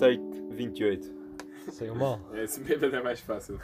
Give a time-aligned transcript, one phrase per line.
[0.00, 1.04] Take 28.
[1.72, 2.20] Saiu mal.
[2.34, 3.60] É, assim bêbado é mais fácil.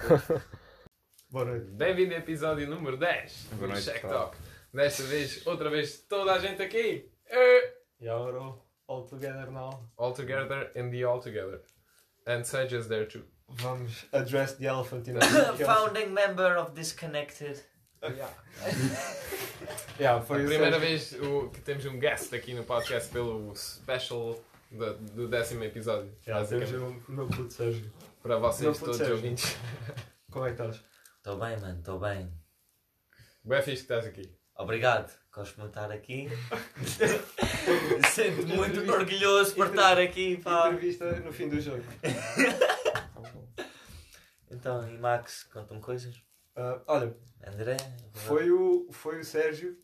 [1.31, 1.71] Boa noite.
[1.71, 4.27] Bem-vindo ao episódio número 10 Boa do noite, Check pessoal.
[4.31, 4.37] Talk.
[4.73, 7.11] Desta vez, outra vez, toda a gente aqui.
[7.29, 8.55] Eh, E agora,
[8.87, 9.89] all together now.
[9.97, 11.63] All together and the all together.
[12.27, 13.25] And Sage is there too.
[13.49, 15.57] Vamos address the elephant in the room.
[15.59, 17.61] Founding member of Disconnected.
[19.99, 24.39] Yeah, foi a primeira vez o- que temos um guest aqui no podcast pelo special
[24.71, 26.13] da- do décimo episódio.
[26.27, 27.91] Yeah, temos o meu puto Sérgio.
[28.23, 29.15] Para vocês todos Sérgio.
[29.17, 29.57] ouvintes.
[30.31, 30.85] Como é que estás?
[31.19, 32.31] Estou bem, mano, estou bem.
[33.45, 34.31] Bem fixe que estás aqui.
[34.57, 35.11] Obrigado.
[35.33, 36.29] Gosto muito de estar aqui.
[38.13, 40.69] Sinto-me muito orgulhoso por estar aqui, pá.
[40.69, 41.83] Entrevista no fim do jogo.
[44.55, 46.23] Então, e Max, conta-me coisas.
[46.57, 47.77] Ah, olha, André?
[48.13, 49.77] foi o, foi o Sérgio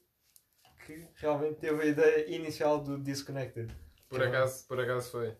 [0.86, 3.70] que realmente teve a ideia inicial do Disconnected.
[4.08, 5.36] Por acaso, por acaso foi.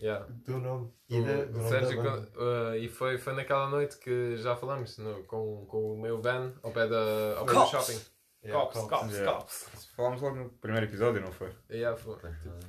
[0.00, 0.26] Yeah.
[0.44, 0.86] Do nome.
[0.86, 2.30] O, E da, do o nome Sérgio, da banda.
[2.36, 6.52] uh, e foi, foi naquela noite que já falamos no- com, com o meu van
[6.62, 7.70] ao pé, da, ao pé do Cops.
[7.70, 8.00] shopping.
[8.44, 8.90] Yeah, cops, Cops.
[8.90, 9.32] cops, Yeah.
[9.32, 9.88] cops.
[9.96, 11.50] Falámos logo no primeiro episódio, não foi?
[11.70, 12.18] Yeah, foi.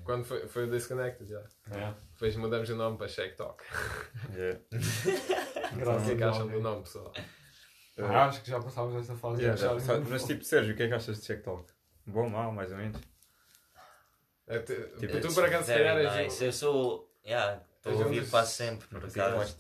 [0.04, 1.44] Quando foi, foi o Disconnected, já.
[1.70, 1.98] Yeah.
[2.14, 3.64] Depois mudamos o nome para Shake Talk.
[4.34, 4.60] Yeah.
[5.74, 7.12] O Graças que é que acham do nome, pessoal?
[7.98, 9.42] Ah, acho que já passámos essa fase.
[9.42, 10.28] Yeah, Sabe, muito mas bom.
[10.28, 11.72] tipo, Sérgio, o que é que achas de Check Talk?
[12.06, 13.02] Bom, mau, mais ou menos?
[14.48, 16.44] É, tu, Tipo, tu por acaso se calhar és nice.
[16.46, 17.12] Eu sou.
[17.26, 19.58] Yeah, estou a ouvir quase sempre, por lá acaso.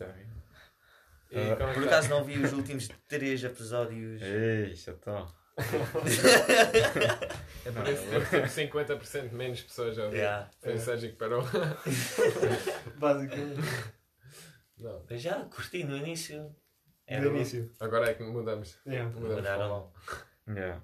[1.31, 1.85] é que Por tá?
[1.87, 4.21] acaso não vi os últimos três episódios.
[4.21, 5.27] Ei, já está.
[7.65, 10.17] É por isso que temos tipo 50% menos pessoas a ouvir.
[10.17, 10.51] Yeah.
[10.59, 11.43] Foi o Sérgio que parou.
[12.97, 13.61] Basicamente,
[14.77, 15.01] Não.
[15.11, 16.53] Já, curti no início.
[17.07, 17.71] Era no início.
[17.79, 18.77] Agora é que mudamos.
[18.85, 19.09] Yeah.
[19.09, 19.93] Mudamos Mudaram.
[20.47, 20.81] Yeah.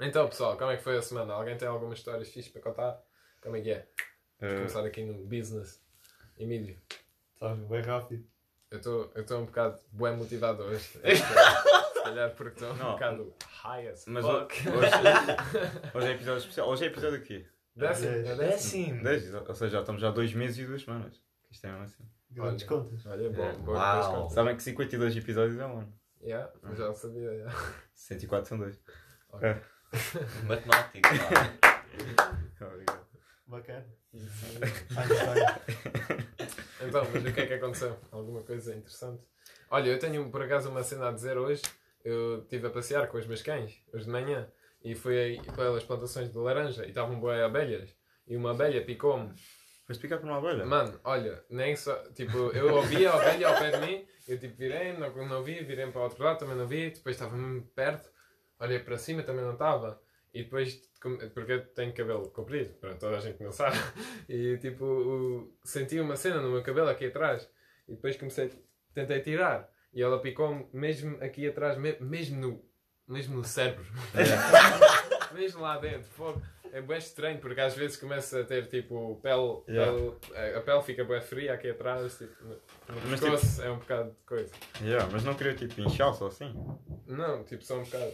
[0.00, 1.34] Então, pessoal, como é que foi a semana?
[1.34, 3.02] Alguém tem algumas histórias fixas para contar?
[3.42, 3.86] Como é que é?
[4.40, 5.82] Uh, Começar aqui no business.
[6.38, 6.80] Emílio,
[7.34, 8.24] Estás bem rápido.
[8.70, 10.98] eu estou um bocado bem motivado hoje.
[12.00, 12.92] Se calhar porque estou um Não.
[12.92, 14.54] bocado high as mas fuck.
[14.68, 14.90] hoje,
[15.94, 16.68] hoje é episódio especial.
[16.68, 17.46] Hoje é episódio aqui.
[17.76, 19.02] Décimo, é décimo.
[19.02, 19.02] Décimo.
[19.04, 21.20] 10, ou seja, já estamos já há dois meses e duas semanas.
[21.50, 22.04] Isto é mesmo assim.
[22.30, 22.82] Grandes Olha.
[22.82, 23.06] contas.
[23.06, 23.52] Olha, bom, É.
[23.70, 24.14] Uau.
[24.22, 24.34] conta.
[24.34, 25.92] Sabem que 52 episódios é um ano.
[26.22, 27.30] Yeah, eu já sabia.
[27.32, 27.54] Yeah.
[27.94, 28.78] 104 são dois.
[30.46, 31.08] Matemática.
[32.58, 32.66] pá.
[32.66, 33.06] Obrigado.
[33.46, 33.86] Bacana.
[34.14, 35.44] Einstein.
[36.86, 37.96] Então, mas o que é que aconteceu?
[38.12, 39.22] Alguma coisa interessante?
[39.70, 41.62] Olha, eu tenho por acaso uma cena a dizer hoje.
[42.04, 44.50] Eu estive a passear com os meus cães, hoje de manhã,
[44.82, 47.94] e fui aí pelas plantações de laranja e estavam boas abelhas.
[48.26, 49.32] E uma abelha picou-me.
[49.86, 50.64] Foste picar por uma abelha?
[50.64, 51.96] Mano, olha, nem só.
[52.12, 55.64] Tipo, eu ouvi a ovelha ao pé de mim, eu tipo virei, não, não vi,
[55.64, 58.08] virei para o outro lado, também não vi, depois estava mesmo perto,
[58.60, 60.00] olhei para cima, também não estava.
[60.32, 60.80] E depois,
[61.34, 63.76] porque eu tenho cabelo comprido, para toda a gente que não sabe,
[64.28, 67.50] e tipo, senti uma cena no meu cabelo aqui atrás,
[67.88, 68.48] e depois comecei,
[68.94, 72.64] tentei tirar, e ela picou-me mesmo aqui atrás, me- mesmo no,
[73.08, 73.84] mesmo no cérebro.
[75.32, 76.40] mesmo lá dentro, fogo.
[76.72, 79.92] É bem estranho porque às vezes começa a ter tipo pele, Yeah.
[80.30, 82.56] pele- a pele fica bem fria aqui atrás, tipo, no,
[83.10, 84.52] Mas, pescoço é um bocado de coisa.
[84.80, 86.54] Yeah, mas não queria tipo inchar só assim.
[87.08, 88.12] Não, tipo só um bocado.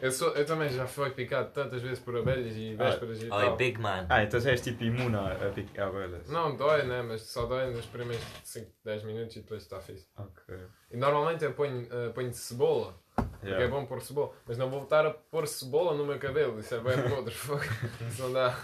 [0.00, 3.30] Eu, sou, eu também já fui picado tantas vezes por abelhas e vésperas e Oi,
[3.30, 3.56] tal.
[3.56, 4.06] Big Man.
[4.08, 6.28] Ah, então já és tipo imune a, a, a abelhas.
[6.28, 7.02] Não dói, né?
[7.02, 10.06] Mas só dói nos primeiros 5, 10 minutos e depois está fixe.
[10.16, 10.54] Ok.
[10.90, 14.32] E normalmente eu ponho, eh, ponho cebola, porque é bom pôr cebola.
[14.46, 17.32] Mas não vou voltar a pôr cebola no meu cabelo, isso é bem podre.
[17.34, 17.62] fogo.
[18.06, 18.54] Isso não dá.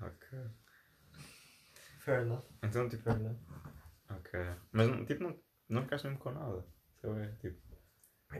[0.00, 0.38] Ok.
[2.00, 2.42] Fair enough.
[2.62, 3.02] Então tipo.
[3.04, 3.36] Fair enough.
[4.10, 4.40] Ok.
[4.72, 5.38] Mas não- tipo, não,
[5.68, 6.64] não ficaste mesmo com nada.
[7.00, 7.58] Só é, tipo,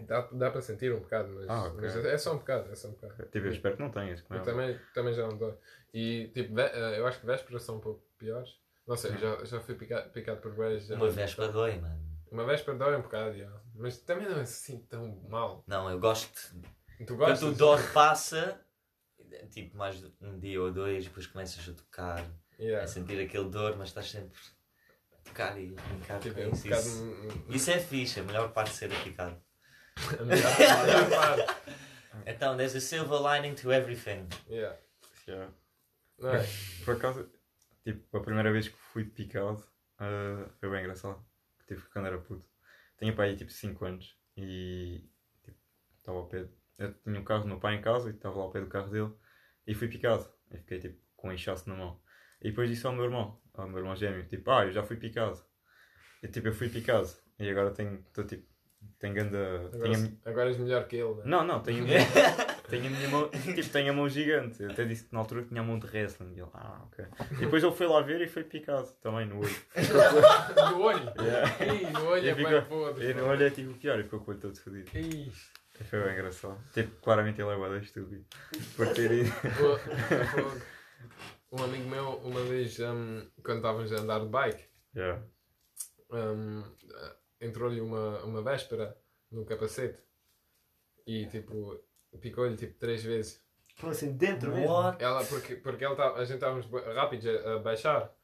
[0.06, 1.80] Dá, dá para sentir um bocado, mas, Ah, ok.
[1.80, 3.14] mas é só um bocado, é só um bocado.
[3.30, 4.20] tipo, eu espero que não tenhas.
[4.22, 5.54] como é Eu também, também já não dói.
[5.92, 8.58] E tipo, eh, eu acho que vésperas são um pouco piores.
[8.86, 10.90] Não sei, já, já fui picado, picado por vés.
[10.90, 12.00] Uma véspera dói, mano.
[12.30, 13.52] Uma véspera dói um bocado, já.
[13.74, 15.62] mas também não é assim tão mal.
[15.66, 16.54] Não, eu gosto.
[17.06, 17.42] Tu Quando gostas?
[17.42, 18.60] o dor passa,
[19.50, 22.86] tipo mais um dia ou dois, depois começas a tocar, a Yeah.
[22.86, 24.38] sentir aquele dor, mas estás sempre
[25.12, 26.62] a tocar e a brincar Tipo, com é um isso.
[26.64, 26.82] bocado.
[26.86, 29.36] Isso, isso é fixe, a melhor parte de ser picado.
[32.26, 34.28] Então, there's a silver lining to everything.
[34.48, 34.76] Yeah.
[35.26, 35.50] Yeah.
[36.18, 36.46] Não é?
[36.84, 37.28] Por acaso,
[37.82, 39.64] tipo, a primeira vez que fui picado
[39.98, 41.24] ah, foi bem engraçado.
[41.66, 42.44] Tipo, quando era puto.
[42.98, 45.08] Tinha pai aí tipo 5 anos e
[45.44, 45.58] tipo,
[45.96, 46.48] estava ao pé.
[46.78, 48.68] Eu tinha um carro do meu pai em casa e estava lá ao pé do
[48.68, 49.12] carro dele
[49.66, 50.28] e fui picado.
[50.50, 52.00] E fiquei tipo com um inchaço na mão.
[52.40, 54.96] E depois disse ao meu irmão, ao meu irmão gêmeo, tipo, ah, eu já fui
[54.96, 55.40] picado.
[56.22, 57.08] E tipo, eu fui picado.
[57.38, 58.51] E agora tenho, estou tipo,
[59.02, 59.68] Tem ganda.
[59.74, 60.30] Agora, a...
[60.30, 61.22] agora és melhor que ele, né?
[61.24, 61.98] Não, não, tem a minha,
[62.70, 63.28] tem a minha mão.
[63.30, 64.62] Tipo, tem a mão gigante.
[64.62, 66.32] Eu até disse que na altura tinha a mão de wrestling.
[66.36, 67.04] E ele, ah, ok.
[67.32, 69.56] E depois ele foi lá ver e foi picado também no olho.
[70.72, 71.12] No olho?
[71.20, 71.90] Yeah.
[71.90, 73.10] No olho E é bem podre.
[73.10, 74.88] E no olho é tipo pior e ficou com o olho todo fodido.
[74.90, 76.58] Foi bem engraçado.
[76.72, 78.24] Tipo, claramente ele é bada estúpido.
[78.76, 79.32] Por ter ido.
[81.50, 84.64] um amigo meu, uma vez, hum, quando estávamos a andar de bike,
[84.94, 85.22] Yeah.
[86.10, 86.62] hum,
[87.42, 88.96] entrou-lhe uma, uma véspera
[89.30, 89.98] no capacete
[91.06, 91.78] e tipo,
[92.20, 93.42] picou-lhe tipo três vezes.
[93.80, 94.66] Pô, assim, dentro mesmo.
[94.98, 98.14] Ela, porque, porque ele tá, a gente estávamos rápidos a, a baixar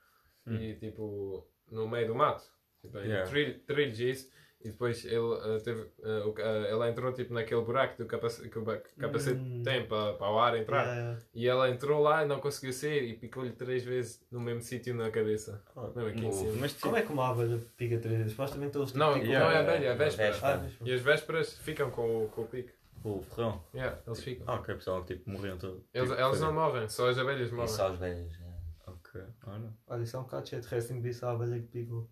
[0.47, 0.56] Hum.
[0.56, 2.43] e tipo no meio do mato,
[2.81, 3.29] tipo, em Yeah.
[3.29, 7.96] trilho- trilhos isso, e depois ele uh, teve, uh, uh, ela entrou tipo naquele buraco
[7.96, 8.64] do capacete, que o
[8.99, 9.62] capacete Hum.
[9.62, 10.84] tem para, para o ar entrar.
[10.87, 14.60] Yeah, E ela entrou lá e não conseguiu sair e picou-lhe três vezes no mesmo
[14.62, 15.62] sítio na cabeça.
[15.94, 16.52] Não, aqui em cima.
[16.60, 18.32] Mas tipo, Como é que uma abelha pica três vezes?
[18.32, 20.31] Supostamente eles Não, Yeah, não é a yeah, abelha, é a véspera.
[20.32, 20.55] véspera.
[20.55, 22.70] Ah, mas- E as vésperas ficam com, o- com o pico.
[23.05, 23.62] o ferrão.
[23.72, 24.44] Yeah, eles ficam.
[24.49, 25.84] Ah, ok, pessoal, tipo, morriam todos.
[25.94, 27.69] Eles, tipo, elas foi- não morrem, só as abelhas E morrem.
[27.69, 28.34] só os velhos.
[28.40, 28.90] é.
[28.90, 29.72] Ok, olha.
[29.87, 32.10] Olha, isso é um bocado cheio de wrestling, disse a abelha que picou.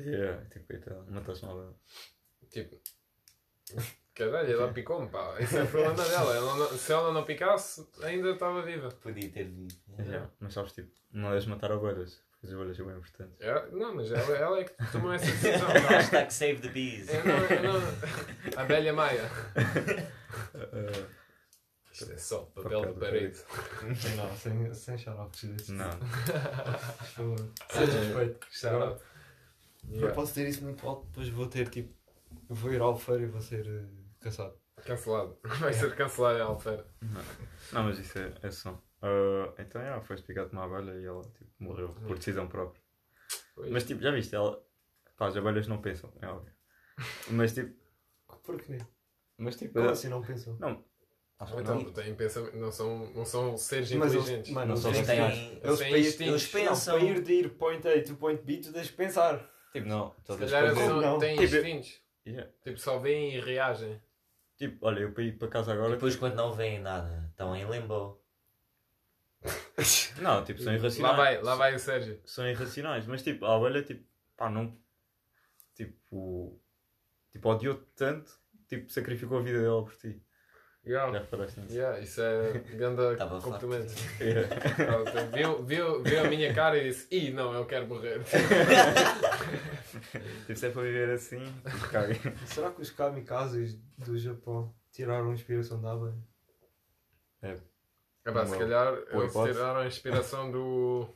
[0.00, 1.74] Yeah, tipo, coitado, mataste uma.
[2.50, 2.76] Tipo,
[4.14, 5.36] que abelha, ela picou-me, pá.
[5.40, 6.34] Isso é o problema dela.
[6.36, 8.88] Ela não- se ela não picasse, ainda estava viva.
[8.88, 9.68] Podia ter vivo.
[9.98, 10.28] Yeah.
[10.40, 13.40] Mas sabes, tipo, não deves matar abelhas, porque as abelhas são bem importantes.
[13.40, 15.68] É, não, mas ela, ela é que tomou essa decisão.
[15.68, 17.08] Hashtag save the bees.
[17.08, 17.80] Eu não, eu não,
[18.62, 19.24] abelha Maia.
[20.54, 21.20] Uh,
[21.92, 23.38] Isto é só papel de Papel de parede.
[24.16, 25.46] Não, sem, sem xarope.
[25.48, 25.68] desses.
[25.70, 25.90] não.
[27.68, 28.46] Seja respeito.
[28.50, 29.02] Shout out.
[29.90, 30.14] Eu Yeah.
[30.14, 31.92] posso ter isso muito alto, depois vou ter tipo.
[32.48, 33.86] Vou ir ao feiro e vou ser eh,
[34.20, 34.54] caçado.
[34.84, 35.36] Cancelado.
[35.60, 36.86] Vai ser cancelado em Alfeira.
[37.72, 38.74] Não, mas isso é, é som.
[39.02, 42.80] Uh, então, yeah, foi picado por uma abelha e ela tipo, morreu por decisão própria.
[43.54, 43.70] Pois.
[43.70, 44.62] Mas tipo, já viste, ela.
[45.16, 46.54] Pá, as abelhas não pensam, é óbvio.
[47.30, 47.74] Mas tipo.
[48.44, 48.78] Porquê?
[49.36, 49.72] Mas tipo.
[49.74, 50.56] Como ela- assim não pensam?
[50.58, 50.84] Não.
[51.38, 51.92] Acho que então, não.
[51.92, 54.52] têm pensamento, não são, não são seres Mas eles, inteligentes.
[54.52, 55.38] mano, Não eles são têm Eles.
[55.64, 56.20] Eles Eles.
[56.20, 56.98] Eles não, pensam.
[56.98, 59.50] para ir de ir point A to point B, tu tens de pensar.
[59.72, 60.14] Tipo, não.
[60.24, 61.18] Se calhar eles ver- não.
[61.18, 62.00] têm Tipo, instintos.
[62.26, 62.50] Yeah.
[62.62, 64.00] Tipo, só veem e reagem.
[64.56, 65.92] Tipo, olha, eu para ir para casa agora.
[65.92, 68.20] Depois quando não veem nada, estão em limbo.
[70.20, 71.16] Não, tipo, são Lá irracionais.
[71.16, 72.20] vai, lá vai o Sérgio.
[72.26, 74.04] São irracionais, mas tipo, a abelha, tipo,
[74.36, 74.76] pá, não.
[75.74, 76.60] Tipo.
[77.32, 78.30] Tipo, odiou-te tanto,
[78.68, 80.20] tipo, sacrificou a vida dela por ti.
[80.90, 81.18] Já Yeah.
[81.20, 81.74] reparaste nisso?
[81.74, 83.92] Yeah, isso é grande Tava complemento.
[84.20, 84.48] Yeah.
[85.36, 88.20] Viu, viu, viu a minha cara e disse: Ih, não, eu quero morrer.
[90.54, 92.36] se é para viver assim, tipo.
[92.46, 96.14] Será que os kamikazes do Japão tiraram inspiração da abelha?
[98.26, 101.08] Epá, se Uma calhar boa eles tiraram a inspiração do,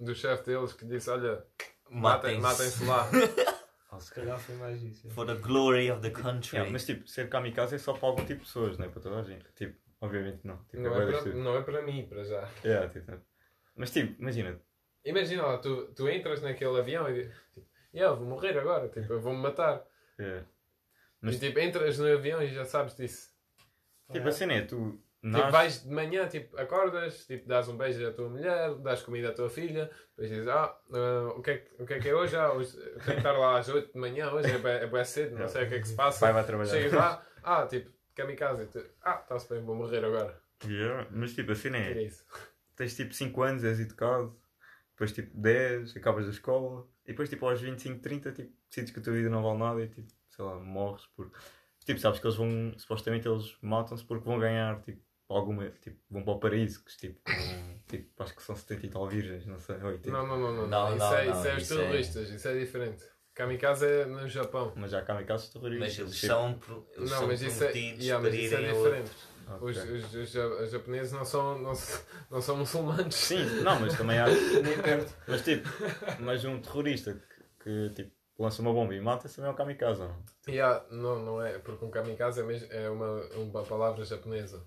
[0.00, 1.44] do chefe deles que disse: Olha,
[1.90, 2.40] Matem-se.
[2.40, 3.08] matem- matem-se lá.
[3.90, 5.06] Ou se calhar foi mais isso.
[5.08, 5.10] é.
[5.10, 6.56] For the glory of the country.
[6.56, 9.00] Yeah, mas tipo, ser kamikaze é só para algum tipo de pessoas, não é para
[9.00, 9.46] toda a gente.
[9.54, 10.58] Tipo, obviamente não.
[10.64, 12.48] Tipo, Não é, das para, não é para mim, para já.
[12.64, 13.20] Yeah, tipo, não.
[13.76, 14.60] Mas tipo, imagina.
[15.04, 19.10] Imagina lá, tu, tu entras naquele avião e dizes: tipo, yeah, vou morrer agora, tipo,
[19.12, 19.82] eu vou-me matar.
[20.18, 20.44] yeah.
[21.20, 23.30] Mas Mas- tipo, entras no avião e já sabes disso.
[24.12, 25.50] Tipo, a cena é, tu Tipo, nasces.
[25.52, 29.32] vais de manhã, tipo, acordas, tipo, dás um beijo à tua mulher, dás comida à
[29.32, 32.14] tua filha, depois dizes, ah, ah, o, que é, que- o que é que é
[32.14, 32.36] hoje?
[32.36, 35.02] Ah, hoje tenho que estar lá às 8 de manhã, hoje é bem, é bué
[35.02, 36.20] cedo, não sei o que é que se passa.
[36.20, 36.70] Pai vai trabalhar.
[36.70, 40.40] Chegas lá, ah, tipo, kamikaze, tu, ah, está-se bem, vou morrer agora.
[40.64, 41.92] Yeah, Mas tipo, a cena Que é.
[41.98, 42.24] é isso?
[42.76, 44.38] tens tipo 5 anos, és educado,
[44.92, 49.00] depois tipo 10, acabas a escola, e depois tipo aos 25, 30, tipo, decides que
[49.00, 51.32] a tua vida não vale nada e tipo, sei lá, morres por.
[51.84, 56.22] Tipo, sabes que eles vão, supostamente eles matam-se porque vão ganhar, tipo, alguma, tipo, vão
[56.22, 59.58] para o paraíso, que tipo, vão, tipo, acho que são 70 e tal virgens, não
[59.58, 60.10] sei, 80.
[60.10, 62.30] Não, não, não, não, Não, isso, não, é, não, isso é os isso é- terroristas,
[62.30, 63.04] isso é diferente.
[63.34, 64.72] Kamikaze é no Japão.
[64.74, 65.88] Mas já há kamikazes terroristas.
[65.88, 68.54] Mas eles tipo, são, pro- eles Não, são mas isso é, yeah, mas para isso
[68.54, 69.12] é diferente.
[69.46, 69.60] ok.
[69.68, 71.72] Os, os, os ja- os japoneses não são, não,
[72.30, 73.14] não são muçulmanos.
[73.14, 74.26] Sim, não, mas também há.
[74.64, 75.14] Nem perto.
[75.28, 75.68] Mas tipo,
[76.20, 77.14] mas um terrorista
[77.62, 80.22] que, que tipo, lança uma bomba e mata também é um kamikaze, não?
[80.48, 84.66] Yeah, não, não é, porque um kamikaze é, mesmo, é uma, uma palavra japonesa.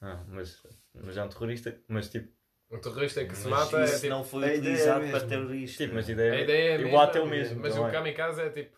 [0.00, 0.62] Ah, mas,
[0.94, 2.32] mas é um terrorista, mas tipo,
[2.70, 4.08] Um terrorista que se Mas mata é isso tipo.
[4.08, 5.82] não foi é utilizado para terrorista.
[5.84, 7.60] tipo mas a ideia, A ideia é e o mesmo, ato é o mesmo.
[7.60, 7.90] Mas o é?
[7.90, 8.76] kamikaze é tipo.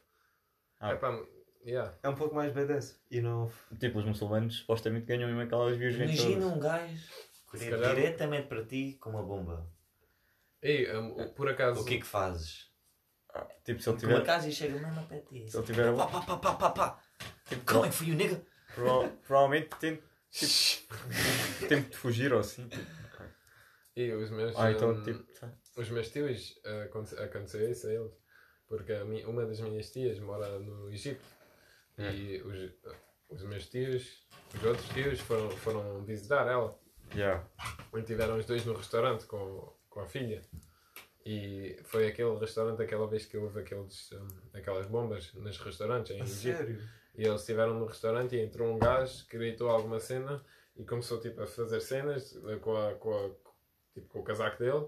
[0.80, 0.92] Ah.
[0.94, 1.22] epá,
[1.64, 1.94] yeah.
[2.02, 3.00] É um pouco mais BDS.
[3.10, 3.50] E não.
[3.78, 7.08] Tipo, os muçulmanos supostamente ganham mesmo aquelas virgens Imagina um gajo
[7.52, 9.70] calhar- diretamente para ti com uma bomba.
[10.60, 11.80] Ei, um, por acaso.
[11.80, 12.70] O que é que fazes?
[13.64, 15.50] Tipo, se ele tiver, casa e chega mesmo a pé de ti.
[15.50, 17.02] se ele tiver a Pá, pá, pá, pá, pá, pá.
[17.48, 18.42] tipo, Coming for you, nigga.
[18.74, 20.94] prova- provavelmente tem tipo,
[21.68, 22.66] tempo de fugir ou assim.
[22.68, 23.02] Tipo.
[23.94, 24.56] E os meus.
[24.56, 25.22] Ah, então hum, tipo.
[25.38, 25.52] tá.
[25.76, 28.12] Os meus tios aconte- aconteceu isso a eles.
[28.66, 31.20] Porque a mi- uma das minhas tias mora no Egito.
[31.98, 32.72] E os,
[33.28, 36.78] os meus tios, os outros tios, foram, foram visitar ela.
[37.14, 37.46] Yeah.
[37.92, 40.40] Onde tiveram os dois no restaurante com, com a filha.
[41.24, 46.20] E foi aquele restaurante, aquela vez que houve aqueles, hum, aquelas bombas nos restaurantes em
[46.20, 46.40] A Egito.
[46.56, 46.88] sério?
[47.14, 50.42] E eles estiveram no restaurante e entrou um gajo que gritou alguma cena
[50.76, 53.30] e começou tipo, a fazer cenas eh, com, a, com, a-
[53.94, 54.86] tipo, com o casaco dele,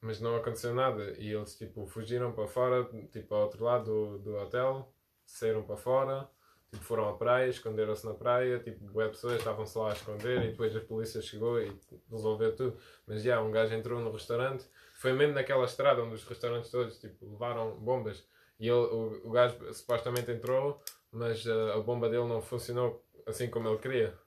[0.00, 1.12] mas não aconteceu nada.
[1.18, 4.92] E eles tipo, fugiram para fora, tipo, ao outro lado do, do hotel,
[5.24, 6.28] saíram para fora,
[6.70, 10.50] tipo, foram à praia, esconderam-se na praia, tipo, bué pessoas estavam-se lá a esconder e
[10.50, 11.72] depois a polícia chegou e
[12.10, 12.76] resolveu tudo.
[13.06, 16.98] Mas já, um gajo entrou no restaurante, foi mesmo naquela estrada onde os restaurantes todos
[16.98, 18.24] tipo, levaram bombas.
[18.58, 20.80] E ele, o, o gajo supostamente entrou,
[21.12, 24.18] mas uh, a bomba dele não funcionou assim como ele queria.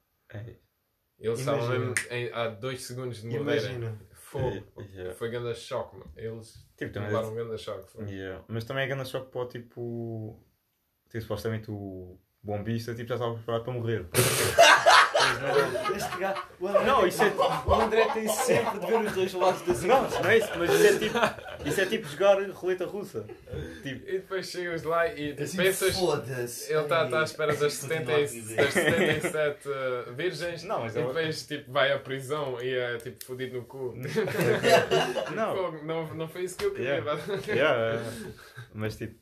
[1.19, 1.85] Eles estavam Imagina.
[1.93, 3.75] mesmo em, há dois segundos de morderem.
[3.75, 3.99] Imagina.
[4.13, 4.63] Fogo.
[4.93, 5.13] Yeah.
[5.15, 6.11] Foi grande choque, mano.
[6.15, 7.89] Eles Tipo, também levaram um grande choque.
[7.91, 8.05] foi.
[8.05, 8.43] Yeah.
[8.47, 10.39] Mas também é grande choque para o tipo.
[11.09, 14.05] Tipo, supostamente o bombista tipo, já estava preparado para morrer.
[15.95, 16.41] Este gajo.
[16.59, 17.33] O André, Não, tem- isso é-
[17.65, 20.69] o André tem sempre de ver os dois lados da Não, não é isso, mas
[20.73, 21.17] isso é tipo.
[21.69, 23.25] Isso é tipo jogar roleta russa.
[23.83, 25.95] Tipo, E depois chegas lá e tipo, Assim, pensas.
[25.97, 26.71] Foda-se.
[26.71, 28.55] Ele está tá à espera das, continua 70, a e- viver.
[28.55, 32.97] das 77 uh, virgens Não, mas e eu- depois tipo, vai à prisão e é
[32.97, 33.93] tipo fodido no cu.
[35.35, 35.55] não.
[35.85, 36.95] Não, não foi isso que eu queria.
[36.95, 37.21] Yeah.
[37.47, 38.11] Yeah, yeah.
[38.73, 39.19] Mas tipo.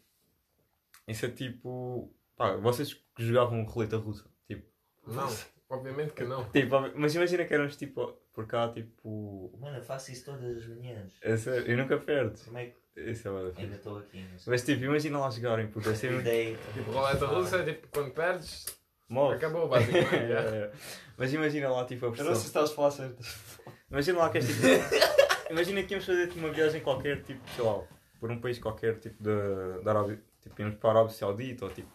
[1.08, 2.12] Isso é tipo.
[2.38, 4.26] Pá, vocês que jogavam roleta russa.
[4.48, 4.66] Tipo,
[5.08, 5.30] Não,
[5.74, 6.44] obviamente que não.
[6.52, 8.14] tipo, mas imagina que éramos tipo.
[8.34, 9.52] Por cá, tipo.
[9.60, 11.14] Mano, eu faço isso todas as manhãs.
[11.22, 12.40] É sério, eu nunca perdo.
[12.46, 12.76] Como é que
[13.12, 13.62] Isso é verdade.
[13.62, 14.22] ainda estou aqui?
[14.22, 14.52] Não sei.
[14.52, 16.22] Mas tipo, imagina lá jogarem, porque ser muito.
[16.28, 16.58] Ideia.
[16.74, 18.66] Tipo, roleta russa é tipo quando perdes,
[19.08, 19.36] Morre.
[19.36, 20.16] acabou basicamente.
[20.16, 20.50] Yeah.
[20.50, 20.78] yeah.
[21.16, 22.64] Mas imagina lá tipo a Eu não sei se pressão.
[22.64, 23.24] estás a falar certo.
[23.92, 25.52] Imagina lá que és tipo.
[25.52, 27.84] imagina que íamos fazer tipo, uma viagem qualquer, tipo, sei lá,
[28.20, 30.20] por um país qualquer, tipo da, da Arábia.
[30.42, 31.92] Tipo, íamos para a Arábia Saudita ou tipo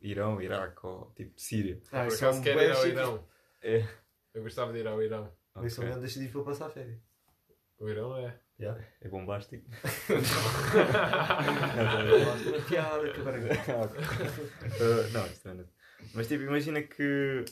[0.00, 1.80] Irão, Iraque ou tipo Síria.
[1.92, 2.86] Ah, Por isso acaso quero ir ao.
[2.86, 3.28] Irão.
[3.62, 3.86] É.
[4.34, 5.32] Eu gostava de ir ao Irão.
[5.62, 5.92] Isso Ok.
[5.92, 6.98] não deixa de ir para passar férias.
[7.78, 8.38] O Irão é.
[9.00, 9.64] É bombástico.
[12.46, 13.20] Uma piada que.
[13.20, 15.66] Uh, não, isto não é.
[16.14, 17.44] Mas tipo, imagina que.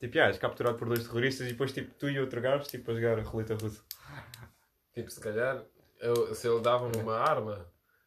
[0.00, 2.90] Tipo, ah, és capturado por dois terroristas e depois tipo tu e outro gajo tipo,
[2.90, 3.82] a jogar a roleta russa.
[4.92, 5.64] Tipo, se calhar,
[6.00, 7.66] eu- se ele dava-me uma arma,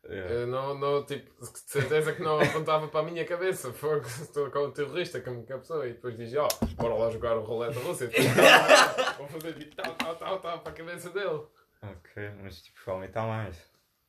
[0.09, 0.33] Yeah.
[0.33, 3.73] eu não, não, tipo, de certeza que não apontava para a minha cabeça.
[3.73, 7.35] Foi estou com o terrorista que me captou e depois diz: Ó, bora lá jogar
[7.37, 8.05] o roleta russa.
[8.05, 11.41] E depois, vou fazer tipo tal, tal, tal, tal para a cabeça dele.
[11.81, 13.57] Ok, mas tipo, há mais.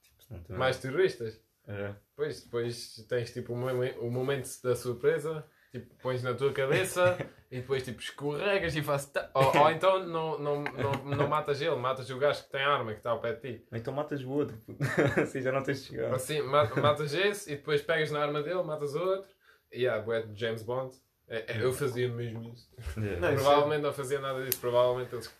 [0.02, 1.40] Tipo, Mais terroristas.
[1.66, 1.94] É.
[2.10, 7.18] Depois, depois tens tipo o momento da surpresa, tipo, pões na tua cabeça
[7.50, 9.06] e depois tipo escorregas e fazes.
[9.10, 12.60] ta- Ou, ou então não, não, não, não matas ele, matas o gajo que tem
[12.62, 13.66] arma que está ao pé de ti.
[13.72, 14.56] Ou então matas o outro.
[15.22, 16.14] assim já não tens de chegar.
[16.14, 19.30] Assim, ma- matas esse e depois pegas na arma dele, matas o outro.
[19.72, 20.94] E yeah, bué de James Bond.
[21.26, 22.70] É, é, eu fazia mesmo isso.
[22.96, 23.20] Yeah.
[23.20, 25.30] Não, isso provavelmente não fazia nada disso, provavelmente eles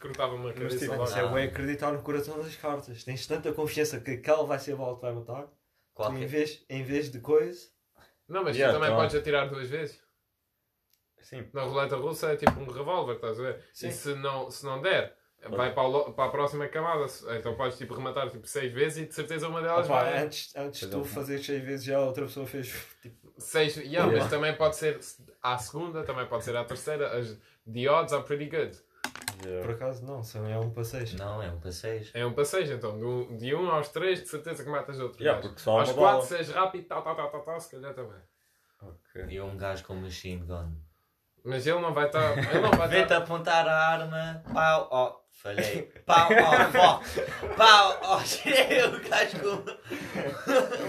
[0.00, 1.10] cortavam-me a Mas, cabeça tipo, logo.
[1.16, 3.02] É bem acreditar no coração das cartas.
[3.04, 5.42] Tens tanta confiança que aquela vai ser a bola que vai matar.
[5.44, 6.26] que em Qualquer.
[6.26, 7.60] vez, em vez de coisa.
[8.28, 9.00] Não, mas Yeah, tu também tá.
[9.02, 10.00] podes atirar duas vezes.
[11.22, 11.48] Sim.
[11.52, 13.64] Na roleta russa é tipo um revólver, estás a ver?
[13.72, 13.88] Sim.
[13.88, 15.16] E se não, se não der,
[15.48, 17.06] vai para, o para a próxima camada.
[17.38, 20.22] Então podes tipo rematar tipo seis vezes e de certeza uma delas Opa, vai.
[20.24, 21.04] antes antes tu é.
[21.04, 22.68] fazer seis vezes já a outra pessoa fez.
[23.00, 24.18] Tipo, Seis, yeah, Yeah.
[24.20, 25.00] mas também pode ser
[25.42, 27.18] à segunda, também pode ser à terceira.
[27.18, 27.36] As,
[27.72, 28.78] the odds are pretty good.
[29.38, 29.72] por Yeah.
[29.72, 31.14] acaso não, são é um para seis.
[31.14, 32.06] Não, é um passeio.
[32.14, 32.96] É um para seis, então.
[32.96, 35.20] De um, de um aos três, de certeza que matas outro.
[35.20, 35.54] Yeah, gajo.
[35.70, 36.22] aos uma quatro, bala.
[36.22, 38.20] se és rápido, tal, tal, tal, tal, tal, se calhar também.
[38.80, 39.24] Ok.
[39.28, 40.72] E um gajo com machine gun.
[41.44, 42.36] Mas ele não vai estar.
[42.50, 43.16] Ele não vai Vem-te estar.
[43.18, 44.42] apontar a arma.
[44.52, 45.22] Pau, ó.
[45.32, 45.90] Falhei.
[46.06, 47.56] Pau, ó, fuck.
[47.56, 48.20] Pau, ó.
[48.22, 49.64] Tirei o gajo com.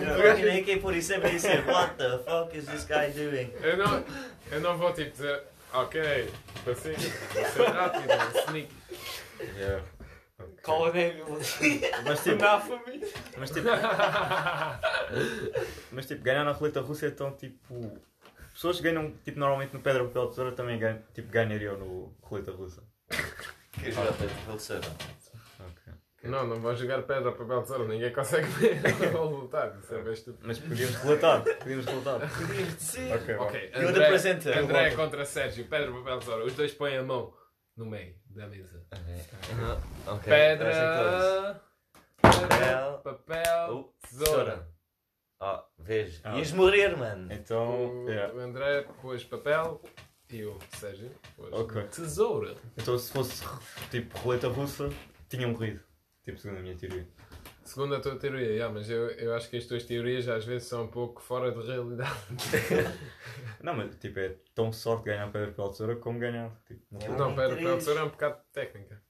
[0.03, 1.65] Eu nem quem por isso é bem dizer.
[1.67, 3.51] What the fuck is this guy doing?
[3.61, 4.03] Eu não,
[4.51, 5.41] eu não vou tipo dizer,
[5.73, 6.31] ok,
[6.71, 6.93] assim,
[7.33, 8.69] vou ser rápido, sneak.
[9.57, 9.83] Yeah.
[10.61, 11.23] Call a name.
[12.05, 13.07] Mas tipo, Na família.
[13.37, 13.67] mas tipo,
[15.91, 17.97] mas tipo, ganhar na roleta russa é tão tipo.
[18.53, 22.51] Pessoas que ganham tipo, normalmente no pedra, papel, tesoura também ganham, tipo, ganhariam no roleta
[22.51, 22.83] russa.
[23.73, 24.87] Que joga para o tesouro.
[25.59, 25.93] Ok.
[26.23, 28.75] Não, não vou jogar pedra, papel, tesoura, ninguém consegue ver
[29.15, 30.47] o resultado, isso é bem estúpido.
[30.47, 31.43] Mas podíamos relatar.
[31.43, 32.15] Podíamos relatar.
[33.15, 33.43] Ok, vá.
[33.43, 37.33] Ok, André, represent- André contra Sérgio, pedra, papel, tesoura, os dois põem a mão
[37.75, 38.85] no meio da mesa.
[38.91, 39.23] Ok.
[40.07, 41.61] Ok, Pedra,
[42.21, 44.67] Papel, pedra, papel, tesoura.
[45.43, 46.37] Ah.
[46.37, 47.31] Ias morrer, mano.
[47.33, 48.33] Então, O, yeah.
[48.33, 49.81] o André pôs papel
[50.31, 51.83] e o Sérgio pôs Ok.
[51.87, 52.55] tesoura.
[52.77, 53.43] então se fosse
[53.91, 54.89] tipo roleta russa,
[55.29, 55.81] tinha morrido.
[56.23, 57.07] Tipo, segundo a minha teoria.
[57.65, 60.67] Segundo a tua teoria, yeah, mas eu, eu acho que as tuas teorias às vezes
[60.67, 62.11] são um pouco fora de realidade.
[63.61, 66.51] Não, mas tipo, é tão sorte ganhar pedra pela tesoura como ganhar.
[66.65, 69.01] Tipo, não É foi- não, pera, pela tesoura é um bocado de técnica.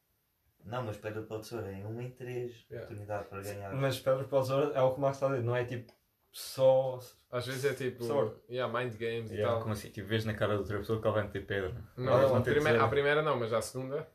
[0.65, 2.51] Não, mas pedra pela tesoura é 1 em 3.
[2.69, 2.85] Yeah.
[2.85, 3.73] Oportunidade para ganhar.
[3.73, 5.91] Mas pedra para tesoura é o que o Max está a dizer, não é tipo
[6.33, 6.99] só.
[7.31, 8.03] Às vezes é tipo.
[8.03, 8.35] Sorte.
[8.49, 9.61] Yeah, mind games e Yeah, tal.
[9.61, 9.89] como assim?
[9.89, 11.73] Tipo, vês na cara da outra pessoa que ela vai meter pedra.
[11.95, 14.07] Não, a, meter primeira, à primeira não, mas à segunda.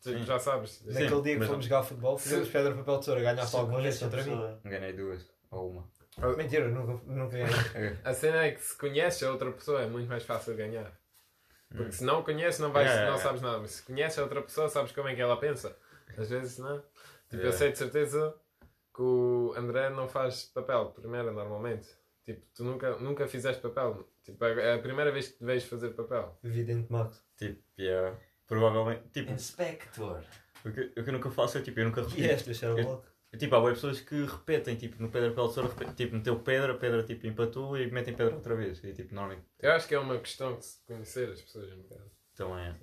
[0.00, 0.24] tipo, Sim.
[0.24, 0.70] já sabes.
[0.70, 1.62] Sim, Naquele dia que fomos não.
[1.62, 4.58] jogar futebol, fizemos pedra, papel, tesoura, ganhaste eu alguma vez contra mim.
[4.64, 5.28] Ganhei duas.
[5.50, 6.34] Ou uma.
[6.36, 7.96] Mentira, nunca, nunca ganhei.
[8.04, 10.92] A cena é que se conheces a outra pessoa é muito mais fácil ganhar.
[11.68, 11.92] Porque Hum.
[11.92, 13.28] se não conheces, não, vais, Yeah, yeah, não yeah.
[13.28, 13.58] sabes nada.
[13.58, 15.76] Mas se conheces a outra pessoa, sabes como é que ela pensa.
[16.16, 16.78] Às vezes não.
[17.28, 17.58] Tipo, eu Yeah.
[17.58, 18.32] sei de certeza
[18.94, 21.88] que o André não faz papel de primeira normalmente.
[22.24, 24.08] Tipo, tu nunca, nunca fizeste papel.
[24.22, 26.38] Tipo, é a primeira vez que te vejo fazer papel.
[26.42, 27.22] Evidente, Max.
[27.36, 28.16] Tipo, yeah.
[28.46, 29.02] Provavelmente.
[29.12, 30.22] Tipo, Inspector.
[30.64, 32.20] o que, o que eu nunca faço é tipo, eu nunca repito.
[32.20, 33.06] E esta, Sherlock?
[33.36, 36.74] Tipo, há boas pessoas que repetem, tipo, no pedra pela tesoura, repete- tipo, meteu pedra,
[36.78, 38.82] pedra tipo empatou e metem pedra outra vez.
[38.84, 41.82] E tipo, normalmente Eu acho que é uma questão de se conhecer as pessoas um
[41.82, 42.08] bocado.
[42.36, 42.74] também é.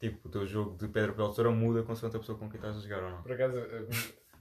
[0.00, 2.76] Tipo, o teu jogo de pedra pela tesoura muda consoante a pessoa com quem estás
[2.76, 3.22] a jogar ou não.
[3.22, 3.88] Por acaso, eu-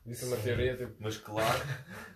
[0.10, 1.02] disse uma teoria tipo.
[1.02, 1.56] Muscular.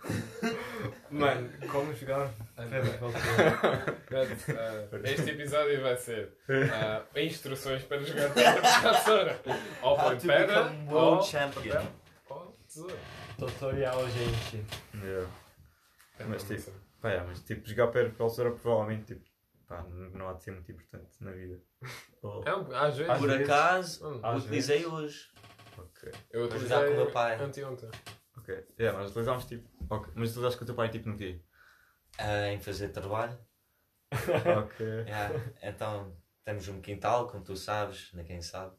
[1.10, 3.92] Mano, como jogar pedra, tesoura?
[4.08, 6.32] Portanto, ah, este episódio vai ser
[6.72, 9.40] ah, instruções para jogar pedra para tesoura.
[9.82, 11.86] Ou põe pedra, ou world champion.
[12.28, 12.96] ou tesoura.
[13.38, 14.64] Tutorial, gente.
[15.02, 15.28] Yeah.
[16.18, 16.70] É Mas, tipo.
[17.00, 19.24] Pá, é, mas tipo, jogar pedra tesoura provavelmente tipo,
[19.68, 19.84] pá,
[20.14, 21.60] não há de ser muito importante na vida.
[22.22, 23.18] Oh, É um, às vezes.
[23.18, 25.28] Por acaso, Hum, às utilizei hoje.
[26.08, 26.20] Ok.
[26.30, 27.36] eu vou com o meu pai.
[27.40, 27.90] Anteontem.
[28.36, 28.66] Ok.
[28.78, 29.68] Yeah, nós utilizámos tipo.
[29.88, 30.12] Ok.
[30.14, 31.40] Mas utilizaste com o teu pai tipo no quê?
[32.18, 33.38] ah, em fazer trabalho.
[34.12, 34.86] ok.
[34.86, 35.34] Yeah.
[35.62, 38.76] Então, temos um quintal, como tu sabes, nem quem sabe.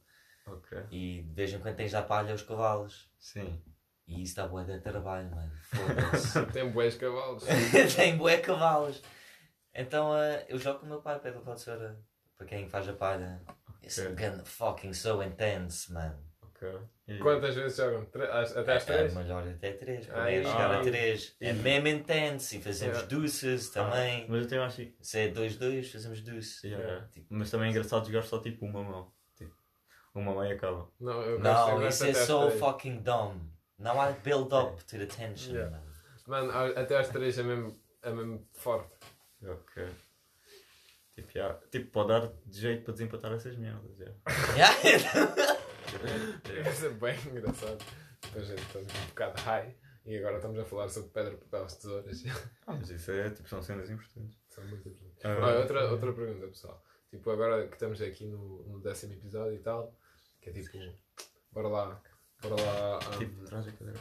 [0.48, 0.78] Ok.
[0.92, 3.12] E de vez em quando tens da palha aos cavalos.
[3.18, 3.62] Sim.
[4.08, 5.52] E isso dá bué de trabalho, mano.
[5.64, 6.46] Foda-se.
[6.54, 7.44] Tem bués cavalos.
[7.96, 9.02] Tem bué cavalos.
[9.74, 12.00] Então ah, eu jogo com o meu pai, para tesoura.
[12.38, 13.42] Para quem faz a palha.
[13.82, 14.16] It's Ok.
[14.16, 16.18] gonna fucking so intense, man.
[16.70, 16.80] Ok.
[17.08, 18.06] E- Quantas vezes jogam?
[18.06, 19.14] Tre- Até às É, três?
[19.14, 20.08] melhor até 3.
[20.08, 21.36] Para Ai, mim é jogar a 3.
[21.40, 22.58] É mesmo intense.
[22.58, 23.08] E fazemos Yeah.
[23.16, 24.26] deuces também.
[24.28, 24.96] Mas eu tenho acho que.
[25.02, 26.66] Se é 2-2, fazemos deuce.
[26.68, 27.08] Yeah, Yeah.
[27.10, 29.12] Tipo, mas também é engraçado jogar só tipo uma mão.
[29.38, 29.54] Tipo,
[30.16, 30.90] uma mão e acaba.
[31.00, 32.60] Não, eu gosto, eu Não, gosto isso é até só três.
[32.60, 33.40] fucking dumb.
[33.78, 35.78] Não há build up to the tension, Yeah.
[35.78, 35.84] man.
[36.28, 38.90] Mano, até às três é mesmo, é mesmo forte.
[39.44, 39.86] Ok.
[41.14, 41.60] Tipo, yeah.
[41.72, 43.92] tipo, pode dar de jeito para desempatar essas merdas.
[44.00, 44.16] Yeah.
[46.64, 47.78] Vai ser bem engraçado.
[48.30, 52.24] Então, gente, estamos um bocado high e agora estamos a falar sobre pedra, papel, tesouras.
[52.68, 54.38] Ah, mas isso é tipo, são cenas importantes.
[54.50, 55.26] São muito importantes.
[55.26, 56.84] Ah, Olha, outra, outra pergunta, pessoal.
[57.10, 59.96] Tipo, agora que estamos aqui no, no décimo episódio e tal,
[60.42, 60.78] que é tipo,
[61.52, 62.02] bora lá,
[62.42, 64.00] bora lá, um, Tipo, traz a cadeira.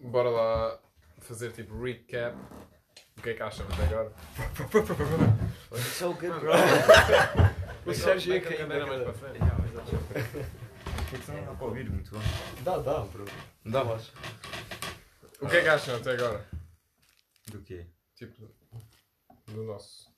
[0.00, 0.78] bora lá
[1.20, 2.36] fazer tipo recap.
[3.16, 4.12] O que é que acham até agora?
[5.78, 6.52] so good, bro.
[7.86, 9.38] O Sérgio Vem é cadeira dá mais para frente.
[9.84, 12.20] Porque senão não dá para ouvir muito bem.
[12.62, 13.24] Dá, dá, bro.
[13.64, 13.82] Dá.
[15.40, 16.46] O que é que acham até agora?
[17.50, 17.86] Do quê?
[18.14, 18.48] Tipo,
[19.48, 20.10] do nosso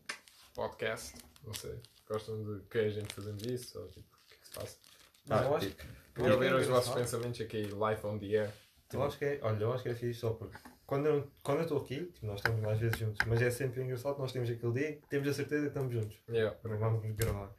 [0.54, 1.14] podcast.
[1.44, 1.80] Não sei.
[2.08, 3.78] Gostam de que a gente fazemos isso?
[3.80, 4.76] Ou tipo, o que é que se passa?
[5.26, 5.82] Mas eu Ah, acho- tipo,
[6.14, 8.52] Queria ouvir os vossos pensamentos aqui, live on the air.
[8.92, 11.58] Eu acho que é, olha, eu acho que é fixe só porque quando eu quando
[11.58, 14.48] eu estou aqui, tipo, nós estamos mais vezes juntos, mas é sempre engraçado, nós temos
[14.48, 16.16] aquele dia que temos a certeza que estamos juntos.
[16.28, 16.56] Yeah.
[16.64, 17.50] Não vamos gravar.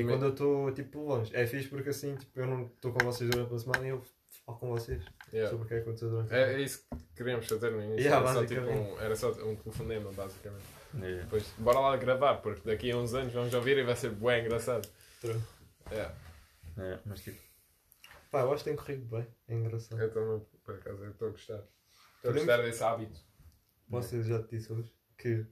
[0.00, 3.04] E, quando eu estou tipo longe, é fixe porque assim, tipo, eu não estou com
[3.04, 4.02] vocês durante uma semana e eu
[4.44, 5.50] falo com vocês yeah.
[5.50, 8.00] sobre o que é que aconteceu durante É, é isso que queríamos fazer no início.
[8.00, 10.64] Yeah, era, só, tipo, um, era só um telefonema, basicamente.
[11.02, 11.16] é.
[11.22, 14.44] Depois, bora lá gravar, porque daqui a uns anos vamos ouvir e vai ser bem
[14.44, 14.88] engraçado.
[15.20, 15.40] True.
[15.90, 16.14] Yeah.
[16.78, 17.38] É, mas tipo,
[18.30, 20.00] Pá, eu acho que tem corrido bem, é engraçado.
[20.00, 21.62] Eu também, por acaso, eu estou a gostar.
[22.16, 23.20] Estou a gostar desse hábito.
[23.88, 25.46] Você já te disse hoje que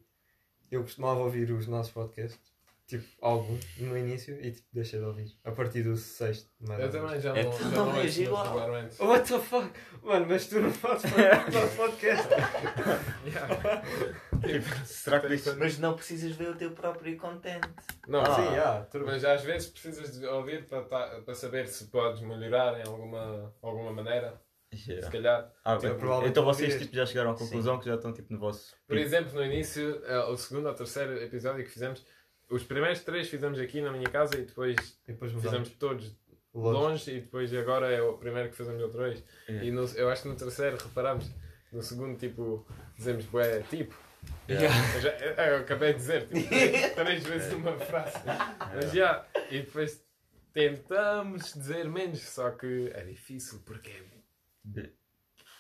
[0.70, 2.53] eu costumava ouvir os nossos podcasts,
[2.86, 5.26] tipo, alguns, no início, e tipo, deixei de ouvir.
[5.44, 8.44] A partir do sexto, mais Eu também já É não, tudo já não igual.
[8.44, 9.02] regularmente.
[9.02, 9.70] What the fuck?
[10.02, 11.10] Mano, mas tu não fazes
[11.76, 12.28] podcast.
[13.26, 13.82] Yeah.
[14.42, 15.56] Tipo, será que isto.
[15.58, 17.62] Mas não precisas ver o teu próprio content.
[18.06, 18.34] Não, Ah.
[18.34, 19.04] Sim, yeah, true.
[19.06, 23.54] Mas às vezes precisas de ouvir para, ta- para saber se podes melhorar em alguma,
[23.62, 24.40] alguma maneira.
[24.74, 25.08] Se Yeah.
[25.10, 25.52] calhar.
[25.64, 28.40] Ah, Tipo, provavelmente então vocês tipo, já chegaram à conclusão que já estão tipo no
[28.40, 28.74] vosso.
[28.88, 32.04] Por exemplo, no início, eh, o segundo ou terceiro episódio que fizemos,
[32.50, 34.76] os primeiros três fizemos aqui na minha casa e depois
[35.08, 36.14] E depois fizemos todos
[36.54, 36.78] longe.
[36.78, 39.24] longe e depois agora é o primeiro que fazemos outra vez.
[39.48, 39.66] Yeah.
[39.66, 41.30] E no- eu acho que no terceiro reparamos,
[41.72, 43.94] no segundo tipo, dizemos bué, tipo.
[44.48, 44.68] Yeah.
[44.94, 48.16] Eu, já, eu- eu acabei de dizer, tipo, três, três vezes numa frase.
[48.74, 50.02] Mas já, e depois
[50.52, 53.90] tentamos dizer menos, só que é difícil porque
[54.76, 54.90] é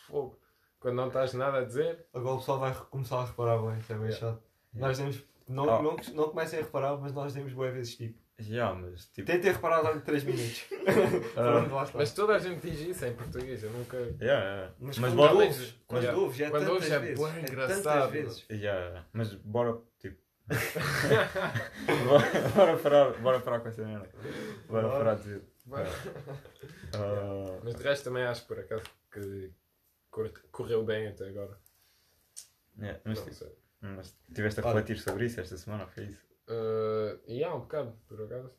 [0.06, 0.38] fogo.
[0.78, 3.92] Quando não estás nada a dizer, Agora o pessoal vai começar a reparar bem, isso
[3.92, 4.20] é bem Yeah.
[4.32, 4.42] chato.
[4.74, 5.22] Nós temos.
[5.46, 5.82] Não, Ah.
[5.82, 8.18] não, não comecem a reparar, mas nós temos boas vezes tipo.
[8.38, 9.26] Já, mas tipo.
[9.26, 10.64] Tentem reparar durante 3 minutos.
[11.36, 13.62] ah, mas toda a gente diz isso em português.
[13.62, 13.96] Eu nunca.
[13.96, 14.74] yeah, yeah.
[14.80, 16.20] Mas, Mas quando bora- ouves, quando Yeah.
[16.20, 17.18] ouves, é Quando tantas ouves é vezes.
[17.18, 18.10] bué tantas engraçado.
[18.10, 18.46] vezes.
[18.50, 20.16] Yeah, mas bora, tipo.
[22.08, 24.08] bora, bora parar, bora parar com essa merda.
[24.68, 24.98] Bora Bora.
[24.98, 25.42] parar de dizer.
[26.94, 29.50] Ah, Mas de resto também acho por acaso que
[30.10, 31.56] cor- correu bem até agora.
[32.78, 33.52] yeah, mas, Não tipo, sei.
[33.96, 34.74] Mas tiveste a Olha.
[34.80, 36.24] refletir sobre isso esta semana, foi isso?
[36.48, 38.50] Uh, e há um bocado, por acaso.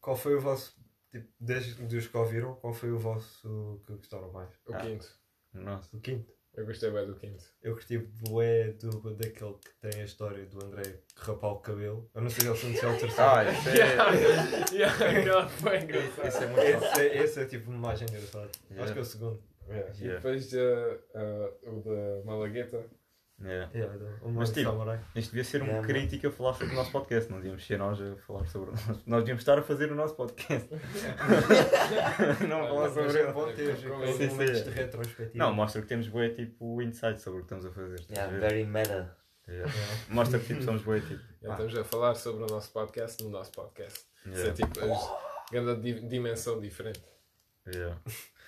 [0.00, 0.76] Qual foi o vosso.
[1.10, 4.50] Tipo, desde dos que ouviram, qual foi o vosso que gostaram mais?
[4.66, 4.80] O Ah.
[4.80, 5.08] quinto.
[5.52, 5.96] Nossa.
[5.96, 6.32] O quinto.
[6.56, 7.44] Eu gostei bem do quinto.
[7.62, 12.08] Eu curti bué do, daquele que tem a história do André que rapar o cabelo.
[12.14, 13.30] Eu não sei se ele se é o terceiro.
[13.30, 14.74] Ah, isso é.
[14.74, 16.28] yeah, aquela foi engraçada.
[16.28, 18.50] Isso é muito esse, é, esse é tipo mais engraçado.
[18.70, 18.84] Yeah.
[18.84, 19.42] Acho que é o segundo.
[19.68, 19.92] Yeah.
[19.94, 20.16] E Yeah.
[20.16, 20.58] depois uh,
[21.14, 22.84] uh, o da Malagueta.
[23.42, 23.68] Yeah.
[23.74, 23.92] Yeah,
[24.32, 25.00] Mas, tipo, samurai.
[25.14, 27.78] Isto devia ser um Yeah, crítico a falar sobre o nosso podcast, não devíamos ser
[27.78, 29.02] nós a falar sobre o nosso.
[29.06, 30.68] Nós devíamos estar a fazer o nosso podcast.
[32.48, 33.32] não falar sobre é ele.
[33.32, 33.46] bom.
[33.46, 34.28] Bom ter Sim, aqueles sim.
[34.28, 35.44] momentos de retrospectiva.
[35.44, 38.00] Não, mostra que temos boa tipo insight sobre o que estamos a fazer.
[38.10, 39.16] Yeah, very meta.
[39.48, 39.70] Yeah.
[39.70, 39.94] Yeah.
[40.10, 41.20] Mostra que tipo, somos boa tipo.
[41.42, 44.06] Já ah, estamos a falar sobre o nosso podcast no nosso podcast.
[44.26, 47.02] Isso é yeah, tipo a grande di- dimensão diferente.
[47.66, 48.00] yeah.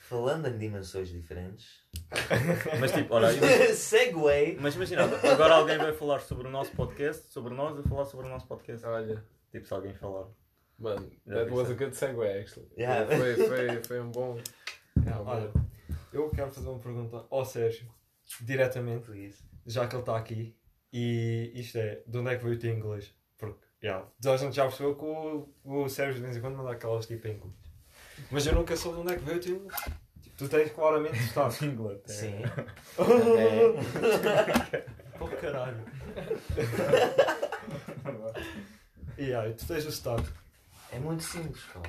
[0.08, 1.84] Falando em dimensões diferentes.
[2.80, 4.56] Mas tipo, olha, imagina- Segway.
[4.60, 8.26] mas imagina, agora alguém vai falar sobre o nosso podcast, sobre nós, a falar sobre
[8.26, 8.84] o nosso podcast.
[8.86, 10.26] Olha, Tipo, se alguém falar.
[10.78, 11.76] mano, that was a pensei.
[11.76, 12.68] good segue actually.
[12.76, 13.06] Yeah.
[13.16, 14.38] Foi, foi, foi um bom.
[15.02, 15.50] Yeah, olha,
[16.12, 17.88] eu quero fazer uma pergunta ao Sérgio,
[18.42, 19.42] diretamente, Please.
[19.66, 20.56] já que ele está aqui.
[20.92, 23.14] E isto é, de onde é que veio o teu inglês?
[23.38, 26.72] Porque, yeah, a gente já percebeu que o, o Sérgio de vez em quando manda
[26.72, 27.54] aquelas tipo em inglês.
[28.30, 29.80] Mas eu nunca soube de onde é que veio o teu inglês.
[30.36, 31.54] Tu tens claramente estado.
[31.64, 32.08] Inglaterra.
[32.08, 32.42] Sim.
[35.18, 35.82] Oh caralho.
[39.16, 40.30] e aí, tu tens o estado.
[40.92, 41.88] É muito simples, cara.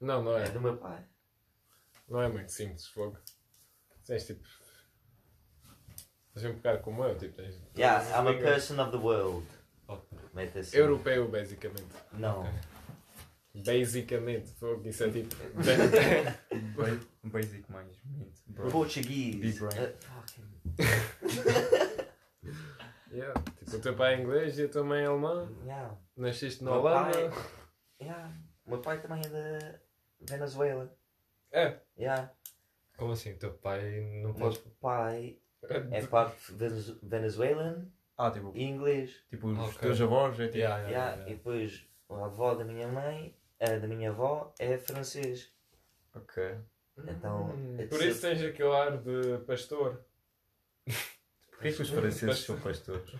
[0.00, 0.48] Não, não É é.
[0.48, 1.04] do meu pai.
[2.08, 3.18] Não é muito simples, fogo.
[4.06, 4.42] Tens tipo.
[6.32, 7.60] Tens um bocado como eu, tipo, tens.
[7.76, 9.46] Yeah, I'm a person of the world.
[9.86, 9.98] Oh.
[10.58, 10.78] Assim.
[10.78, 11.94] Europeu, basicamente.
[12.14, 12.42] Não.
[13.54, 15.34] Basicamente, fogo, isso é tipo.
[16.76, 17.88] Ba- Basic mais.
[18.72, 19.36] Português.
[19.36, 19.78] Big brain.
[19.84, 20.44] Uh, fucking-
[23.12, 23.34] yeah.
[23.58, 25.48] Tipo, o teu pai é inglês e a tua mãe é alemã.
[25.64, 25.96] Yeah.
[26.16, 27.10] Nasceste na Meu Holanda.
[27.30, 27.30] pai-
[28.00, 28.30] Yeah.
[28.66, 29.78] O meu pai também é da
[30.20, 30.96] Venezuela.
[31.52, 31.76] É.
[31.96, 32.32] Yeah.
[32.96, 33.32] Como assim?
[33.32, 34.58] O teu pai não O pode.
[34.64, 35.38] meu pai
[35.92, 37.86] é parte venezu- venezuelan
[38.16, 39.24] Ah, tipo, e inglês.
[39.30, 39.78] tipo os Ok.
[39.80, 40.58] teus avós é tipo.
[40.58, 41.12] Yeah, yeah, Yeah.
[41.16, 43.34] yeah, E depois a avó da minha mãe,
[43.64, 45.52] a da minha avó, é francês.
[46.14, 46.56] Ok.
[47.08, 50.04] Então, Hum, it's Por isso tens aquele ar de pastor.
[51.50, 53.10] Porquê que os franceses são pastores?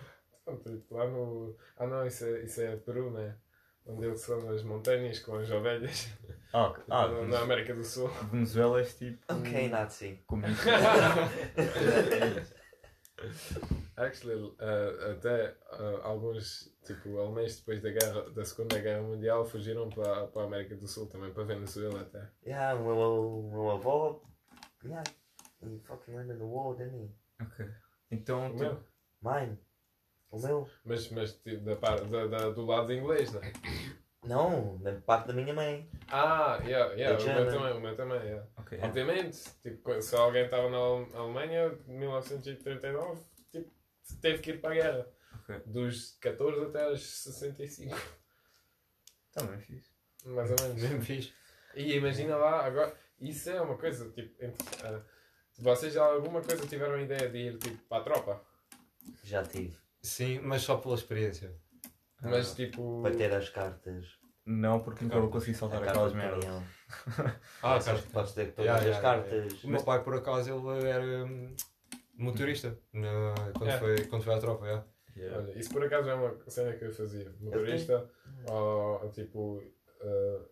[0.63, 1.57] Tipo, lá no.
[1.75, 3.35] Ah não, isso é, isso é Peru, né?
[3.85, 6.07] Onde eles são nas montanhas com as ovelhas.
[6.53, 8.07] Ah, ah na, na América do Sul.
[8.31, 9.17] Venezuela é tipo.
[9.33, 10.23] Ok, Nazi.
[10.25, 10.71] comunista.
[13.97, 19.89] Actually, uh, até uh, alguns tipo, alemães depois da, guerra, da Segunda Guerra Mundial fugiram
[19.89, 22.29] para, para a América do Sul também, para a Venezuela até.
[22.45, 24.21] Yeah, o meu, meu avô.
[24.83, 25.03] Yeah,
[25.63, 27.05] he fucking went in the war, didn't
[27.39, 27.43] he?
[27.43, 27.69] ok.
[28.11, 28.83] Então, O tipo, meu.
[29.21, 29.57] Mine.
[30.31, 30.69] O meu?
[30.83, 33.53] Mas, mas tipo, da, par- da, da- do lado inglês, não é?
[34.25, 35.89] Não, da parte da minha mãe.
[36.07, 38.47] Ah, yeah, yeah, o meu também, o meu também, yeah.
[38.57, 38.79] ok.
[38.81, 43.71] Obviamente, tipo, se alguém estava na Ale- Alemanha em 1939, tipo,
[44.21, 45.07] teve que ir para a guerra.
[45.41, 45.61] Ok.
[45.67, 47.95] Dos 14 até aos 65,
[49.31, 49.83] Também fiz.
[50.25, 50.81] mais ou menos.
[50.81, 51.33] Mesmo fixe.
[51.75, 55.01] E imagina lá, agora, isso é uma coisa, tipo, entre, ah,
[55.59, 58.41] vocês já alguma coisa tiveram a ideia de ir tipo, para a tropa?
[59.23, 59.77] Já tive.
[60.01, 61.53] Sim, mas só pela experiência.
[62.29, 63.01] Mas tipo.
[63.01, 64.05] Para ter as cartas.
[64.45, 66.45] Não, porque nunca vou conseguir A saltar carta aquelas merdas.
[67.63, 69.63] Ah, Essas que podes ter todas Yeah, as yeah, yeah, cartas.
[69.63, 71.55] O meu pai, por acaso, ele era hum,
[72.15, 73.79] motorista na- quando, É.
[73.79, 74.65] foi, quando foi à tropa.
[74.65, 74.85] Yeah.
[75.17, 75.37] Yeah.
[75.37, 77.33] Olha, isso por acaso é uma cena que eu fazia.
[77.39, 78.07] Motorista,
[78.47, 79.63] ou, ou, tipo,
[80.01, 80.45] ah,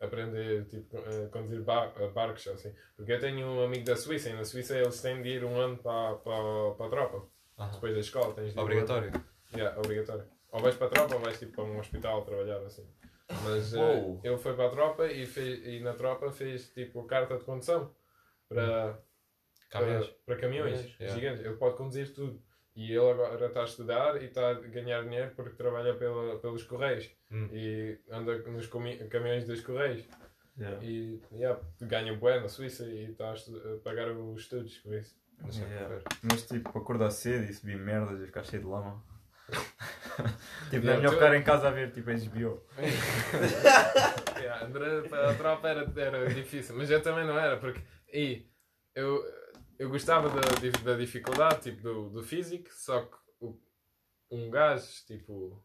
[0.00, 2.72] aprender tipo, a conduzir bar- a barcos, assim.
[2.96, 5.58] Porque eu tenho um amigo da Suíça, e na Suíça eles têm de ir um
[5.60, 7.28] ano para, para, para a tropa.
[7.58, 7.70] Aham.
[7.72, 9.08] Depois da escola tens de ir um Obrigatório.
[9.08, 9.24] ano.
[9.54, 10.24] Yeah, obrigatório.
[10.56, 12.86] Ou vais para a tropa ou vais tipo, para um hospital trabalhar assim.
[13.44, 14.20] Mas Uou.
[14.22, 17.94] ele foi para a tropa e, fez, e na tropa fez tipo carta de condução
[18.48, 18.98] para,
[19.70, 20.06] Caminhões.
[20.06, 21.14] para, para caminhões Yeah.
[21.14, 21.44] gigantes.
[21.44, 22.40] Ele pode conduzir tudo.
[22.74, 26.62] E ele agora está a estudar e está a ganhar dinheiro porque trabalha pela, pelos
[26.62, 27.48] Correios Hum.
[27.52, 30.04] e anda nos caminhões dos Correios.
[30.58, 30.82] Yeah.
[30.84, 35.16] E yeah, ganha bué na Suíça e está a, a pagar os estudos com isso.
[35.42, 36.02] Eu Yeah.
[36.22, 39.02] Mas tipo, acordar cedo e subir merdas e ficar cheio de lama.
[40.70, 42.62] tipo, é melhor ficar em casa a ver tipo HBO.
[44.46, 44.66] Yeah,
[45.08, 47.80] para a tropa era, era difícil, mas eu também não era, porque
[48.12, 48.46] e,
[48.94, 49.24] eu,
[49.78, 50.40] eu gostava da,
[50.84, 53.58] da dificuldade tipo, do, do físico, só que o,
[54.30, 55.64] um gajo tipo,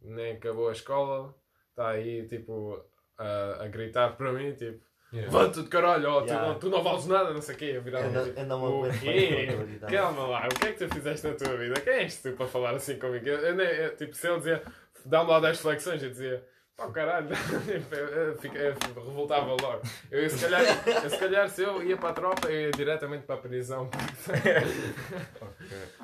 [0.00, 1.34] nem acabou a escola,
[1.70, 2.84] está aí tipo,
[3.16, 5.32] a, a gritar para mim, tipo, Yeah.
[5.38, 6.48] levanta de caralho, tu, Yeah.
[6.48, 7.72] não, tu não vales nada, não sei o quê.
[7.76, 9.48] Eu virava Eu não, eu não o quê?
[9.80, 9.92] mais.
[9.92, 11.80] Calma lá, o que é que tu fizeste na tua vida?
[11.80, 13.26] Quem és tu para falar assim comigo?
[13.28, 14.62] Eu, eu eu, tipo, se ele dizia,
[15.04, 16.44] dá-me lá 10 flexões, eu dizia,
[16.76, 17.28] pá, caralho,
[17.92, 19.82] eu, eu, fica- eu revoltava logo.
[20.10, 20.62] Eu, se, calhar,
[21.04, 23.88] eu, se calhar, se eu ia para a tropa, eu ia diretamente para a prisão.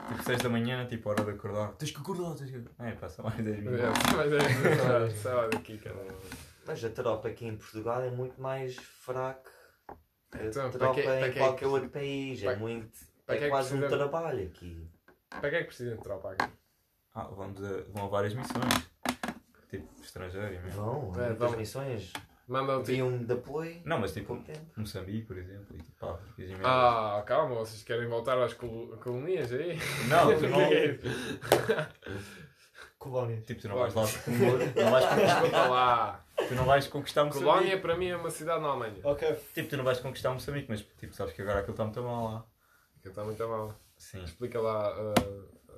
[0.08, 1.68] Tipo, 6 da manhã, tipo, hora de acordar.
[1.72, 2.88] Tens que acordar, tens que acordar.
[2.88, 3.80] É, passa mais 10 minutos.
[4.16, 5.96] Mas é, sei lá daqui, cara.
[6.70, 9.50] Mas a tropa aqui em Portugal é muito mais fraca.
[10.32, 12.96] A Então, para tropa que- para em que- qualquer outro país para- é muito.
[13.26, 14.88] para que é É que quase um precisa- trabalho aqui.
[15.28, 16.48] Para que é que precisa de tropa aqui?
[17.12, 18.88] Ah, vamos a, vão a várias missões.
[19.68, 20.70] Tipo, estrangeiro mesmo.
[20.80, 21.56] Vão, É, muitas vão.
[21.58, 22.12] missões.
[22.46, 22.92] Mandam tipo.
[22.92, 23.82] Viam de apoio.
[23.84, 24.40] Não, mas tipo.
[24.76, 26.54] Moçambique, por exemplo, e tipo, África e.
[26.64, 29.76] Ah, calma, vocês querem voltar às col- colonias aí?
[30.08, 31.02] Não, que não, é isso?
[32.98, 33.44] Colónias.
[33.46, 36.24] tipo, tu não vais lá, não vais, Desculpa lá.
[36.50, 37.50] Tu não vais conquistar Moçambique.
[37.50, 39.00] Colónia para mim é uma cidade na Alemanha.
[39.04, 39.34] Ok.
[39.54, 42.24] Tipo, tu não vais conquistar Moçambique, mas tipo, sabes que agora aquilo está muito mal
[42.32, 42.46] lá.
[43.02, 43.74] Que está muito mal.
[43.96, 44.22] Sim.
[44.24, 44.94] Explica lá.
[45.00, 45.12] uh,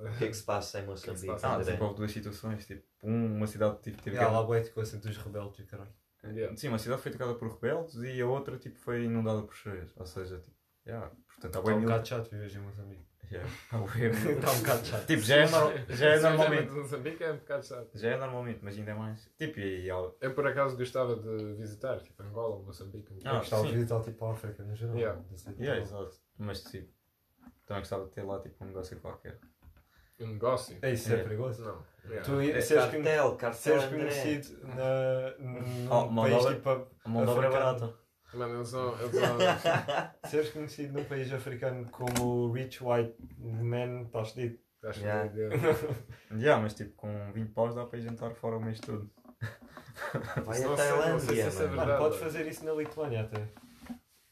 [0.05, 1.27] O que é que se passa em que se Moçambique?
[1.27, 1.55] passa?
[1.55, 2.65] Ah, tipo, houve duas situações.
[2.65, 5.63] Tipo, um, uma cidade tipo, teve Yeah, guerra- lá bué, tipo, assim, dos rebeldes e
[5.63, 5.93] caralho.
[6.25, 6.55] Yeah.
[6.55, 9.91] Sim, uma cidade foi atacada por rebeldes e a outra tipo, foi inundada por cheias.
[9.97, 10.55] Ou seja, tipo,
[10.87, 13.05] yeah, portanto há bem um bocado chato viver em Moçambique.
[13.31, 15.07] Yeah, Está um bocado chato.
[15.07, 16.71] Tipo, já é, nor- já é normalmente.
[16.71, 17.89] Moçambique é um bocado chato.
[17.95, 19.27] Já é normalmente, mas ainda é mais.
[19.37, 23.11] Tipo, e, e Eu por acaso gostava de visitar, tipo Angola, Moçambique.
[23.25, 24.95] Ah, gostava de visitar tipo a África no geral.
[24.95, 25.21] Yeah.
[25.31, 25.63] Desse tipo.
[25.63, 26.15] yeah, exato.
[26.37, 26.91] Mas tipo,
[27.65, 29.39] também gostava de ter lá tipo um negócio qualquer.
[30.19, 30.77] Um negócio?
[30.81, 31.27] É isso, é Yeah.
[31.29, 31.63] perigoso.
[31.65, 31.83] Não.
[32.05, 32.23] Yeah.
[32.23, 33.97] Tu É seres, con- cartel, cartel seres André.
[33.97, 36.69] conhecido na, num Oh, mão país de tipo.
[36.69, 37.79] A mão de obra é Africano.
[37.79, 38.02] barata.
[38.33, 38.95] Mano, eles são.
[38.99, 39.37] Eles são
[40.29, 44.59] Seres conhecido num país africano como Rich White Man, estás dito.
[44.83, 45.29] acho que- Yeah.
[46.35, 49.09] Yeah, mas tipo, com 20 paus dá para ir jantar fora o mês todo.
[50.45, 50.83] Vai Não a não se
[51.27, 51.97] Tailândia, isso é mano.
[51.97, 53.47] podes fazer isso na Lituânia até.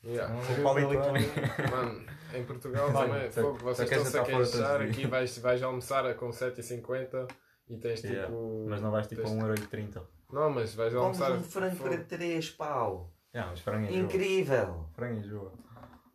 [0.04, 0.34] Yeah.
[0.34, 0.42] Não,
[0.80, 1.20] Lituânia.
[1.20, 1.30] Lituânia.
[1.70, 5.62] Mano, em Portugal Mano, também, só- fogo, vocês queres estão-se a queixar aqui vais, vais
[5.62, 7.28] almoçar com 7,50
[7.70, 8.14] e tens tipo.
[8.14, 8.34] Yeah,
[8.68, 10.02] Mas não vais tipo a tens- 1,30€.
[10.34, 11.38] Não, mas vais Vamos almoçar.
[11.40, 13.14] um frango para 3 pau.
[13.34, 14.00] Yeah, mas frango enjoa.
[14.04, 14.90] Incrível.
[14.94, 15.54] Frango enjoa.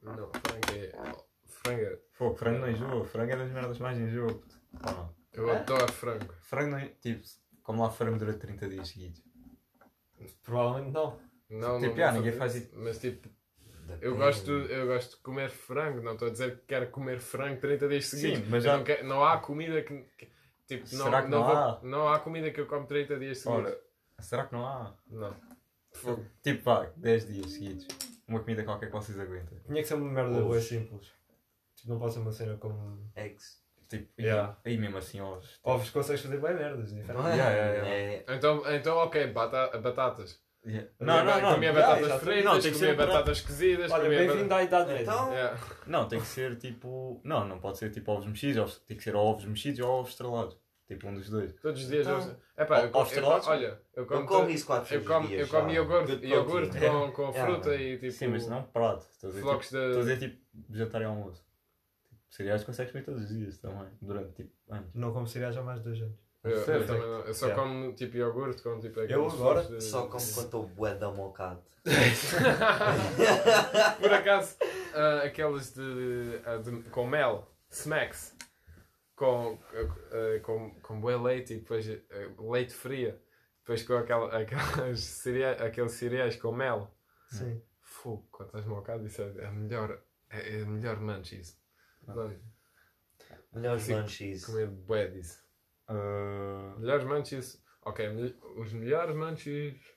[0.03, 0.93] Não, frango é.
[1.47, 1.99] Frango é.
[2.13, 3.05] Fogo, frango não enjoa.
[3.05, 4.41] Frango é das merdas mais enjoa.
[4.85, 5.15] não?
[5.33, 5.59] Eu É?
[5.59, 6.33] adoro frango.
[6.43, 6.89] Frango não.
[7.01, 7.23] Tipo,
[7.63, 9.23] como lá frango durante 30 dias seguidos.
[10.43, 11.19] Provavelmente não.
[11.49, 12.71] Não, Tipo, não ah, vou ninguém faz isso.
[12.75, 13.29] Mas tipo,
[13.87, 14.05] Depende.
[14.05, 16.01] eu gosto, eu gosto de comer frango.
[16.03, 18.39] Não estou a dizer que quero comer frango 30 dias seguidos.
[18.41, 18.77] Sim, mas já.
[18.77, 20.03] não, quero- não há comida que.
[20.19, 20.29] que-
[20.67, 21.81] tipo, não, Será que não, não vou- há?
[21.83, 23.67] não há comida que eu como 30 dias seguidos.
[23.73, 23.81] Ora,
[24.19, 24.95] será que não há?
[25.09, 25.37] Não.
[25.97, 26.25] Fogo.
[26.43, 27.87] Tipo, pá, 10 dias seguidos.
[28.29, 29.59] Uma comida qualquer que vocês aguentem.
[29.67, 30.45] Tinha que ser uma merda Ovos.
[30.45, 31.07] boa simples.
[31.77, 32.99] Tipo, não pode ser uma cena como.
[33.15, 33.65] Eggs.
[33.89, 34.59] Tipo, Yeah.
[34.65, 35.49] e, e mesmo assim ovos.
[35.49, 37.13] Tipo, Ovos consegues fazer bem merdas, diferente.
[37.17, 37.37] Não é?
[37.37, 40.41] Yeah, yeah, É- Então, então ok, bata- batatas.
[40.67, 40.89] yeah.
[40.99, 41.55] Não, Não, não, não.
[41.55, 44.19] Comia já, batatas já, fritas, não, tem que comia ser para- batatas cozidas, Olha, comia
[44.19, 45.03] bem-vindo à Idade Média.
[45.05, 45.61] Então, Yeah.
[45.87, 47.21] Não, tem que ser tipo.
[47.23, 48.57] Não, não pode ser tipo ovos mexidos.
[48.61, 50.59] ovos- Tem que ser ovos mexidos ou ovos estrelados.
[50.87, 51.53] Tipo um dos dois.
[51.55, 52.21] Todos os dias Então,
[52.57, 52.63] eu.
[52.65, 53.49] Epá, eu, eu, estrelados?
[53.49, 54.21] olha, eu como.
[54.21, 57.53] eu como isso 4 eu como, eu como iogurte, iogurte com, com Yeah.
[57.53, 58.13] fruta e tipo.
[58.13, 59.05] Sim, mas não prato.
[59.11, 60.15] Estou a dizer, flocos tipo, estou a de.
[60.15, 61.45] dizer tipo jantar e almoço.
[62.09, 63.89] Tipo, cereais consegues comer todos os dias também.
[64.01, 64.89] Durante tipo anos.
[64.95, 66.17] Não como cereais há mais de dois anos.
[66.45, 66.87] Eu, eu Certo.
[66.87, 67.21] também não.
[67.23, 67.63] Eu só Yeah.
[67.65, 71.61] como tipo iogurte com tipo Eu agora de- Só como quando estou bué da mocado.
[74.01, 74.57] Por acaso,
[74.95, 78.35] ah, aqueles de, ah, de- com mel, smacks,
[79.17, 83.21] com, ah, com, com bué leite e depois ah, leite fria,
[83.61, 86.95] depois com aquela, aquelas cereais, aqueles cereais com mel.
[87.31, 87.61] Sim.
[87.81, 90.01] Fogo, quando estás mocado, isso é a melhor,
[90.31, 91.59] é, é melhor munchies.
[92.07, 92.39] Mano,
[93.53, 94.45] Melhores munchies.
[94.45, 95.43] comer bué disso.
[95.89, 98.07] Ah, Melhores munchies, ok,
[98.57, 99.96] os melhores munchies.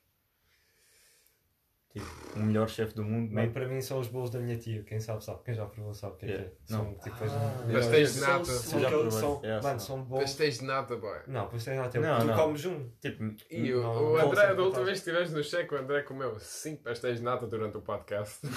[1.99, 3.27] Tipo, o melhor chefe do mundo.
[3.27, 3.49] Bem, Nem...
[3.51, 4.83] para mim são os bolos da minha tia.
[4.83, 5.39] Quem sabe sabe.
[5.43, 6.51] Quem já provou sabe o que é é.
[6.65, 6.93] São Não.
[6.95, 7.15] tipo.
[7.23, 7.73] Ah.
[7.73, 8.45] Pastéis de nata.
[8.45, 9.19] São, Já aquele- provei.
[9.19, 10.03] são, Yeah, mano, são.
[10.03, 10.19] bons.
[10.21, 11.19] Pastéis de nata, boy.
[11.27, 11.97] Não, pastéis de nata.
[11.97, 12.35] é Não, tu não.
[12.35, 12.89] comes um.
[13.01, 16.01] Tipo, E o, Não, o André, da última vez que estiveste no cheque, o André
[16.03, 18.39] comeu 5 pastéis de nata durante o podcast.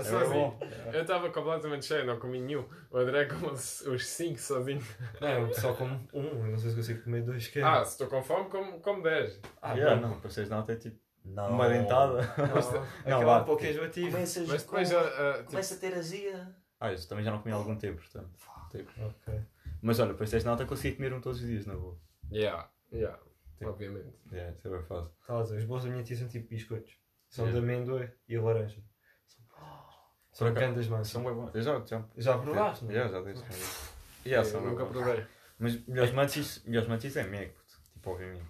[0.00, 0.58] É bom.
[0.92, 2.64] Eu estava completamente cheio, não comi nenhum.
[2.90, 4.82] O André comeu os 5 sozinho.
[5.20, 6.22] Não, eu só como um.
[6.44, 7.46] Eu não sei se consigo comer dois.
[7.48, 7.62] Que é.
[7.62, 9.40] Ah, se estou com fome, como, como 10.
[9.62, 10.18] Ah, yeah, não.
[10.20, 11.50] para vocês não tem tipo Não.
[11.50, 12.22] uma dentada.
[13.06, 14.10] Não, Não, um pouco enjoativa.
[14.10, 16.56] Começas Mas depois, com- ah, tipo, Começa a ter azia.
[16.80, 18.30] Ah, isso também já não comi há algum tempo, portanto.
[18.70, 18.90] Tipo.
[19.04, 19.40] Ok.
[19.82, 21.98] Mas olha, depois tens nota consegui comer um todos os dias, na boa.
[22.32, 23.18] Yeah, yeah,
[23.62, 24.14] obviamente.
[24.32, 25.12] É, isso é bem fácil.
[25.20, 26.92] Estás a ver, os bolos da minha tia são tipo biscoitos.
[27.28, 27.60] São Yeah.
[27.66, 28.82] de amêndoa e laranja.
[30.32, 31.08] São acaso- grandes massas.
[31.08, 31.54] São bem bons.
[31.54, 32.04] Eu já, já.
[32.16, 32.92] Já provaste, não?
[32.92, 33.22] Já, já.
[34.24, 34.92] Já, são eu bem nunca bons.
[34.92, 35.26] provei.
[35.58, 37.50] Mas melhores mantis, melhores mantis é Mac,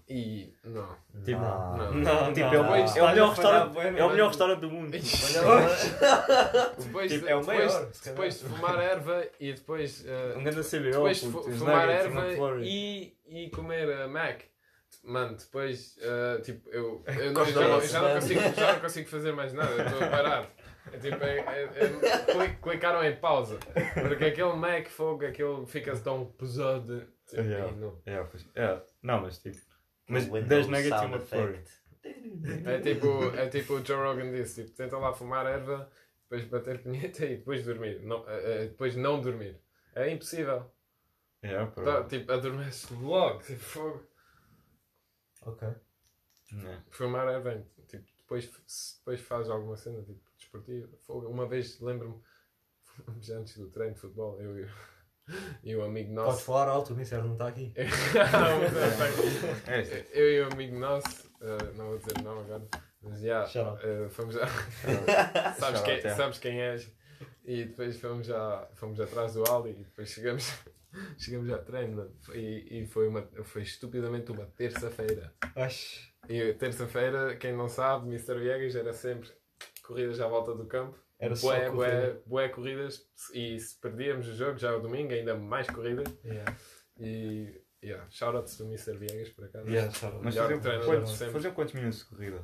[0.09, 0.53] E.
[0.65, 0.97] Não.
[1.25, 1.77] Tipo, Não.
[1.77, 1.93] não.
[1.95, 2.75] Não, Tipo, não, é o, não.
[2.97, 4.91] é o melhor restaurante, é o melhor restaurante do mundo.
[6.79, 10.05] Depois, Tipo, é o depois, maior, depois de fumar erva e depois.
[10.07, 12.27] eh, Um grande CBO, depois de fumar erva
[12.63, 14.41] e, e comer eh, Mac.
[15.03, 18.73] Mano, depois, eh, tipo, eu, eu, não, Gosto já, não, desse, já, não consigo, já
[18.75, 20.47] não consigo fazer mais nada, eu estou a parar.
[20.93, 23.59] É tipo, é, é, é, cli- clicaram em pausa.
[24.09, 27.07] Porque aquele Mac fogo, aquele fica tão pesado.
[27.27, 27.73] Tipo, Yeah.
[27.77, 28.01] não.
[28.07, 29.59] É, pois, é, não, mas tipo.
[30.09, 31.55] Mas Windows 10 nuggets sound uma McFlurry.
[31.59, 31.81] effect.
[32.67, 35.89] É tipo, é tipo o Joe Rogan disse, tipo, tenta lá fumar erva,
[36.23, 38.01] depois bater punheta e depois dormir.
[38.03, 39.61] Não, eh, eh, depois não dormir.
[39.95, 40.71] É impossível.
[41.43, 42.09] É, Tá, pronto.
[42.09, 44.03] tipo, adormece logo, tipo, fogo.
[45.43, 45.69] Ok.
[45.69, 46.79] É.
[46.91, 48.51] Fumar bem, tipo, depois,
[48.99, 50.21] depois faz alguma cena, tipo,
[50.51, 50.89] desportiva.
[51.29, 52.21] Uma vez, lembro-me,
[53.05, 54.69] fomos antes do treino de futebol, eu e,
[55.63, 56.45] e o amigo Podes nosso.
[56.45, 57.73] falar alto, o Mister não está aqui.
[59.67, 60.05] É, sim.
[60.13, 62.67] eu e o amigo nosso, eh, não vou dizer não agora,
[63.03, 63.87] mas já, out.
[63.87, 64.47] eh, fomos a,
[65.55, 66.15] sabes, quem, é.
[66.15, 66.93] sabes quem és?
[67.45, 70.53] E depois fomos, já, fomos atrás do Ali e depois chegamos,
[71.19, 75.33] chegamos a treino e, e foi, uma, foi estupidamente uma terça-feira.
[75.57, 76.11] Acho.
[76.29, 78.39] E terça-feira, quem não sabe, Mr.
[78.39, 79.31] Viegas era sempre
[79.91, 80.97] corridas à volta do campo.
[81.19, 82.01] Era só bué, corrida.
[82.01, 86.07] bué, bué corridas e se perdíamos o jogo, já o domingo, ainda mais corridas.
[86.25, 86.57] Yeah.
[86.99, 88.97] E yeah, shoutouts do Mr.
[88.97, 89.69] Viegas por acaso.
[89.69, 90.25] Yeah, shout out.
[90.25, 92.43] Mas faziam quantos, faziam quantos minutos de corrida?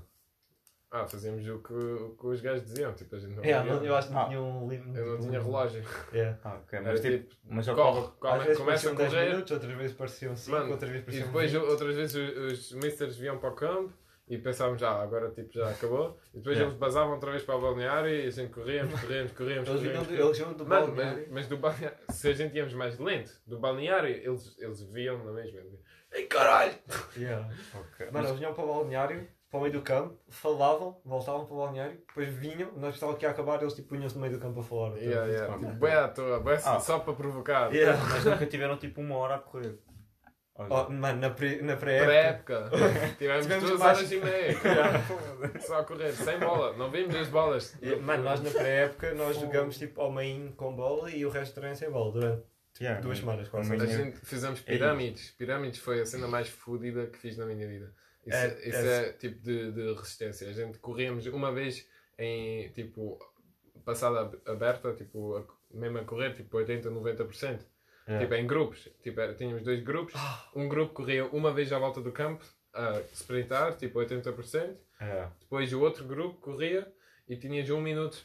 [0.91, 3.85] Ah, fazíamos o que, o que os gajos diziam, tipo, a gente não, Yeah, não,
[3.85, 4.27] eu acho que não Ah.
[4.29, 4.97] tinha um limite.
[4.99, 5.83] eu não tinha relógio.
[6.13, 6.39] Yeah.
[6.45, 7.19] Ah, ok, mas tipo.
[7.29, 8.39] tipo, Mas corre, corre.
[8.45, 9.31] Vezes começa a pareciam 10 correr.
[9.31, 11.63] minutos, outras vezes pareciam 5, Mano, outras vezes E pareciam depois 20.
[11.63, 13.93] outras vezes os, os misters vinham para o campo
[14.29, 16.19] e pensávamos, ah, agora tipo já acabou.
[16.35, 16.65] E depois Yeah.
[16.67, 19.69] eles basavam outra vez para o balneário e a gente corríamos, corríamos, corríamos.
[19.69, 21.19] Eles vinham corríamos, do- eles do Mano, balneário.
[21.21, 25.25] mas, mas do balneário, se a gente íamos mais lento, do balneário, eles, eles viam
[25.25, 25.61] na mesma.
[26.13, 26.73] Ei caralho!
[27.17, 27.49] Yeah.
[27.75, 28.11] Ok.
[28.11, 31.59] Mano, eles vinham para o balneário, para o meio do campo, falavam, voltavam para o
[31.59, 34.59] balneário, depois vinham, nós estávamos aqui a acabar, eles tipo punham-se no meio do campo
[34.61, 34.97] a falar.
[34.97, 35.55] Yeah, yeah.
[35.55, 35.69] Ok.
[35.69, 36.81] Tipo, bem à toa, bem Ah.
[36.81, 37.73] só para provocar.
[37.73, 37.97] Yeah.
[38.11, 39.79] Mas nunca tiveram tipo uma hora a correr.
[40.59, 42.55] Oh, mano, na pré- pré-época.
[42.55, 42.71] época,
[43.19, 45.61] tivemos Tivemos duas mais- horas e meia.
[45.61, 47.77] Só a correr, sem bola, não vimos as bolas.
[47.83, 51.53] Yeah, Mano, nós na pré-época nós jogamos tipo ao meio com bola e o resto
[51.53, 52.43] do treino sem bola durante
[52.81, 53.73] Yeah, duas semanas quase.
[53.73, 55.31] A gente fizemos pirâmides.
[55.33, 57.93] Pirâmides foi a cena mais fodida que fiz na minha vida.
[58.27, 60.49] Isso É- é, isso é- é tipo de, de resistência.
[60.49, 61.87] A gente corríamos uma vez
[62.19, 63.19] em tipo
[63.85, 67.61] passada ab- aberta, tipo, a- mesmo a correr, tipo 80, 90%.
[68.09, 68.25] Yeah.
[68.25, 68.89] Tipo em grupos.
[69.03, 70.15] Tipo, era- tínhamos dois grupos.
[70.55, 74.77] Um grupo corria uma vez à volta do campo a sprintar, tipo 80%.
[75.01, 75.29] É.
[75.41, 76.87] Depois o outro grupo corria
[77.29, 78.25] e tinhas um minuto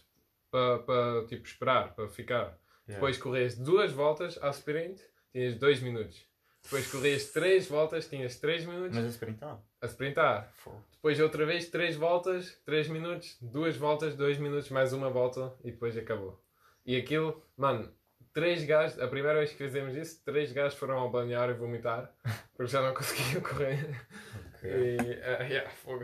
[0.51, 2.43] para pa, tipo, esperar, para ficar.
[2.87, 2.95] Yeah.
[2.95, 6.25] Depois corrias duas voltas ao sprint, tinhas dois minutos.
[6.63, 9.59] Depois corrias três voltas, tinhas três minutos Mas a sprintar.
[9.81, 10.53] a sprintar.
[10.91, 15.71] Depois outra vez três voltas, três minutos, duas voltas, dois minutos, mais uma volta e
[15.71, 16.39] depois acabou.
[16.85, 17.91] E aquilo, mano,
[18.33, 22.11] três gajos, a primeira vez que fizemos isso, três gajos foram ao balneário vomitar
[22.55, 23.89] porque já não conseguiam correr.
[24.55, 24.69] Ok.
[24.71, 26.03] E, ah, yeah, fogo.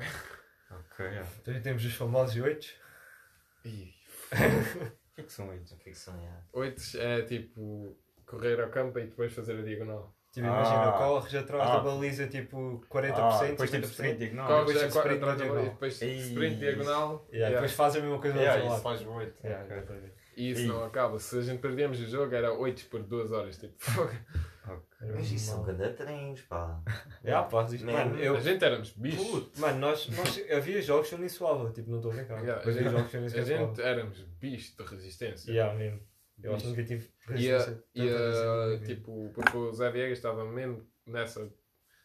[0.72, 1.28] Ok, yeah.
[1.42, 2.68] Então temos os famosos oito.
[3.66, 3.94] Ih,
[4.32, 5.72] O que é que são eles?
[5.84, 6.42] Ficção, yeah.
[6.54, 10.14] Oitos é tipo correr ao campo e depois fazer a diagonal.
[10.34, 10.50] Tipo, Ah.
[10.60, 11.76] imagina, corres atrás Ah.
[11.78, 13.92] da baliza tipo 40%, Ah, depois tipo 50%.
[13.92, 14.48] sprint diagonal.
[14.48, 15.74] Corres depois a de quatro sprint atrás da bola diagonal.
[15.74, 17.10] depois sprint diagonal.
[17.10, 17.56] Yeah, Yeah.
[17.56, 18.98] Depois fazem a mesma coisa do Yeah, outro isso lado.
[18.98, 19.48] faz oito.
[19.48, 20.12] Yeah, Ok.
[20.38, 20.68] E isso Ei.
[20.68, 21.18] não acaba.
[21.20, 23.58] Se a gente perdíamos o jogo era 8 por 2 horas.
[23.58, 24.12] Tipo, fogo.
[24.68, 25.08] Ok.
[25.16, 26.82] Mas isso são ganda treinos, pá.
[27.24, 27.94] Yeah, pá, isto- Man.
[27.94, 29.52] mano, eu, A gente éramos bichos.
[29.58, 32.36] mano, nós, nós, havia jogos que eu nem suava, tipo, não estou a brincar.
[32.42, 33.82] Yeah, a havia gente- jogos que eu nem A sequer gente suava.
[33.90, 35.52] éramos bichos de resistência.
[35.52, 36.02] Yeah, mesmo.
[36.44, 37.84] Eu acho que nunca tive E, a, resistência.
[37.96, 38.86] e a, minha vida.
[38.86, 41.52] tipo, porque o Zé Viegas estava mesmo nessa.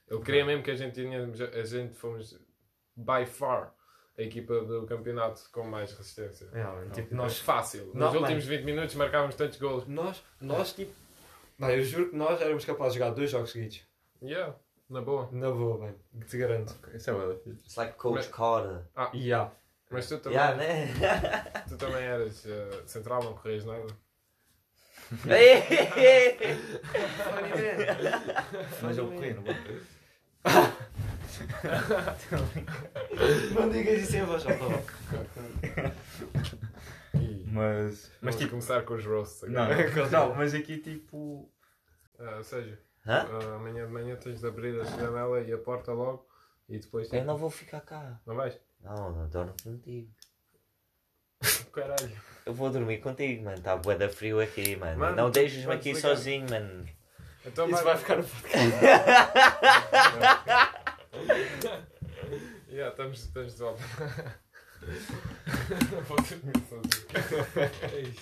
[0.08, 1.22] Ele queria mesmo que a gente tinha.
[1.54, 2.32] A gente fomos
[2.96, 3.74] by far
[4.18, 6.46] a equipa do campeonato com mais resistência.
[6.52, 7.86] Yeah, mano, tipo, Nós nós, fácil.
[7.86, 9.86] Nos Não, últimos 20 minutos marcávamos tantos gols.
[9.86, 10.92] nós, nós, tipo,
[11.58, 13.82] mano, eu juro que nós éramos capazes de jogar dois jogos seguidos.
[14.22, 14.54] Yeah,
[14.90, 15.28] na boa.
[15.32, 15.98] Na boa, mano,
[16.28, 16.74] te garanto.
[16.82, 17.50] Ok, Isso é fixe.
[17.64, 18.82] It's like Coach Mas- Carter.
[19.14, 19.50] Yeah.
[19.90, 20.86] Mas tu também, Yeah, né?
[21.68, 23.86] tu também eras eh, central, não corrias nada.
[28.82, 29.54] Mas eu corri, não vou.
[33.54, 34.64] Não digas isso em voz alta.
[37.54, 39.90] Mas, mas Vamos tipo, começar com os roasts não, agora.
[40.08, 41.52] não, não, mas aqui tipo,
[42.18, 43.26] Ah, Sérgio, Hã?
[43.30, 46.26] ah, amanhã de manhã tens de abrir a janela e a porta logo
[46.66, 48.18] e depois Eu tipo, não vou ficar cá.
[48.26, 48.58] não vais?
[48.80, 50.08] Não, não dormo contigo.
[51.74, 52.10] Caralho.
[52.46, 53.58] Eu vou dormir contigo, mano.
[53.58, 54.98] Está bué da frio aqui, mano.
[54.98, 56.16] Mano, não deixes-me aqui desligar.
[56.16, 56.86] sozinho, mano.
[57.44, 58.78] Então Isso vai ficar no podcast.
[62.68, 63.82] Yeah, estamos, estamos de volta.
[66.08, 68.14] Vou dormir sozinho.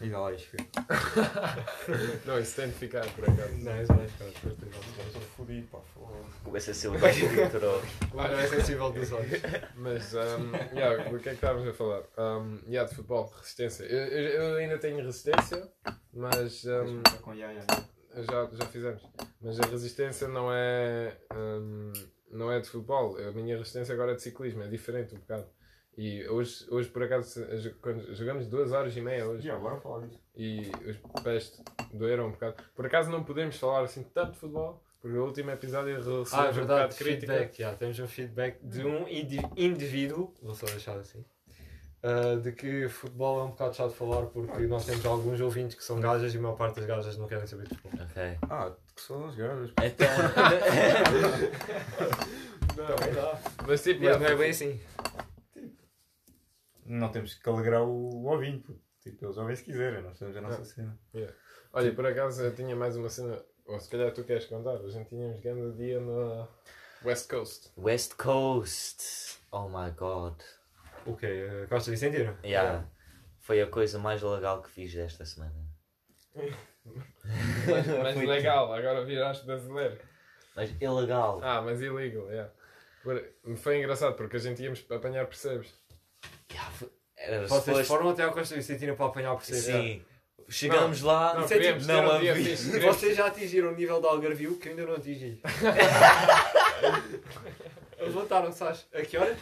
[0.00, 0.56] Ainda lá isto.
[2.26, 3.54] Não, isso tem de ficar por acaso.
[3.58, 4.88] Não, isso vai ficar no podcast.
[5.06, 5.78] Estou fodido, pá,
[6.42, 7.26] Começa a ser o gajo.
[8.14, 9.40] Lá não é sensível dos olhos.
[9.76, 12.02] Mas, um, yeah, do que é que estávamos a falar?
[12.18, 13.84] Um, yeah, de futebol, resistência.
[13.84, 15.68] Eu, eu- eu ainda tenho resistência,
[16.12, 17.02] mas um,
[17.36, 17.52] ya.
[18.16, 19.02] já, já fizemos.
[19.40, 21.92] Mas a resistência não é, um,
[22.30, 23.16] não é de futebol.
[23.18, 25.46] A minha resistência agora é de ciclismo, é diferente um bocado.
[25.96, 27.44] E hoje, hoje por acaso,
[27.82, 29.46] quando jogamos duas horas e meia hoje.
[29.48, 30.20] Já, bora falar disso.
[30.36, 31.60] e os pés
[31.92, 32.56] doeram um bocado.
[32.74, 36.46] Por acaso não podemos falar assim tanto de futebol, porque o último episódio recebemos Ah,
[36.46, 36.66] é um verdade.
[36.66, 37.32] bocado de crítica.
[37.32, 41.24] Feedback, já, temos um feedback de um indi- indivíduo, vou só deixar assim,
[42.02, 45.76] ah, de que futebol é um bocado chato de falar porque nós temos alguns ouvintes
[45.76, 48.00] que são gajas e a maior parte das gajas não querem saber de futebol.
[48.06, 48.38] Ok.
[48.48, 49.70] Ah, que são as gajas.
[49.82, 50.08] Então.
[52.76, 54.80] Não, mas tipo, Mas yeah, não é bem assim.
[56.86, 58.72] Não temos que alegrar o ouvinte,
[59.02, 60.64] tipo, eles ouvem se quiserem, nós temos a nossa Ah.
[60.64, 60.98] cena.
[61.72, 64.88] Olha, por acaso eu tinha mais uma cena, ou se calhar tu queres contar, a
[64.88, 66.48] gente tínhamos grande dia na
[67.04, 67.72] West Coast.
[67.76, 69.38] West Coast.
[69.50, 70.40] Oh my god.
[71.06, 71.48] O quê?
[71.64, 72.36] Uh, Costa Vicentino?
[72.44, 72.86] Yeah.
[73.40, 75.54] Foi a coisa mais legal que fiz esta semana.
[78.02, 79.98] Mas, legal, agora viraste brasileiro.
[80.56, 81.40] Mas ilegal.
[81.42, 82.50] Ah, mas illegal, yeah.
[83.56, 85.72] Foi engraçado porque a gente íamos apanhar percebes.
[86.50, 89.60] Yeah, foi- era Vocês foram até ao Costa Vicentino para apanhar o perceber.
[89.60, 90.02] Sim.
[90.48, 91.34] Chegamos lá.
[91.34, 92.34] Não, é queríamos tipo, não um dia
[92.92, 95.42] Vocês já atingiram o nível de Algarvio que eu ainda não atingi.
[97.98, 98.86] Eles voltaram-se às...
[98.94, 99.36] A que horas?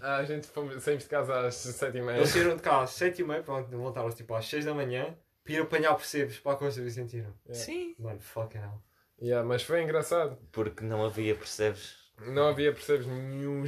[0.00, 2.18] Ah, a gente fomos, saímos de casa às sete e meia.
[2.18, 5.60] Eles saíram de cá às 7h30, pronto, voltaram-se tipo às 6 da manhã para ir
[5.60, 7.34] apanhar percebes para a Costa Vicentino.
[7.46, 7.64] Yeah.
[7.64, 7.94] Sim.
[7.98, 8.82] Mano, fucking hell.
[9.20, 10.38] Yeah, mas foi engraçado.
[10.52, 11.96] Porque não havia, percebes?
[12.20, 13.64] Não havia percebes nenhum.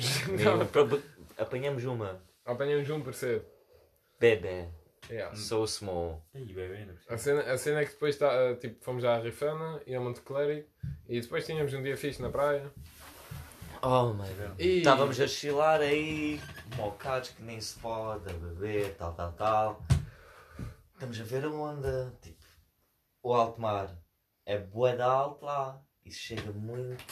[0.71, 1.01] Proba-
[1.37, 2.23] Apanhamos uma.
[2.45, 3.45] Apanhamos um percebe.
[4.21, 4.69] Bebê.
[5.11, 5.35] Yeah.
[5.35, 6.25] So small.
[6.35, 9.95] Ih, bebê, A cena, a cena é que depois tá, tipo, fomos à Rifana e
[9.95, 10.69] a Monte Clérigo
[11.09, 12.71] e depois tínhamos um dia fixe na praia.
[13.83, 14.59] Oh my god.
[14.61, 16.41] E Estávamos a chilar aí,
[16.77, 19.83] mocados que nem se pode, a beber, tal, tal, tal.
[20.95, 22.13] Estamos a ver a onda.
[22.21, 22.45] Tipo,
[23.23, 23.97] o alto mar
[24.45, 25.83] é bué de alto lá.
[26.05, 27.03] Isso chega muito.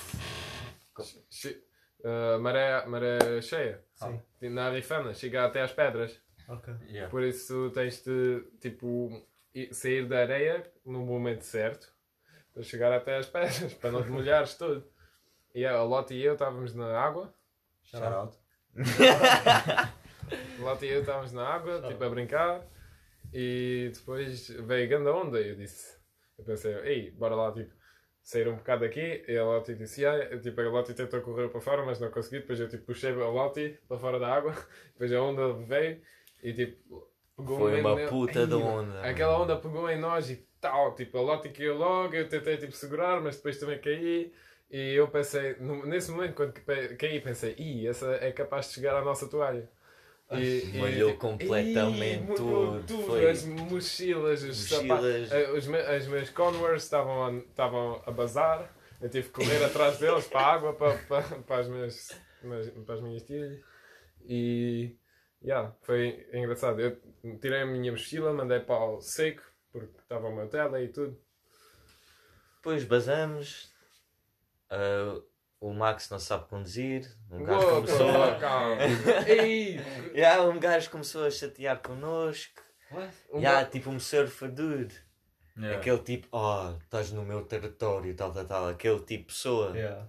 [1.31, 1.62] Che-
[2.05, 3.83] ah, maré, maré cheia.
[3.95, 4.21] Sim.
[4.51, 6.21] Na Rifana, chega até às pedras.
[6.49, 6.75] Ok.
[6.89, 7.11] Yeah.
[7.11, 9.11] Por isso tens de tipo,
[9.73, 11.93] sair da areia no momento certo
[12.53, 14.87] para chegar até às pedras, para não te molhares todo.
[15.59, 17.35] E a Lotte e eu estávamos na água.
[17.83, 18.39] Shout out.
[18.79, 22.65] A Lotte e eu estávamos na água, tipo a brincar.
[23.35, 25.99] E depois veio a grande onda e eu disse,
[26.39, 27.75] eu pensei, ei, bora lá, tipo,
[28.23, 29.25] sair um bocado daqui.
[29.27, 30.39] E a Lotte disse, yeah.
[30.39, 32.39] tipo, a Lotte tentou correr para fora, mas não consegui.
[32.39, 34.55] Depois eu tipo, puxei a Lotte para fora da água.
[34.95, 36.01] Depois a onda veio
[36.41, 38.09] e tipo, pegou Foi uma nele.
[38.09, 39.01] puta de onda.
[39.03, 42.77] Aquela onda pegou em nós e tal, tipo, a Lotte caiu logo, eu tentei tipo
[42.77, 44.33] segurar, mas depois também caí.
[44.71, 45.57] E eu pensei,
[45.87, 49.69] nesse momento quando ca- caí, pensei, ih, essa é capaz de chegar à nossa toalha.
[50.31, 54.79] E, molhou tipo, completamente "Ih, molhou tudo, tudo, as mochilas, os Mochilas.
[54.79, 58.71] sapatos, eh, os, as minhas Converse estavam a, estavam a bazar.
[59.01, 62.21] Eu tive que correr atrás deles para a água, para, para, para, as, minhas,
[62.85, 63.59] para as minhas tilhas.
[64.29, 64.97] E
[65.43, 66.79] yeah, foi engraçado.
[66.81, 67.01] Eu
[67.41, 69.43] tirei a minha mochila, mandei para o seco,
[69.73, 71.19] porque estava o meu tele e tudo.
[72.57, 73.73] Depois basamos.
[74.71, 75.21] Ah,
[75.61, 77.11] o Max não sabe conduzir.
[77.31, 78.39] Um gajo Uou, começou a.
[80.14, 82.62] Yeah, um gajo começou a chatear connosco.
[82.91, 83.12] What?
[83.33, 84.95] um Yeah, tipo um surfer dude.
[85.57, 85.79] Yeah.
[85.79, 88.69] Aquele tipo, oh, estás no meu território, tal, tal, tal.
[88.69, 89.77] Aquele tipo de pessoa.
[89.77, 90.07] Yeah.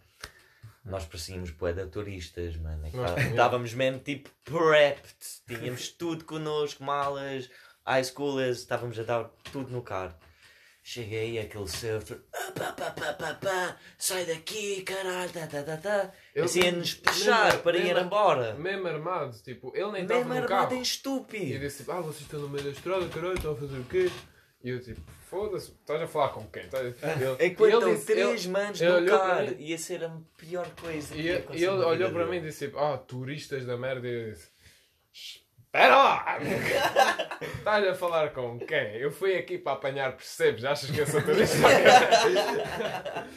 [0.86, 2.86] Nós parecíamos de turistas, mano.
[2.86, 5.16] É tá- Estávamos mesmo tipo prepped.
[5.48, 7.50] Tínhamos tudo connosco, malas,
[7.86, 10.16] high schoolers, estávamos a dar tudo no carro.
[10.82, 15.78] Cheguei aquele surfer, ah, pá, pá, pá, pá, pá, sai daqui, caralho, tá, tá, tá,
[15.78, 16.12] tá.
[16.34, 18.54] Ele- Assim a nos puxar mesmo- para ir mesmo- embora.
[18.56, 20.72] Mesmo armado, tipo, ele nem Mesmo estava no armado carro.
[20.74, 21.60] em E eu estúpido.
[21.60, 24.10] disse tipo, ah, vocês estão no meio da estrada, caralho, estão a fazer o quê?
[24.64, 25.00] E eu tipo,
[25.30, 26.64] foda-se, estás a falar com quem?
[26.64, 30.68] Estás- Ele, Enquanto ele disse- três ele- manos ele no carro, ia ser a pior
[30.82, 31.16] coisa.
[31.16, 34.08] E, ele na olhou para mim e disse ah, turistas da merda.
[34.08, 34.50] E eu disse,
[35.14, 36.40] espera lá!
[37.42, 38.98] Estás a falar com quem?
[38.98, 40.66] Eu fui aqui para apanhar percebes?
[40.66, 41.58] Achas que eu sou turista?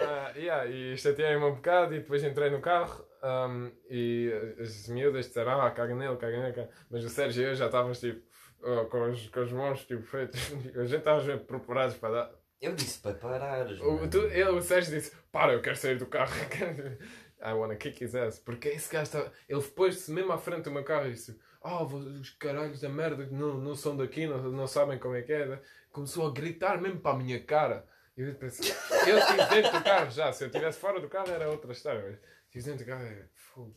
[0.00, 4.30] Ah, yeah, e chateei-me um bocado e depois entrei no carro um, e
[4.60, 6.70] as miúdas disseram, ah, caga nele, caga nele, caga.
[6.88, 8.22] Mas o Sérgio e eu já estávamos tipo,
[8.62, 12.30] oh, com, os, com as mãos tipo, feitas, a gente estava preparados para dar.
[12.60, 13.80] Eu disse para parares.
[13.80, 16.30] O, tu, ele, o Sérgio disse, para, eu quero sair do carro.
[17.40, 18.38] I wanna kick his ass.
[18.38, 19.32] Porque esse gajo estava.
[19.48, 21.38] Ele pôs-se mesmo à frente do meu carro e disse:
[21.68, 25.22] Ah, os caralhos da merda que não, não são daqui, não, não sabem como é
[25.22, 25.60] que é.
[25.92, 27.86] Começou a gritar mesmo para a minha cara.
[28.16, 28.72] E eu pensei:
[29.06, 30.32] Eu estive dentro do carro já.
[30.32, 32.02] Se eu estivesse fora do carro era outra história.
[32.02, 33.28] Mas estive dentro do carro é.
[33.34, 33.76] Fogo.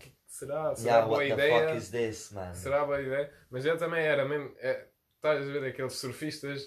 [0.00, 0.74] Que- será?
[0.74, 1.80] Será Yeah, boa ideia?
[1.80, 2.34] this?
[2.54, 3.32] Será boa ideia?
[3.50, 4.54] Mas eu também era mesmo.
[4.58, 6.66] É, estás a ver aqueles surfistas,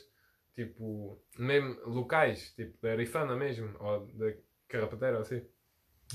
[0.53, 4.33] tipo, mesmo locais, tipo da Arifana mesmo, ou da
[4.67, 5.45] Carrapateira, ou assim.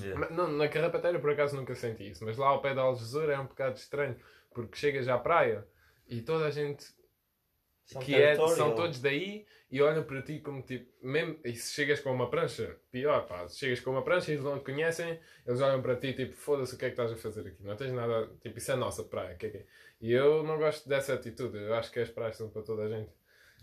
[0.01, 0.19] Yeah.
[0.21, 3.29] Mas, Não, na Carrapateira por acaso nunca senti isso, mas lá ao pé da Algesur
[3.31, 4.17] é um bocado estranho,
[4.53, 5.67] porque chegas à praia
[6.09, 6.85] e toda a gente
[7.85, 11.73] São que é, são todos daí e olham para ti como tipo, mesmo, e se
[11.75, 14.65] chegas com uma prancha, pior pá, se chegas com uma prancha e eles não te
[14.65, 17.63] conhecem, eles olham para ti tipo, foda-se o que é que estás a fazer aqui,
[17.63, 19.67] não tens nada, tipo, isso é nossa praia, que é que é?
[20.01, 22.89] E eu não gosto dessa atitude, eu acho que as praias são para toda a
[22.89, 23.11] gente,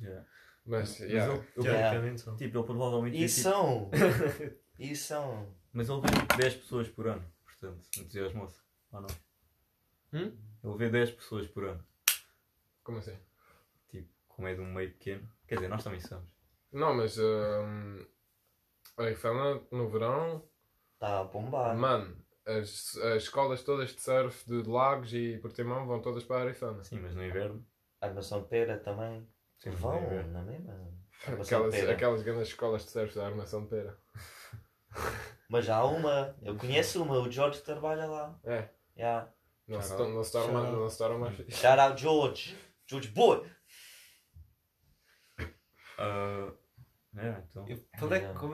[0.02, 0.26] Yeah.
[0.66, 1.34] mas, Mas yeah.
[1.34, 1.94] ele, ele- Yeah.
[1.96, 2.16] Yeah.
[2.38, 3.90] Tipo, ele provavelmente E tipo, são.
[4.80, 5.48] E são.
[5.78, 8.59] Mas ele vê tipo 10 pessoas por ano, portanto, entusiasmou-se.
[8.91, 9.07] Ou não?
[10.11, 10.36] Hum?
[10.63, 11.86] Ele vê 10 pessoas por ano.
[12.84, 13.15] como assim?
[13.88, 15.30] Tipo, como é de um meio pequeno.
[15.47, 16.28] Quer dizer, nós também somos.
[16.71, 18.03] Não, mas hum,
[18.97, 20.43] a Arifana no verão
[20.95, 21.78] Está a bombar.
[21.78, 26.41] Mano, as, as escolas todas de surf de Lagos e Portimão vão todas para a
[26.45, 26.84] Arifana.
[26.84, 27.63] Sim, mas no inverno.
[28.01, 29.30] Armação de pera também.
[29.59, 30.34] Sim, mas Vão, no inverno.
[30.34, 30.73] na mesma.
[31.28, 31.91] Armação Aquelas, pera.
[31.93, 33.95] aquelas grandes escolas de surf da Armação de Pera.
[35.50, 36.36] Mas há uma.
[36.41, 37.20] Eu conheço uma.
[37.20, 38.38] O George trabalha lá.
[38.43, 39.32] É, Yeah.
[39.68, 41.52] não se, se torna mais, não se torna mais fixe.
[41.52, 42.58] Shout out George.
[42.88, 43.50] George Boy.
[45.98, 46.52] Ah,
[47.18, 47.68] é, então.
[47.68, 48.54] Eu- Quando é como,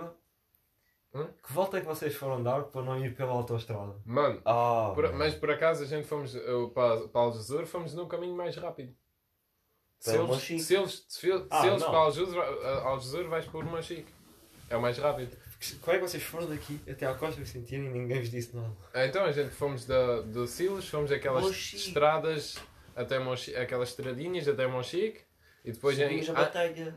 [1.14, 1.28] Hã?
[1.46, 3.96] que volta é que vocês foram dar para não ir pela autostrada?
[4.06, 5.14] Mano, Oh, por- man.
[5.18, 8.96] mas por acaso a gente fomos uh, para, para Algesur, fomos no caminho mais rápido.
[10.00, 13.46] Se Para o eles, se eles, se eles, Ah, se eles para uh, Algesur vais
[13.46, 14.14] por Monchique.
[14.70, 15.38] É o mais rápido.
[15.82, 18.74] Como é que vocês foram daqui até à Costa Vicentina e ninguém vos disse nada?
[18.96, 22.56] Então a gente fomos da, do Silos, fomos aquelas estradas
[22.96, 25.22] até Monchique, aquelas estradinhas até Monchique
[25.66, 26.44] e depois em, a a-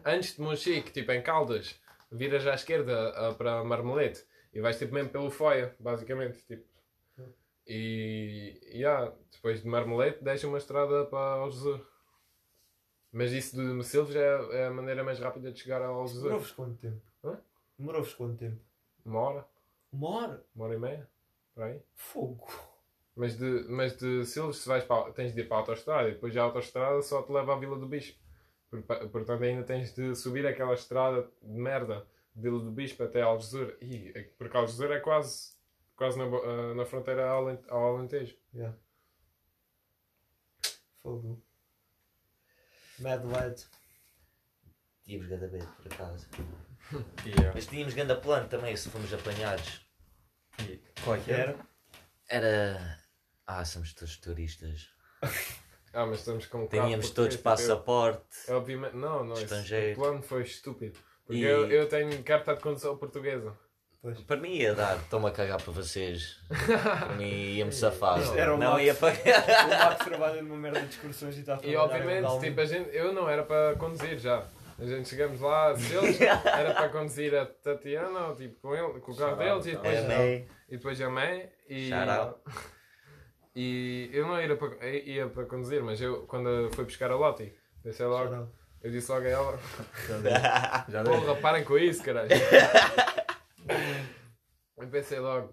[0.04, 1.78] antes de Monchique, tipo em Caldas,
[2.10, 6.38] viras à esquerda ah, para Marmelete e vais tipo mesmo pelo Foia, basicamente.
[6.46, 6.64] Tipo.
[7.68, 11.80] E yeah, depois de Marmelete deixa uma estrada para Algesur.
[13.12, 16.22] Mas isso de Silves é, é a maneira mais rápida de chegar ao Algesur.
[16.22, 17.00] Demorou-vos quanto tempo?
[17.78, 18.60] Demorou-vos quanto tempo?
[19.04, 19.48] Uma hora,
[19.92, 20.44] Uma hora?
[20.54, 21.10] uma hora e meia,
[21.54, 21.80] por aí.
[21.94, 22.48] Fogo.
[23.14, 26.12] Mas de, mas de Silves se vais para, tens de ir para a autostrada e
[26.12, 28.18] depois já a autostrada só te leva à Vila do Bispo.
[29.12, 33.74] Portanto ainda tens de subir aquela estrada de merda de Vila do Bispo até Algesur.
[33.80, 35.54] Ih, é- porque Algesur é quase,
[35.96, 38.36] quase na, ah, na fronteira ao ao Alentejo.
[38.52, 38.76] Yeah.
[41.02, 41.40] Fogo.
[42.98, 43.62] Mad lad.
[45.04, 46.28] Tínhamos ganda medo, por acaso.
[47.26, 47.51] Yeah.
[47.55, 49.80] Mas tínhamos ganda plano também, se fomos apanhados.
[50.61, 51.57] E qual é que Era?
[52.28, 52.99] era?
[53.47, 54.89] Ah, somos todos turistas.
[55.99, 58.20] Ah, mas estamos com um carro Tínhamos todos passaporte.
[58.49, 59.32] eu- Obviamente, não, não.
[59.34, 59.99] Estrangeiro.
[59.99, 60.99] O plano foi estúpido.
[61.24, 63.57] Porque E- eu, eu tenho carta de condução portuguesa.
[64.03, 64.20] Pois.
[64.20, 66.37] Para mim ia dar, estou-me a cagar para vocês.
[67.01, 67.24] Para mim
[67.55, 68.20] ia-me safar.
[68.20, 68.82] Isto era o Não Max.
[68.82, 69.68] O ia pagar.
[69.68, 73.14] Max trabalha numa merda de excursões e está a E obviamente, tipo, a gente, eu
[73.14, 74.47] não era para conduzir já.
[74.78, 79.00] A gente chegamos lá, se eles era para conduzir a Tatiana, ou, tipo, com, ele,
[79.00, 80.48] com o carro deles, e depois, meio.
[80.68, 81.50] e depois a mãe.
[81.68, 82.40] E, Shout out.
[83.56, 87.54] e eu não ia para, ia para conduzir, mas eu, quando fui buscar a Lottie,
[87.82, 88.48] disse logo, Shout
[88.86, 89.58] eu disse logo a ela:
[90.88, 91.12] Já deu.
[91.12, 92.30] Porra, parem com isso, caralho.
[94.76, 95.52] eu pensei logo,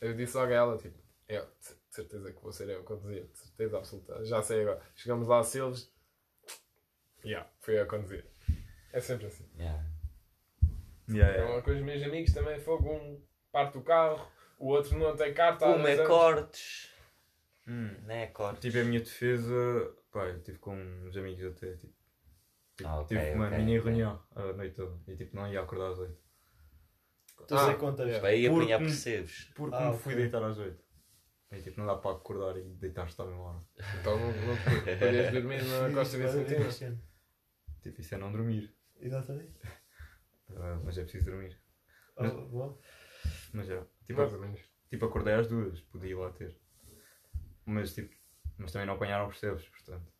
[0.00, 3.26] eu disse logo a ela: tipo, eu, de certeza que vou ser eu a conduzir,
[3.26, 4.80] de certeza absoluta, já sei agora.
[4.94, 5.92] Chegamos lá a Silves,
[7.24, 8.24] yeah, eu a conduzir.
[8.92, 9.48] É sempre assim.
[9.58, 9.84] Yeah.
[11.10, 11.50] Yeah, yeah.
[11.50, 14.26] Então, com os meus amigos também fogo, um parte o carro,
[14.58, 15.66] o outro não tem carta.
[15.78, 16.90] dois é cortes.
[17.66, 17.94] Hum.
[18.04, 18.60] Não é cortes.
[18.60, 21.92] Tive a minha defesa, pá, eu estive com uns amigos até, tipo,
[22.76, 23.90] tipo, Ah, ok, tive uma ok, mini ok.
[23.90, 26.16] reunião a noite toda e tipo, não ia acordar às 8.
[27.46, 28.06] Tu a Ah, dizer quantas?
[28.06, 28.20] yeah.
[28.20, 29.44] Para ir Porque- apanhar percebes.
[29.54, 30.82] Porque Ah, me fui deitar às 8.
[31.52, 33.58] E tipo, não dá para acordar e deitar-te à mesma hora.
[34.00, 34.56] Então não, não
[34.98, 37.02] podias dormir na Costa este ano.
[37.88, 38.74] Tipo, isso é não dormir.
[39.00, 39.58] Exatamente.
[40.56, 41.60] Ah, mas é preciso dormir.
[42.16, 42.78] Oh, bom.
[43.52, 43.82] Mas já.
[44.06, 44.60] Tipo, Mais ou menos.
[44.88, 46.58] tipo, acordei às duas, podia ir lá ter.
[47.66, 48.14] Mas tipo,
[48.56, 50.10] Mas também não apanharam os seus, portanto.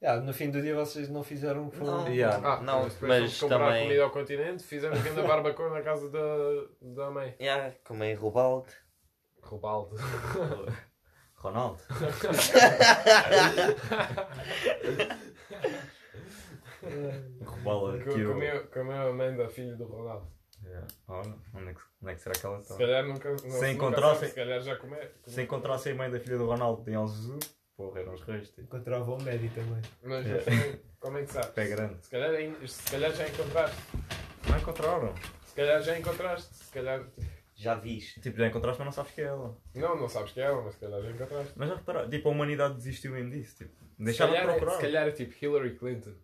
[0.00, 2.02] Yeah, no fim do dia vocês não fizeram o que foram.
[2.04, 2.08] Não.
[2.08, 2.36] Yeah.
[2.48, 6.08] Ah, Não, mas mas comprar também- comida ao continente, fizemos aqui na barbacoa na casa
[6.08, 6.20] da,
[6.80, 7.34] da mãe.
[7.42, 8.70] Yeah, como em Rubalde.
[9.42, 9.96] Robaldo.
[11.34, 11.80] Ronaldo.
[16.88, 18.32] Rebala Co- aqui o.
[18.32, 20.26] Comeu, comeu a mãe da filha do Ronaldo.
[20.64, 20.86] Yeah.
[21.06, 22.76] Olha, onde é, que, onde é que será que ela Se está?
[22.78, 23.30] calhar nunca.
[23.30, 25.12] Não, Se nunca encontrassem- sabe, Se calhar já comer.
[25.26, 27.38] Se encontrassem a mãe da filha do Ronaldo em Alzezu,
[27.76, 28.48] porra, eram os reis.
[28.50, 29.80] Tipo, Encontrava o Medi também.
[30.02, 30.44] Mas Yeah.
[30.44, 31.52] como- como é que sabe?
[31.52, 32.04] pé grande.
[32.04, 32.32] Se calhar,
[32.66, 33.76] se calhar já encontraste.
[34.50, 35.14] Não encontraram.
[35.46, 36.54] Se calhar já encontraste.
[36.54, 37.04] Se calhar.
[37.54, 38.20] Já viste?
[38.20, 39.56] Tipo, já encontraste, mas não sabes que é ela.
[39.74, 41.52] Não, não sabes que é ela, mas se calhar já encontraste.
[41.56, 43.56] Mas já repararam, tipo, a humanidade desistiu mesmo disso.
[43.58, 44.72] Tipo, Se deixaram de é- procurar.
[44.76, 46.14] se calhar é tipo Hillary Clinton.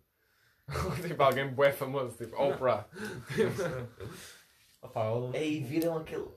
[1.01, 2.87] tipo alguém bué famoso, tipo Oprah.
[4.81, 5.37] Opa, ele...
[5.37, 6.27] Ei, viram aquele.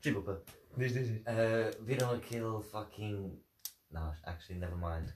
[0.00, 0.42] Desculpa.
[0.76, 1.22] diz, diz, diz.
[1.26, 3.40] Uh, viram aquele fucking.
[3.90, 5.12] No, actually, never mind.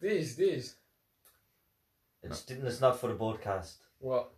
[0.00, 0.76] Diz, diz.
[2.22, 3.80] It's, it's not for the broadcast.
[4.00, 4.32] Well,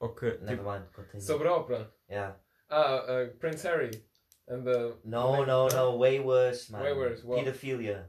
[0.00, 0.84] Ok, Never tipo, mind.
[0.92, 1.20] Continue.
[1.20, 1.86] sobre a Oprah.
[2.08, 2.32] Yeah.
[2.70, 3.90] Ah, uh, Prince Harry.
[4.46, 4.96] And the...
[5.04, 5.96] No, no, no.
[5.96, 6.82] Way worse, man.
[6.82, 7.44] Way worse, what?
[7.44, 8.04] Pedophilia.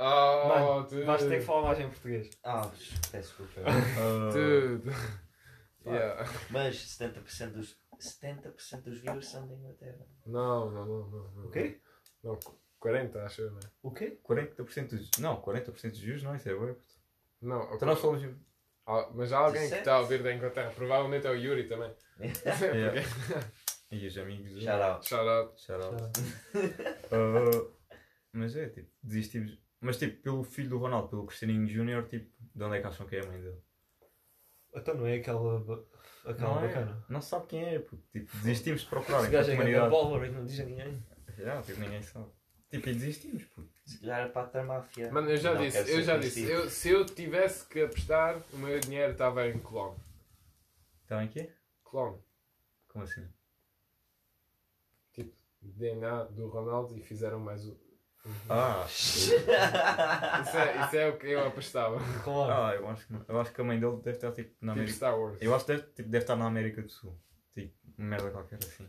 [0.00, 1.02] Oh, Mano, dude.
[1.04, 2.30] Vais ter que falar mais em português.
[2.44, 2.62] Ah,
[3.10, 3.60] peço desculpa.
[3.66, 4.90] ah, Dude.
[5.86, 6.24] yeah.
[6.50, 7.76] Mas 70% dos.
[7.98, 10.06] 70% dos views são da Inglaterra.
[10.24, 11.32] Não, não, não, não.
[11.32, 11.46] não.
[11.46, 11.80] O quê?
[12.22, 12.38] Não,
[12.78, 13.62] 40 acho eu, não é?
[13.82, 14.20] O quê?
[14.24, 15.10] 40% dos.
[15.18, 16.80] Não, 40% dos juros não, isso é puto.
[17.42, 17.74] Não, ok.
[17.76, 18.36] Então nós falamos.
[18.86, 19.80] Ah, mas há alguém que 17?
[19.80, 20.70] está a ouvir da Inglaterra.
[20.74, 21.92] Provavelmente é o Yuri também.
[22.62, 23.02] Yeah.
[23.90, 24.50] E os amigos.
[24.52, 24.60] dele.
[24.66, 25.08] Shout out.
[25.08, 25.60] Shout out.
[25.62, 26.02] Shout out.
[27.10, 27.68] Ah,
[28.34, 29.58] mas é, tipo, desistimos.
[29.80, 33.06] Mas tipo, pelo filho do Ronaldo, pelo Cristianinho Júnior, tipo, de onde é que acham
[33.06, 33.58] que é a mãe dele?
[34.74, 35.58] Então não é aquela,
[36.24, 37.04] aquela Não é, bacana.
[37.08, 39.22] não se sabe quem é, porque tipo, desistimos de procurar.
[39.22, 39.88] Esse gajo é.
[39.88, 41.02] Wolverine, não diz a ninguém.
[41.38, 42.26] Yeah, tipo, ninguém sabe.
[42.70, 43.70] Tipo, e desistimos, puto.
[43.86, 45.10] Se calhar é para a máfia.
[45.10, 46.42] Mano, eu já Não disse, eu já disse.
[46.44, 49.96] Eu, se eu tivesse que apostar, o meu dinheiro estava em clone.
[51.02, 51.50] Está em quê?
[51.82, 52.18] Clone.
[52.88, 53.26] Como assim?
[55.14, 57.87] Tipo, DNA do Ronaldo e fizeram mais o.
[58.48, 61.98] Ah, Isso é, isso é o que eu apostava.
[62.22, 62.52] Claro.
[62.52, 64.80] ah eu, acho que, eu acho que a mãe dele deve estar tipo na Tipo
[64.80, 64.92] América.
[64.96, 65.38] Star Wars.
[65.40, 67.18] Eu acho que deve, tipo, deve estar na América do Sul.
[67.54, 68.86] Tipo, uma merda qualquer assim.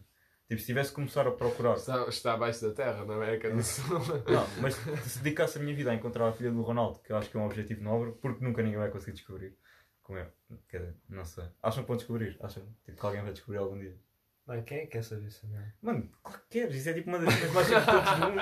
[0.47, 1.75] Tipo, se tivesse que começar a procurar.
[1.75, 3.99] Está, está abaixo da terra, na América do Sul.
[4.27, 7.17] Não, mas se dedicasse a minha vida a encontrar a filha do Ronaldo, que eu
[7.17, 9.55] acho que é um objetivo nobre, porque nunca ninguém vai conseguir descobrir.
[10.01, 10.27] Como é?
[10.67, 11.45] Quer dizer, não sei.
[11.61, 12.35] Acham que vão descobrir?
[12.41, 13.95] Acham tipo, que alguém vai descobrir algum dia?
[14.49, 15.71] Mano, quem é que quer saber isso mesmo?
[15.79, 16.75] Mano, claro que queres.
[16.75, 18.41] Isso é tipo uma das coisas mais importantes do mundo.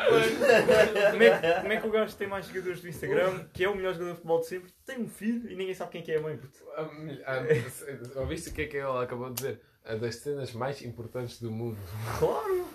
[1.11, 3.75] Como é, como é que o gajo tem mais seguidores do Instagram, que é o
[3.75, 6.11] melhor jogador de futebol de sempre, tem um filho e ninguém sabe quem é que
[6.13, 6.37] é a mãe?
[6.37, 6.63] puto.
[6.77, 9.61] A mil- a- Ouviste o que é que ele acabou de dizer?
[9.83, 11.77] A das cenas mais importantes do mundo.
[12.19, 12.67] Claro!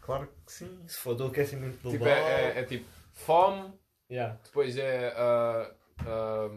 [0.00, 0.84] Claro que sim.
[0.86, 1.98] Se for do aquecimento global.
[1.98, 3.72] Tipo, é, é- é tipo fome,
[4.08, 4.38] Yeah.
[4.44, 5.74] depois é ah,
[6.06, 6.54] ah,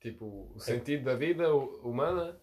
[0.00, 2.38] tipo o sentido da vida hu- humana,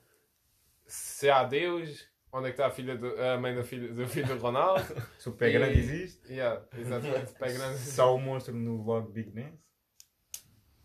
[0.88, 4.08] se há Deus, onde é que está a, filha do- a mãe da filha, do
[4.08, 4.84] filho do Ronaldo.
[5.20, 7.78] Se o pé E- grande existe, Yeah, exatamente, pé grande.
[7.78, 9.60] se há o monstro no vlog Big Nance,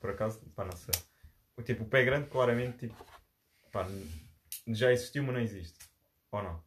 [0.01, 0.95] por acaso, pá, não sei.
[1.57, 3.07] O Tipo, o pé grande, claramente, tipo,
[3.73, 3.87] pá,
[4.69, 5.79] já existiu, mas não existe.
[6.33, 6.63] Ou não?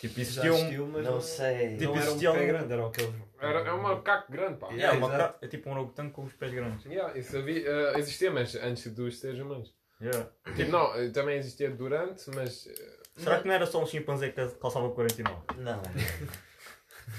[0.00, 0.86] Tipo, existiu um.
[0.92, 1.76] mas Não sei.
[1.76, 3.22] Tipo, não era um pé um- grande, era aquele.
[3.38, 4.68] Era, é um macaco grande, pá.
[4.72, 5.38] Yeah, uma exato.
[5.38, 6.84] ca- é tipo um orangotango com os pés grandes.
[6.86, 9.74] Yeah, isso havia, ah, existia, mas antes dos seres humanos.
[10.00, 10.30] Yeah.
[10.56, 12.66] Tipo, não, eh, também existia durante, mas.
[12.66, 15.42] eh, Será que não era só um chimpanzé que calçava 49?
[15.58, 15.82] Não.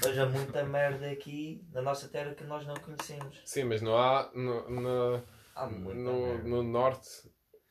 [0.04, 3.42] Mas há muita merda aqui na nossa terra que nós não conhecemos.
[3.46, 5.24] Sim, mas não há no, no,
[5.56, 6.44] Há muita no, merda.
[6.48, 7.10] no norte,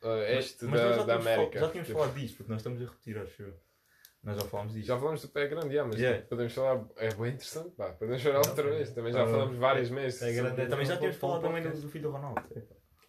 [0.03, 1.59] eh, este Mas nós da, da América.
[1.59, 3.53] Já tínhamos Tipo, falado disto, porque nós estamos a repetir, acho eu.
[4.23, 4.87] Nós já falámos disto.
[4.87, 6.17] Já falamos do pé grande, yeah, mas Yeah.
[6.19, 6.85] tipo, podemos falar.
[6.97, 7.91] É bem interessante, pá.
[7.93, 8.91] Podemos falar outra vez.
[8.91, 10.19] Também já Ah, falamos várias vezes.
[10.19, 12.41] pé grande é Também já tínhamos falado também do, do filho do Ronaldo.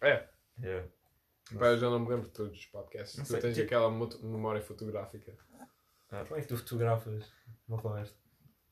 [0.01, 0.27] É,
[0.59, 0.87] Yeah.
[1.59, 3.17] Pá, eu já não me lembro de todos os podcasts.
[3.17, 5.35] Não tu sei, tens tipo- aquela memória fotográfica.
[6.27, 7.23] Como é que tu fotografas
[7.67, 8.13] uma conversa?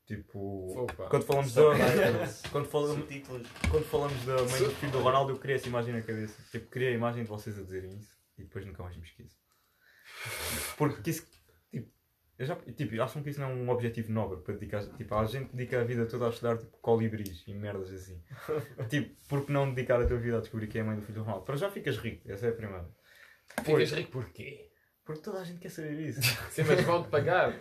[0.06, 1.08] Tipo, pá.
[1.10, 1.62] quando falamos da.
[1.62, 2.42] Subtitles.
[2.52, 3.48] Quando falamos, Subtítulos.
[3.70, 6.42] quando falamos da mãe do filho do Ronaldo, eu criei essa imagem na cabeça.
[6.52, 9.36] Tipo, criei a imagem de vocês a dizerem isso e depois nunca mais me esqueço.
[10.78, 11.26] Porque isso,
[12.42, 14.84] eu já, tipo, acham que isso não é um objetivo nobre para dedicar.
[14.98, 18.20] Tipo, a gente dedica a vida toda a estudar tipo, colibris e merdas assim.
[18.90, 21.04] tipo, por que não dedicar a tua vida a descobrir quem é a mãe do
[21.04, 21.46] filho do Ronaldo?
[21.46, 22.90] Para já ficas rico, essa é a primeira.
[23.64, 24.71] Ficas rico porquê?
[25.06, 26.22] Porque toda a gente quer saber isso.
[26.52, 27.54] Sim, mas vão-te pagar.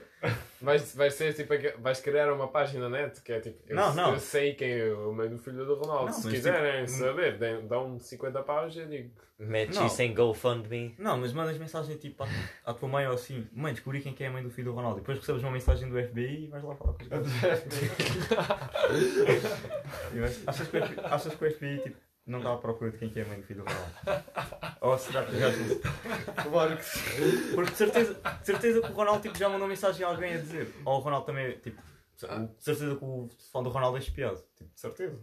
[0.61, 3.59] Vais, vais, ser, tipo, vais criar uma página net que é tipo.
[3.67, 4.13] Eu, Não, não.
[4.13, 6.07] eu sei quem é o meio do filho do Ronaldo.
[6.07, 9.11] Não, Se mas, quiserem tipo, saber, dêem- dão 50 paus e eu digo.
[9.39, 10.95] Mete isso em GoFundMe.
[10.99, 12.27] Não, mas mandas mensagem tipo à,
[12.67, 14.77] à tua mãe ou assim: Mãe, descobri quem que é a mãe do filho do
[14.77, 14.99] Ronaldo.
[14.99, 17.33] E depois recebes uma mensagem do FBI e vais lá falar com os gajos.
[20.47, 23.09] Achas, que o FBI, achas que o FBI tipo, não está à procura de quem
[23.11, 23.95] que é a mãe do filho do Ronaldo?
[24.81, 27.55] Ou será que gajos não Claro que sim.
[27.55, 30.39] Porque de certeza, de certeza que o Ronaldo tipo, já mandou mensagem a alguém a
[30.39, 30.73] dizer.
[30.85, 31.81] Ou o Ronaldo também, tipo,
[32.17, 34.43] de certeza que o fã do Ronaldo é espiado.
[34.57, 35.19] Tipo, de certeza.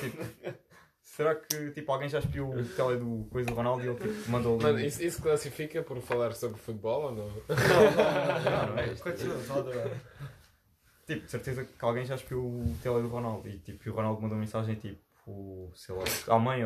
[0.00, 0.58] Tipo,
[1.02, 4.30] será que tipo, alguém já espiou o tele do coisa do Ronaldo e ele tipo,
[4.30, 4.62] mandou ali.
[4.62, 7.26] Mano, isso, isso classifica por falar sobre futebol ou não?
[7.26, 9.02] Não, não é isto.
[9.02, 9.90] Continua, estou a adorar.
[11.06, 13.94] Tipo, de certeza que alguém já espiou o tele do Ronaldo e tipo, e o
[13.94, 15.09] Ronaldo mandou mensagem tipo,
[15.74, 16.04] sei lá,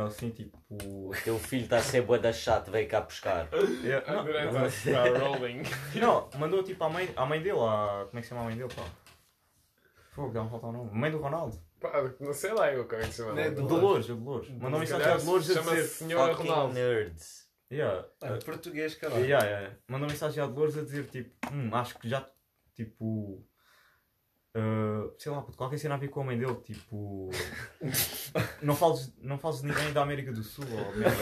[0.00, 0.58] ou assim, tipo.
[0.70, 3.48] O teu filho está a ser bué da chato, veio cá buscar.
[3.82, 4.52] Yeah, não, André não.
[6.00, 8.44] Não, mandou tipo à mãe, à mãe dele, à, como é que se chama a
[8.44, 8.82] mãe dele, pá?
[10.12, 10.90] Fogo, dá-me falta o nome.
[10.92, 11.58] Mãe do Ronaldo.
[11.80, 11.90] Pá,
[12.20, 13.40] não sei lá eu como é que se chama.
[13.40, 14.48] É do- Dolores, o Dolores.
[14.50, 15.82] Mandou mensagem à Dolores a dizer.
[15.84, 16.74] Senhora Fucking Ronaldo.
[16.74, 17.44] nerds.
[17.72, 19.24] Yeah, Ah, português, caralho.
[19.24, 19.76] yeah, yeah.
[19.88, 22.28] Mandou mensagem à Dolores a dizer tipo, hum, acho que já,
[22.74, 23.44] tipo.
[24.54, 27.30] Uh, sei lá, puto, qualquer cena a ver com a mãe dele, tipo.
[28.62, 31.16] não fales, não fales de ninguém da América do Sul ou merda.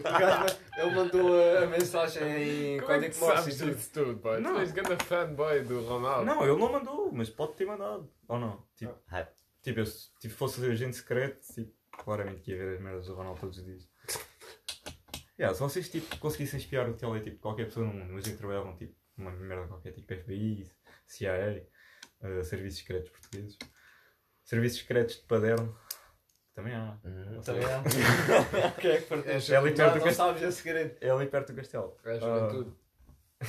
[0.00, 2.22] O gajo, Ele mandou a, a mensagem
[2.76, 4.04] em Como é que código Morse sabes e tudo.
[4.06, 4.40] tudo, pá?
[4.40, 4.54] Não.
[4.54, 6.24] Tu és grande fanboy do Ronaldo.
[6.24, 8.08] Não, ele não mandou, mas pode ter mandado.
[8.28, 8.62] Ou não?
[8.76, 9.26] Tipo, Ah.
[9.62, 11.72] tipo eu, se tipo, fosse agente secreto, tipo,
[12.04, 13.88] claramente que ia ver as merdas do Ronaldo todos os dias.
[15.38, 18.32] Yeah, se vocês tipo, conseguissem espiar o tele tipo, de qualquer pessoa no mundo, imagina
[18.34, 20.70] que trabalhavam tipo, uma merda qualquer, tipo FBI,
[21.12, 21.66] CIA,
[22.22, 23.56] uh, Serviços Secretos Portugueses,
[24.42, 25.78] Serviços Secretos de Paderno,
[26.54, 26.98] também há.
[27.04, 27.40] Hum.
[27.40, 27.82] Também há.
[28.68, 29.54] O que é que pertence?
[29.54, 30.96] É ali perto do não castelo.
[31.00, 31.96] É ali perto do castelo.
[32.04, 32.72] É a juventude.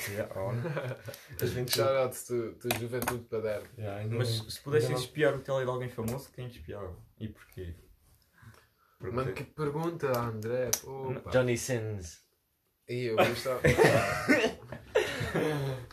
[0.09, 3.68] yeah, oh, As 20 Shout out to, to juventude paderno.
[3.78, 6.95] Yeah, Mas não- se pudessem espiar o tele de alguém famoso, quem espiava?
[7.20, 7.76] E porquê?
[8.97, 10.72] Porque- Mano, que pergunta, André.
[10.86, 11.30] Opa.
[11.30, 12.24] Johnny Sins.
[12.88, 13.59] E eu gostava.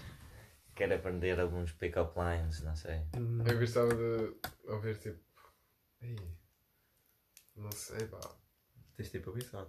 [0.80, 3.02] Quero aprender alguns pick-up lines, não sei.
[3.12, 4.32] Eu gostava de
[4.66, 5.18] ouvir tipo.
[6.00, 6.16] Ih,
[7.54, 8.18] não sei, pá.
[8.96, 9.66] Tens tempo a pensar.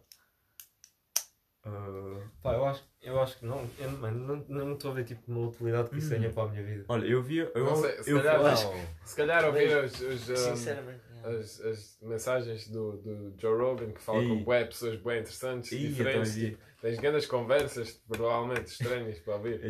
[1.66, 3.70] Ah, Pá, eu acho, eu acho que não.
[3.78, 6.12] Eu, mano, não não estou a ver tipo uma utilidade que isso Hum.
[6.18, 6.86] tenha para a minha vida.
[6.88, 7.40] olha, eu vi.
[7.40, 8.72] Eu, Não sei, se eu, calhar eu acho-.
[9.04, 11.02] Se calhar ouvir os, os, um, Sinceramente.
[11.24, 14.30] As, as mensagens do, do Joe Rogan que fala Ih.
[14.30, 16.36] com bué pessoas bem interessantes, eu diferentes.
[16.36, 19.64] Tipo, tens grandes conversas, provavelmente estranhas para ouvir.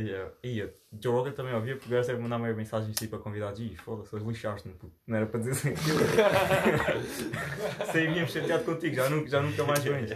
[0.44, 0.74] Ia.
[1.02, 3.60] Joe Rogan também ouvia porque deve mandar meio mensagens tipo a convidados.
[3.60, 4.76] Ih, foda-se, lixaste-me.
[5.08, 5.76] Não era para dizer assim.
[7.92, 10.12] Sei, vinha-me chateado contigo, já nunca, já nunca mais vens.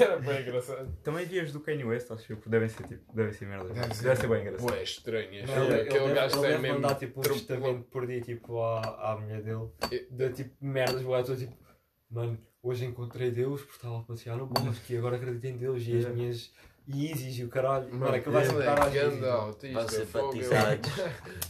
[0.00, 0.92] Era bem engraçado.
[1.02, 3.64] Também vias do Kanye West, acho porque devem ser tipo, devem ser merda.
[3.68, 4.16] Deve Deve ser.
[4.16, 4.68] ser, bem engraçado.
[4.70, 5.48] Bué estranhas.
[5.50, 6.80] Não, ele, ele Aquele deve, gajo ele tem deve mesmo.
[6.80, 9.68] mandar tipo um testamento por dia tipo, à, à mulher dele.
[9.92, 11.56] E- De tipo merdas, boa, estou tipo,
[12.10, 15.82] mano, hoje encontrei Deus porque estava a passear no bosque e agora acredito em Deus
[15.86, 16.52] e as minhas
[16.88, 17.92] Yeezys e o caralho.
[17.94, 19.24] Mano, aquilo vai é dar às ganda Yeezys.
[19.24, 20.52] autista, Vão ser.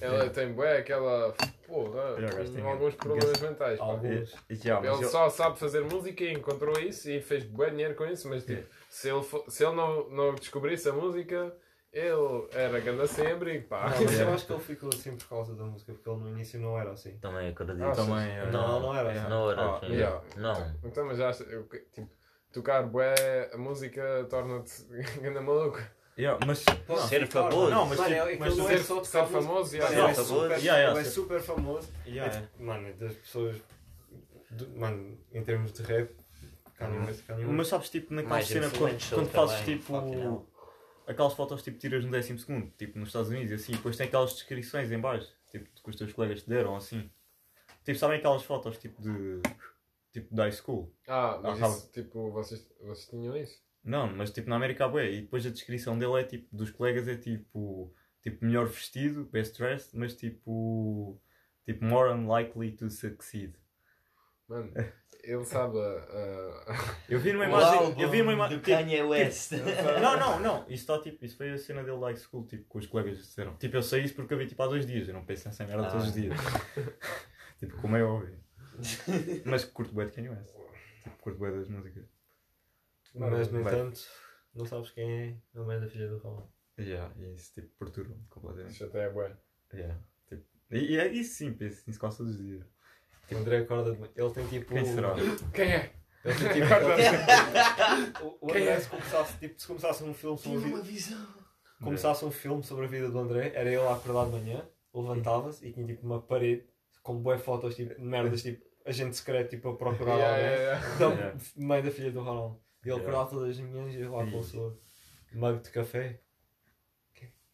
[0.00, 1.34] Ela, ela tem bué aquela.
[1.68, 2.16] Porra,
[2.62, 3.78] com alguns problemas mentais.
[3.78, 4.34] Alguns.
[4.50, 8.06] Já, Ele ele- só sabe fazer música e encontrou isso e fez bem dinheiro com
[8.06, 11.54] isso, mas tipo, se ele, fo- se ele não, não descobrisse a música,
[11.92, 13.90] ele era ganda sem abrigo, pá.
[13.90, 16.28] Não, mas eu acho que ele ficou assim por causa da música, porque ele no
[16.30, 17.18] início não era assim.
[17.18, 17.84] Também acredito.
[17.84, 18.30] Ah, também.
[18.30, 19.18] eh, Não, não era é.
[19.18, 19.28] assim.
[19.28, 19.92] Não era Ah, assim.
[19.92, 20.22] Yeah.
[20.36, 20.74] Não.
[20.84, 22.08] Então, mas eu, tipo,
[22.52, 24.84] tocar bué, a música torna-te
[25.20, 25.78] ganda maluco.
[26.18, 26.64] Yeah, mas.
[26.86, 27.70] Pode Ser famoso.
[27.70, 29.94] Não, mas Mano, tipo, é- mas não é só tocar famoso, Mano, yeah.
[30.02, 31.88] ele é super- Yeah, yeah, é super famoso.
[32.06, 33.56] Yeah, É tipo, Mano, das pessoas.
[34.50, 36.10] do- mano, em termos de rap,
[36.76, 37.54] Kanye West, Kanye West.
[37.56, 39.78] Mas sabes, tipo, naquela Mais cena, quando, quando fazes também.
[39.78, 40.46] tipo.
[41.06, 43.96] Aquelas fotos tipo tiras no décimo segundo, tipo nos Estados Unidos e assim, e depois
[43.96, 47.08] tem aquelas descrições em baixo, tipo que os teus colegas te deram assim.
[47.82, 49.40] Tipo, sabem aquelas fotos tipo de.
[50.12, 50.92] tipo de high school?
[51.06, 53.58] Ah, mas Ah, isso, tipo, vocês, vocês tinham isso?
[53.84, 56.70] Não, mas tipo na América há bué, e depois a descrição dele é tipo, dos
[56.70, 57.94] colegas é tipo.
[58.22, 61.20] tipo melhor vestido, best dressed, mas tipo.
[61.64, 63.54] tipo more unlikely to succeed.
[64.48, 64.72] Mano,
[65.22, 66.64] ele sabe a.
[67.08, 68.00] Eu vi numa O imagem.
[68.00, 68.58] Eu vi numa imagem.
[68.58, 69.52] do Kanye West.
[70.02, 70.62] Não, não, não.
[70.64, 71.24] Isso está tipo.
[71.24, 73.54] Isso foi a cena dele high school, tipo, que os colegas disseram.
[73.56, 75.06] Tipo, eu sei isso porque eu vi tipo há dois dias.
[75.08, 75.90] Eu não penso nessa merda Ah.
[75.90, 76.34] todos os dias.
[77.58, 78.38] tipo, como é óbvio.
[79.44, 80.54] Mas curto bué de Kanye West.
[81.02, 82.04] Tipo, curto bué das músicas.
[83.14, 83.74] Mas, no Vai.
[83.74, 84.00] entanto,
[84.54, 85.10] não sabes quem
[85.54, 86.48] é a mãe da filha do Ronaldo.
[86.78, 88.74] Yeah, e isso tipo perturba-me completamente.
[88.74, 89.36] Isso até é bué.
[89.74, 89.98] Yeah,
[90.28, 92.64] tipo, e, e é isso sim, penso nisso quase todos os dias.
[93.30, 94.12] O André acorda de manhã.
[94.16, 94.72] Ele tem tipo.
[94.72, 95.14] Quem será?
[95.52, 95.92] Quem é?
[96.24, 96.66] É que, tipo,
[98.24, 101.26] o, o André, se começasse, tipo, se começasse um filme sobre a Tive uma visão.
[101.82, 105.66] começasse um filme sobre a vida do André, era ele a acordar de manhã, levantava-se
[105.66, 106.64] e tinha tipo uma parede
[107.02, 110.50] com boas fotos, tipo, de merdas, tipo, agente secreto, tipo, a procurar Yeah, alguém.
[110.50, 110.94] yeah, yeah.
[110.96, 111.38] Então, Yeah.
[111.56, 112.60] mãe da filha do Ronaldo.
[112.84, 113.02] E ele Yeah.
[113.02, 114.80] acordava todas as manhãs e ia lá com o seu
[115.32, 116.20] mug de café.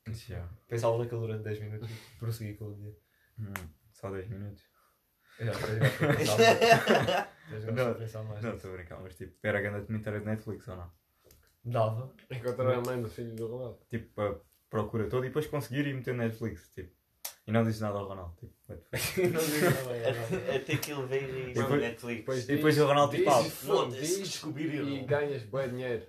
[0.07, 0.47] Já.
[0.69, 2.95] Pensava naquilo durante 10 minutos e prossegui com o dia.
[3.39, 3.53] Hum,
[3.93, 4.63] só 10 minutos.
[5.41, 5.59] Já, já,
[6.15, 7.75] pensava mais.
[7.75, 7.95] Não.
[7.95, 8.43] pensava mais.
[8.45, 10.93] Não, estou a brincar, mas tipo, era a grande documentária de Netflix ou não?
[11.65, 12.15] Dava.
[12.31, 13.81] Encontrar a mãe do filho do Ronaldo.
[13.89, 16.69] Tipo, a procura toda e depois conseguir e meter Netflix.
[16.75, 16.95] Tipo,
[17.47, 18.35] e não diz nada ao Ronaldo.
[18.37, 18.55] Tipo?
[19.21, 20.57] Não digo nada.
[20.57, 22.19] Até que ele veja isso Depois- no Netflix.
[22.21, 24.89] Depois E depois o Ronaldo tipo, diz, Foda-se, descobriram.
[24.89, 26.07] e ganhas bem dinheiro.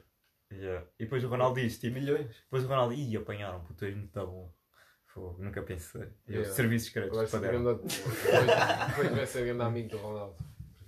[0.54, 0.86] Yeah.
[1.00, 2.28] E depois o Ronaldo diz, tipo, Milhões.
[2.44, 4.54] depois o Ronaldo, ih, apanharam, puto, és muito bom.
[5.08, 6.04] Fogo, nunca pensei.
[6.28, 6.50] E Yeah.
[6.50, 7.94] os serviços secretos para grande, depois,
[8.88, 10.36] depois vai ser grande amigo do Ronaldo.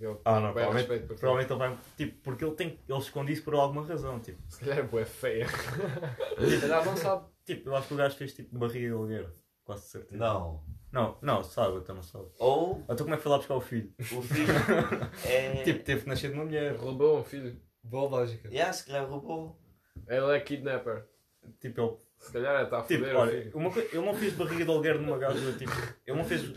[0.00, 3.32] Ele Ah, não, provavelmente, respeito por provavelmente ele vai, tipo, porque ele tem, ele esconde
[3.32, 4.38] isso por alguma razão, tipo.
[4.48, 5.46] Se calhar é bué feia.
[5.48, 7.26] Se calhar não sabe.
[7.44, 9.32] Tipo, eu acho que o gajo fez tipo barriga de alugueiro,
[9.68, 10.16] quase certeza.
[10.16, 10.62] Não.
[10.90, 12.24] Não, não, sabe, então não sabe.
[12.38, 13.92] Ou Então como é que foi lá buscar o filho?
[13.98, 14.54] o filho
[15.28, 15.62] é.
[15.62, 16.74] Tipo, teve que nascer de uma mulher.
[16.76, 17.60] Roubou um filho.
[17.84, 18.48] Boa lógica.
[18.48, 19.60] Yeah, se calhar roubou.
[20.08, 21.04] Ele é kidnapper.
[21.60, 23.50] Tipo, ele Se calhar está a Tipo, foder o olha, filho.
[23.54, 25.72] uma coi- ele não fez barriga de aluguer numa gaja, tipo,
[26.06, 26.42] ele não fez.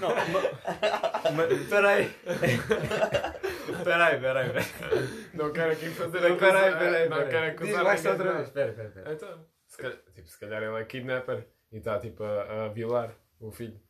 [0.00, 0.40] não, uma,
[1.30, 2.10] uma, Peraí.
[3.84, 4.64] Peraí, peraí, peraí.
[5.34, 7.30] Não quero aqui fazer Peraí, acusar- peraí, Não peraí.
[7.30, 8.34] quero Diz, acusar vai-se ninguém outra de vez.
[8.34, 8.42] nada.
[8.48, 9.12] Espera, espera, espera.
[9.12, 13.14] Então, se calhar, tipo, se calhar ele é kidnapper e está tipo a, a violar
[13.40, 13.80] o filho.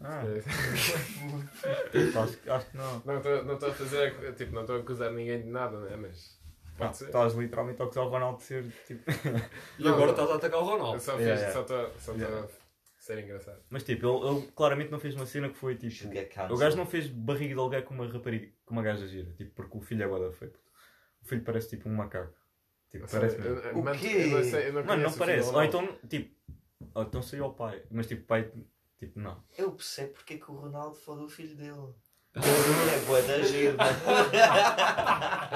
[0.00, 0.38] ah, É.
[2.18, 3.02] acho, que- acho que não.
[3.04, 5.96] Não estou não estou a fazer, tipo, não estou a acusar ninguém de nada, né?
[5.96, 6.40] Mas
[6.78, 7.06] pode ser.
[7.06, 9.02] Estás literalmente a acusar o Ronaldo de ser tipo.
[9.78, 10.10] E Não, agora não.
[10.12, 11.00] estás a atacar o Eu Ronaldo.
[11.00, 11.52] só Yeah, fiz, yeah.
[11.52, 12.46] só estou só estou Yeah.
[12.46, 13.62] a ser engraçado.
[13.70, 15.92] Mas tipo, ele, ele claramente não fez uma cena que foi tipo.
[15.92, 19.06] Should get O gajo não fez barriga de aluguer com uma rapariga, com uma gaja
[19.06, 20.50] gira, tipo, porque o filho é guarda feio.
[20.50, 20.64] puto.
[21.22, 22.32] O filho parece tipo um macaco.
[22.90, 23.68] Tipo, sei, parece eu- mesmo.
[23.70, 24.06] eu- O mano, quê?
[24.08, 25.50] Eu não sei, eu não Mano, não conheço o filho parece.
[25.54, 26.34] Ou então, tipo.
[26.94, 27.82] Ou então seria o pai.
[27.90, 28.50] Mas tipo, pai,
[28.98, 29.42] tipo, não.
[29.56, 31.94] Eu percebo porque é que o Ronaldo fodeu o filho dele.
[32.34, 33.90] é boa da giro, mano.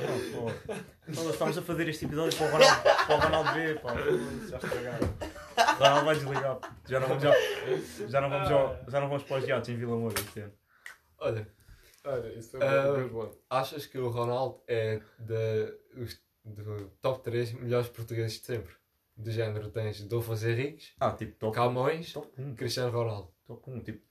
[0.00, 0.74] Não, pô.
[1.08, 3.94] Nós estamos a fazer este episódio para o Ronaldo, para o Ronaldo ver, pá.
[4.48, 5.14] Já estragaram.
[5.58, 6.58] O Ronaldo vai desligar.
[6.88, 7.34] Já não vamos, já,
[8.08, 10.52] já não vamos, ao- já não vamos para os iates em Vila Moura este ano.
[11.18, 11.46] Olha,
[12.04, 12.60] Olha, isso foi
[12.98, 13.30] muito bom.
[13.50, 18.74] achas que o Ronaldo é de, os- do top 3 melhores portugueses de sempre?
[19.16, 22.54] Do género tens Dolfos Henriques, Ah, tipo, top, Camões, top 1.
[22.54, 23.30] Cristiano Ronaldo.
[23.46, 24.02] Top 1, tipo.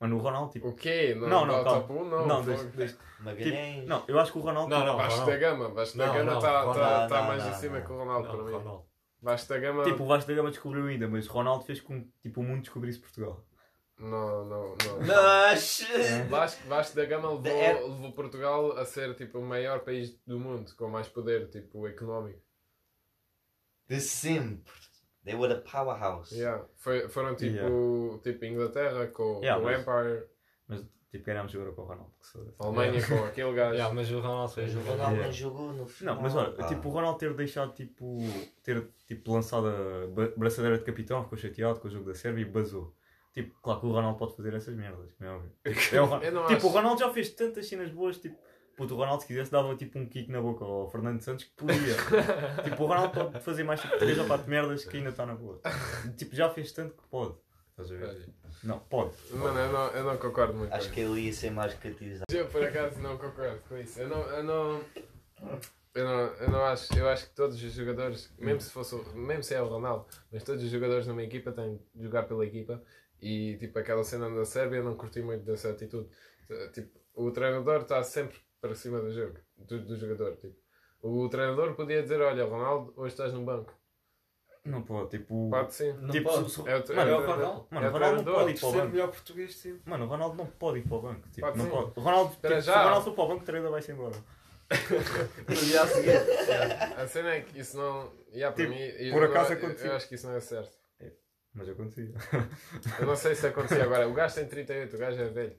[0.00, 0.68] Mano, o Ronaldo, tipo.
[0.68, 1.14] O quê?
[1.14, 1.80] Não, Não, não, não, não calma.
[1.82, 2.26] top 1 não.
[2.26, 2.42] Não,
[3.20, 3.74] Magalhães.
[3.76, 4.70] tipo, não, eu acho que o Ronaldo.
[4.70, 7.78] Não, não, Baixo da gama, baixo da gama está tá, tá mais não, em cima
[7.80, 7.86] não.
[7.86, 8.52] que o Ronaldo Não, para mim.
[8.52, 8.86] Ronaldo.
[9.20, 9.84] Baixo da gama.
[9.84, 12.44] Tipo, o Vasco da Gama descobriu ainda, mas o Ronaldo fez com que tipo, o
[12.44, 13.44] mundo descobrisse Portugal.
[13.98, 15.00] Não, não, não.
[15.06, 15.86] Mas.
[16.28, 20.38] Vasco, Vasco da Gama levou, É- levou Portugal a ser tipo o maior país do
[20.38, 22.40] mundo, com mais poder tipo, económico.
[23.88, 24.72] De sempre.
[25.24, 26.34] They were the powerhouse.
[26.34, 26.64] Yeah.
[26.76, 28.18] Foi, foram tipo, Yeah.
[28.22, 30.26] tipo Inglaterra com, Yeah, com o mas- Empire,
[30.68, 32.12] Mas tipo, ganhámos agora com o Ronaldo.
[32.20, 32.54] Que foda.
[32.58, 33.74] Alemanha com aquele gajo.
[33.74, 35.22] Yeah, mas o Ronaldo fez Mas o Ronaldo Yeah.
[35.24, 36.14] nem jogou no final.
[36.16, 36.66] Não, mas olha, pá.
[36.66, 38.18] tipo, o Ronaldo ter deixado, tipo,
[38.62, 42.42] ter tipo, lançado a ba- braçadeira de capitão, ficou chateado com o jogo da Sérvia
[42.42, 42.94] e basou.
[43.36, 45.52] Tipo, claro que o Ronaldo pode fazer essas merdas, como é óbvio.
[45.92, 46.66] É o Ron- Eu não tipo, acho.
[46.66, 48.34] o Ronaldo já fez tantas cenas boas, tipo,
[48.74, 51.50] puto, o Ronaldo se quisesse dava tipo um kick na boca ao Fernando Santos que
[51.50, 51.94] podia.
[52.64, 55.34] tipo, o Ronaldo pode fazer mais tipo 3 ou 4 merdas que ainda está na
[55.34, 55.60] boa.
[56.16, 57.34] Tipo, já fez tanto que pode.
[57.78, 58.28] Estás a ver?
[58.64, 59.12] Não, pode.
[59.32, 62.24] Mano, eu não, eu não concordo muito Acho com que ele ia ser mais catizado.
[62.32, 64.00] Eu por acaso não concordo com isso.
[64.00, 64.22] Eu não.
[64.30, 64.80] Eu não...
[65.94, 69.16] Eu não, eu não acho, eu acho que todos os jogadores, mesmo se fosse, o-
[69.16, 72.44] mesmo se é o Ronaldo, mas todos os jogadores numa equipa têm de jogar pela
[72.44, 72.82] equipa
[73.20, 76.08] e tipo aquela cena na Sérvia eu não curti muito dessa atitude.
[76.72, 80.36] Tipo, o treinador está sempre para cima do jogo, do, do jogador.
[80.36, 80.56] Tipo.
[81.02, 83.72] O treinador podia dizer, olha Ronaldo, hoje estás no banco.
[84.64, 85.48] Não pode, tipo.
[85.48, 85.92] Pode sim.
[85.92, 86.68] Não tipo, pode.
[86.68, 87.26] É o, Mano, é é o.
[87.26, 87.66] Ronaldo.
[87.70, 88.92] Mano, É o Ronaldo não pode ir para o Ser o banco.
[88.92, 89.82] melhor português sempre.
[89.90, 91.28] Mano, o Ronaldo não pode ir para o banco.
[91.28, 91.70] Tipo, Pode não sim.
[91.70, 91.92] pode.
[91.94, 92.80] O Ronaldo, tipo, Para se já.
[92.80, 94.14] o Ronaldo for para o banco, o treinador vai-se embora.
[95.48, 96.16] No dia a seguir.
[96.96, 98.12] A cena é que isso não.
[98.32, 99.86] Yeah, para Tipo, mim, por acaso eu- aconteceu.
[99.90, 100.76] Eu acho que isso não é certo.
[101.56, 102.12] Mas acontecia.
[103.00, 104.06] Eu não sei se acontecia agora.
[104.08, 105.56] O gajo tem 38, o gajo é velho.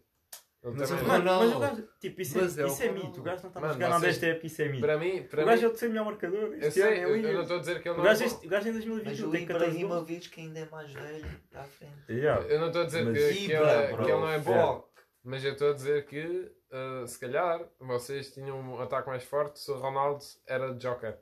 [0.63, 1.45] Ele Mas também- o Mano, Ronaldo.
[1.47, 3.19] mas o gajo, tipo, isso, Mas é, é o isso é mito.
[3.19, 4.81] O gajo não está a jogar vocês- desta época, isso é mito.
[4.81, 6.53] Para mim, para O gajo é mim o terceiro melhor marcador.
[6.59, 8.23] eu sei, é eu, o eu não estou a dizer que ele O não gajo,
[8.23, 9.81] é este- o gajo em Mas 2021 o tem 14 gols.
[9.83, 11.93] Ibrahimovic, que ainda é mais velho, está à frente.
[12.11, 12.45] Yeah.
[12.47, 14.05] Eu não estou a dizer Mas- que, que, ele, é- bro.
[14.05, 14.75] que ele não é bom.
[14.81, 14.87] Fuck.
[15.23, 19.59] Mas eu estou a dizer que, ah, se calhar, vocês tinham um ataque mais forte
[19.59, 21.17] se o Ronaldo era Joker.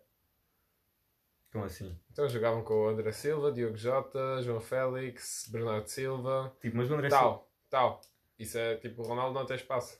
[1.51, 1.97] Como assim?
[2.15, 6.93] Então jogavam com o André Silva, Diogo Jota, João Félix, Bernardo Silva, Tipo, mas o
[6.93, 7.23] André Silva.
[7.25, 8.01] tal, tal.
[8.39, 9.99] Isso é tipo, o Ronaldo não tem espaço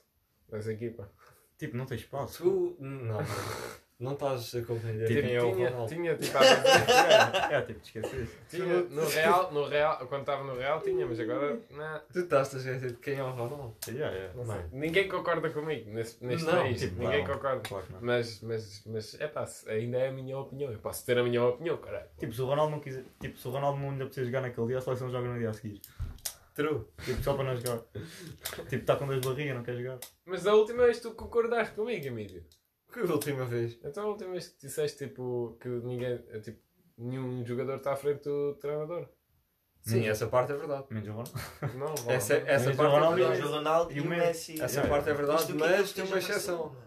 [0.50, 1.12] nessa equipa.
[1.58, 2.42] Tipo, não tem espaço.
[2.42, 2.76] Tu.
[2.80, 3.18] Não,
[3.98, 4.12] não.
[4.12, 5.94] Estás a compreender Tipo, quem é o tinha, Ronaldo.
[5.94, 8.36] tinha, tipo, É, é, tipo, te esqueceste.
[8.48, 12.00] tinha, no Real, no Real, quando estava no Real tinha, mas agora, não.
[12.12, 13.74] Tu estás a esquecer de quem é o Ronaldo.
[13.88, 14.34] Yeah, yeah.
[14.34, 14.54] Não sei.
[14.56, 14.68] Não.
[14.72, 16.80] Ninguém concorda comigo nesse, neste Não, país.
[16.80, 17.34] tipo, Ninguém não.
[17.34, 17.60] concorda.
[17.68, 18.00] Claro que não.
[18.02, 20.70] Mas, mas, mas, é pá, ainda é a minha opinião.
[20.72, 22.06] Eu posso ter a minha opinião, caralho.
[22.18, 23.04] Tipo, se o Ronaldo não quiser.
[23.20, 25.50] Tipo, se o Ronaldo não ainda precisa jogar naquele dia, a seleção joga no dia
[25.50, 25.80] a seguir.
[26.54, 26.84] True.
[27.04, 27.80] Tipo, só para não jogar.
[28.68, 29.98] Tipo, está com dor de barriga, não quer jogar.
[30.24, 32.42] Mas da última vez tu concordaste comigo, Emílio.
[33.04, 33.78] Que última vez?
[33.84, 36.60] Então a última vez que disseste tipo, que ninguém, tipo,
[36.96, 39.08] nenhum jogador está à frente do treinador.
[39.82, 40.10] Sim, Hum.
[40.10, 40.86] essa parte é verdade.
[40.90, 41.32] Menos o Ronaldo.
[41.76, 42.10] Não.
[42.12, 43.42] Essa, essa parte Ronaldo é é- Mas verdade.
[43.42, 44.60] o Ronaldo E o Messi.
[44.60, 46.66] Essa Yeah, parte é verdade, mas tem uma exceção.
[46.70, 46.86] mano.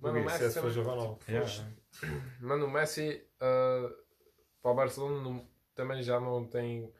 [0.00, 1.18] Mano, o Messi se fosse o Ronaldo.
[1.28, 1.50] Yeah.
[2.40, 3.90] Mano, o Messi ah,
[4.62, 6.90] para o Barcelona não- também já não tem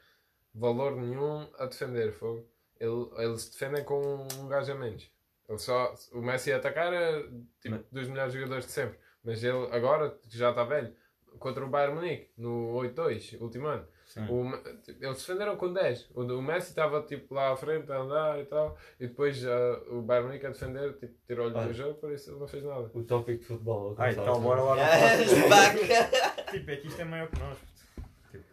[0.54, 2.12] valor nenhum a defender.
[2.12, 2.46] Fogo.
[2.78, 5.10] Ele, eles defendem com um gajo a menos.
[5.48, 7.22] Ele só, o Messi a atacar é
[7.60, 8.98] tipo, Mas- dos melhores jogadores de sempre.
[9.24, 10.94] Mas ele agora, que já está velho,
[11.38, 13.86] contra o Bayern Munique, no 8-2, último ano.
[14.04, 14.26] Sim.
[14.28, 14.58] O Me-
[15.00, 16.10] eles defenderam com 10.
[16.14, 18.76] O, o Messi estava tipo, lá à frente a andar e tal.
[19.00, 21.66] E depois ah, o Bayern Munique a defender, tipo, tirou-lhe Olha.
[21.68, 22.90] do jogo, por isso ele não fez nada.
[22.92, 23.94] O tópico de futebol.
[23.98, 24.76] Ai, começar tal, a bora lá.
[24.76, 25.48] falar.
[25.48, 26.50] back.
[26.50, 27.58] Tipo, é que isto é maior que nós.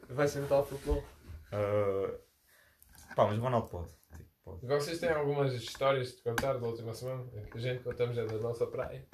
[0.10, 1.04] Vai sentar o futebol.
[1.52, 2.12] Ah,
[3.16, 3.90] Pá, mas o Ronaldo pode.
[4.62, 7.26] Vocês têm algumas histórias de contar da última semana?
[7.54, 9.08] A gente contamos é da nossa praia.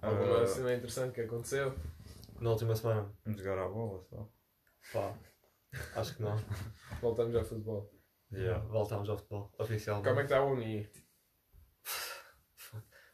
[0.00, 1.74] Alguma Ah, cena interessante que aconteceu?
[2.40, 3.12] Na última semana.
[3.24, 4.28] Vamos jogar à bola só.
[4.92, 5.18] Pá.
[5.96, 6.36] Acho que não.
[7.00, 7.90] Voltamos ao futebol.
[8.32, 8.64] Yeah.
[8.66, 9.52] Voltamos ao futebol.
[9.58, 10.08] Oficialmente.
[10.08, 10.88] Como é que está a Uni?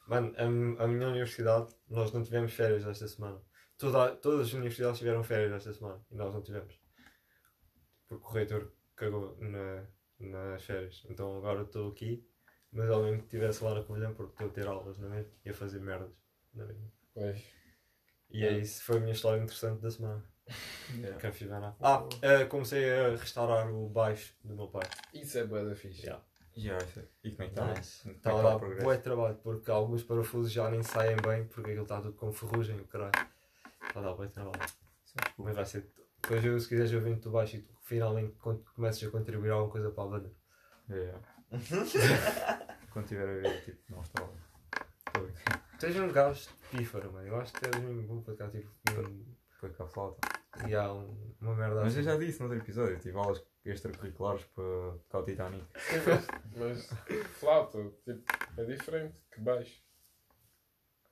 [0.06, 3.40] Mano, a, a minha universidade, nós não tivemos férias esta semana.
[3.76, 6.80] Toda, todas as universidades tiveram férias esta semana e nós não tivemos.
[8.08, 9.84] Porque o reitor cagou na,
[10.18, 11.04] nas férias.
[11.08, 12.26] Então agora estou aqui,
[12.72, 15.50] mas alguém que estivesse lá na Covilhã porque estou a ter aulas na mesma e
[15.50, 16.10] a fazer merdas
[16.54, 16.92] na mesma.
[17.14, 17.42] Pois.
[18.30, 20.24] E é isso, foi a minha história interessante da semana.
[20.94, 21.18] Yeah.
[21.18, 21.76] Quero ficar nada.
[21.80, 24.88] Ah, eh, comecei a restaurar o baixo do meu pai.
[25.12, 26.02] Isso é boa da fixe.
[26.02, 26.24] Yeah.
[26.56, 27.74] Yeah, é- E como é que está?
[27.74, 28.08] Nice.
[28.08, 31.82] É Está a dar bué trabalho porque alguns parafusos já nem saem bem porque aquilo
[31.82, 33.12] está tudo com ferrugem, o caralho.
[33.86, 34.60] Está a dar bué trabalho.
[35.36, 35.86] Mas vai ser.
[36.26, 38.34] Depois eu, se quiseres eu venho tu baixo e tu finalmente
[38.74, 40.32] começas a contribuir alguma coisa para a banda.
[40.90, 41.20] Yeah.
[42.92, 44.28] Quando tiver a ver, tipo, não está.
[45.06, 45.34] Estou bem.
[45.78, 47.28] Tu és um gajo de pífaro, mano.
[47.28, 48.68] Eu acho que és mesmo bom para cá, tipo,
[48.98, 49.24] um,
[49.60, 50.28] Foi com a flauta.
[50.66, 52.10] e há um, uma merda Mas eu assim.
[52.10, 54.64] já disse no outro episódio, tive aulas extracurriculares para
[55.04, 55.64] tocar o Titanic.
[56.56, 56.88] Mas
[57.38, 58.22] flauta, tipo,
[58.56, 59.85] é diferente que baixo.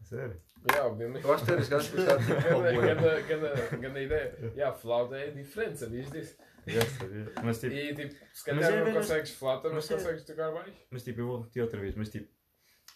[0.05, 0.41] Sério?
[0.71, 1.25] Yeah, obviamente.
[1.25, 2.95] Eu acho que tu eres gajo que bué.
[2.95, 4.53] ganda, ganda, ganda ideia.
[4.57, 6.37] Yeah, flauta é diferente, sabias disso?
[6.67, 7.33] Já sabia.
[7.43, 10.25] Mas tipo, E tipo, se calhar é não mesmo- consegues flauta, mas mas é- consegues
[10.25, 10.73] tocar baixo.
[10.91, 12.29] mas, tipo, eu vou repetir outra vez, mas tipo,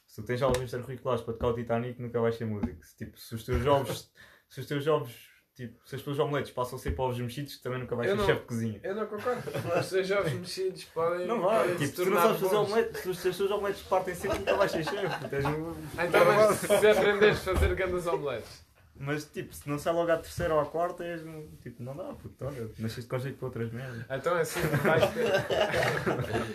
[0.06, 2.82] se tu tens aulas extracurriculares para tocar o Titanic, nunca vais ser músico.
[2.84, 4.12] Se, tipo, se os teus jovens,
[4.48, 5.14] se os teus jovens,
[5.58, 8.40] tipo, se as tuas omeletes passam a ser povos mexidos, também nunca vais ser chefe
[8.40, 8.80] de cozinha.
[8.82, 9.42] Eu não concordo.
[9.80, 11.26] Os seus jovens mexidos podem.
[11.26, 13.36] Não vai, podem se tipo, se tu não sabes fazer omeletes, se os se os
[13.36, 15.28] teus omeletes partem sempre, nunca vais ser chefe.
[15.28, 18.67] tens um- Então, mas se aprenderes a fazer grandes omeletes.
[19.00, 21.22] Mas tipo, se não sai logo à terceira ou à quarta, és.
[21.62, 24.04] Tipo, não dá, puto, olha, nasceste com jeito para outras merdas.
[24.10, 25.20] Então é assim que vais pe-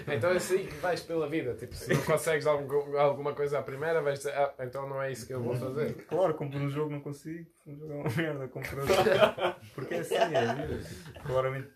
[0.16, 1.54] Então é assim que vais pela vida.
[1.56, 5.12] Tipo, se não consegues algum- alguma coisa à primeira, vais dizer, ah, então não é
[5.12, 5.94] isso que eu vou fazer.
[6.06, 8.96] Claro, compro um jogo, não consigo, um jogo é uma merda, compro outro.
[9.74, 10.84] Porque é assim, é vida.
[10.84, 11.70] Tipo, claramente.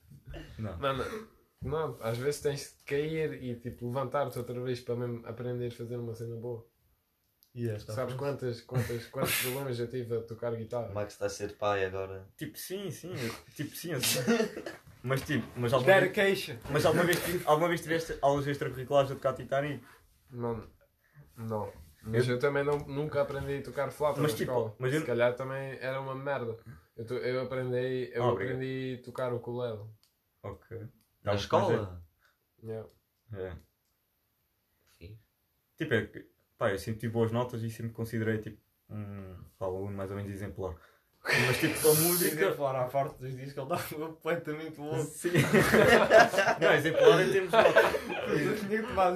[0.60, 0.78] Não.
[0.78, 1.04] Mano,
[1.62, 5.72] não, às vezes tens de cair e tipo levantar-te outra vez para mesmo aprender a
[5.72, 6.66] fazer uma cena boa.
[7.58, 10.94] E esta Sabes quantas, quantas, quantos problemas eu tive a tocar O guitarra?
[10.94, 12.28] Max está a ser pai agora.
[12.38, 14.24] Tipo, sim, sim, eu- tipo, sim, eu sei.
[15.02, 19.34] Mas tipo, mas alguma, vez, mas alguma vez, alguma vez tiveste aulas extracurriculares a tocar
[19.34, 19.84] Titanic?
[20.30, 20.70] Mano,
[21.36, 21.74] não.
[22.04, 24.76] Mas eu também não, nunca aprendi a tocar flauta Mas na tipo, escola.
[24.78, 26.58] mas eu- Se calhar também era uma merda.
[26.96, 28.56] Eu, to- eu aprendi, eu obrigado.
[28.56, 29.80] aprendi a tocar o ukulele.
[30.44, 30.78] Ok.
[31.24, 32.04] Na Não, escola?
[32.64, 32.88] Yeah.
[33.34, 33.58] é- é.
[34.98, 35.20] Sim.
[35.78, 38.58] Tipo, é que, pá, eu sempre tive boas notas e sempre me considerei tipo
[38.90, 40.76] um aluno mais ou menos exemplar.
[41.24, 42.52] Mas tipo, a música.
[42.54, 45.04] fora à parte dos dias que ele estava completamente louco.
[45.04, 45.32] Sim.
[46.62, 48.60] não, exemplar em termos de notas.
[48.62, 49.12] Tinha que tomar.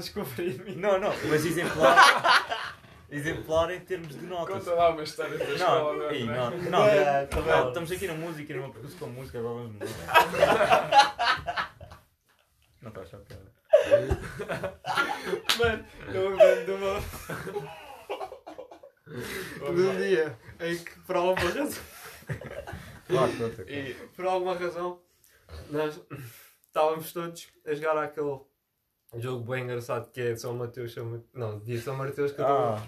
[0.76, 2.78] Não, não, mas exemplar.
[3.10, 4.56] exemplar em termos de notas.
[4.66, 5.94] Conta lá uma história da escola.
[5.94, 6.26] Não, ei, é?
[6.26, 7.68] não, não, É, não, tá bom.
[7.70, 9.88] estamos aqui na música, numa percurso com música, agora vamos mudar.
[12.82, 13.52] Não está a achar piada.
[15.60, 17.02] Mano, eu lembro de uma.
[19.76, 21.70] de um dia em que, por alguma razão,
[23.08, 23.32] Claro.
[23.68, 25.02] E por alguma razão,
[25.70, 25.99] nós
[26.68, 28.39] estávamos todos a jogar aquele
[29.18, 31.30] jogo bem engraçado que é São Mateus, São Mateus.
[31.34, 32.82] Não, dia São Mateus que eu Ah.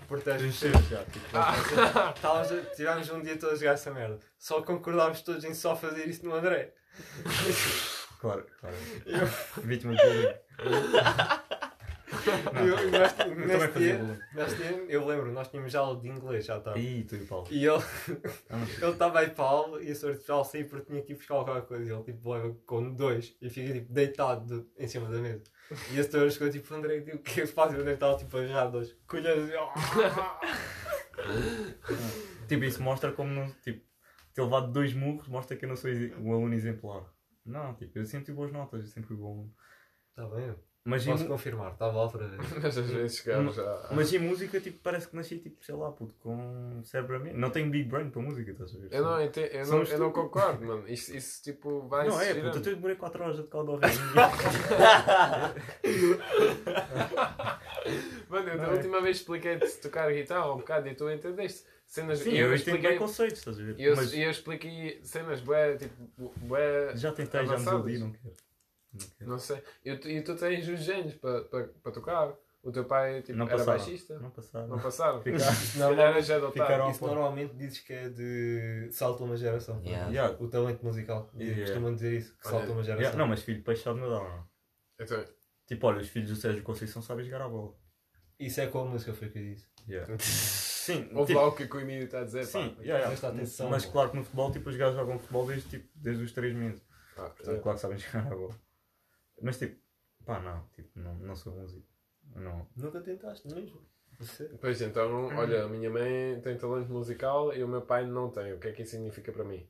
[1.11, 1.26] tipo,
[2.16, 4.20] Estávamos a- Tivemos um dia todos a jogar essa merda.
[4.39, 6.74] Só concordámos todos em só fazer isso no André.
[8.22, 8.76] Claro, claro.
[9.64, 10.03] Vítima de
[12.66, 16.07] eu- e nós- Eu fazia dia, nesse dia, eu lembro, nós tínhamos já aula de
[16.07, 16.78] inglês, já estava.
[16.80, 17.47] Ih, tu e Paulo.
[17.51, 17.84] E ele
[18.49, 21.16] Ah, ele estava aí aula e a sorte de Paulo sair porque tinha que ir
[21.16, 21.91] buscar qualquer coisa.
[21.91, 25.43] E ele tipo leva com dois e fica tipo deitado em cima da mesa.
[25.91, 27.74] E a senhora chegou tipo, André, tipo, o que é que?
[27.74, 29.49] E o André estava tipo agarrado aos colheres.
[29.49, 30.39] e, "Ah!"
[32.47, 33.49] Tipo, isso mostra como não.
[33.64, 33.84] Tipo,
[34.34, 35.89] ter levado dois murros mostra que eu não sou
[36.20, 37.05] um aluno exemplar.
[37.45, 39.53] Não, tipo, eu sempre tive boas notas, eu sempre fui bom aluno.
[40.09, 40.55] Está Tá bem,
[40.86, 42.41] Mas posso confirmar, estava lá outra vez.
[42.61, 43.88] Mas às vezes chegamos já.
[43.91, 47.19] mas em música, tipo, parece que nasci, tipo, sei lá, puto, com um cérebro a
[47.19, 47.31] mim.
[47.31, 48.89] Não tenho big brain para música, estás a ver?
[48.91, 50.84] Eu não, entendo, eu, não, eu não concordo, mano.
[50.89, 52.53] Isso, isso tipo vai Não, é, girando.
[52.55, 53.79] puto, eu demorei 4 horas a tocar o dó.
[58.29, 58.69] Mano, eu da é.
[58.73, 61.65] última vez expliquei-te tocar guitarra um bocado e tu entendeste.
[61.86, 62.95] Cenas Sim, eu eu expliquei.
[62.97, 63.75] conceitos, estás a ver?
[63.79, 66.95] E eu, Mas eu expliquei cenas bué, tipo, bué.
[66.95, 67.84] já tentei, já me avançadas.
[67.86, 68.36] desiludi, não quero.
[68.93, 69.29] Não quero.
[69.31, 69.63] Não sei.
[69.83, 72.33] E tu, e tu tens os genes para pa, pa tocar.
[72.63, 74.17] O teu pai tipo, Não era baixista.
[74.19, 74.67] Não passaram.
[74.69, 75.21] Não passaram.
[75.21, 76.51] Ficaram- Se calhar já.
[76.51, 79.81] Ficaram- Isso normalmente dizes que é de salta uma geração.
[79.83, 80.09] Yeah.
[80.09, 80.37] Yeah.
[80.39, 81.29] O talento musical.
[81.37, 81.63] Yeah.
[81.63, 83.01] Costumam dizer isso, que Olha, salta uma geração.
[83.01, 84.47] Yeah, não, mas filho de peixe sabe nadar, não.
[84.97, 85.25] Então,
[85.67, 87.73] Tipo, olha, os filhos do Sérgio Conceição sabem jogar a bola.
[88.39, 89.67] Isso é com a música, foi que eu disse.
[89.87, 90.15] Yeah.
[90.19, 92.45] Sim, ouve tipo, lá o que o Emílio está a dizer.
[92.45, 92.81] sim, pá.
[92.81, 93.41] yeah, presta yeah.
[93.41, 93.91] atenção, mas pô.
[93.93, 96.81] claro que no futebol, tipo, os gajos jogam futebol desde, tipo, desde os 3 meses.
[97.15, 98.55] Ah, Portanto, claro que sabem jogar a bola.
[99.43, 99.77] Mas tipo,
[100.25, 101.85] pá, não, tipo, não, não sou músico.
[102.33, 102.65] Não.
[102.77, 103.85] Nunca tentaste mesmo.
[104.17, 104.45] Você?
[104.61, 108.53] Pois então, olha, a minha mãe tem talento musical e o meu pai não tem.
[108.53, 109.67] O que é que isso significa para mim?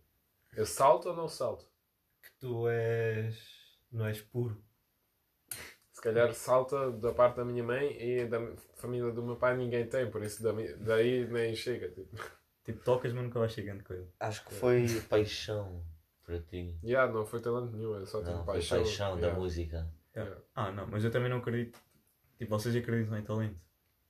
[0.55, 1.65] Eu salto ou não salto?
[2.21, 3.35] Que tu és.
[3.91, 4.63] não és puro.
[5.91, 8.39] Se calhar salta da parte da minha mãe e da
[8.75, 10.43] família do meu pai ninguém tem, por isso
[10.81, 11.89] daí nem chega.
[11.89, 12.15] Tipo.
[12.63, 14.07] Tipo, tocas, mas nunca vais chegando coisa.
[14.19, 15.83] Acho que foi paixão
[16.25, 16.77] para ti.
[16.83, 18.77] Yeah, não foi talento nenhum, eu só tive Não, foi paixão.
[18.79, 19.39] paixão da yeah.
[19.39, 19.91] música.
[20.15, 20.41] Yeah.
[20.55, 21.79] Ah, não, mas eu também não acredito.
[22.37, 23.59] Tipo, vocês acreditam em talento.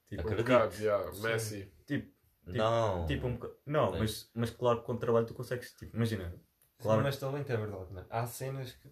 [0.07, 0.45] Tipo, Um Acredito.
[0.45, 1.11] bocado, yeah.
[1.22, 1.72] Messi.
[1.86, 2.11] tipo,
[2.45, 3.05] Não.
[3.07, 3.55] tipo um bocado.
[3.66, 5.74] Não, Mas- mas, mas claro que com trabalho tu consegues.
[5.74, 6.26] Tipo, imagina.
[6.26, 6.39] Claro.
[6.80, 7.03] Claro.
[7.03, 8.07] Mas talento é verdade, mano.
[8.09, 8.89] Há cenas que.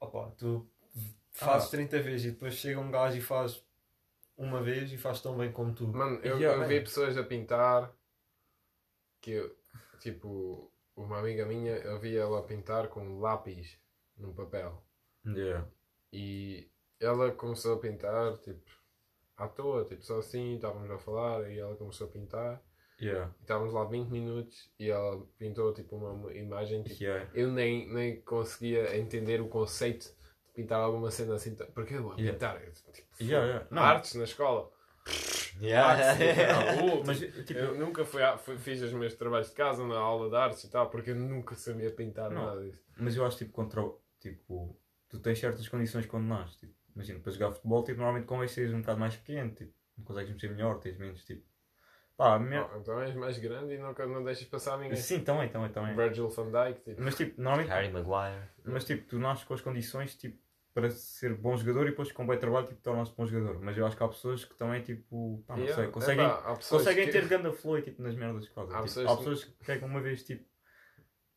[0.00, 0.68] Opa, tu
[1.30, 1.70] fazes Ah.
[1.72, 3.64] 30 vezes e depois chega um gajo e faz
[4.36, 5.86] uma vez e faz tão bem como tu.
[5.88, 7.92] Mano, eu, Yeah, eu vi pessoas a pintar
[9.20, 9.56] que eu,
[10.00, 13.78] tipo, uma amiga minha, eu vi ela pintar com lápis
[14.16, 14.82] num papel.
[15.26, 15.66] Yeah.
[16.12, 16.68] E
[17.00, 18.60] ela começou a pintar, tipo,
[19.36, 22.62] à toa, tipo, só assim, estávamos a falar e ela começou a pintar.
[23.00, 23.34] Yeah.
[23.38, 27.30] E estávamos lá 20 minutos e ela pintou, tipo, uma, imagem, tipo, Yeah.
[27.34, 30.04] eu nem, nem conseguia entender o conceito
[30.46, 32.32] de pintar alguma cena assim, porque eu vou Yeah.
[32.32, 33.80] pintar, Eu, tipo, Yeah, yeah.
[33.80, 34.70] Artes na escola.
[35.60, 36.16] Yeah.
[36.16, 39.86] Tipo, na Mas, tipo, eu nunca fui, a- fui- fiz os meus trabalhos de casa
[39.86, 42.46] na aula de artes e tal, porque eu nunca sabia pintar Não.
[42.46, 42.82] nada disso.
[42.96, 43.82] Mas eu acho tipo contra
[44.20, 44.76] tipo,
[45.08, 46.56] tu tens certas condições quando nasces.
[46.56, 50.04] Tipo, imagina, para jogar futebol, tipo, normalmente convém seres um bocado mais pequeno, tipo, não
[50.04, 51.42] consegues mexer melhor, tens menos tipo.
[52.16, 52.68] Pá, minha...
[52.72, 54.96] Oh, então és mais grande e nunca não deixas passar ninguém.
[54.96, 55.94] Sim, também, também, também.
[55.96, 57.02] Virgil van Dijk, tipo.
[57.02, 58.48] Mas tipo, normalmente, Harry Maguire.
[58.64, 60.38] mas tipo, tu nasces com as condições tipo,
[60.74, 63.60] para ser bom jogador e depois com bom trabalho tipo, tornas-te bom jogador.
[63.60, 66.82] Mas eu acho que há pessoas que também tipo, pá, não Yeah, sei, conseguem, pessoas
[66.82, 68.70] conseguem que- ter ganda flow e, tipo, nas merdas que fazem.
[68.74, 70.44] Há Tipo, pessoas há que- pessoas que pegam uma vez tipo,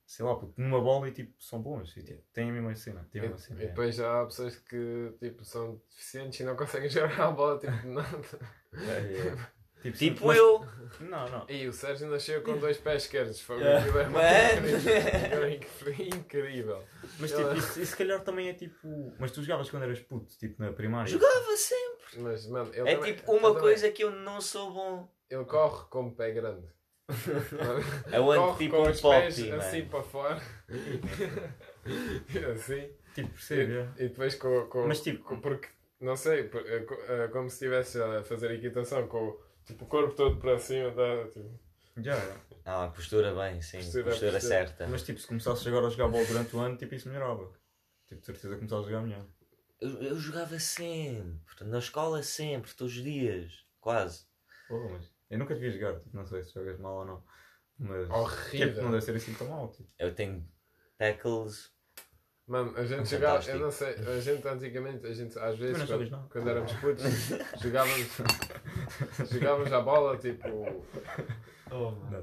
[0.05, 3.07] sei lá, puto, numa bola e tipo, são bons e tipo, têm a mesma cena.
[3.11, 3.67] Têm a mesma cena E é.
[3.67, 7.88] depois já há pessoas que tipo, são deficientes e não conseguem jogar a bola, tipo,
[7.88, 8.21] nada.
[8.73, 9.55] É, é.
[9.82, 10.65] Tipo, Tipo mas- eu.
[11.01, 11.45] Não, não.
[11.49, 13.39] E o Sérgio nasceu com dois pés esquerdos.
[13.41, 13.86] Foi Yeah.
[13.86, 15.51] é uma Man.
[15.51, 15.70] incrível.
[15.79, 16.83] Foi incrível.
[17.20, 19.13] Mas Ela- tipo, isso, isso se calhar também é tipo.
[19.20, 21.08] Mas tu jogavas quando eras puto, tipo na primária.
[21.12, 22.20] Jogava sempre.
[22.20, 25.12] Mas, mano, ele É também- tipo uma também- coisa que eu não sou bom.
[25.29, 26.67] Ele corre como pé grande.
[28.12, 30.41] Eu ando corre tipo com um os pés poppy, assim para fora.
[30.70, 32.89] E assim.
[33.13, 33.74] Tipo, percebe?
[33.78, 33.87] é.
[33.97, 34.66] E depois com.
[34.67, 35.67] com Mas, tipo- com- porque,
[36.01, 39.87] não sei, é co- é como se estivesse a fazer equitação com o, tipo, o
[39.87, 40.92] corpo todo para cima.
[40.92, 41.59] Da, tipo,
[41.97, 42.36] Já, já.
[42.66, 43.78] Ah, postura bem, sim.
[43.78, 44.39] Postura, Postura, postura.
[44.39, 44.87] certa.
[44.87, 47.51] Mas tipo, se começasses agora a jogar bola durante o ano, tipo, isso melhorava.
[48.08, 49.25] Tipo, de certeza começavas a jogar melhor.
[49.82, 51.39] Eu, eu jogava sempre.
[51.66, 53.66] Na escola sempre, todos os dias.
[53.79, 54.25] Quase.
[54.67, 57.24] Porra, mas eu nunca te vi jogar, tipo, não sei se jogas mal ou não.
[57.78, 58.09] Mas.
[58.09, 58.70] Horrível.
[58.70, 59.70] Tipo, não deve ser assim tão mal.
[59.71, 59.89] Tipo.
[60.00, 60.47] Eu tenho
[60.97, 61.71] tackles.
[62.47, 63.58] Mano, a gente jogava, Fantástico.
[63.58, 67.04] eu não sei, a gente antigamente, a gente às vezes, quando, quando éramos putos,
[67.62, 68.08] jogávamos,
[69.32, 70.47] jogávamos a bola, tipo,
[71.72, 72.22] Oh, mano.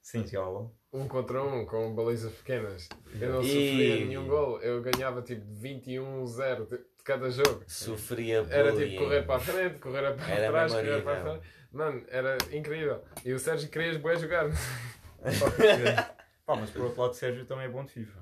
[0.00, 2.88] Sim, jogava um contra um com balizas pequenas.
[3.20, 4.60] Eu não E- sofria nenhum gol.
[4.60, 7.64] Eu ganhava tipo 21-0 de de cada jogo.
[7.66, 8.90] Sofria Era bullying.
[8.90, 11.46] tipo correr para a frente, correr para Era trás, correr para a frente.
[11.72, 13.02] Mano, era incrível.
[13.24, 14.48] E o Sérgio queria bué jogar.
[16.46, 18.20] Pá, mas por outro lado, o Sérgio também é bom de FIFA.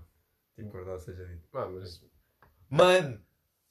[0.65, 1.49] Tipo, verdade seja dito.
[1.53, 2.05] Mano, mas.
[2.69, 3.21] Mano,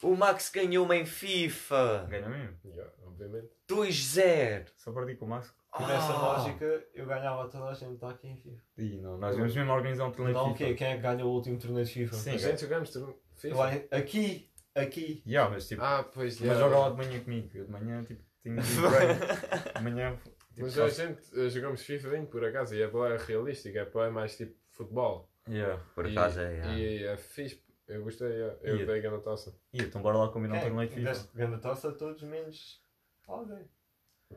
[0.04, 2.08] o Max ganhou-me em FIFA.
[2.10, 2.58] Ganha mesmo.
[2.66, 3.50] yeah, obviamente.
[3.68, 4.68] 2-0.
[4.78, 5.54] Só perdi com o Max.
[5.78, 6.18] E nessa Ah.
[6.38, 8.62] lógica, eu ganhava toda a gente aqui em FIFA.
[8.78, 10.64] E não, nós vamos mesmo organizar um torneio Não, de o quê?
[10.66, 10.78] FIFA.
[10.78, 12.16] Quem é que ganhou o último torneio de FIFA?
[12.16, 12.32] Sim.
[12.32, 12.94] A gente jogamos
[13.36, 13.86] FIFA.
[13.92, 15.24] Aqui, aqui.
[15.28, 16.60] Yeah, mas tipo, Ah, pois mas yeah.
[16.60, 17.50] joga lá de manhã comigo.
[17.54, 19.20] Eu de manhã, tipo, tenho de break.
[19.78, 20.16] De manhã,
[20.56, 23.86] tipo, Mas a gente eh, jogamos FIFA bem por acaso e é boa realística, é
[23.86, 25.29] boa mais tipo futebol.
[25.48, 25.84] Yeah.
[25.96, 26.54] Por E- acaso é.
[26.54, 26.78] yeah.
[26.78, 28.58] E é fixe, eu gostei, yeah.
[28.62, 29.56] eu E- dei a taça.
[29.74, 31.10] E então bora lá combinar um torneio de FIFA.
[31.10, 32.82] Deste grande taça a todos menos
[33.28, 33.68] alguém.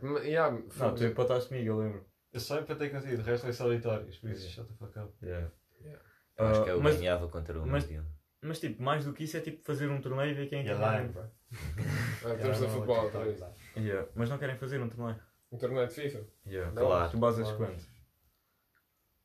[0.01, 2.07] Mas, Yeah, Não, tu empataste comigo, eu lembro.
[2.33, 5.12] Eu só empatei contigo, de resto é solitários, por isso shut the fuck up.
[5.23, 5.51] Yeah.
[5.83, 6.03] Yeah.
[6.39, 8.07] Eu acho Ah, que eu mas, ganhava contra o mas- Medina.
[8.41, 10.62] mas tipo, mais do que isso é tipo fazer um torneio e ver quem é
[10.62, 11.12] que ganha.
[12.24, 13.41] ah, temos de futebol vez.
[13.77, 14.09] Yeah.
[14.15, 15.20] Mas não querem fazer um torneio.
[15.53, 16.27] Um torneio de FIFA.
[16.47, 16.73] Yeah.
[16.74, 17.11] Claro.
[17.11, 17.59] Tu basas Claro.
[17.59, 17.87] quanto?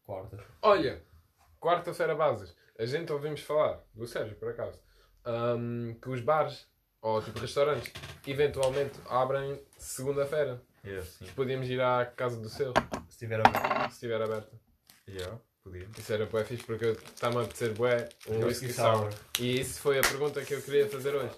[0.04, 0.44] Quarta.
[0.62, 1.02] Olha,
[1.60, 2.56] quarta-feira bases.
[2.78, 4.80] A gente ouvimos falar, do Sérgio por acaso,
[5.26, 6.68] ahm, que os bares,
[7.02, 7.92] ou tipo restaurantes,
[8.26, 10.62] eventualmente abrem segunda-feira.
[10.86, 11.26] Yeah, sim.
[11.36, 12.74] Podíamos ir à casa do seu,
[13.10, 14.52] Se tiver a se estiver aberta.
[15.08, 15.88] Yeah, podia.
[15.98, 19.10] Isso era bué fixe porque está-me a apetecer bué um whisky sour.
[19.40, 21.36] E isso foi a pergunta que eu queria fazer hoje.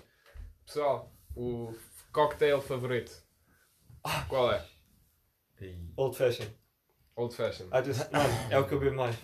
[0.65, 1.73] Pessoal, o
[2.11, 3.11] cocktail favorito.
[4.27, 4.65] Qual é?
[5.97, 6.47] Old fashion.
[7.15, 7.67] Old fashion.
[7.73, 8.07] I just,
[8.49, 9.15] é o que eu bebo mais.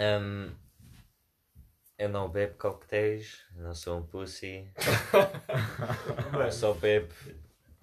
[0.00, 0.50] Hum,
[1.98, 4.72] eu não bebo coquetéis, não sou um pussy.
[6.32, 7.12] Eu só bebo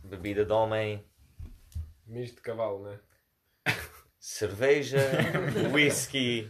[0.04, 1.06] bebida de homem,
[2.08, 3.00] Misto de cavalo, né?
[4.18, 4.98] cerveja,
[5.74, 6.50] whisky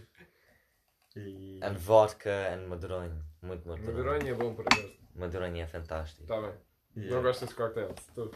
[1.15, 1.59] e...
[1.63, 3.23] and vodka and madronho.
[3.41, 3.91] Muito madronho.
[3.91, 4.93] Maduronha é bom por acaso.
[5.15, 6.21] Madronho é fantástico.
[6.21, 6.53] Está bem.
[6.95, 7.15] Yeah.
[7.15, 8.13] Não gostas de?
[8.13, 8.31] Tu?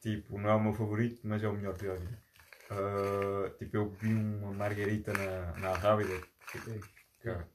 [0.00, 2.22] Tipo, não é o meu favorito, mas é o melhor de vida.
[2.70, 6.20] Ah, tipo, eu bebi uma margarita na, na Rábida.
[6.52, 6.80] Tipo,
[7.22, 7.48] cara,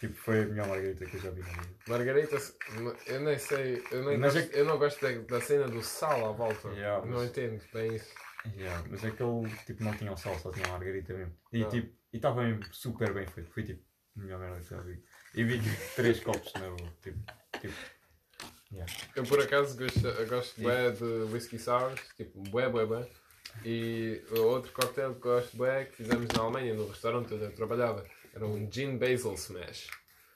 [0.00, 1.74] tipo, foi a melhor margarita que eu já vi na vida.
[1.88, 2.36] Margarita,
[3.06, 3.82] eu nem sei.
[3.90, 6.68] Eu, nem Mas gosto, é eu não gosto da, da cena do sal à volta.
[6.68, 8.14] Yeah, Não mas- entendo bem isso.
[8.56, 11.34] Yeah, mas aquele tipo não tinha o sal, só tinha a margarita mesmo.
[11.52, 11.68] E Ah.
[11.68, 13.50] tipo, e estava mesmo super bem feito.
[13.50, 13.82] Foi tipo,
[14.16, 15.02] a melhor merda que já vi.
[15.34, 16.92] E vi tipo, três copos na boa.
[17.02, 17.18] Tipo,
[17.60, 17.74] tipo,
[18.72, 18.92] yeah.
[19.16, 23.08] Eu por acaso gosto, eu gosto bué de whisky sours, tipo bué, bué, bué.
[23.64, 27.52] E o outro cocktail que gosto bué que fizemos na Alemanha, no restaurante onde eu
[27.54, 28.04] trabalhava,
[28.36, 29.88] era um gin basil smash.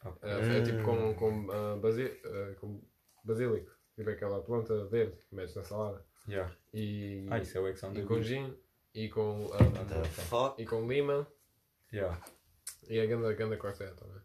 [0.05, 0.29] Ok.
[0.29, 2.83] Eh, é tipo com, com, ah, basi- ah, com
[3.23, 6.05] basílico, tipo aquela planta verde que metes na salada.
[6.29, 6.55] Yeah.
[6.73, 8.57] E, Ah, isso é o Ex on the e com gin,
[8.95, 10.61] e com, ah, the fuck?
[10.61, 11.27] e com lima,
[11.93, 12.19] Yeah.
[12.89, 14.23] e a ganda, ganda cocktail também.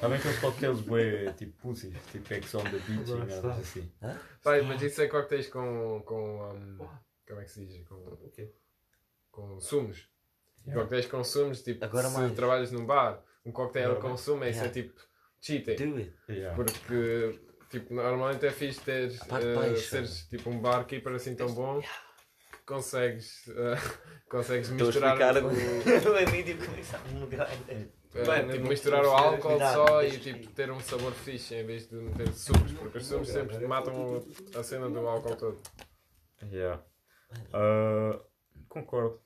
[0.00, 3.54] Sabem aqueles coquetéis bué, tipo pussies, tipo Ex on the Beach e está.
[3.54, 3.92] assim.
[4.42, 6.02] Pai, mas isso é cocktails com.
[6.06, 6.78] com um,
[7.28, 7.86] como é que se diz?
[7.86, 8.50] Com, O quê?
[9.30, 10.08] com sumos.
[10.66, 10.80] Yeah.
[10.80, 12.32] Cocktails com sumos, tipo, Agora se mais.
[12.34, 14.20] trabalhas num bar, um cocktail Agora com mais.
[14.20, 15.00] sumo, isso é tipo
[15.40, 15.74] cheating.
[15.76, 16.12] Do it.
[16.28, 16.54] Yeah.
[16.56, 17.38] Porque,
[17.70, 22.58] tipo, normalmente é fixe ter, Pá, eh, seres tipo um barkeeper assim tão bom que
[22.64, 23.74] consegues, eh,
[24.30, 25.48] consegues Estou a misturar explicar o,
[26.14, 27.50] o Emílio começar a mudar.
[27.68, 31.66] eh, Bem, tipo, não- misturar o álcool só e tipo, ter um sabor fixe em
[31.66, 34.24] vez de meter sumos, porque os sumos sempre matam
[34.56, 35.60] a cena do álcool todo.
[36.50, 36.80] Yeah.
[37.52, 38.20] Ah,
[38.68, 39.20] concordo.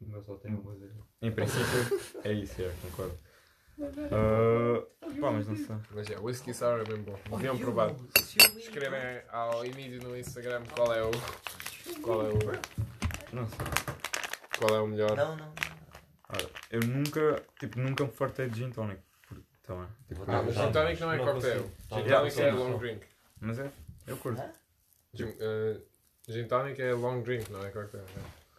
[0.00, 0.90] Mas só tenho uma coisa.
[1.22, 3.18] Em princípio é isso, yeah, concordo.
[4.10, 4.86] Ah,
[5.20, 5.76] pá, mas não sei.
[5.90, 7.36] Mas é, whisky sour é mesmo bom.
[7.36, 7.94] Deviam provar.
[8.56, 11.10] Escrevem ao Emílio no Instagram qual é o.
[12.02, 12.38] Qual é o.
[13.34, 13.58] Não sei.
[14.58, 15.16] Qual é o melhor.
[15.16, 15.52] Não, não.
[16.28, 19.00] Ora, eu nunca, tipo, nunca me fartei de gin tonic.
[19.62, 19.88] Também.
[20.08, 21.62] Tipo, Ah, mas gin tonic não é cocktail.
[21.62, 22.02] consigo.
[22.02, 23.06] Gin tonic é long drink.
[23.40, 23.70] mas é,
[24.06, 24.42] eu curto.
[25.12, 25.80] Gin, eh,
[26.28, 28.04] gin tonic é long drink, não é cocktail.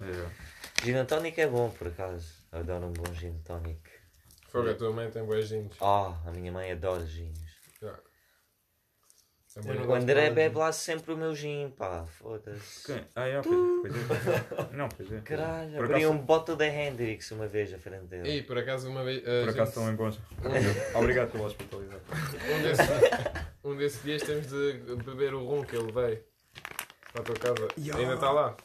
[0.02, 0.57] é.
[0.84, 2.28] Gin tonic é bom, por acaso.
[2.52, 3.82] Adoro um bom gin tonic.
[4.50, 5.74] Fogo, a tua mãe tem boas gins.
[5.82, 7.38] Ah, a minha mãe adora gins.
[7.82, 8.00] Yeah.
[9.58, 12.06] É não O gosto André nada de bebe lá sempre o meu gin, pá.
[12.06, 12.86] Foda-se.
[12.86, 13.04] Quem?
[13.16, 14.74] Ah, yeah, pois, pois é.
[14.78, 15.20] Não, pois é.
[15.22, 18.30] Caralho, Por abri acaso- um bottle da Hendrix uma vez à frente dele.
[18.38, 19.24] E por acaso uma vez.
[19.26, 20.20] eh, Por acaso são gente- bem bons.
[20.96, 22.02] Obrigado pela hospitalidade.
[22.56, 22.88] um, desses,
[23.64, 24.74] um desses dias temos de
[25.04, 26.24] beber o rum que eu levei
[27.12, 27.68] para a tua casa.
[27.80, 28.00] Yeah.
[28.00, 28.56] Ainda está lá.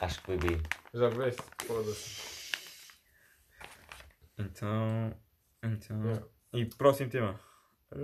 [0.00, 0.62] Acho que bebi.
[0.94, 1.42] Já bebeste?
[1.66, 2.36] Foda-se.
[4.38, 5.14] Então.
[5.62, 6.02] Então.
[6.04, 6.26] Yeah.
[6.52, 7.40] E próximo tema.
[7.92, 7.96] Ah,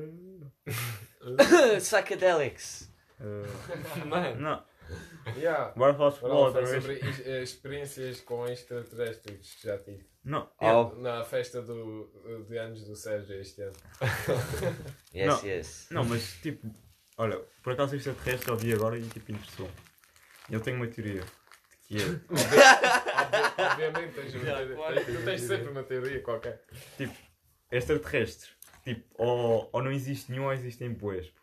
[1.78, 2.90] Psychedelics.
[3.20, 4.64] ah, Mano, não,
[5.36, 5.72] Yeah.
[5.76, 6.82] Bora falar de futebol Bora outra vez.
[6.82, 10.04] sobre is- eh, experiências com extraterrestres que já tive.
[10.24, 13.72] Não, Oh, Na festa do, de anos do Sérgio este ano.
[15.14, 15.44] yes, Não.
[15.48, 15.86] yes.
[15.90, 16.68] não, mas tipo,
[17.16, 19.70] olha, por acaso extraterrestre eu vi agora e tipo interessou.
[20.50, 21.24] Eu tenho uma teoria
[21.96, 22.32] que
[23.72, 24.76] Obviamente tens uma teoria.
[25.04, 26.62] tens- Tu tens sempre uma teoria qualquer.
[27.70, 28.50] extraterrestre,
[28.84, 31.42] tipo, ou, ou não existe nenhum ou existem boas, puto.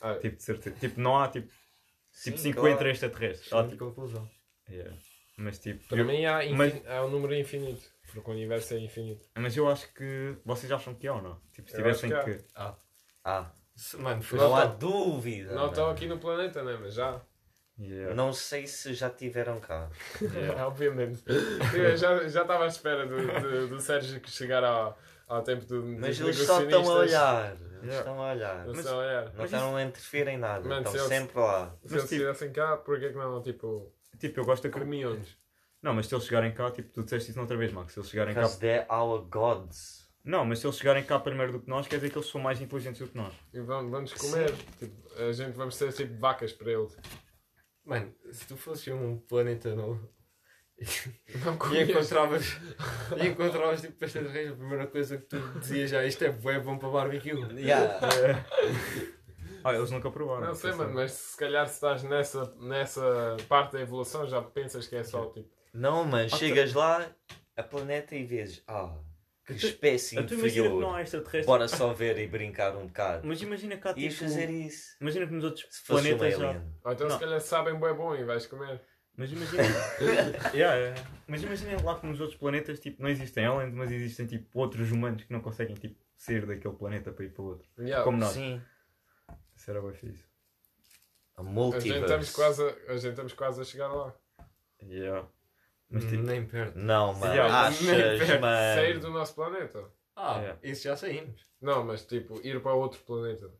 [0.00, 0.76] Ah, Tipo, de certeza.
[0.78, 2.88] Tipo, não há tipo, tipo Sim, 50 claro.
[2.90, 3.52] extraterrestres.
[3.52, 4.28] Há, tipo, conclusão.
[4.68, 4.94] yeah.
[5.36, 6.54] Mas tipo, para eu- mim há, infin...
[6.56, 7.92] mas- há um número infinito.
[8.12, 9.26] Porque o universo é infinito.
[9.34, 11.40] mas eu acho que vocês acham que é ou não?
[11.52, 12.44] Tipo, se Eu tivessem que que.
[13.24, 15.52] Ah, Se- Mano, foi Não não há dúvida.
[15.52, 16.78] Não estão aqui no planeta, né?
[16.80, 17.20] Mas já.
[17.78, 18.14] Yeah.
[18.14, 19.90] Não sei se já tiveram cá.
[20.22, 20.66] Yeah.
[20.66, 21.22] Obviamente.
[21.74, 24.96] Eu já já estava à espera do, do, do Sérgio que chegar ao,
[25.26, 25.82] ao tempo do.
[25.82, 27.50] Mas eles só estão a olhar.
[27.52, 27.98] Eles Yeah.
[27.98, 28.58] estão a olhar.
[28.64, 29.24] Não Mas- estão a olhar.
[29.26, 30.60] Não Mas estão a interferir em nada.
[30.66, 31.66] Mano, estão se eles- sempre lá.
[31.66, 34.84] Se Mas, eles tipo- estivessem cá, porquê que não, tipo, Tipo, eu gosto comer.
[34.86, 35.36] cremiões?
[35.82, 37.92] Não, mas se eles chegarem cá, tipo, tu disseste isso outra vez, Max.
[37.92, 38.40] Se eles chegarem cá.
[38.40, 40.08] Because they're our gods.
[40.24, 42.40] Não, mas se eles chegarem cá primeiro do que nós, quer dizer que eles são
[42.40, 43.34] mais inteligentes do que nós.
[43.52, 44.50] E vão- vamos comer.
[44.78, 46.96] Tipo, a gente vamos ser tipo vacas para eles.
[47.84, 50.08] Mano, se tu fosses um planeta novo
[51.44, 52.56] Não e encontravas,
[53.16, 56.30] e encontravas tipo pastas de reis, a primeira coisa que tu dizias já, isto é
[56.30, 57.38] bué bom para barbecue.
[57.56, 58.44] Yeah.
[59.66, 60.48] Ah, eles nunca provaram.
[60.48, 64.86] Não sei, mano, mas se calhar se estás nessa, nessa parte da evolução já pensas
[64.86, 65.48] que é só tipo.
[65.72, 67.10] Não, mas Ah, chegas lá,
[67.56, 68.94] a planeta e vês, ah,
[69.46, 70.94] que Tu- espécie imagina que não inferior.
[70.94, 71.46] há extraterrestres.
[71.46, 73.26] Bora só ver e brincar um bocado.
[73.26, 74.24] Mas imagina cá, Ias tipo.
[74.24, 74.96] fazer isso.
[75.00, 76.62] Imagina que nos outros Se um planetas já.
[76.84, 77.14] Ou então Não.
[77.18, 78.80] se calhar sabem bem bom e vais comer.
[79.16, 79.62] Mas imagina.
[80.54, 81.02] yeah, yeah.
[81.28, 84.90] Mas imagina lá que nos outros planetas tipo, não existem aliens, mas existem tipo outros
[84.90, 87.68] humanos que não conseguem tipo, sair daquele planeta para ir para o outro.
[87.78, 88.02] Yeah.
[88.02, 88.32] Como nós.
[88.32, 88.60] Sim.
[89.54, 90.24] Isso era bem fixe.
[91.36, 92.00] A A gente, multiverse.
[92.00, 94.14] estamos quase a, a gente estamos quase a chegar lá.
[94.82, 95.28] Yeah.
[95.90, 96.22] Mas tipo.
[96.22, 96.76] Nem perto.
[96.78, 97.32] Não, mano.
[97.34, 98.26] Yeah, nem Achas, perto.
[98.40, 99.00] Sair mano.
[99.00, 99.84] do nosso planeta.
[100.16, 100.58] Ah, Yeah.
[100.62, 101.40] isso já saímos.
[101.60, 103.50] Não, mas tipo, ir para outro planeta.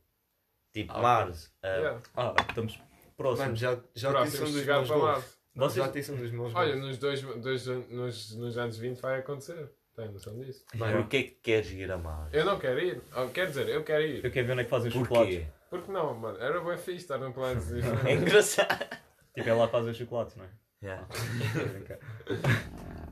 [0.72, 1.52] Tipo, Ah, Mars.
[1.62, 2.00] ah, Yeah.
[2.16, 3.58] Ah, estamos Mano, próximos.
[3.60, 5.22] já, já te Próximo disse um de dos chegar meus para.
[5.56, 9.00] Vocês- Já te disse um dos meus Olha, nos, dois, dois, nos, nos anos 20
[9.00, 9.70] vai acontecer.
[9.94, 10.64] Tem noção disso?
[10.74, 10.98] Yeah.
[10.98, 12.30] Porquê que queres ir a Mars?
[12.34, 13.00] Eu não quero ir.
[13.16, 14.24] Oh, quer dizer, eu quero ir.
[14.24, 15.36] Eu quero ver onde é que fazem os chocolates.
[15.36, 15.50] Porquê?
[15.70, 16.38] Porque não, mano?
[16.40, 18.12] Era bem fixe estar num planeta É diferente.
[18.22, 18.98] engraçado.
[19.34, 20.48] Tipo, é lá que fazem os chocolates, não é?
[20.84, 21.06] Yeah.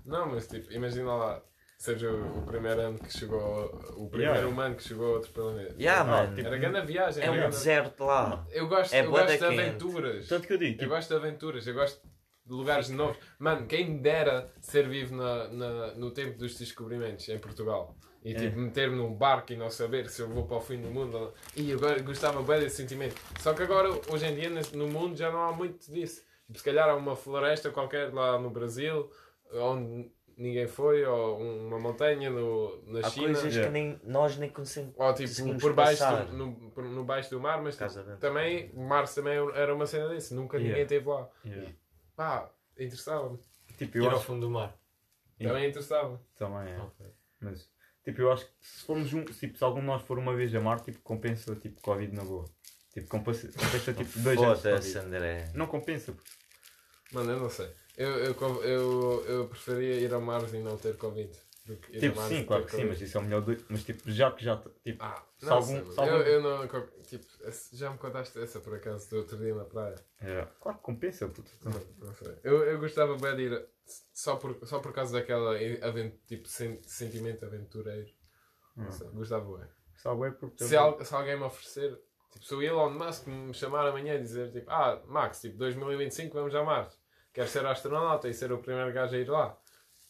[0.04, 1.42] Não, mas tipo, imagina lá.
[1.78, 3.64] Seja o, o primeiro ano que chegou.
[3.96, 4.46] O primeiro Yeah.
[4.48, 5.74] humano que chegou a outro planeta.
[5.78, 6.34] Yeah, Ah, mano.
[6.36, 7.22] tipo, Era grande viagem.
[7.22, 8.46] É era um grande- deserto lá.
[8.50, 9.60] Eu gosto, É eu bué gosto de quente.
[9.60, 10.28] aventuras.
[10.28, 12.00] Tanto que eu digo, Eu tipo, gosto de aventuras, eu gosto
[12.46, 13.16] de lugares novos.
[13.38, 17.96] Mano, quem dera ser vivo na, na- no tempo dos descobrimentos em Portugal.
[18.24, 18.38] E É.
[18.38, 21.16] tipo, meter-me num barco e não saber se eu vou para o fim do mundo.
[21.16, 21.32] ou não.
[21.56, 23.16] E eu agora gostava bem desse sentimento.
[23.40, 26.22] Só que agora, hoje em dia, nesse- no mundo já não há muito disso.
[26.52, 29.10] Tipo, se calhar há uma floresta qualquer lá no Brasil,
[29.54, 33.26] onde ninguém foi, ou uma montanha no, na Há China.
[33.26, 33.66] coisas Yeah.
[33.66, 34.94] que nem, nós nem conseguimos.
[34.98, 38.82] Ou tipo, por baixo, do, no, por- no baixo do mar, mas tipo, também, o
[38.82, 40.34] mar também era uma cena desse.
[40.34, 40.68] Nunca Yeah.
[40.68, 41.28] ninguém esteve lá.
[41.44, 41.72] yeah.
[42.16, 43.38] Pá, interessava-me.
[43.78, 44.76] tipo, Ir eu ao acho fundo do mar.
[45.38, 46.20] Também interessava.
[46.36, 46.78] também é.
[46.80, 47.06] Ok.
[47.40, 47.68] Mas,
[48.04, 50.54] tipo, eu acho que se formos um, tipo, se algum de nós for uma vez
[50.54, 52.44] a Marte, tipo, compensa, tipo, Covid na boa.
[52.92, 54.98] Tipo, compensa, compensa tipo, dois anos Foda-se.
[54.98, 55.50] André.
[55.54, 56.30] Não compensa, porque
[57.12, 57.70] Mano, eu não sei.
[57.96, 58.34] Eu, eu,
[58.64, 61.30] eu, eu, preferia ir a Mars e não ter Covid.
[61.66, 63.56] do que ir Tipo, Mars sim, claro que sim, mas isso é o melhor do...
[63.68, 66.42] Mas tipo, já que já, tipo, Ah, Se não algum- sei, se algum- eu, eu
[66.42, 66.68] não.
[67.02, 67.26] Tipo,
[67.74, 69.94] já me contaste essa por acaso do outro dia na praia.
[70.20, 71.50] é, claro que compensa, puto.
[71.64, 72.34] Não, não sei.
[72.42, 73.66] Eu, eu gostava bem de ir
[74.14, 75.54] só por, só por causa daquela
[75.86, 78.08] aven- tipo, sen- sentimento aventureiro.
[78.74, 78.92] Não Hum.
[78.92, 79.68] sei, gostava bem.
[79.96, 80.64] Sabe, é porque...
[80.64, 82.00] Se, al- se alguém me oferecer,
[82.32, 86.32] tipo, se o Elon Musk me chamar amanhã e dizer, tipo, ah, Max, tipo, 2025
[86.34, 86.96] vamos a Marte.
[87.32, 89.58] Quero ser astronauta e ser o primeiro gajo a ir lá.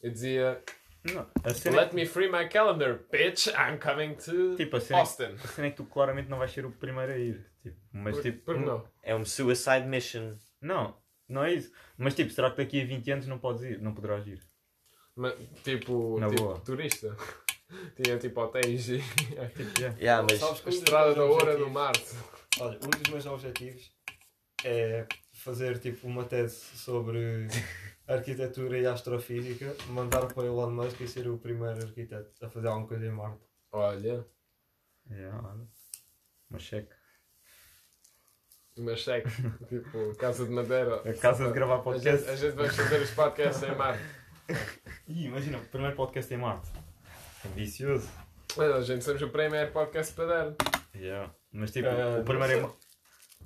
[0.03, 0.63] Eu dizia,
[1.05, 5.35] Não, é let me free my calendar, bitch, I'm coming to tipo, a cena, Austin.
[5.43, 7.47] a cena é que tu claramente não vais ser o primeiro a ir.
[7.63, 8.45] Tipo, mas Por, tipo...
[8.45, 8.85] por que não?
[9.03, 10.35] É um suicide mission.
[10.61, 10.97] Não,
[11.29, 11.73] não é isso.
[11.97, 13.81] Mas tipo, será que daqui a 20 anos não podes ir?
[13.81, 14.43] Não poderás ir?
[15.15, 15.33] Ma-
[15.63, 16.59] tipo, Na tipo boa.
[16.61, 17.17] turista.
[18.03, 19.99] Tinha tipo hotéis e Tipo, yeah.
[19.99, 22.15] Yeah, mas Sabes que a estrada da hora no Marte.
[22.61, 23.93] Olha, um dos meus objetivos
[24.65, 25.07] é
[25.43, 27.49] fazer tipo uma tese sobre
[28.07, 32.69] arquitetura e astrofísica, mandar para o Elon Musk e ser o primeiro arquiteto a fazer
[32.69, 33.43] alguma coisa em Marte.
[33.73, 34.27] Olha,
[35.11, 35.67] Yeah, olha.
[36.49, 36.93] Uma cheque.
[38.77, 39.29] uma cheque,
[39.69, 40.97] tipo, casa de madeira.
[41.09, 42.21] A casa de gravar A podcast.
[42.25, 44.03] gente, a gente vai fazer os podcasts em Marte.
[45.09, 46.71] Ih, imagina, o primeiro podcast em Marte.
[47.45, 48.09] É vicioso.
[48.57, 50.55] Olha, a gente somos o primeiro podcast para dar.
[50.95, 51.35] Yeah.
[51.51, 52.63] Mas tipo, Ah, o primeiro em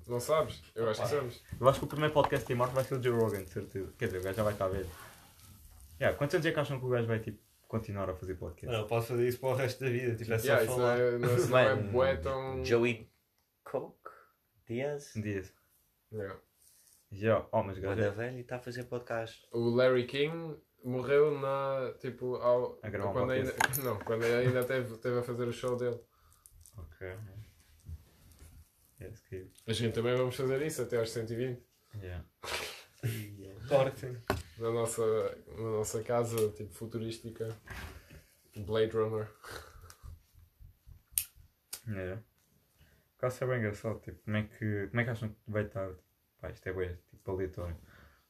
[0.06, 0.62] não sabes?
[0.74, 1.42] Eu acho que sabes.
[1.60, 3.92] Eu acho que o primeiro podcast em Marte vai ser o Joe Rogan, de certeza.
[3.98, 4.88] Quer dizer, o gajo já vai estar velho.
[6.00, 8.76] Yeah, quantos anos é que acham que o gajo vai tipo, continuar a fazer podcast?
[8.76, 10.14] Não, pode fazer isso para o resto da vida.
[10.14, 10.98] Tipo, é só Yeah, isso não falar.
[10.98, 12.64] é, não, isso não é Mano, bué tão...
[12.64, 13.10] Joey
[13.64, 14.10] Coke?
[14.68, 15.12] Diaz?
[15.14, 15.52] Dias.
[16.12, 16.40] Yeah.
[17.10, 19.46] Já, oh, mas o gajo é velho e está a fazer podcast.
[19.52, 22.78] O Larry King morreu na, tipo, ao...
[22.82, 25.98] A gravar um quando ainda, Não, quando ainda teve, teve a fazer o show dele.
[26.76, 27.16] Ok.
[29.00, 29.50] Yes, que...
[29.66, 31.62] A gente também vamos fazer isso até aos 120.
[32.02, 32.24] Yeah.
[33.04, 33.46] Sim.
[34.58, 35.04] Na nossa,
[35.48, 37.54] na nossa casa, tipo, futurística.
[38.56, 39.28] Blade Runner.
[41.86, 42.22] Yeah.
[43.18, 45.64] Por acaso é bem engraçado, tipo, como é que, como é que acham que vai
[45.64, 45.90] estar?
[46.40, 47.76] Pá, isto é bem, tipo, aleatório.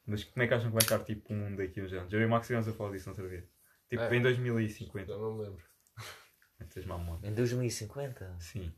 [0.05, 2.13] Mas como é que acham que vai estar, tipo, um mundo daqui a uns anos?
[2.13, 3.43] Eu e o Max estivemos a falar disso outra vez.
[3.89, 4.15] Tipo, É.
[4.15, 5.11] em 2050.
[5.11, 5.63] Já não me lembro.
[7.23, 8.37] Em 2050?
[8.39, 8.73] Sim.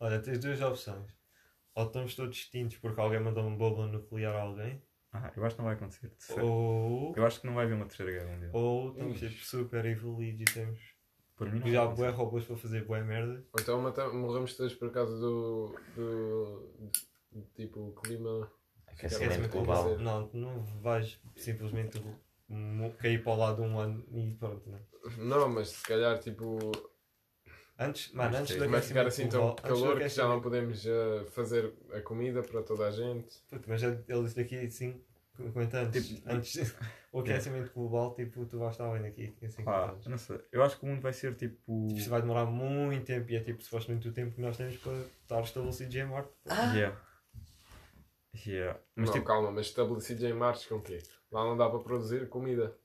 [0.00, 1.12] Olha, tens duas opções.
[1.74, 5.54] Ou estamos todos extintos porque alguém mandou uma bomba nuclear a alguém, Ah, eu acho
[5.56, 6.10] que não vai acontecer.
[6.40, 8.50] ou, Eu acho que não vai haver uma terceira guerra mundial.
[8.54, 9.28] ou estamos Ixi.
[9.34, 10.80] tipo, super evoluídos e temos
[11.36, 13.44] Por mim não já bué robôs para fazer bué merda.
[13.52, 15.74] Ou então mata- morremos todos por causa do.
[15.96, 16.70] do.
[17.32, 18.50] do- tipo, clima.
[18.86, 19.84] Aquecimento global.
[19.84, 19.98] global.
[20.04, 22.00] Não, tu não vais simplesmente
[22.98, 24.80] cair para o lado um ano e pronto, né?
[25.18, 26.58] Não, mas se calhar, tipo.
[27.78, 28.60] Antes, mano, Mas antes sim.
[28.60, 32.42] do Vai ficar assim tão antes calor que já não podemos eh, fazer a comida
[32.42, 33.36] para toda a gente.
[33.50, 36.06] Puto, mas ele ele disse daqui 50 anos.
[36.08, 36.76] Tipo, antes
[37.12, 40.04] o aquecimento global, tipo, tu vais estar bem daqui em 50 Ah, anos.
[40.06, 40.40] eu não sei.
[40.52, 41.56] Eu acho que o mundo vai ser tipo.
[41.56, 44.76] Tipo, Isto vai demorar muito tempo e é tipo supostamente o tempo que nós temos
[44.76, 44.92] para
[45.22, 46.30] estar estabelecidos em Marte.
[46.74, 46.96] Yeah.
[48.46, 48.78] Yeah.
[48.94, 49.26] Mas não, tipo.
[49.26, 50.98] calma, mas estabelecidos em Marte com o quê?
[51.30, 52.76] Lá não dá para produzir comida.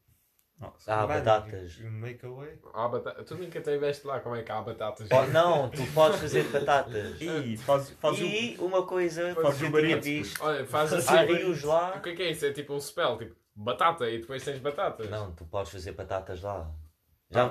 [0.59, 0.93] Nossa.
[0.93, 1.77] Ah, Mano, batatas.
[1.79, 2.59] Make away.
[2.73, 3.23] Há batata...
[3.23, 5.07] Tu nunca estiveste lá, como é que há batatas?
[5.09, 7.15] Oh, não, tu podes fazer batatas.
[7.21, 10.43] Ih, faz, faz E uma coisa Faz que eu tinha visto.
[10.43, 11.15] Olha, faz assim.
[11.15, 11.99] Há rios O lá.
[12.01, 12.45] que é que é isso?
[12.45, 15.09] É tipo um spell, tipo batata e depois tens batatas.
[15.09, 16.69] Não, tu podes fazer batatas lá.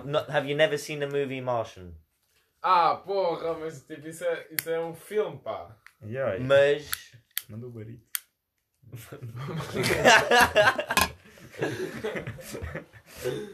[0.04, 1.92] No- have you never seen the movie Martian?
[2.62, 5.74] Ah, porra, mas tipo, isso é, isso é um filme, pá.
[6.02, 6.06] o.
[6.08, 6.90] Yeah, Mas.
[7.48, 8.04] Manda o barito.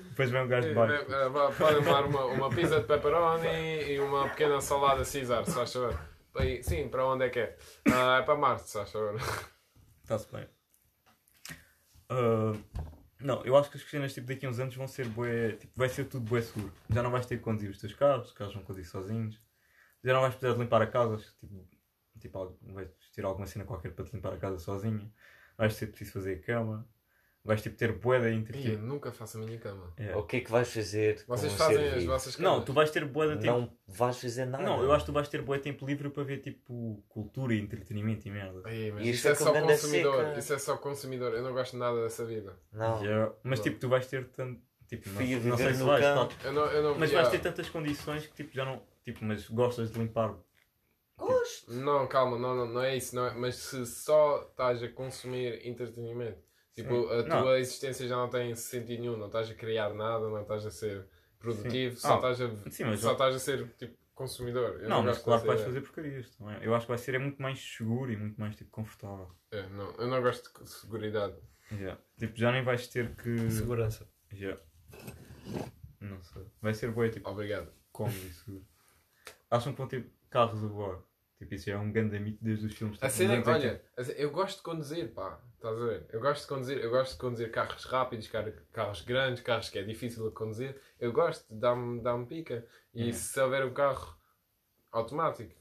[0.09, 0.95] Depois vem um gajo de baixo.
[0.95, 5.53] Eh, eh, Podem dar uma, uma pizza de pepperoni e uma pequena salada Caesar, se
[5.53, 5.99] faz favor.
[6.41, 7.57] E, sim, para onde é que é?
[7.93, 9.17] Ah, é para Marte, se faz favor.
[10.03, 10.49] Está-se bem.
[12.09, 12.53] Ah,
[13.21, 15.73] não, eu acho que as cenas tipo, daqui a uns anos vão ser bué, tipo,
[15.77, 16.73] vai ser tudo bué seguro.
[16.91, 19.41] Já não vais ter que conduzir os teus carros, os carros vão conduzir sozinhos.
[20.03, 21.67] Já não vais precisar de limpar a casa, acho que, tipo,
[22.21, 25.11] tipo, vais ter alguma cena qualquer para te limpar a casa sozinho.
[25.57, 26.87] Vais ter preciso fazer a cama.
[27.45, 28.83] Vais tipo ter bué de Ih, eu entretenimento.
[28.85, 29.93] nunca faço a minha cama.
[29.99, 30.19] Yeah.
[30.19, 31.25] O que é que vais fazer?
[31.27, 32.13] com Vocês um fazem ser as vivo?
[32.13, 32.53] vossas camas?
[32.53, 33.59] Não, tu vais ter bué de tempo.
[33.59, 34.65] Não vais fazer nada.
[34.65, 37.61] Não, eu acho que tu vais ter bué tempo livre para ver tipo cultura e
[37.61, 38.73] entretenimento e merda.
[38.73, 40.25] Ih, mas Isso isso, é é só consumidor.
[40.25, 40.39] seca.
[40.39, 41.35] Isso é só consumidor.
[41.35, 42.59] Eu não gosto nada dessa vida.
[42.73, 43.03] Não.
[43.05, 43.33] Yeah.
[43.43, 43.65] Mas Não.
[43.65, 44.61] tipo, tu vais ter tanto.
[44.89, 46.05] Tipo, não, não sei se vais.
[46.45, 47.29] Eu não, eu não Mas yeah.
[47.29, 48.81] vais ter tantas condições que tipo, já não.
[49.03, 50.35] Tipo, mas gostas de limpar.
[51.19, 51.73] Gosto.
[51.73, 53.15] Não, calma, não, não, não é isso.
[53.15, 56.39] Não é, mas se só estás a consumir entretenimento,
[56.75, 57.43] tipo, a Não.
[57.43, 59.17] tua existência já não tem sentido nenhum.
[59.17, 61.07] Não estás a criar nada, não estás a ser
[61.39, 62.01] produtivo, Sim.
[62.03, 63.01] só, Ah, estás a, Sim, mas.
[63.01, 64.81] só estás a ser tipo consumidor.
[64.83, 66.63] Eu não, mas gosto claro que vais fazer porcarias também.
[66.63, 69.31] Eu acho que vai ser é muito mais seguro e muito mais tipo, confortável.
[69.51, 71.35] É, não, eu não gosto de seguridade.
[71.73, 72.01] Yeah.
[72.19, 73.51] Tipo, já nem vais ter que.
[73.51, 74.07] Segurança.
[74.33, 74.61] Yeah.
[76.01, 76.45] Não sei.
[76.61, 77.73] Vai ser bué, tipo, Obrigado.
[78.09, 78.65] e seguro.
[79.51, 80.99] Acham que vão ter carros a voar?
[81.45, 82.97] Tipo, isso já é um grande mito desde os filmes.
[83.03, 83.51] A tipo, cena, 80.
[83.51, 85.39] olha, a ce- eu gosto de conduzir, pá.
[85.57, 86.07] Estás a ver?
[86.11, 89.79] Eu gosto de conduzir, eu gosto de conduzir carros rápidos, car- carros grandes, carros que
[89.79, 90.77] é difícil de conduzir.
[90.99, 92.67] Eu gosto, dá-me dá pica.
[92.95, 93.13] E Uhum.
[93.13, 94.17] se houver um carro
[94.93, 95.55] automático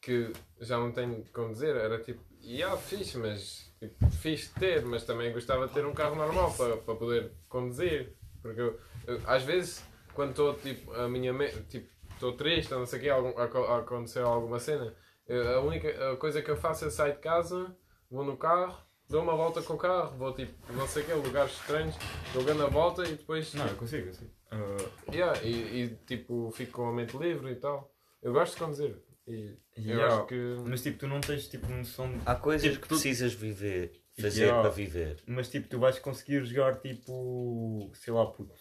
[0.00, 4.84] que já não tenho de conduzir, era tipo, yeah, fixe, mas tipo, fixe de ter,
[4.84, 8.14] mas também gostava de ter um carro normal para, para poder conduzir.
[8.42, 9.82] Porque eu, eu, às vezes,
[10.12, 11.88] quando estou tipo, a minha me- tipo,
[12.28, 14.94] estou triste ou não sei o quê, algum, aco- aconteceu alguma cena,
[15.26, 17.76] eu- a única a coisa que eu faço é sair de casa,
[18.10, 18.76] vou no carro,
[19.08, 21.94] dou uma volta com o carro, vou tipo, não sei o quê, lugares estranhos,
[22.32, 24.30] dou grande a volta e depois Não, eu consigo, eu consigo.
[24.50, 27.92] Ah, Yeah, e, e, tipo, fico com a mente livre e tal.
[28.22, 29.02] Eu gosto de conduzir.
[29.26, 30.16] E eu Yeah.
[30.18, 30.34] acho que.
[30.66, 34.00] mas tipo, tu não tens tipo noção de Há coisas Tipo, que tu- precisas viver,
[34.20, 34.62] fazer Yeah.
[34.62, 35.22] para viver.
[35.26, 38.54] Mas tipo, tu vais conseguir jogar tipo, sei lá, puto,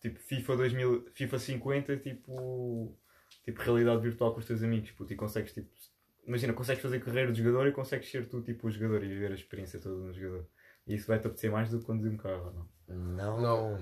[0.00, 2.96] tipo FIFA 2000, FIFA 50, tipo,
[3.44, 5.68] tipo realidade virtual com os teus amigos, puto, e consegues tipo,
[6.26, 9.32] imagina, consegues fazer carreira de jogador e consegues ser tu tipo o jogador e viver
[9.32, 10.46] a experiência toda um jogador.
[10.86, 12.96] E isso vai-te apetecer mais do que conduzir um carro, não?
[12.96, 13.40] Não.
[13.40, 13.78] Não.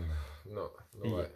[0.47, 1.33] Não, não E- vai.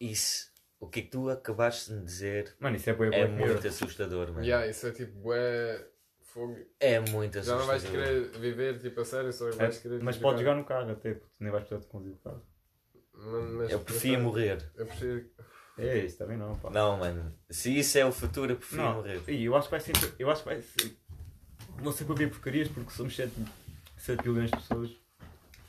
[0.00, 0.50] Isso.
[0.78, 4.28] O que é que tu acabaste de dizer Mano, isso é bem é muito assustador,
[4.32, 4.40] mano.
[4.46, 5.86] Yeah, isso é tipo, é
[6.22, 6.56] fogo.
[6.80, 8.30] É muito Já não vais assustador.
[8.30, 10.02] querer viver tipo a sério, só É, vais querer.
[10.02, 12.46] mas podes jogar no carro até, porque tu nem vais precisar de conduzir o carro.
[13.24, 14.62] Mas- mas- Eu prefiro morrer.
[14.76, 15.24] Eu prefiro.
[15.78, 16.70] É isso, também não, pá.
[16.70, 17.32] Não, mano.
[17.48, 19.20] Se isso é o futuro, eu prefiro Não, morrer.
[19.28, 19.92] e eu acho que vai ser.
[20.18, 20.96] Eu acho que vai ser.
[21.78, 23.32] Vão sempre haver porcarias porque somos 7,
[23.96, 24.90] 7 bilhões de pessoas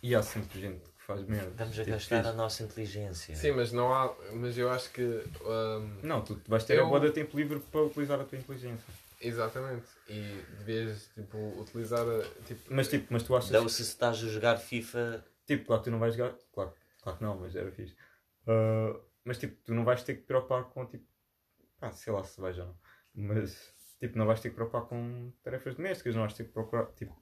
[0.03, 1.49] e há sempre gente que faz merda.
[1.51, 2.29] Estamos a Tipo, gastar fixe.
[2.29, 3.35] a nossa inteligência.
[3.35, 4.13] Sim, mas não há.
[4.33, 5.01] Mas eu acho que.
[5.41, 8.37] hum, Não, tu vais ter Eu- a boa de tempo livre para utilizar a tua
[8.37, 8.93] inteligência.
[9.21, 9.85] exatamente.
[10.09, 12.23] E devias tipo, utilizar a.
[12.45, 13.49] Tipo, Mas tipo, mas tu achas.
[13.49, 16.33] Então, se estás a jogar FIFA, Tipo, claro que tu não vais jogar.
[16.53, 16.71] Claro,
[17.01, 17.95] claro que não, mas era fixe.
[18.47, 21.05] Ah, mas tipo, tu não vais ter que preocupar com tipo.
[21.79, 22.77] Pá, sei lá se vais ou não.
[23.13, 26.85] Mas tipo, não vais ter que preocupar com tarefas domésticas, não vais ter que procurar.
[26.93, 27.15] Tipo,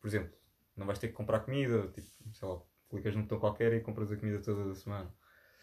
[0.00, 0.32] por exemplo,
[0.76, 4.10] não vais ter que comprar comida, tipo, sei lá, clicas num botão qualquer e compras
[4.12, 5.12] a comida toda a semana.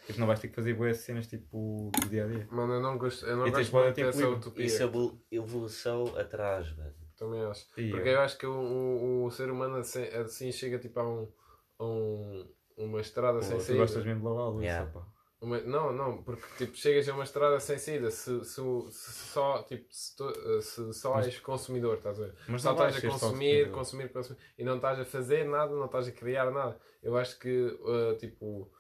[0.05, 2.47] Tipo, não vais ter que fazer boas cenas tipo do dia a dia.
[2.49, 4.35] Mano, eu não gosto, eu não E gosto muito tempo dessa livre.
[4.35, 4.65] utopia.
[4.65, 6.95] isso é evolu- evolução atrás, velho.
[7.17, 7.65] Também acho.
[7.77, 11.09] E, Porque eu acho que o, o, o ser humano assim, assim chega tipo a,
[11.09, 11.31] um,
[11.79, 13.79] a um, uma estrada pô, sem tu saída.
[13.81, 14.91] gostas mesmo de lavar a louça, Yeah.
[14.91, 15.07] pá.
[15.39, 19.11] Uma- não, não, porque tipo, chegas a uma estrada sem saída se, se, o- se
[19.29, 22.35] só, tipo, se, to- se só Mas- és consumidor, estás a ver?
[22.47, 26.07] Mas só estás a consumir, consumir, consumir e não estás a fazer nada, não estás
[26.07, 26.79] a criar nada.
[27.03, 28.71] Eu acho que uh, tipo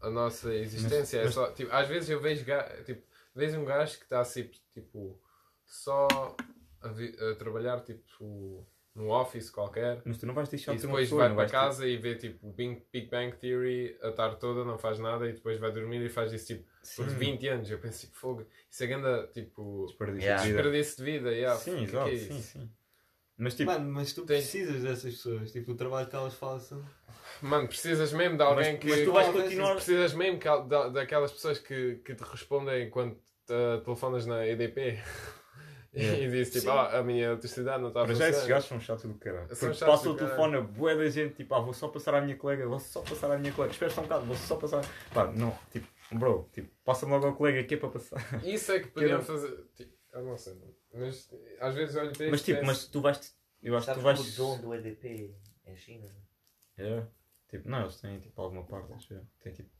[0.00, 1.50] a nossa existência Mas- é só.
[1.52, 2.42] Tipo, às vezes eu vejo,
[2.86, 3.02] tipo,
[3.34, 5.20] vejo um gajo que está assim, tipo,
[5.66, 6.08] só
[6.80, 8.66] a, a trabalhar tipo
[8.98, 10.02] num office qualquer.
[10.04, 11.86] Mas tu não vais deixar E de ser uma depois pessoa, vai para ter- casa
[11.86, 15.58] e vê tipo Big, Big Bang Theory a tarde toda, não faz nada e depois
[15.58, 16.64] vai dormir e faz isso tipo
[16.96, 17.16] por Sim.
[17.16, 17.70] 20 anos.
[17.70, 20.42] Eu penso tipo, fogo, isso é grande tipo Desperdício Yeah.
[20.42, 20.62] de vida.
[20.62, 21.30] desperdício de vida.
[21.32, 22.70] Yeah, Sim, exato, é sim, sim.
[23.40, 25.52] Mas tipo, Mano, mas tu Tens- precisas dessas pessoas.
[25.52, 26.84] Tipo, o trabalho que elas façam.
[27.40, 28.88] Mano, precisas mesmo de alguém Mas- que.
[28.88, 33.14] mas tu vais continuar- Precisas mesmo que, da, daquelas pessoas que, que te respondem quando
[33.46, 34.98] te telefonas na EDP
[35.98, 36.24] Yeah.
[36.24, 38.78] e dizes tipo, ah, a minha eletricidade não está a para já esses gajos são
[38.78, 39.48] chatos do caralho.
[39.48, 42.14] São Porque chatos passa o telefone a bué da gente, tipo, ah, vou só passar
[42.14, 44.56] à minha colega, vou só passar à minha colega, espera só um bocado, vou só
[44.56, 44.84] passar.
[45.12, 48.44] Pá, não, tipo, bro, tipo, passa-me logo ao colega aqui é para passar.
[48.44, 49.64] Isso é que podiam fazer.
[49.74, 50.56] Tipo, eu não sei,
[50.94, 51.28] mas
[51.60, 54.20] às vezes olho para Mas tipo, mas tu vais, eu acho que tu vais.
[54.20, 55.34] o dono do EDP
[55.66, 56.08] é China?
[56.76, 57.02] É,
[57.48, 59.26] tipo, não, eles têm tipo alguma parte, acho eu.
[59.42, 59.70] Tem tipo.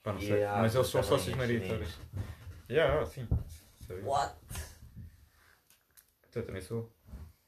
[0.00, 0.46] Pá, não sei.
[0.46, 1.98] Mas eles são sócios é maioritários.
[2.70, 3.26] Yeah, sim.
[4.04, 4.36] What?
[6.38, 6.92] Eu também sou.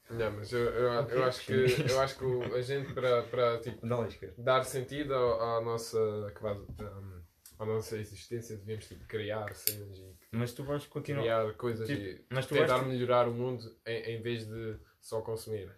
[0.09, 1.53] Não, mas eu, eu, eu acho que,
[1.89, 4.35] eu acho que a gente, para, para tipo, esquerda.
[4.37, 7.21] dar sentido à nossa, um,
[7.57, 11.21] à nossa existência, devíamos tipo, criar cenas e Mas tu vais continuar.
[11.21, 12.87] criar coisas Tipo, e mas tu tentar vais.
[12.87, 15.71] melhorar o mundo em, em vez de só consumir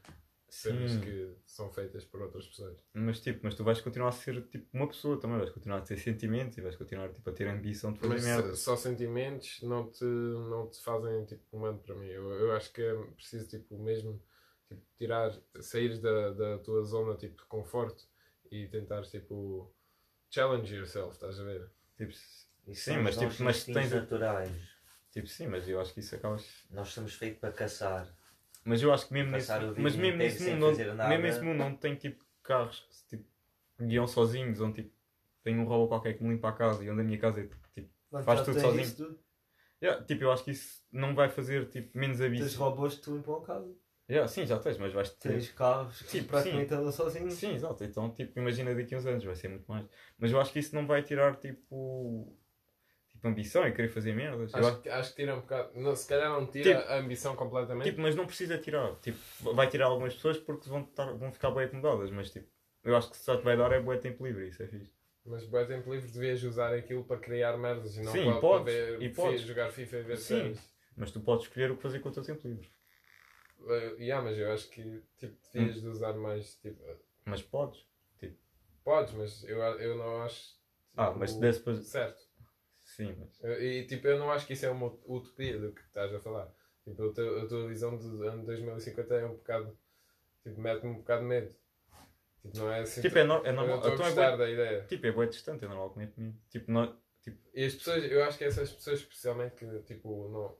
[0.53, 1.01] cenas Sim.
[1.01, 2.77] que são feitas por outras pessoas.
[2.93, 5.81] Mas tipo, mas tu vais continuar a ser tipo uma pessoa também, vais continuar a
[5.81, 8.55] ter sentimentos e vais continuar tipo, a ter ambição de fazer Mas merda.
[8.55, 12.07] só sentimentos não te, não te fazem tipo humano para mim.
[12.07, 14.21] Eu, eu acho que é preciso tipo, mesmo
[14.67, 18.05] tipo, tirar, sair da, da tua zona tipo, de conforto
[18.51, 19.73] e tentar tipo
[20.29, 21.69] challenge yourself, estás a ver?
[21.97, 24.51] Tipo, Isso Sim, mas, tipo, mas tens naturais.
[25.11, 26.45] tipo, sim, mas eu acho que isso acabas.
[26.69, 28.07] Nós somos feitos para caçar.
[28.63, 31.77] Mas eu acho que mesmo nesse, mas mesmo nesse mundo, onde, mesmo nesse mundo onde
[31.77, 33.25] tem tipo carros que se, tipo,
[33.81, 34.95] guiam sozinhos, onde tipo
[35.43, 37.47] tem um robô qualquer que me limpa a casa e onde a minha casa é
[37.73, 37.89] tipo.
[38.23, 38.83] Faz tudo tens sozinho.
[38.83, 39.19] isso tudo.
[39.81, 42.57] Yeah, tipo, eu acho que isso não vai fazer tipo, menos Tens aviso.
[42.59, 43.75] robôs que te limpam a casa.
[44.09, 45.29] Yeah, sim, já tens, mas vais ter.
[45.29, 47.33] Tens carros que Tipo, praticamente andam sozinhos.
[47.33, 47.83] Sim, exato.
[47.83, 49.85] Então, tipo, imagina daqui a uns anos, vai ser muito mais.
[50.17, 52.37] Mas eu acho que isso não vai tirar, tipo,
[53.23, 54.53] tipo ambição e querer fazer merdas.
[54.53, 55.71] Acho, que- acho que tira um bocado.
[55.79, 57.85] Não, se calhar não tira Tipo- a ambição completamente.
[57.89, 58.95] tipo, mas não precisa tirar.
[58.99, 59.17] Tipo,
[59.53, 62.11] vai tirar algumas pessoas porque vão, estar, vão ficar bem acomodadas.
[62.11, 62.47] Mas, tipo,
[62.83, 64.47] eu acho que só te vai dar é bué tempo livre.
[64.49, 64.91] Isso é fixe.
[65.25, 68.75] Mas bem tempo livre devias usar aquilo para criar merdas e não Sim, para, podes,
[68.75, 69.41] para ver, e podes.
[69.41, 70.23] jogar FIFA e ver Sim.
[70.41, 70.73] séries.
[70.97, 72.69] Mas tu podes escolher o que fazer com o teu tempo livre.
[73.61, 76.55] Uh, yeah, mas eu acho que tipo, devias de usar mais.
[76.55, 77.85] Tipo, uh, Mas podes.
[78.83, 80.61] podes, mas eu, eu não acho.
[80.97, 81.87] Ah, tipo, mas desse depois.
[81.87, 82.21] Certo.
[82.95, 83.39] Sim, mas.
[83.43, 86.19] Eu- E tipo, eu não acho que isso é uma utopia do que estás a
[86.19, 86.47] falar.
[86.83, 89.77] Tipo, a tua, a tua visão do ano 2050 é um bocado.
[90.43, 91.55] Tipo, mete-me um bocado de medo.
[92.41, 93.01] Tipo, não é assim.
[93.01, 93.77] Tipo, é, é eu normal.
[93.77, 94.85] estou a Então é gostar bué, da ideia.
[94.85, 96.37] tipo, é bué distante, é normal comer comigo.
[96.49, 100.57] Tipo, não, tipo, E as pessoas, eu acho que essas pessoas, especialmente que tipo, não,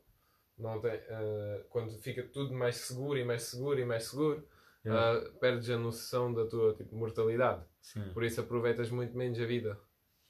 [0.73, 0.95] não têm.
[0.95, 4.47] uh, quando fica tudo mais seguro e mais seguro e mais seguro,
[4.85, 7.63] yeah, uh, perdes a noção da tua tipo, mortalidade.
[7.81, 8.11] sim.
[8.13, 9.77] Por isso aproveitas muito menos a vida.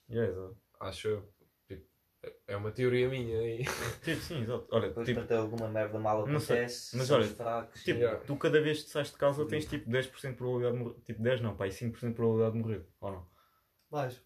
[0.09, 0.57] Yeah, exato.
[0.80, 1.32] Acho eu.
[2.47, 3.65] É- uma teoria minha aí.
[4.03, 4.65] Tipo, sim, exato.
[4.71, 7.83] Olha, Depois tipo, para ter alguma merda mal acontece, mas olha, fracos.
[7.83, 8.19] Tipo, Yeah.
[8.25, 10.99] tu cada vez que sais de casa tens tipo 10% de probabilidade de morrer.
[11.05, 12.85] Tipo, 10 não, pá, e 5% de probabilidade de morrer.
[13.01, 13.27] Ou não?
[13.91, 14.21] Mais.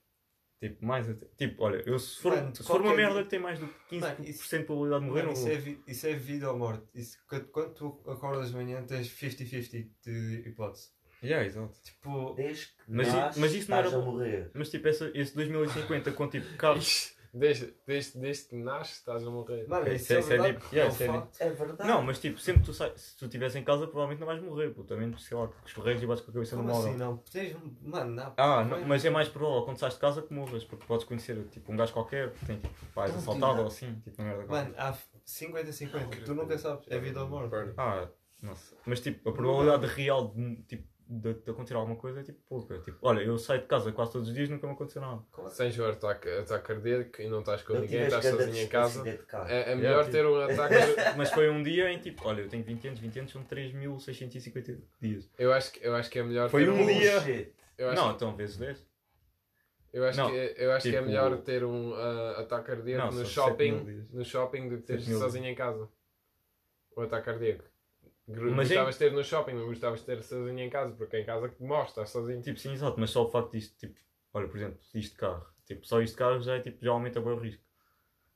[0.60, 1.26] Tipo, mais até.
[1.38, 3.74] Tipo, olha, eu se for, Mano, se for uma merda que tem mais do que
[3.98, 6.52] 15% Mano, isso- de probabilidade de morrer, Mano, não isso, é vi- isso é vida
[6.52, 6.86] ou morte.
[6.95, 10.90] Isso, quando, quando tu acordas de manhã tens 50-50 de hipótese.
[11.24, 11.74] Yeah, exato.
[11.82, 13.07] Tipo, Desde que Mas
[13.38, 14.52] mas isso não era- a morrer.
[14.53, 17.16] Mas tipo, essa, esse 2050 com tipo carros.
[17.38, 19.68] Desde, desde, desde que nasces estás a morrer.
[19.68, 20.54] mano, isso isso é, é- isso é verdade.
[20.60, 20.76] deep.
[20.76, 21.04] Yeah, é isso
[21.44, 21.48] é.
[21.48, 21.90] É verdade.
[21.90, 24.42] Não, mas tipo, sempre que tu sai, se tu estiveres em casa, provavelmente não vais
[24.42, 24.88] morrer, puto.
[24.96, 26.90] Também, sei lá, que escorregas e bates com a cabeça Como no móvel.
[26.90, 27.00] assim?
[27.00, 27.56] Não, tens.
[27.82, 28.34] Mano, não.
[28.38, 31.38] Ah, não, mas é mais provável quando sais de casa que morras, porque podes conhecer
[31.52, 33.62] tipo, um gajo qualquer que tem tipo, pais Não, assaltado não.
[33.62, 34.64] ou assim, tipo, uma merda qualquer.
[34.72, 36.24] Mano, há 50-50.
[36.26, 36.86] Tu nunca sabes.
[36.90, 37.54] É vida ou morte.
[37.78, 38.08] Ah,
[38.42, 38.76] nossa.
[38.86, 42.78] Mas tipo, a probabilidade real de, tipo, de, de acontecer alguma coisa é tipo pouca.
[42.80, 45.24] Tipo, olha, eu saio de casa quase todos os dias nunca me aconteceu nada.
[45.46, 45.72] Assim?
[45.72, 49.08] Sem o ataque, ataque cardíaco e não estás com Não ninguém, estás sozinho em casa.
[49.48, 50.76] É, é melhor tipo- ter um ataque.
[51.18, 54.78] Mas foi um dia em tipo, olha, eu tenho 20 anos, 20 anos são 3650
[55.02, 55.30] dias.
[55.38, 57.54] Eu acho que, eu acho que é melhor Foi ter um dia- Bullshit.
[57.78, 58.86] Eu acho, Não, então vezes 10.
[59.94, 63.06] eu acho, não, que, eu acho que é tipo- melhor ter um ah, ataque cardíaco
[63.06, 65.88] Não, no shopping, no shopping do que teres sozinho em casa.
[66.96, 67.64] O ataque cardíaco.
[68.28, 71.26] Mas gostavas de ter no shopping, não gostavas de ter sozinho em casa, porque em
[71.26, 72.41] casa que morres, estás sozinho.
[72.41, 73.98] Tipo, sim, exato, mas só o facto disto, tipo,
[74.34, 75.45] olha, por exemplo, isto de carro.
[75.66, 77.64] Tipo, só isto de carro já, é, tipo, já aumenta bem o risco.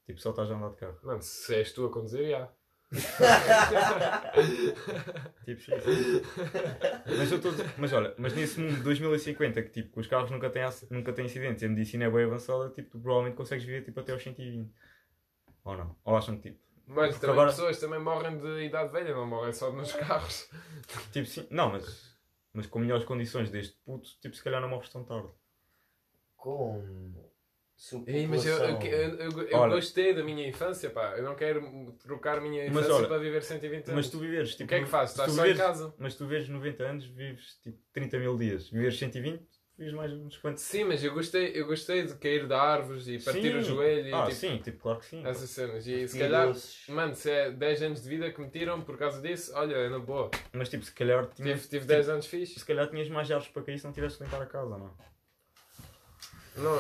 [0.05, 0.97] Tipo, só estás a andar de carro.
[1.03, 2.49] Mano, se és tu a conduzir, já.
[5.45, 6.21] Tipo, sim, sim.
[7.17, 10.49] mas, eu dizer- mas olha, mas nesse mundo de 2050 que tipo, os carros nunca
[10.49, 13.83] têm, nunca têm acidentes e a medicina é bem avançada, tipo, tu provavelmente consegues viver
[13.83, 14.71] tipo, até aos 120.
[15.63, 15.95] Ou não?
[16.03, 16.59] Ou acham que tipo.
[16.87, 20.49] Mas também agora- pessoas também morrem de idade velha, não morrem só nos carros.
[21.13, 22.15] Tipo, sim, não, mas,
[22.53, 25.29] mas com melhores condições deste puto, tipo, se calhar não morres tão tarde.
[26.35, 27.13] Com.
[28.05, 29.73] Ei, mas eu, eu, eu, eu- Olha.
[29.75, 31.15] gostei da minha infância, pá.
[31.17, 33.95] Eu não quero trocar a minha infância olha, para viver 120 anos.
[33.95, 34.65] Mas tu viveres, tipo.
[34.65, 35.13] o que é que fazes?
[35.15, 35.95] Estás só em viveres- casa?
[35.97, 38.69] Mas tu vives 90 anos, vives tipo 30 mil dias.
[38.69, 39.43] Viveres 120,
[39.81, 40.63] vives mais uns quantos.
[40.63, 43.57] Sim, mas eu gostei, eu gostei de cair de árvores e partir Sim.
[43.57, 45.25] o joelho e Ah, tipo, sim, tipo, claro que sim.
[45.25, 45.85] essas cenas.
[45.87, 46.87] E se calhar, doces.
[46.87, 49.89] mano, se é 10 anos de vida que me tiram por causa disso, olha, é
[49.89, 50.29] na boa.
[50.53, 52.59] Mas tipo, se calhar tinhas, Tive, tive tipo, 10 anos fixe.
[52.59, 54.91] se calhar tinhas mais árvores para cair se não tivesse que limpar a casa, não?
[56.57, 56.79] Não,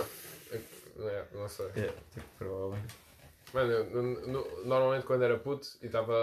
[1.07, 1.67] é, não sei.
[1.75, 2.93] É, tipo, provavelmente.
[3.53, 6.13] Mano, no- no- normalmente quando era puto e estava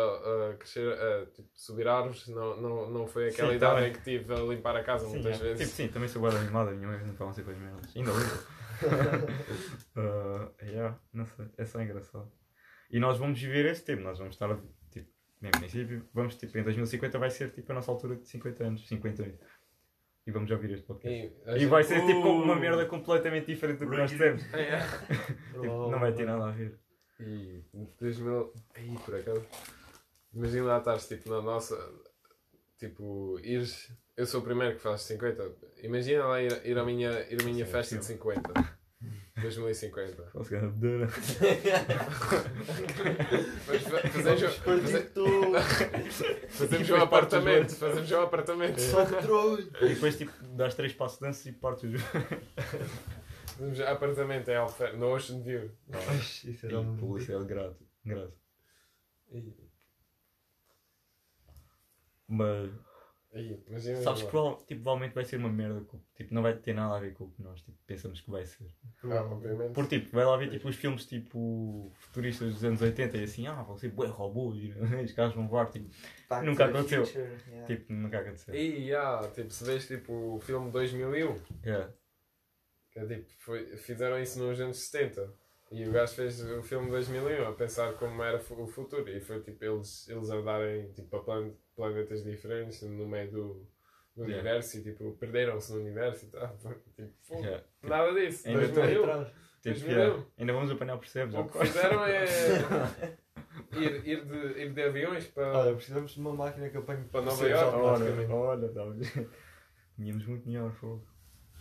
[0.51, 3.91] a crescer, a tipo, subir árvores, não, não, não foi aquela Sim, idade tá bem.
[3.91, 5.43] em que tive a limpar a casa Sim, muitas é.
[5.45, 5.59] vezes.
[5.67, 7.97] Tipo, sim, também sou guarda animada, minha mãe não estavam sempre as merdas.
[7.97, 8.59] Ainda limpo.
[9.97, 12.31] uh, yeah, não sei, é só engraçado.
[12.91, 14.57] E nós vamos viver esse tempo, nós vamos estar,
[14.91, 15.09] tipo,
[15.43, 18.89] em princípio, vamos, tipo, em 2050 vai ser, tipo, a nossa altura de 50 anos,
[18.89, 19.37] 50 anos.
[20.27, 21.17] E vamos ouvir este podcast.
[21.47, 22.43] E, E gente- vai ser, tipo, Uh!
[22.43, 24.43] uma merda completamente diferente do que nós temos.
[24.55, 24.79] É, é.
[25.61, 26.79] Tipo, não vai ter nada a ver.
[27.21, 27.63] E
[28.01, 28.53] 2000.
[28.75, 29.45] Aí, por acaso.
[30.35, 31.77] Imagina lá estares tipo na nossa.
[32.79, 33.91] Tipo, ires.
[34.17, 35.51] Eu sou o primeiro que faz 50.
[35.83, 38.79] Imagina lá ir, ir à minha, ir à minha Sim, festa de 50.
[39.41, 40.23] 2050.
[40.33, 41.09] Posso ganhar dura.
[43.67, 45.11] Mas fa- fazemos, faze-
[46.51, 47.75] fazemos um apartamento.
[47.75, 48.81] Fazemos um apartamento.
[49.81, 51.83] E depois, tipo, dás três passos de dança e partes.
[52.03, 52.03] Fazemos
[53.89, 55.71] apartamento em Alfer, no Ocean View.
[56.21, 57.87] Isso E era um publicidade grátis.
[58.05, 58.35] grátis.
[59.31, 59.55] E,
[62.27, 62.71] Mas.
[63.69, 65.81] imagina Sabes que prova- tipo, provavelmente vai ser uma merda.
[65.83, 68.31] com- Tipo, não vai ter nada a ver com o que nós tipo, pensamos que
[68.31, 68.75] vai ser.
[69.05, 69.73] Ah, obviamente.
[69.75, 73.47] Porque tipo, vai lá ver tipo, os filmes tipo futuristas dos anos 80 e assim,
[73.47, 74.71] ah, vão ser bué robôs e
[75.05, 75.71] os carros vão voar.
[75.71, 75.89] Tipo,
[76.29, 77.07] Back Nunca to the aconteceu.
[77.07, 77.67] future, yeah.
[77.67, 78.55] tipo nunca aconteceu.
[78.55, 81.37] E, yeah, tipo, se vês tipo, o filme 2001.
[81.65, 81.93] Yeah.
[83.07, 85.33] Que é tipo, foi- fizeram isso nos anos 70.
[85.71, 89.09] E o gajo fez o filme 2001 a pensar como era o futuro.
[89.09, 93.67] E foi tipo eles, eles andarem tipo, a plan- planetas diferentes no meio do,
[94.17, 94.35] do Yeah.
[94.41, 96.57] universo e tipo, perderam-se no universo e tal.
[96.63, 97.43] Foi, Tipo, fogo.
[97.45, 97.65] Yeah.
[97.83, 98.49] Nada disso.
[98.49, 99.03] Ainda 2001.
[99.05, 99.29] atrás.
[99.29, 99.91] Tipo, 2001.
[100.01, 100.25] yeah.
[100.39, 101.35] Ainda vamos apanhar percebes?
[101.35, 102.25] O que fizeram é
[103.77, 105.53] ir, ir, de, ir de aviões para.
[105.59, 109.05] Olha, precisamos de uma máquina que apanhe Para Nova Iorque, Olha, olha, dá-me.
[109.97, 111.07] Tínhamos muito melhor fogo.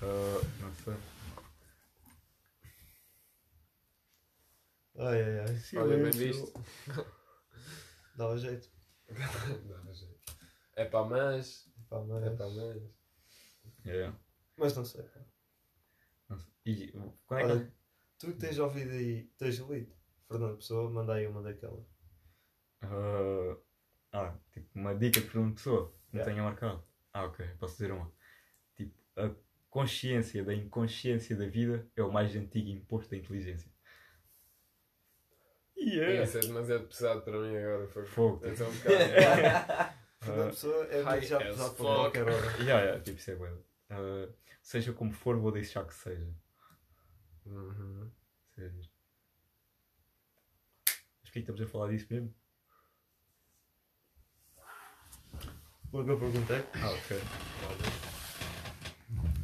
[0.02, 0.94] Ah, não sei.
[4.98, 5.80] Ai, ai, ai.
[5.80, 6.46] Olha, bem Silêncio.
[6.46, 6.54] visto.
[8.18, 8.70] Dava jeito.
[9.08, 10.20] Dá jeito.
[10.76, 11.70] É para mas.
[11.90, 12.24] Pá, mas...
[12.24, 12.82] É para mas.
[13.86, 14.20] Yeah.
[14.58, 15.04] mas não sei.
[15.04, 15.20] pá.
[16.30, 16.52] Não sei.
[16.66, 16.92] E
[17.26, 17.52] quando é que.
[17.52, 17.74] Olha,
[18.18, 19.96] tu que tens ouvido aí, tens lido.
[20.28, 21.86] Fernando Pessoa, manda aí uma daquelas.
[22.82, 23.58] Ah,
[24.14, 26.32] ah, tipo, uma dica para uma pessoa que não Yeah.
[26.32, 26.84] tenha marcado.
[27.14, 28.12] Ah, ok, posso dizer uma.
[28.76, 29.34] Tipo, a
[29.70, 33.72] consciência da inconsciência da vida é o mais antigo imposto da inteligência.
[35.88, 36.24] Yeah!
[36.24, 37.88] Isso é demasiado pesado para mim agora.
[37.88, 38.46] Foi, Fogo.
[38.46, 39.98] é só um bocado.
[40.20, 42.58] Fernando Pessoa é as pesado para qualquer hora.
[42.58, 43.64] Yeah, yeah, tipo, isso é bueno.
[43.90, 44.28] Ah,
[44.62, 46.28] seja como for, vou deixar que seja.
[47.46, 48.12] Uhum.
[48.56, 48.74] Sério.
[48.78, 48.90] Mas
[51.22, 52.34] porquê que estamos a falar disso mesmo?
[55.90, 56.64] Porque eu perguntei.
[56.82, 57.22] Ah, ok.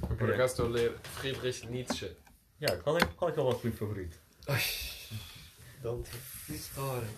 [0.10, 2.18] Eu, por acaso estou a ler Friedrich Nietzsche.
[2.62, 4.20] Yeah, qual, é, qual é que é o vosso livro favorito?
[5.84, 6.02] Então,
[6.48, 7.10] história.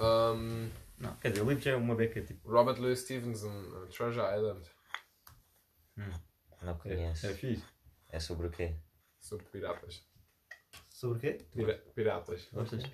[0.00, 0.68] Um,
[0.98, 2.50] Não, quer dizer, o livro já é uma beca tipo.
[2.50, 4.68] Robert Louis Stevenson, Treasure Island.
[6.62, 7.26] Não É, conheço.
[7.28, 7.64] é fixe.
[8.08, 8.74] É sobre o quê?
[9.20, 10.04] Sobre piratas.
[10.90, 11.44] Sobre o quê?
[11.52, 12.48] Pira- piratas.
[12.52, 12.90] Gostas de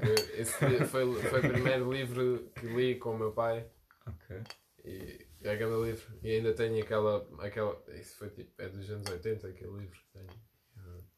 [0.00, 0.52] eu- Esse
[0.86, 3.70] foi, foi o primeiro livro que li com o meu pai.
[4.04, 4.42] Ok.
[4.84, 6.18] E é aquele livro.
[6.22, 7.24] E ainda tenho aquela.
[7.40, 8.50] aquela isso foi tipo.
[8.60, 10.00] É dos anos 80 aquele livro.
[10.12, 10.26] Tenho.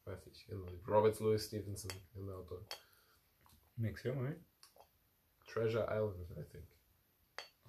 [0.09, 0.45] Uh, vai fixe.
[0.83, 2.65] Robert Louis Stevenson, ele é o autor.
[3.75, 4.43] Como é que se chama, mesmo?
[5.45, 6.67] Treasure Island, I think.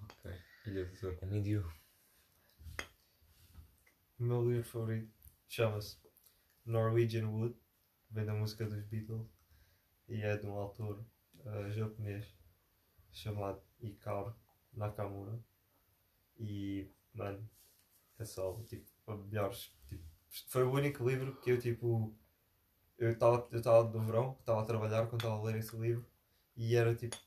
[0.03, 0.31] Ok.
[0.65, 1.17] Ilha do Tesouro.
[1.21, 1.71] É mídio.
[4.19, 5.11] O meu livro favorito
[5.47, 5.97] chama-se
[6.65, 7.55] Norwegian Wood,
[8.09, 9.27] vem da música dos Beatles
[10.07, 11.03] e é de um autor
[11.45, 12.27] eh, japonês
[13.11, 14.35] chamado Ikaro
[14.73, 15.39] Nakamura.
[16.39, 17.49] E, mano,
[18.19, 19.73] é só tipo, a melhores.
[19.87, 20.03] Tipo,
[20.47, 22.15] foi o único livro que eu, tipo,
[23.01, 26.05] eu estava eu tava no verão, estava a trabalhar quando estava a ler esse livro
[26.55, 27.17] e era tipo,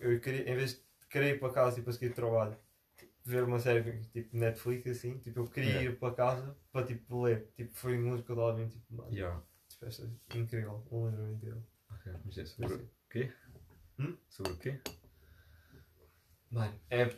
[0.00, 2.56] eu queria, em vez de querer ir para casa e para seguir trabalho,
[3.24, 5.90] ver uma série tipo Netflix assim, tipo, eu queria Yeah.
[5.92, 7.48] ir para casa para tipo ler.
[7.56, 9.42] Tipo, foi um livro que eu estava tipo, mano, Yeah.
[9.68, 11.62] tipo, é incrível, um livro incrível.
[11.90, 12.12] Ok.
[12.24, 13.32] Mas é sobre o quê?
[13.98, 14.16] Hum?
[14.28, 14.80] Sobre o quê?
[16.50, 17.14] Mano, é,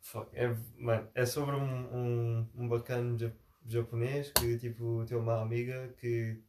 [0.00, 1.96] fuck, é, mano, é sobre um,
[2.40, 3.32] um, um bacana ja-
[3.66, 6.42] japonês que tipo tem uma amiga que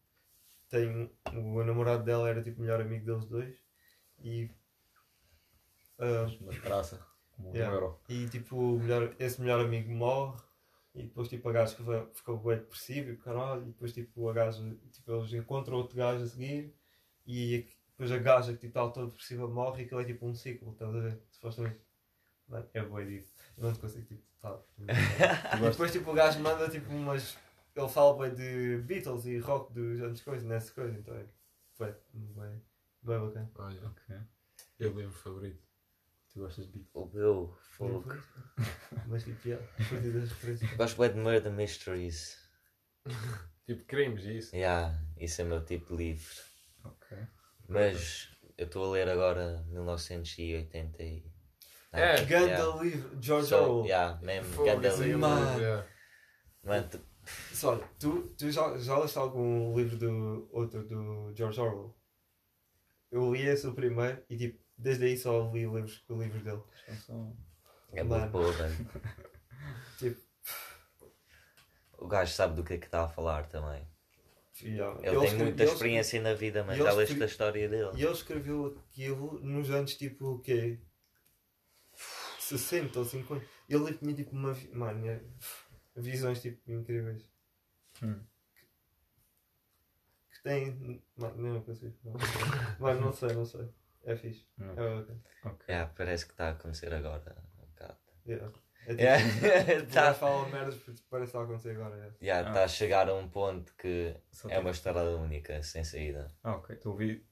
[0.72, 3.56] tem o namorado dela era tipo o melhor amigo deles dois
[4.20, 4.50] e
[6.00, 7.06] ah, Uma traça.
[7.36, 7.72] Como Yeah.
[7.72, 8.00] um euro.
[8.10, 10.40] E tipo, melhor, esse melhor amigo morre
[10.96, 14.34] e depois tipo a gaja fica, fica bem depressivo e caralho, e depois tipo a
[14.34, 16.76] gaja, tipo, eles encontram outro gajo a seguir
[17.26, 20.34] e depois a gaja que tipo, está toda depressiva morre e aquilo é tipo um
[20.34, 21.22] ciclo, estás a ver?
[21.32, 21.80] Supostamente.
[22.48, 23.34] Mano, é boi disso.
[23.58, 24.24] Eu não te consigo tipo.
[24.42, 24.60] Tá.
[25.58, 27.38] e depois tipo o gajo manda tipo umas.
[27.76, 31.26] Ele fala bem de Beatles e rock dos anos coisa, nessa coisa, então é.
[31.74, 32.62] Foi bem,
[33.02, 33.52] bem bacana.
[33.56, 34.16] Olha, Ok.
[34.80, 35.62] é o livro favorito.
[36.34, 36.88] Tu gostas de beat?
[36.94, 38.14] O meu fogo.
[39.08, 40.72] Mas tipo, yeah, curti das referências.
[40.78, 42.38] Gosto bem de Murder Mysteries.
[43.66, 44.56] Tipo crimes e isso.
[44.56, 46.36] Yeah, isso é o meu tipo de livro.
[46.84, 47.18] Ok.
[47.70, 51.24] Mas eu estou a ler agora 1980 e...
[51.94, 52.84] É, Ganda Yeah.
[52.84, 53.86] livro, George So, Orwell.
[53.86, 55.20] yeah, mesmo, Fogo, ganda isso aí é livro.
[56.64, 56.90] Mano.
[57.54, 61.96] Só, tu, tu já, já leste algum livro do outro do George Orwell?
[63.12, 66.62] Eu li esse o primeiro e tipo, desde aí só li livros, livros dele.
[67.94, 68.22] É Mano.
[68.22, 68.76] muito boa, velho.
[70.00, 70.20] Tipo,
[72.00, 73.88] O gajo sabe do que é que está a falar também.
[74.64, 74.98] yeah.
[75.04, 77.92] Ele, tem escre- muita ele experiência na vida, mas ele já leste a história dele.
[77.96, 80.82] E ele escreveu aquilo nos anos tipo o quê?
[82.40, 83.46] 60 ou 50.
[83.70, 84.56] Ele tinha tipo uma.
[84.74, 85.22] Mano, é-
[85.96, 87.30] visões tipo incríveis.
[88.02, 88.20] Hum.
[90.32, 91.04] Que tem.
[91.18, 91.96] Mano, não consigo.
[92.04, 92.14] Não.
[92.80, 93.70] Mano, não sei, não sei.
[94.04, 94.48] É fixe.
[94.58, 94.74] Não.
[94.78, 95.16] É ok.
[95.46, 95.66] Ok.
[95.70, 97.36] Yeah, parece que está a acontecer agora.
[97.62, 97.98] Um bocado.
[98.26, 98.52] Yeah.
[98.88, 100.14] É tipo, Yeah, tá.
[100.16, 101.96] falam merdas porque parece que está a acontecer agora.
[102.20, 102.26] é.
[102.26, 102.54] yeah, Ah.
[102.54, 106.28] tá a chegar a um ponto que Só é tem- uma estrada única, sem saída.
[106.44, 106.76] Ah, ok.
[106.76, 107.24] Estou a ouvir.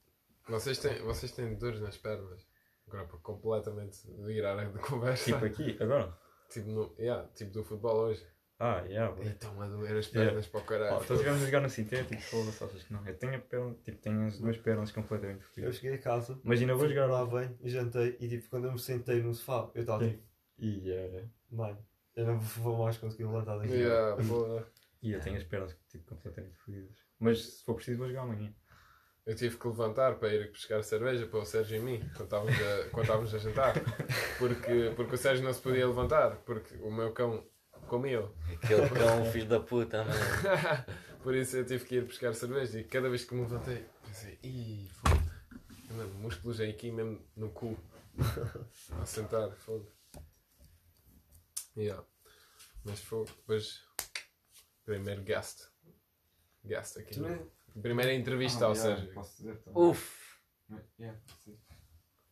[0.48, 2.46] Vocês têm, vocês têm dores nas pernas.
[2.86, 5.24] Agora para completamente virar a conversa.
[5.24, 6.16] Tipo aqui, agora.
[6.48, 8.24] Tipo, no, yeah, tipo do futebol hoje.
[8.62, 9.10] Ah, yeah.
[9.14, 9.26] boy.
[9.26, 10.96] Então a doer as pernas para o caralho.
[10.98, 13.06] Oh, então tivemos a jogar no sintético, foda-se, achas que não?
[13.06, 15.76] Eu tenho a perna, tipo, tenho as duas pernas completamente Eu fodidas.
[15.76, 18.72] cheguei a casa, Imagina, eu vou jogar lá bem e jantei e tipo, quando eu
[18.72, 20.22] me sentei no sofá, eu estava tipo,
[20.58, 21.78] E, eh, mano,
[22.14, 23.72] eu não vou mais conseguir levantar daqui.
[23.72, 24.66] Yeah, porra.
[25.02, 26.94] e eu tenho as pernas tipo, completamente fodidas.
[27.18, 28.54] Mas se for preciso, vou jogar amanhã.
[29.24, 32.54] Eu tive que levantar para ir buscar cerveja para o Sérgio e mim, quando estávamos
[32.54, 33.74] a, quando estávamos a jantar.
[34.38, 37.46] Porque, porque o Sérgio não se podia levantar, porque o meu cão
[37.90, 38.32] comeu.
[38.54, 40.14] Aquele cão, filho da puta, mano.
[41.24, 44.38] Por isso eu tive que ir buscar cerveja e cada vez que me levantei, pensei,
[44.44, 45.20] ih, fogo.
[45.90, 47.76] Mano, músculos aí aqui mesmo no cu.
[49.02, 49.90] a sentar, fogo.
[51.76, 52.04] Yeah.
[52.84, 53.82] Mas fogo, depois.
[54.84, 55.68] Primeiro guest.
[56.64, 57.20] Guest aqui.
[57.82, 59.12] Primeira entrevista ao Sérgio.
[59.12, 59.82] Posso dizer também.
[59.82, 60.20] Uf!
[61.00, 61.18] Yeah,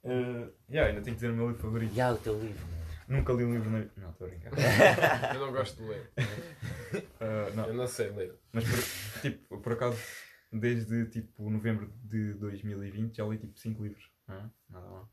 [0.04, 1.92] Uh, yeah, ainda tenho que dizer o meu livro favorito.
[1.92, 2.64] Já o teu livro.
[3.08, 4.52] Nunca li um livro na Não, estou a brincar.
[5.34, 6.12] Eu não gosto de ler.
[6.18, 8.34] Uh, não, Eu não sei ler.
[8.52, 9.98] mas por, tipo, por acaso,
[10.52, 14.10] desde tipo novembro de 2020 já li tipo 5 livros.
[14.28, 15.10] Ah, nada mal.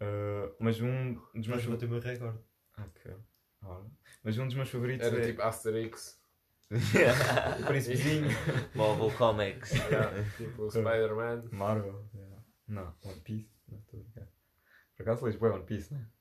[0.00, 1.70] Uh, mas um dos meus Mas favoritos.
[1.70, 2.38] bateu o meu recorde.
[2.78, 3.16] Ok.
[3.62, 3.86] Ora.
[4.22, 5.26] Mas um dos meus favoritos Era é.
[5.26, 6.18] tipo Asterix.
[7.62, 8.28] O príncipezinho.
[8.74, 9.72] Marvel Comics.
[9.72, 11.48] Yeah, tipo o Spider-Man.
[11.50, 12.06] Marvel.
[12.14, 12.42] yeah.
[12.68, 13.50] Não, One Piece.
[13.66, 14.28] Não estou a brincar.
[14.94, 16.17] Por acaso lês One Piece, não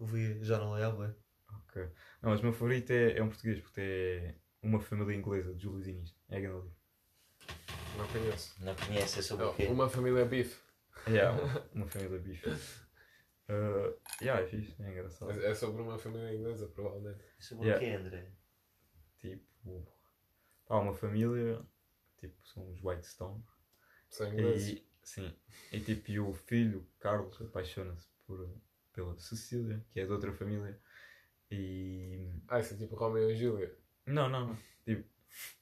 [0.00, 0.04] é?
[0.04, 1.14] Vi, já não leio, ué.
[1.64, 1.82] Ok.
[2.22, 5.62] Não, mas o meu favorito é, é um português, porque é Uma Família Inglesa, de
[5.62, 6.14] Júlio Diniz.
[6.28, 6.76] É grande livro.
[7.96, 8.64] Não conheço.
[8.64, 9.66] Não conhece é sobre o quê?
[9.66, 10.60] uma família bife.
[11.06, 11.36] Yeah,
[11.74, 12.48] uma família bife.
[13.50, 15.30] Uh, yeah, é fixe, é engraçado.
[15.30, 17.24] É sobre uma família inglesa, provavelmente.
[17.40, 17.76] Sobre Yeah.
[17.76, 18.32] o quê, André?
[19.18, 19.88] Tipo,
[20.66, 21.64] pá, uma família,
[22.18, 23.42] tipo, são os Whitestone.
[24.10, 24.68] São ingleses.
[24.68, 25.34] E, sim,
[25.72, 28.46] e tipo, e o filho, Carlos, apaixona-se por,
[28.98, 30.76] pela Cecília, que é de outra família.
[31.50, 32.28] E.
[32.48, 33.72] Ah, isso é tipo Romeo e Júlia.
[34.06, 34.58] Não, não, não.
[34.84, 35.08] Tipo,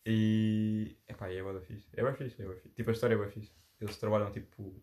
[0.06, 0.96] e.
[1.06, 1.86] Epá, e é bué da fixe.
[1.92, 2.74] É bem fixe, é bué fixe.
[2.74, 3.52] Tipo, a história é bem fixe.
[3.78, 4.82] Eles trabalham, tipo,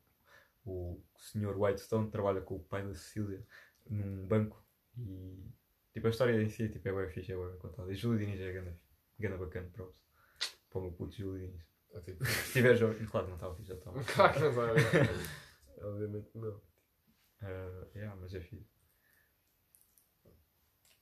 [0.65, 1.57] o Sr.
[1.57, 3.43] Whitestone trabalha com o pai da Cecília
[3.89, 4.63] num banco
[4.97, 5.51] e.
[5.91, 7.91] Tipo, a história em si tipo, é bem fixe, é bem contada.
[7.91, 8.77] E Júlio Diniz é grande,
[9.17, 9.99] grande bacana, props.
[10.69, 11.65] Para o meu puto Júlio Diniz.
[11.91, 12.23] É tipo.
[12.25, 14.03] Se tiver jogos, claro, não estava fixe, já estava.
[14.03, 14.79] Claro que não sabe.
[15.81, 16.72] Obviamente não.
[17.43, 18.73] Uh, yeah, mas é fixe.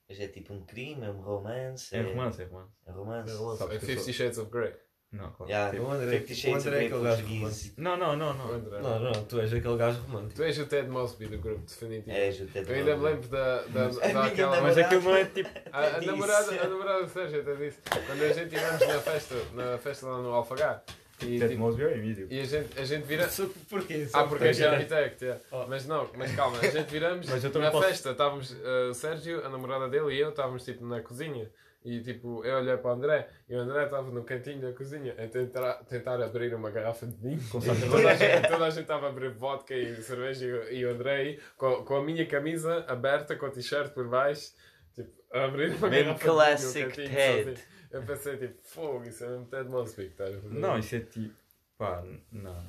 [0.09, 1.95] Mas é tipo um crime, é um romance.
[1.95, 2.73] É romance, é romance.
[2.85, 3.31] É romance.
[3.31, 3.63] É romance.
[3.63, 4.73] É que eu Fifty Shades of Grey.
[5.11, 5.51] Não, claro.
[5.51, 7.81] Yeah, Tipo, O André, Fifty o André é aquele gajo romântico.
[7.81, 8.51] Não, não, não, não.
[8.53, 8.81] André.
[8.81, 10.35] Não, não, tu és aquele gajo romântico.
[10.35, 12.11] Tu és o Ted Mosby do grupo, definitivo.
[12.11, 14.61] És o Ted Eu ainda me lembro da, da, Mas a minha daquela.
[14.61, 15.49] Mas aquilo não é tipo.
[15.71, 16.05] A, a Disse.
[16.05, 17.79] namorada, a namorada do Sérgio até disse.
[18.07, 20.83] Quando a gente íamos na festa, na festa lá no Alfagar.
[21.23, 22.27] E, Ted tipo, Mosby é Emílio.
[22.29, 23.27] e a gente, a gente vira.
[23.69, 24.07] Porquê?
[24.13, 25.41] Ah, porque és arquitecto, yeah.
[25.51, 25.65] Oh.
[25.67, 28.89] Mas não, mas calma, a gente viramos Mas eu também na posso- festa, estávamos uh,
[28.89, 31.49] o Sérgio, a namorada dele e eu estávamos tipo na cozinha.
[31.83, 35.15] E tipo, eu olhei para o André e o André estava no cantinho da cozinha
[35.17, 37.41] a tentar, tentar abrir uma garrafa de vinho.
[37.49, 40.71] Com toda, a gente, toda a gente estava a abrir vodka e cerveja e, o-
[40.73, 44.51] e o André aí com, com a minha camisa aberta, com o t-shirt por baixo,
[44.93, 47.63] tipo, a abrir uma Mesmo garrafa de vinho classic Ted.
[47.91, 50.59] Eu pensei tipo, fogo, isso é mesmo Ted Mosby que estás a fazer.
[50.59, 51.35] Não, isso é tipo.
[51.77, 52.65] Pá, não.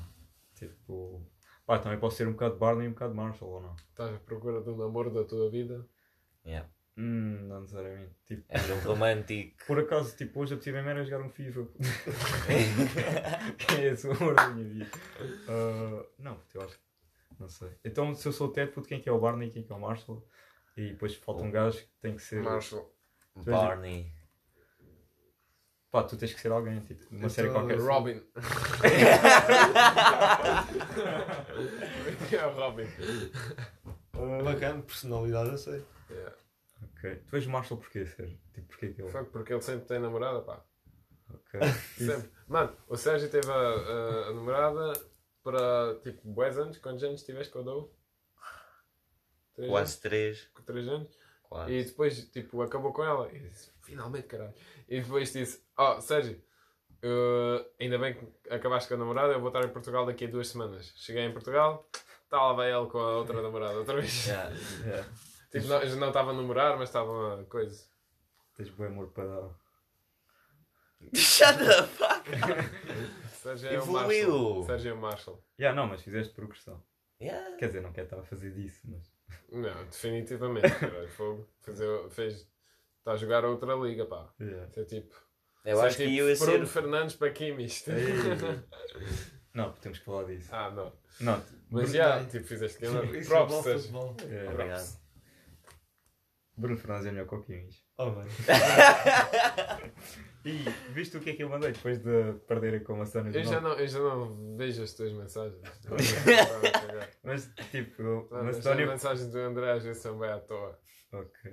[0.54, 1.22] Tipo.
[1.64, 3.74] Pá, também posso ser um bocado Barney e um bocado Marshall ou não?
[3.76, 5.86] Estás à procura do namoro da tua vida.
[6.44, 6.68] Yeah.
[6.96, 8.14] Hum, não necessariamente.
[8.26, 9.56] Tipo, És um romântico.
[9.66, 11.66] por acaso, tipo, hoje a tive a jogar um FIFA.
[13.56, 14.90] que é esse o amor da minha vida.
[15.48, 16.82] Ah, não, eu acho que.
[17.38, 17.70] Não sei.
[17.84, 19.72] Então, se eu sou o Ted, puto, quem que é o Barney e quem que
[19.72, 20.26] é o Marshall?
[20.76, 22.42] E depois falta um gajo que tem que ser.
[22.42, 22.92] Marshall.
[23.36, 24.12] Barney.
[25.92, 27.78] Pá, tu tens que ser alguém, tipo, uma série qualquer.
[27.78, 28.22] Robin.
[32.32, 32.86] é o Robin.
[34.44, 35.84] Bacana, personalidade eu sei.
[36.10, 36.34] Yeah.
[36.96, 37.16] Ok.
[37.28, 38.38] Tu és o Marshall porquê, Sérgio?
[38.54, 39.10] Tipo, porquê que ele.
[39.10, 40.64] Fuck, porque ele sempre tem namorada, pá.
[41.28, 41.60] Ok.
[41.98, 42.30] Sempre.
[42.48, 44.92] Mano, o Sérgio teve a, a- a namorada
[45.42, 46.78] para tipo bués anos.
[46.78, 47.94] Quantos anos tiveste com a Dou?
[49.54, 50.38] Três Quase três.
[50.54, 50.64] anos?
[50.66, 51.18] Três anos.
[51.42, 51.72] Quase.
[51.72, 53.30] E depois, tipo, acabou com ela.
[53.32, 54.54] E disse, finalmente, caralho.
[54.92, 56.38] E depois disse, ó, Sérgio,
[57.02, 60.28] eh, ainda bem que acabaste com a namorada, eu vou estar em Portugal daqui a
[60.28, 60.92] duas semanas.
[60.96, 61.88] Cheguei em Portugal,
[62.28, 64.26] tá lá vai ele com a outra namorada, outra vez.
[64.26, 64.54] Yeah.
[64.84, 65.08] Yeah.
[65.50, 67.86] Tipo, não, já não estava a namorar, mas estava a coisa.
[68.54, 69.48] Tens bom amor para dar.
[71.14, 72.30] Shut the fuck!
[73.32, 73.86] Sérgio é o.
[73.86, 74.64] Marshall.
[74.64, 75.42] Sérgio é o Marshall.
[75.58, 76.84] Yeah, não, mas fizeste progressão.
[77.18, 77.56] Yeah.
[77.56, 79.10] Quer dizer, não quero estar a fazer disso, mas.
[79.50, 81.08] Não, definitivamente, caralho.
[81.08, 81.48] Fogo.
[82.10, 82.46] Fez.
[83.02, 84.32] Está a jogar outra liga, pá.
[84.40, 84.68] Yeah.
[84.68, 85.12] Isso é tipo.
[85.64, 86.66] Eu é acho que tipo eu ia Bruno ser.
[86.66, 87.84] Fernandes para Kimmich.
[89.52, 90.48] Não, temos que falar disso.
[90.54, 90.92] ah, não.
[91.20, 94.98] Não, Mas Bruno, já, tipo, fizeste que Isso é Props, bom é, Obrigado.
[96.56, 97.84] Bruno Fernandes é melhor que o Kimmich.
[97.98, 98.30] Oh, mano.
[100.44, 100.58] E
[100.92, 103.48] viste o que é que eu mandei depois de perderem com a Sânia Eu do
[103.48, 105.62] já, não, eu já não vejo as tuas mensagens.
[107.22, 110.76] Mas tipo, eu- As mensagens do André às vezes são bem à toa.
[111.12, 111.52] Ok.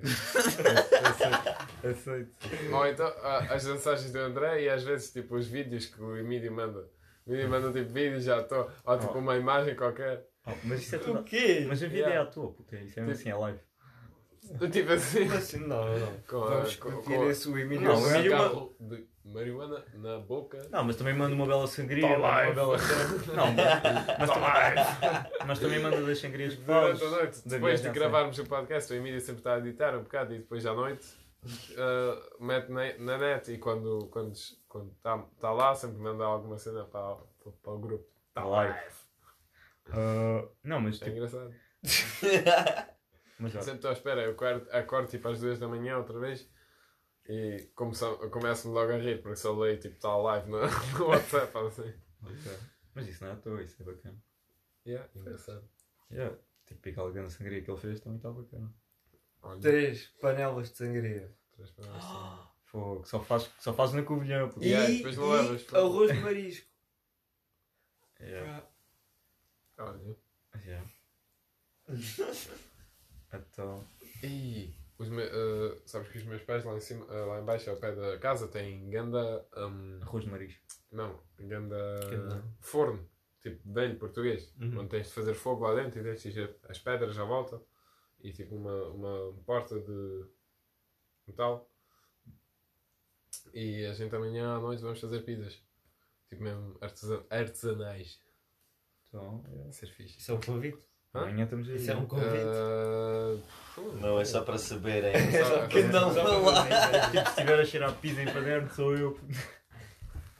[1.04, 1.86] aceito.
[1.86, 2.74] Aceito.
[2.74, 3.12] Ou então
[3.50, 6.88] as mensagens do André e às vezes tipo os vídeos que o Emílio manda.
[7.26, 8.72] O Emílio manda tipo vídeos à toa.
[8.84, 9.18] Ou tipo Oh.
[9.18, 10.26] uma imagem qualquer.
[10.46, 11.20] Oh, mas isso é tudo.
[11.20, 11.64] O quê?
[11.68, 12.14] Mas a vida Yeah.
[12.14, 12.76] é à toa, puta.
[12.76, 13.58] Isso é mesmo assim, é live.
[14.72, 15.24] Tipo assim.
[15.30, 16.20] Assim, não, não, não.
[16.26, 17.86] Com Vamos com- discutir com- esse o Emílio.
[17.86, 18.76] Não, o Emílio-
[19.24, 20.66] marihuana na boca.
[20.70, 23.34] Não, mas também manda uma bela sangria, Tá uma bela cena.
[23.34, 23.46] Não,
[24.18, 26.62] mas, também, mas também manda das sangrias que.
[26.62, 30.02] Durante a noite, depois de gravarmos o podcast, o Emílio sempre está a editar um
[30.02, 31.06] bocado e depois à noite
[31.78, 34.32] ah, mete na, na net e quando está quando,
[34.68, 38.06] quando tá, tá lá sempre manda alguma cena para, para, para o grupo.
[38.34, 38.78] Tá live.
[39.90, 41.16] Ah, não, mas É tipo.
[41.16, 41.54] engraçado.
[43.38, 46.46] Mas, Sempre estou à espera, eu acordo, acordo tipo às duas da manhã outra vez
[47.32, 50.58] e começo- começo-me logo a rir porque só leio tipo está live no,
[50.98, 51.92] no WhatsApp assim.
[52.22, 52.58] ok.
[52.94, 54.18] Mas isso não é à toa, isso é bacana.
[54.86, 55.68] Yeah, engraçado.
[56.10, 56.36] Yeah.
[56.66, 58.74] Tipo, aquela grande sangria que ele fez também está bacana.
[59.42, 61.34] Olha, Três panelas de sangria.
[61.52, 62.50] três palavras assim.
[62.64, 64.48] Fogo, só faz, só faz na Covilhã.
[64.48, 64.64] puto.
[64.64, 65.76] E aí, depois levas, pô.
[65.76, 66.66] arroz de marisco.
[68.20, 68.66] Yeah.
[69.78, 70.16] Olha.
[70.64, 70.86] Yeah.
[73.32, 73.84] então,
[74.22, 77.44] Ih, os me, eh, sabes que os meus pais lá em cima, eh, lá em
[77.44, 79.46] baixo, ao pé da casa, têm ganda.
[79.56, 80.60] hum, arroz de marisco.
[80.92, 81.76] não, ganda
[82.10, 82.44] Ganda.
[82.60, 83.08] forno,
[83.42, 84.80] tipo velho português, Uhum.
[84.80, 86.34] onde tens de fazer fogo lá dentro e deixas
[86.68, 87.62] as pedras à volta
[88.20, 90.26] e tipo uma, uma porta de
[91.26, 91.70] metal.
[93.54, 95.62] E a gente amanhã à noite vamos fazer pizzas.
[96.28, 98.20] Tipo mesmo artesa- artesanais.
[99.08, 99.42] Então.
[99.42, 100.18] Vai ser fixe.
[100.18, 100.78] Isso é um convite.
[101.14, 101.20] Hã?
[101.22, 101.76] amanhã estamos aí.
[101.76, 102.36] Isso é um convite.
[102.36, 103.36] Ah,
[104.00, 105.12] Não é só para saberem.
[105.32, 106.62] Só- que não vão lá.
[107.10, 109.18] tipo, se estiver a cheirar pizza em paderno, sou eu.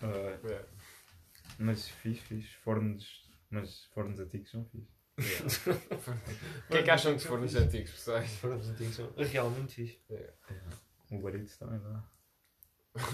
[0.03, 0.65] Ah, é.
[1.59, 2.51] mas fiz, fiz.
[2.65, 4.89] Fornos, mas fornos antigos são fixe.
[5.71, 8.31] O que é que acham de fornos antigos, pessoais?
[8.37, 10.01] Fornos antigos são realmente fixe.
[11.11, 12.03] O barito também dá.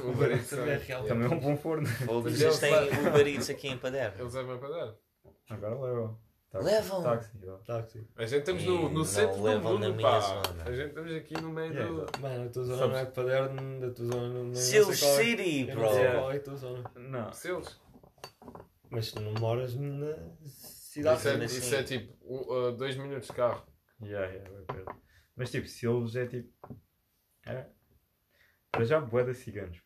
[0.05, 0.79] O barito também é.
[0.79, 1.89] Também é um bom forno.
[2.07, 2.59] Ou Mas vocês eles
[2.93, 4.21] têm Uber Eats aqui em Paderno?
[4.23, 4.95] Eles levam para dar.
[5.51, 6.19] Agora leva.
[6.57, 6.65] Táxi.
[6.65, 7.03] Levam?
[7.03, 7.31] Táxi.
[7.67, 8.09] Táxi.
[8.17, 10.21] A gente estamos no, no centro do mundo, minha pá.
[10.21, 10.63] zona.
[10.65, 12.21] A gente estamos aqui no meio Yeah, do...
[12.21, 14.95] Mano, a tua zona Sabes- não é Paderno, da tua zona não, não qual é.
[14.95, 15.81] City, bro.
[15.83, 16.19] não sei Yeah.
[16.21, 16.91] qual é a tua zona.
[16.97, 17.33] Não.
[17.33, 17.81] Selos.
[18.91, 20.15] Mas tu não moras na
[20.45, 21.19] cidade.
[21.19, 23.67] Isso é, sim, isso é tipo uh, uh, dois minutos de carro.
[24.03, 24.97] Yeah, yeah, vai perto.
[25.35, 26.53] Mas tipo, se eles é tipo.
[27.47, 27.67] É.
[28.71, 29.79] Para já, boeda ciganos.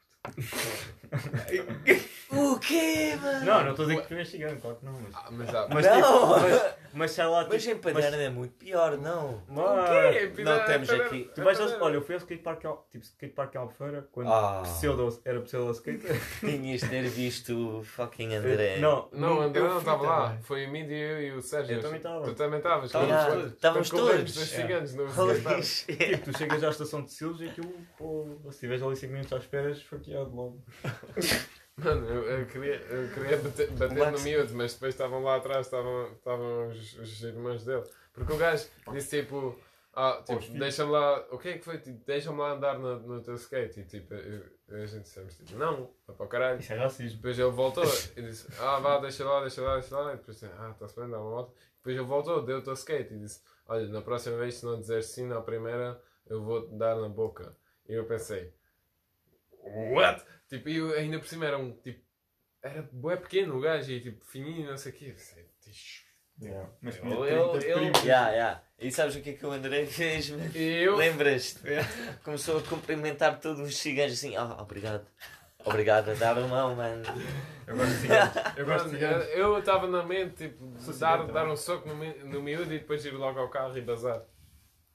[2.32, 3.44] O quê, mano?
[3.44, 4.92] Não, não estou a dizer que tu és cigano, claro que não.
[4.92, 5.68] Mas, Ah, mas há...
[5.68, 5.94] mas, Não.
[5.96, 7.54] tipo, mas, mas sei lá, tipo.
[7.54, 9.42] Mas em Paderno é muito pior, não.
[9.48, 11.28] mas- Não temos aqui.
[11.34, 14.60] Tu vais ao, olha, eu fui ao skatepark, Al- tipo, skatepark em Albufeira quando Ah.
[14.62, 16.06] pseudo, era pseudo skate.
[16.40, 18.78] Tinhas de ter visto o fucking André.
[18.78, 20.22] Não, Não, o André não fui estava lá.
[20.28, 20.42] também.
[20.42, 21.74] Foi o Mídia, eu e o Sérgio.
[21.76, 22.24] Eu também estava.
[22.24, 22.86] Tu também estavas.
[22.86, 23.52] Estávamos Quando- todos.
[23.54, 24.34] Estávamos todos.
[24.34, 25.96] ciganos no Holy shit.
[25.96, 29.32] Tipo, tu chegas à estação de Silos e aquilo, pô, se estiveres ali 5 minutos
[29.32, 30.62] à espera, és esfaqueado logo.
[31.76, 35.66] Mano, eu, eu queria, eu queria bater, bater no miúdo, mas depois estavam lá atrás,
[35.66, 37.84] estavam, estavam os, os irmãos dele.
[38.12, 39.58] Porque o gajo disse tipo,
[39.94, 41.78] ah, tipo, deixa-me lá, o que é que foi?
[41.78, 43.80] Tipo, deixa-me lá andar no, no teu skate.
[43.80, 46.60] E tipo, eu, eu- a gente dissemos tipo, não, vai para o caralho.
[46.60, 47.16] Isso é racismo.
[47.16, 47.84] Depois ele voltou
[48.16, 50.12] e disse, ah vá, deixa lá, deixa lá, deixa lá.
[50.12, 51.52] E depois disse, ah, está-se bem, dá uma volta.
[51.78, 54.78] Depois ele voltou, deu o teu skate e disse, olha, na próxima vez se não
[54.78, 57.56] dizeres sim na primeira, eu vou-te dar na boca.
[57.88, 58.52] E eu pensei,
[59.64, 60.22] what?
[60.48, 62.00] Tipo, e eu, ainda por cima era um, tipo,
[62.62, 65.04] era bué pequeno o gajo e tipo, fininho, não sei o quê.
[65.06, 66.10] Eu pensei, "Tix."
[66.80, 68.00] Mas 30 eu- primos.
[68.04, 68.62] Yeah, yeah.
[68.78, 70.32] E sabes o que é que o André fez?
[70.54, 71.60] eu, Lembras-te?
[72.24, 75.06] Começou a cumprimentar todos os ciganos assim, ah, obrigado.
[75.62, 77.02] Obrigado a dar a mão, mano.
[77.66, 78.34] Eu gosto de ciganos.
[78.56, 79.26] Eu gosto de ciganos.
[79.28, 80.64] eu estava na mente, tipo,
[80.98, 84.22] dar, dar um soco no, no miúdo e depois ir logo ao carro e bazar.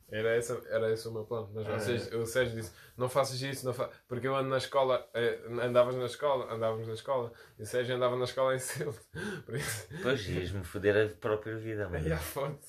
[0.07, 1.49] Era, essa, era esse o meu plano.
[1.53, 1.79] Mas É.
[1.79, 3.89] vocês, o Sérgio disse: não faças isso, não fa...
[4.07, 7.95] porque eu ando na escola, eh, andavas na escola, andávamos na escola, e o Sérgio
[7.95, 8.97] andava na escola em Silva.
[9.45, 12.13] Por isso, Pois, ias-me foder a própria vida, mano.
[12.13, 12.67] à fonte.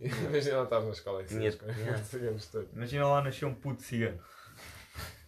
[0.00, 1.72] Imagina, não estava na escola em Tinha- Silva.
[1.72, 2.02] yeah.
[2.50, 2.72] Todos.
[2.74, 4.18] Imagina lá nascer um puto cigano.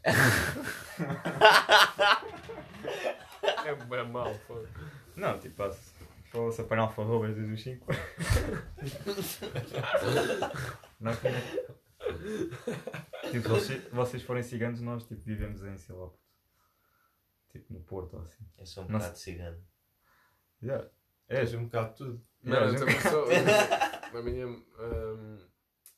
[3.65, 4.67] É bem mal, foi.
[5.17, 5.94] Não, tipo, passa-
[6.35, 7.87] fala-se apanhar alfarrobas desde os 5.
[11.01, 11.29] Não é que-
[13.31, 16.19] Tipo, vocês, vocês forem ciganos, nós tipo, vivemos em, puto.
[17.51, 18.45] tipo no Porto ou assim.
[18.59, 19.65] Eu sou um Não bocado cigano.
[20.63, 20.89] Yeah.
[21.29, 22.27] É, És um bocado de tudo.
[22.43, 23.25] Mano, eu também sou.
[24.15, 25.39] A minha hum,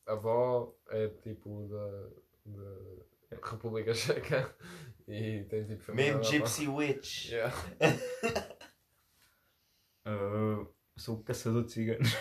[0.06, 2.08] avó é tipo da,
[2.46, 4.56] da República Checa
[5.06, 6.16] e tem tipo família.
[6.16, 6.24] Mesmo.
[6.32, 7.30] Gypsy Witch.
[7.30, 7.54] Yeah.
[10.06, 10.64] ah,
[10.96, 12.16] sou o caçador de ciganos.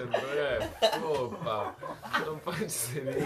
[0.00, 0.58] André,
[1.00, 1.76] pô, pá,
[2.24, 3.22] não pode ser isso.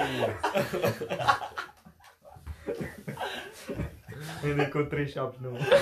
[4.42, 5.56] Ainda encontrei chaves no.
[5.56, 5.76] Estás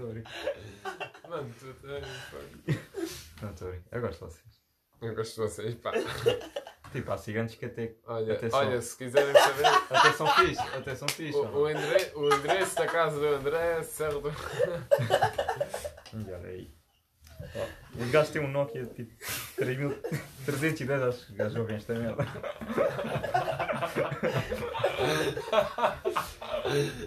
[0.00, 0.32] a brincar?
[1.28, 1.66] Mano, tu.
[3.42, 3.82] Não, estou a.
[3.90, 4.62] Eu gosto de vocês.
[5.02, 5.92] Eu gosto de vocês, pá.
[6.92, 8.58] Tipo, há ciganos que até, Olha, Atenção.
[8.60, 10.60] olha se quiserem saber, até são fixe.
[10.76, 11.36] Até são fixe.
[11.38, 14.22] o, o, endere- o endereço da casa do André, certo?
[16.14, 16.74] E olha aí.
[17.54, 17.66] Ó,
[18.02, 19.12] Os gajos têm um Nokia tipo
[19.56, 22.24] 3310, acho que os gajos ouvem esta merda.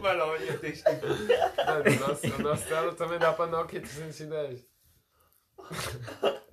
[0.02, 1.08] Mano, olha, tens tipo.
[1.08, 4.66] Mano, o nosso, o nosso também dá para Nokia 310.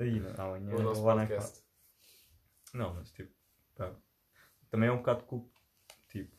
[0.01, 1.61] Aí, não, amanhã O nosso vou lá na podcast.
[2.77, 3.32] Não, mas tipo,
[3.74, 3.94] pá,
[4.70, 5.59] também é um bocado culpa.
[6.09, 6.36] Tipo,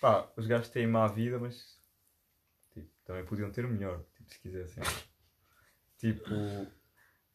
[0.00, 1.78] pá, os gajos têm má vida, mas
[2.72, 4.82] tipo, também podiam ter melhor, tipo, se quisessem.
[5.98, 6.30] Tipo,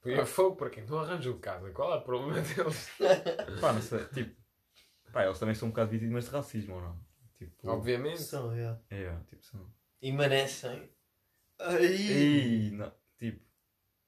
[0.02, 1.72] Põe fogo para quem não arranja casa.
[1.72, 2.90] Qual é o problema deles?
[3.62, 4.36] pá, não sei, tipo,
[5.12, 7.00] Pá, eles também são um bocado vítimas de racismo, ou não?
[7.38, 8.22] Tipo, Obviamente.
[8.22, 8.80] São, yeah.
[8.90, 9.74] É, é, tipo, são.
[10.02, 10.92] E merecem.
[11.60, 12.68] Aí!
[12.68, 13.44] Ih, não, tipo,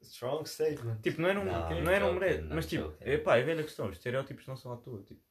[0.01, 0.97] Strong statement.
[1.01, 1.99] tipo, não é não, Não, não, é
[2.41, 5.21] não mas tipo, é pá, é velha questão, os estereótipos não são à toa, tipo.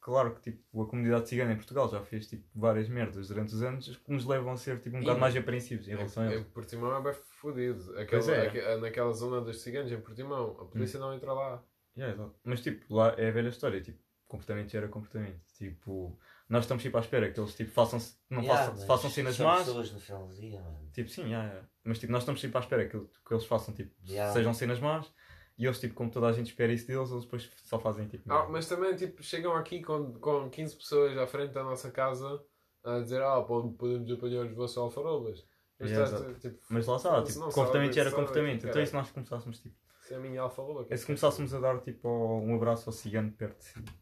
[0.00, 3.62] Claro que tipo, a comunidade cigana em Portugal já fez tipo, várias merdas durante os
[3.62, 6.30] anos que nos levam a ser tipo, um bocado mais apreensivos em relação a Em,
[6.30, 6.46] em eles.
[6.48, 7.98] Portimão é bem fodido.
[7.98, 8.46] Aquela, é.
[8.46, 11.62] aque- naquela zona dos ciganos, em Portimão, a polícia não entra lá.
[11.96, 12.30] Yeah.
[12.44, 15.40] Mas tipo, lá é a velha história, tipo, comportamento gera comportamento.
[15.58, 16.18] Tipo,
[16.48, 17.98] nós estamos tipo à espera que eles tipo, façam,
[18.30, 19.64] não Yeah, façam, façam cenas são más.
[19.66, 20.90] pessoas no final do dia, mano.
[20.92, 21.68] Tipo, sim, yeah, yeah.
[21.84, 24.32] mas tipo, nós estamos tipo à espera que, que eles façam tipo, Yeah.
[24.32, 25.12] sejam cenas más
[25.58, 28.32] e eles tipo, como toda a gente espera isso deles, eles depois só fazem tipo.
[28.32, 32.42] Ah, mas também tipo, chegam aqui com, com 15 pessoas à frente da nossa casa
[32.84, 35.44] a dizer ah, pode- podemos apanhar os vossos alfarrobas.
[35.80, 36.40] Mas Yeah, tá- exato.
[36.40, 38.58] tipo, Mas lá está, tipo, não comportamento sabe- sabe comportamento.
[38.60, 39.76] aqui, Então e se nós começássemos tipo.
[40.00, 40.84] Se é a minha alfarroba.
[40.86, 43.92] que É se começássemos a dar tipo um abraço ao cigano perto de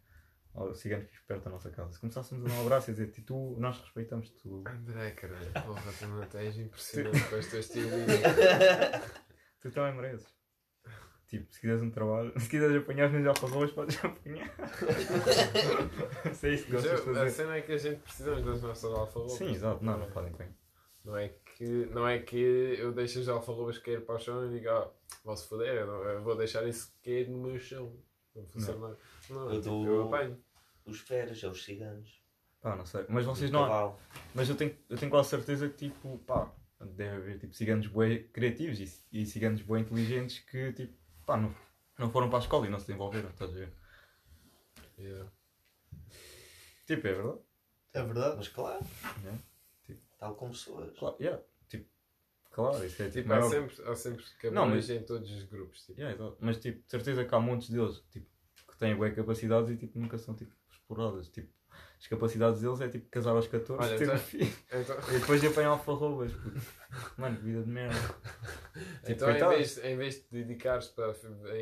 [0.56, 0.68] si.
[0.68, 1.92] Ao cigano que vive perto da nossa casa.
[1.92, 4.64] Se começássemos a dar um abraço e dizer tu, nós respeitamos tu.
[4.66, 8.06] André, caralho, porra, tu não tens impressionante com as tuas teorias.
[9.62, 10.36] Tu também mereces.
[11.26, 14.48] Tipo, se quiseres um trabalho, se quiseres apanhar os meus alfarrobas, podes apanhar.
[16.34, 17.30] Se é isso que gostas de eu- A fazer.
[17.30, 19.32] cena é que a gente precisamos das nossas alfarrobas.
[19.32, 19.84] Sim, exato.
[19.84, 20.54] Não, não podem bem.
[21.04, 24.58] Não é que, não é que eu deixo as alfarrobas cair para o chão e
[24.58, 24.88] digo, ah,
[25.24, 27.92] vou-se foder, eu, não- eu vou deixar isso cair no meu chão.
[28.34, 28.96] Não fazer nada.
[29.30, 30.38] Não, Eu tipo, dou- eu apanho.
[30.86, 32.22] Os feras, é os ciganos.
[32.60, 33.04] Pá, não sei.
[33.08, 33.62] Mas vocês não.
[33.64, 33.98] cavalo.
[34.34, 36.50] Mas eu tenho, eu tenho quase certeza que tipo, pá,
[36.80, 40.94] deve haver tipo ciganos bem criativos e, e ciganos bem inteligentes que tipo,
[41.26, 41.54] pá, não,
[41.98, 43.72] não foram para a escola e não se desenvolveram, estás a ver?
[44.98, 45.30] Yeah.
[46.86, 47.38] Tipo, é verdade.
[47.94, 48.36] É verdade?
[48.36, 48.84] Mas claro,
[49.22, 49.42] Yeah.
[49.84, 50.96] Tipo, tal como pessoas.
[50.98, 51.42] claro, yeah.
[51.68, 51.86] tipo,
[52.50, 55.84] claro, isso é tipo, há maior- sempre, há sempre Não, mas- em todos os grupos.
[55.86, 56.00] Tipo.
[56.00, 56.36] Yeah, exato.
[56.40, 58.26] Mas tipo, de certeza que há montes deles tipo,
[58.68, 60.54] que têm boas capacidades e tipo, nunca são tipo,
[60.86, 61.28] exploradas.
[61.28, 61.52] Tipo,
[61.98, 65.18] as capacidades deles é tipo casar aos 14, Olha, ter um então- filho Então, e
[65.18, 66.32] depois apanhar alfarrobas.
[66.32, 66.60] puto.
[67.18, 67.98] Mano, vida de merda.
[69.04, 71.12] Tipo, então em, vez, em vez de dedicares para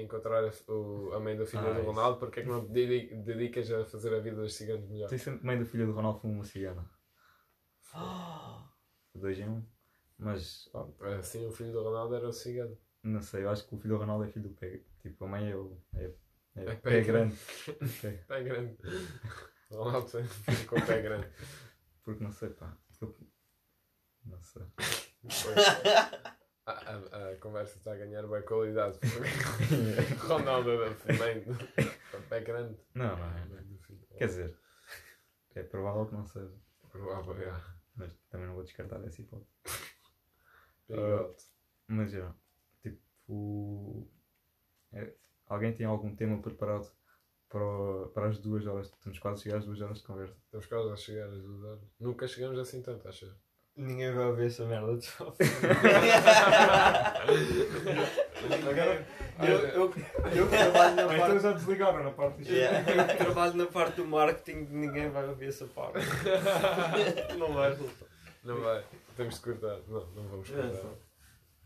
[0.01, 1.83] encontrar a, o, a mãe do filho Ah, do.
[1.83, 5.09] Ronaldo, porque é que não te dedi- dedicas a fazer a vida dos ciganos melhor?
[5.09, 6.89] Tem sempre mãe do filho do Ronaldo foi uma cigana.
[9.15, 9.65] Dois em um.
[10.19, 10.69] Mas,
[11.19, 12.77] Assim o filho do Ronaldo era o cigano.
[13.03, 14.81] não sei, eu acho que o filho do Ronaldo é filho do pé.
[15.01, 15.77] Tipo, a mãe é o.
[15.97, 16.11] É,
[16.57, 17.37] é, É pé, pé grande.
[18.01, 18.11] Pé.
[18.29, 18.77] Pé grande.
[19.71, 21.29] Ronaldo filho com pé grande.
[22.03, 22.77] Porque não sei, pá.
[24.25, 24.63] Não sei.
[26.67, 28.99] A, a, a conversa está a ganhar boa qualidade.
[30.27, 31.45] Ronaldo era mãe
[32.11, 32.79] com pé grande.
[32.95, 33.65] Não, não é.
[34.17, 34.59] Quer dizer,
[35.55, 36.55] é provável que não seja.
[36.91, 37.75] Provável, já.
[37.97, 39.51] Mas também não vou descartar essa hipótese.
[40.89, 41.43] Bigode.
[41.87, 42.35] Mas já,
[42.83, 44.09] tipo.
[44.93, 45.15] é,
[45.55, 46.87] alguém tem algum tema preparado
[47.49, 48.87] para, o- para as duas horas?
[48.89, 50.35] Estamos quase a chegar às duas horas de conversa.
[50.45, 51.81] Estamos quase a chegar às duas horas.
[52.01, 53.33] Nunca chegamos assim tanto, acho.
[53.77, 55.09] Ninguém vai ouvir essa merda de.
[58.69, 59.07] Agora.
[59.41, 59.93] Eu, eu,
[60.37, 61.39] eu que trabalho na parte.
[61.41, 65.49] já desligaram na parte Yeah, eu que trabalho na parte do marketing, ninguém vai ouvir
[65.49, 65.99] essa parte.
[67.37, 67.77] Não vai.
[68.45, 68.85] Não vai.
[69.17, 69.79] Temos de cortar.
[69.89, 70.89] Não, não vamos cortar.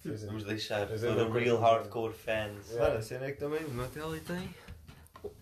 [0.05, 2.69] Vamos deixar Mas é para da- real hardcore fans.
[2.71, 2.87] Yeah.
[2.89, 4.55] Mano, a cena é que também o meu tele tem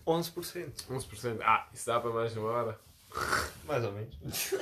[0.05, 0.87] 11%.
[0.89, 1.39] 11%.
[1.41, 2.79] Ah, isso dá para mais de uma hora.
[3.65, 4.17] Mais ou menos.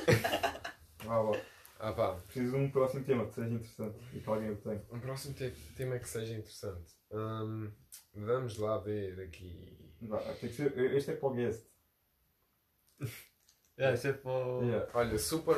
[1.08, 1.40] Ah, bom.
[1.78, 4.82] Ah pá, Preciso de um próximo tema que seja interessante e que alguém o tenha.
[4.90, 6.92] um próximo te- tema que seja interessante.
[7.12, 7.70] Hum,
[8.14, 9.94] vamos lá ver aqui.
[10.02, 11.64] Vá, tem que ser, este é para o guest.
[13.78, 14.62] É, isso é para o...
[14.94, 15.56] Olha, super,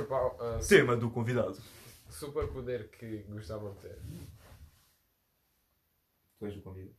[0.61, 1.57] su- Tema do convidado.
[2.09, 3.99] Super poder que gostavam de ter.
[6.39, 6.97] Tu és o convidado.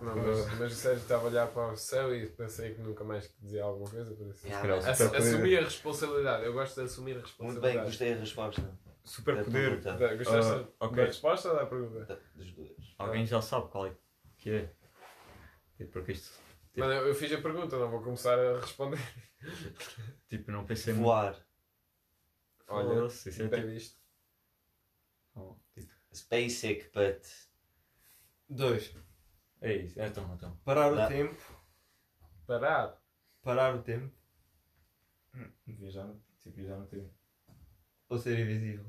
[0.00, 3.02] Não, mas, mas o Sérgio estava a olhar para o céu e pensei que nunca
[3.02, 4.14] mais dizia alguma coisa.
[4.14, 4.46] Por isso.
[4.46, 5.34] Yeah, calhar superpoder.
[5.34, 6.44] assumir a responsabilidade.
[6.44, 7.76] Eu gosto de assumir a Muito responsabilidade.
[7.76, 8.78] bem, gostei da resposta.
[9.04, 9.80] Superpoder.
[9.80, 10.96] Da Da- Gostaste Ah, ok.
[10.96, 12.04] da resposta ou da pergunta?
[12.04, 12.94] Da- Dos dois.
[12.98, 13.96] Alguém já sabe qual é
[14.36, 14.72] que é.
[15.80, 16.30] É porque isto.
[16.72, 19.00] Tipo- Mano, eu fiz a pergunta, não vou começar a responder.
[20.28, 21.06] Tipo, não pensei muito.
[21.06, 21.44] Voar.
[22.68, 23.68] Olha, Foda-se, isso é tipo.
[23.68, 23.98] isto.
[26.10, 27.24] It's basic, but...
[28.48, 28.94] Dois.
[29.60, 30.56] É isso, é então, então.
[30.64, 31.06] Parar o Dá.
[31.08, 31.36] tempo.
[32.46, 33.00] Parar.
[33.42, 34.10] Parar o tempo.
[35.66, 36.08] Viajar,
[36.42, 37.10] tipo, viajar no tempo.
[38.08, 38.84] Ou ser invisível.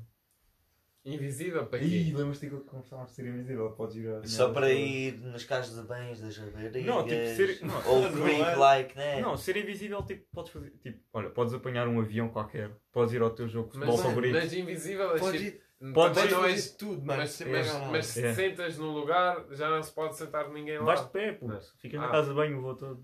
[1.04, 2.16] Invisível para Ih, quê?
[2.16, 3.70] lembras-te que começámos a ser invisível?
[3.72, 4.22] Podes ir a.
[4.26, 6.84] Só para ir nas casas de bens das raparigas.
[6.84, 7.86] Não, tipo, ser- não.
[7.88, 8.56] Ou Não creep é.
[8.56, 9.20] like, né?
[9.20, 10.70] Não, ser invisível, tipo, podes fazer.
[10.82, 14.08] Tipo, olha, podes apanhar um avião qualquer, podes ir ao teu jogo de Mas, futebol
[14.10, 14.34] favorito.
[14.34, 15.62] mas invisível é Podes tipo- ir,
[15.94, 17.20] Podes também ir és- tudo, mano.
[17.22, 17.86] Mas, mas, nada.
[17.86, 18.30] mas se É.
[18.30, 20.84] te sentas num lugar, já não se pode sentar ninguém lá.
[20.84, 21.54] Vais de pé, puto.
[21.54, 22.10] Mas- Ficas na Ah.
[22.10, 23.02] casa de banho o voo todo.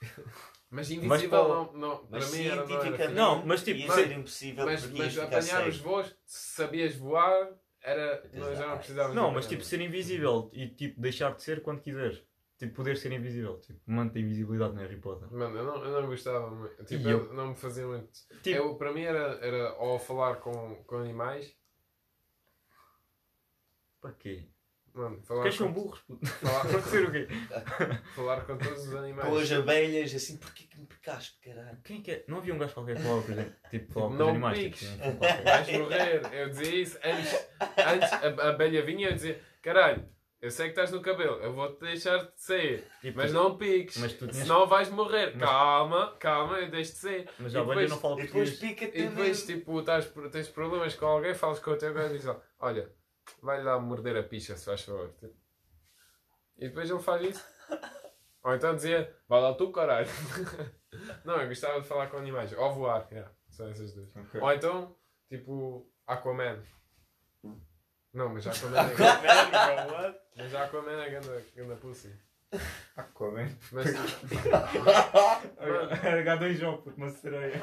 [0.70, 3.08] Mas invisível para não, não, para Mas mim era, não era fixe.
[3.14, 6.94] Não, mas tipo, ia mas- ser impossível mas, porque mas apanhar os voos, se sabias
[6.96, 7.48] voar,
[7.82, 11.62] era, não, já não precisavas Não, mas tipo ser invisível e tipo deixar de ser
[11.62, 12.22] quando quiseres.
[12.58, 13.58] Tipo poder ser invisível.
[13.60, 15.32] Tipo, mantém invisibilidade no Harry Potter.
[15.32, 16.84] Mano, eu não, eu não gostava muito.
[16.84, 17.32] Tipo, eu, eu?
[17.32, 18.10] não me fazia muito.
[18.42, 21.56] Tipo- Eu, para mim era, era ou falar com, com animais.
[24.00, 24.44] Para quê?
[24.94, 26.26] Mano, falar Porque são com, burros, puto.
[26.26, 27.28] falar, o quê?
[28.16, 29.28] falar com todos os animais.
[29.28, 31.78] Com as abelhas, assim, porquê que me picaste, caralho?
[31.84, 32.24] Quem é que é?
[32.26, 34.58] Não havia um gajo qualquer que falava, por exemplo, tipo, falava com Não os animais.
[34.58, 34.80] piques.
[34.88, 35.44] Tipo.
[35.44, 36.34] Vais morrer.
[36.34, 37.48] Eu dizia isso antes.
[37.60, 40.08] Antes a, a abelha vinha e eu dizia: Caralho,
[40.40, 42.84] eu sei que estás no cabelo, eu vou-te deixar de sair.
[43.00, 45.32] Tipo, Mas não piques, Mas tu tinhas- senão vais morrer.
[45.36, 47.28] Mas- Calma, calma, eu deixo de sair.
[47.38, 48.72] Mas E a abelha depois- não fala E depois português.
[48.78, 49.46] pica-te E depois, mesmo.
[49.46, 52.90] tipo, estás, tens problemas com alguém, falas com o teu gajo e dizes: Olha,
[53.42, 55.12] vai lá morder a picha, se faz favor.
[55.20, 55.34] Tipo.
[56.58, 57.44] E depois ele faz isso.
[58.42, 60.08] Ou então dizia: Vai lá tu, caralho.
[61.24, 62.52] não, eu gostava de falar com animais.
[62.52, 64.14] Ou voar, yeah, são essas duas.
[64.16, 64.40] Ok.
[64.40, 64.96] Ou então,
[65.28, 66.62] tipo, Aquaman.
[68.12, 70.20] Não, mas Aquaman é.
[70.36, 72.12] mas Aquaman é ganda, ganda pussy.
[72.96, 73.48] Aquaman.
[73.70, 73.86] Mas,
[75.58, 77.60] H2O, puto, uma sereia.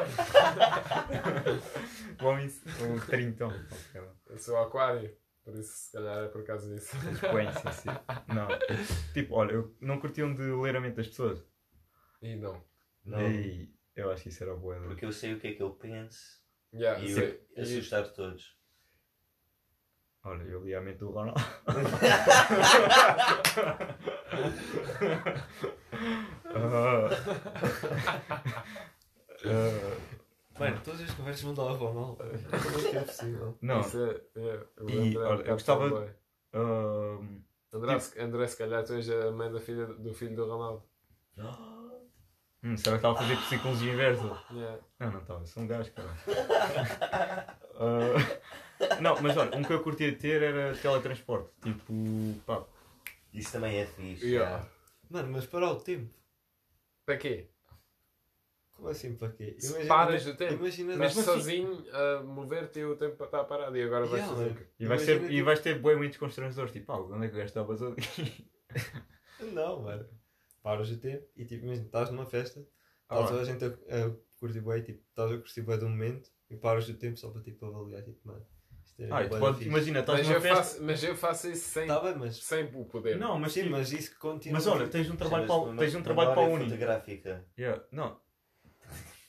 [2.21, 3.51] O homem, um trintão.
[4.27, 5.11] eu sou aquário,
[5.45, 6.95] por isso se calhar é por causa disso.
[6.97, 7.89] Sim.
[8.33, 8.47] Não.
[9.13, 11.41] Tipo, olha, eu não curtiam de ler a mente das pessoas.
[12.21, 12.61] E não.
[13.05, 14.75] Não, E eu acho que isso era boa.
[14.81, 16.43] porque eu sei o que é que eu penso
[16.73, 18.57] Yeah, e eu assustar todos.
[20.23, 21.39] Olha, eu li a mente do Ronaldo.
[26.57, 27.09] Ah.
[29.45, 29.97] Ah,
[30.59, 32.15] Mano, todas as conversas vão dar a mal.
[32.15, 33.57] Como é que é possível?
[33.61, 36.13] não, Isso é, é, o E, André é um olha, eu gostava-
[36.53, 37.19] ah,
[37.73, 40.83] André, se- André, se calhar tu és a mãe da filha, do filho do Ronaldo.
[42.63, 44.41] hum, será que estava a fazer psicologia inversa?
[44.51, 44.79] Yeah.
[44.99, 47.55] Não, não estava, sou um gajo, cara.
[47.77, 51.49] Ah, não, mas olha, um que eu curtia ter era teletransporte.
[51.61, 51.93] Tipo,
[52.45, 52.63] pá,
[53.33, 54.25] Isso também é fixe.
[54.25, 54.65] Yeah.
[55.09, 56.09] Mano, mas parar o tempo.
[57.05, 57.49] Para quê?
[58.75, 59.55] Como assim para quê?
[59.57, 60.53] Se paras o tempo.
[60.55, 64.21] Imagina Mas Mesmo assim- sozinho a mover-te e o tempo está parado e agora vais
[64.21, 64.57] Yeah, fazer o mano.
[64.65, 64.71] quê?
[64.79, 66.71] e vais, Imagina, ter, e tipo- vais ter bem muitos constrangedores.
[66.73, 67.95] Tipo, ah, onde é que o gajo estava sozinho?
[69.53, 70.05] Não, mano.
[70.61, 72.59] Paras o tempo e tipo, imagina, estás numa festa,
[73.07, 73.27] Ah, está lá.
[73.27, 76.55] toda a gente a, a curtir bué, tipo, estás a curtir bué do momento e
[76.57, 78.45] paras o tempo só para tipo avaliar, tipo, mano.
[78.97, 79.67] É Ah, e fixe.
[79.69, 80.55] imagina, estás Mas numa eu, festa.
[80.57, 82.37] faço, mas eu faço isso sem, Tá bem, mas.
[82.43, 83.17] sem o poder.
[83.17, 84.53] Não, mas Sim, tipo, mas isso continua.
[84.57, 86.63] mas olha, tens um trabalho para, tens um trabalho para a Uni.
[86.65, 87.45] fotográfica.
[87.59, 88.17] Yeah, não.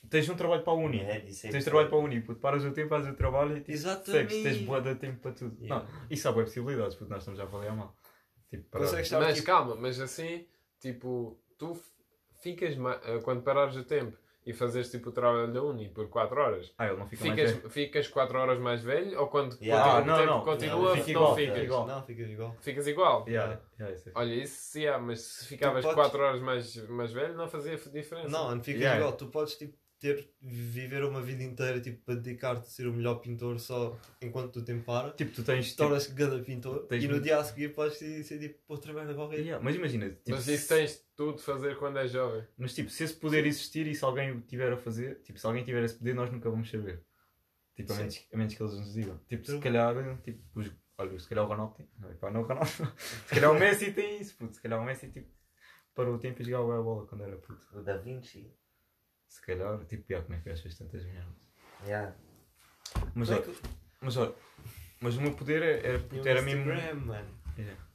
[0.09, 0.99] Tens um trabalho para a Uni.
[1.01, 2.39] É, isso é Tens trabalho para a Uni, puto.
[2.39, 4.11] Paras o tempo, fazes o trabalho e tipo, Exatamente.
[4.33, 5.57] segues, tens boa de tempo para tudo.
[5.61, 5.85] Yeah.
[5.85, 7.95] Não, isso há boas possibilidades, porque nós estamos já a avaliar mal.
[8.49, 8.81] Tipo, para...
[8.81, 10.45] Mas tipo, calma, mas assim,
[10.79, 11.77] tipo, tu
[12.41, 16.07] ficas, ma- eh, quando parares o tempo e fazes tipo o trabalho da Uni por
[16.07, 17.69] 4 horas, Ah, ele não fica mais ficas, velho.
[17.69, 19.95] ficas 4 horas mais velho ou quando Yeah.
[19.95, 20.43] continua- Ah, não, o tempo não.
[20.45, 21.53] continua, Não, não, fica igual, ficas?
[21.53, 21.87] fica igual.
[21.87, 22.55] Não, ficas igual.
[22.61, 23.25] Ficas igual?
[23.27, 26.75] Yeah, yeah, isso é Olha, isso sim, ah, mas se ficavas podes- 4 horas mais,
[26.87, 28.29] mais velho não fazia diferença.
[28.29, 28.97] Não, não ficas Yeah.
[29.01, 29.17] igual.
[29.17, 33.15] Tu podes tipo, ter, viver uma vida inteira tipo, para dedicar-te a ser o melhor
[33.15, 35.11] pintor só enquanto o tempo para.
[35.11, 35.65] Tipo, tu tens.
[35.67, 38.59] Tipo, Tornas-te grande pintor tens e no muito- dia a seguir podes ser, ser tipo
[38.67, 39.39] outra merda qualquer.
[39.39, 42.43] yeah, mas imagina, tipo, mas isso tens tudo de fazer quando és jovem.
[42.57, 45.45] mas tipo, se esse poder existir e se alguém o tiver a fazer, tipo, se
[45.45, 47.03] alguém tiver esse poder, nós nunca vamos saber.
[47.75, 48.01] Tipo, a Sim.
[48.01, 49.17] menos, a menos que eles nos digam.
[49.27, 49.61] Tipo, se True.
[49.63, 51.87] calhar, tipo, os, olha, se calhar o Ronaldo tem.
[51.99, 52.67] Não, pá, não o Ronaldo.
[52.97, 54.55] se calhar o Messi tem isso, puto.
[54.55, 55.29] Se calhar o Messi, tipo,
[55.93, 57.67] parou o tempo e jogava a bola quando era puto.
[57.77, 58.51] O Da Vinci.
[59.27, 61.35] Se calhar, tipo, pior, como é que fez tantas merdas.
[61.85, 62.15] Yeah.
[63.13, 63.61] Mas é olha, que-
[64.01, 64.33] mas olha,
[65.01, 66.71] mas o meu poder era, era, um era mesmo.
[66.71, 67.39] Instagram, mano.
[67.57, 67.87] Yeah.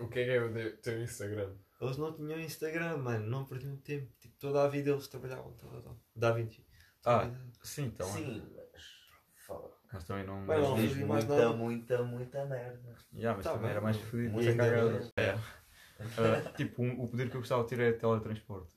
[0.00, 1.54] O que é que é o de- teu Instagram?
[1.80, 3.26] Eles não tinham Instagram, mano.
[3.26, 4.10] Não perdiam tempo.
[4.20, 5.52] Tipo, toda a vida eles trabalhavam.
[5.54, 5.96] Toda, toda.
[6.14, 6.64] Da Vinci.
[7.04, 7.28] Ah,
[7.62, 8.08] sim, então.
[8.08, 8.12] é.
[8.12, 8.82] Sim, mas.
[9.46, 9.68] Foda.
[9.92, 10.46] Nós também não.
[10.46, 11.56] Lá, não- não Diz vi mais muita, nada.
[11.56, 12.96] muita, muita merda.
[13.12, 14.08] Yeah, mas Tá também bem, era mais mano.
[14.10, 14.30] fodido.
[14.32, 14.90] Muita muita cagada.
[14.90, 15.12] merda.
[15.16, 15.38] É.
[16.02, 18.72] Ah, tipo, um- o poder que eu gostava de ter é teletransporte.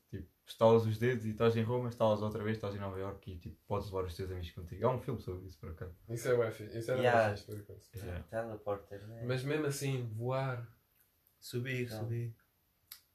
[0.45, 3.31] Tipo, estalas os dedos e estás em Roma, estalas outra vez, estás em Nova York
[3.31, 4.85] e tipo, podes levar os teus amigos contigo.
[4.87, 5.95] Há um filme sobre isso, por acaso.
[6.07, 6.63] Isso é o F.
[6.65, 7.19] Isso era Yeah.
[7.19, 7.35] yeah.
[7.35, 7.89] fixe, por acaso.
[7.95, 8.23] Yeah.
[8.29, 9.23] Teleporter, né?
[9.25, 10.67] Mas mesmo assim, voar.
[11.39, 11.99] Subir, Não.
[11.99, 12.35] subir.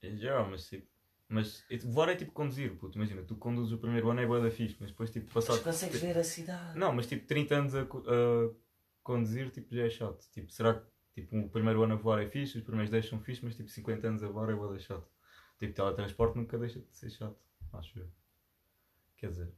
[0.03, 0.87] Yeah, mas tipo.
[1.29, 2.97] Mas e, voar é tipo conduzir, puto.
[2.97, 5.63] Imagina, tu conduzes o primeiro ano é boa da fixe, mas depois tipo Mas passado.
[5.63, 6.77] consegues ver a cidade.
[6.77, 8.49] Não, mas tipo 30 anos a, a
[9.03, 10.25] conduzir tipo, já é chato.
[10.33, 10.85] Tipo, será que
[11.21, 13.69] tipo, o primeiro ano a voar é fixe, os primeiros 10 são fixe, mas tipo
[13.69, 15.07] 50 anos a voar é boa da chato.
[15.61, 17.37] Tipo, teletransporte nunca deixa de ser chato,
[17.73, 18.09] acho eu.
[19.15, 19.53] Quer dizer.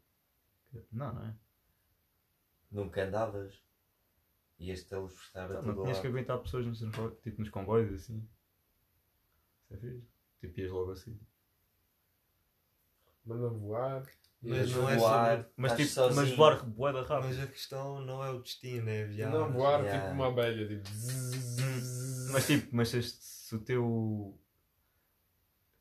[0.92, 1.34] Não, não é?
[2.70, 3.58] Nunca andavas.
[4.60, 6.80] Ias teleportar a Então, não todo tinhas que aguentar pessoas nos,
[7.22, 8.28] tipo, nos comboios assim.
[9.64, 10.04] Isso é fixe.
[10.42, 11.18] Tipo, ias logo assim.
[13.26, 14.06] manda voar.
[14.42, 16.36] Mas não é voar, sobre- Mas, estás tipo, mas sozinho.
[16.36, 17.28] voar boeda rápido.
[17.30, 19.40] Mas a questão não é o destino, é a viagem.
[19.40, 20.02] Não voar Yeah.
[20.02, 20.90] tipo uma abelha, tipo.
[22.34, 24.38] Mas tipo, mas se, se o teu.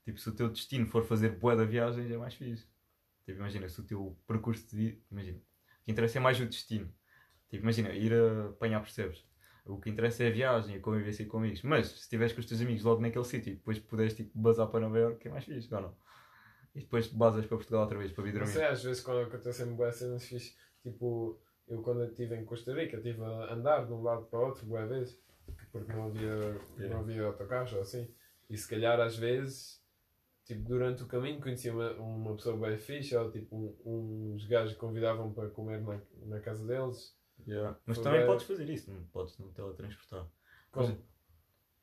[0.04, 2.66] Tipo, se o teu destino for fazer bué da viagem, é mais fixe.
[3.24, 4.98] Tipo, imagina, se o teu percurso de vida.
[5.10, 5.38] Imagina.
[5.38, 6.92] O que interessa é mais o destino.
[7.48, 9.24] Tipo, imagina, ir a apanhar, percebes?
[9.64, 11.62] O que interessa é a viagem, a convivência com amigos.
[11.62, 14.66] Mas se estiveres com os teus amigos logo naquele sítio e depois puderes tipo, basar
[14.66, 15.96] para Nova Iorque, é mais fixe, ou não?
[16.74, 18.54] E depois basas para Portugal outra vez para vir Não dormir.
[18.54, 21.38] sei, às vezes quando acontecem boas cenas fixe, tipo,
[21.68, 24.66] eu quando estive em Costa Rica estive a andar de um lado para o outro
[24.66, 25.20] boas vezes,
[25.70, 28.12] porque não havia, não havia autocarros ou assim.
[28.48, 29.81] E se calhar às vezes,
[30.44, 34.74] tipo, durante o caminho conhecia uma, uma pessoa bem fixe, ou tipo, um- uns gajos
[34.74, 37.16] que convidavam para comer na, na casa deles.
[37.47, 37.77] Yeah.
[37.86, 40.27] Mas também podes fazer isso, não podes não teletransportar.
[40.70, 40.97] Como?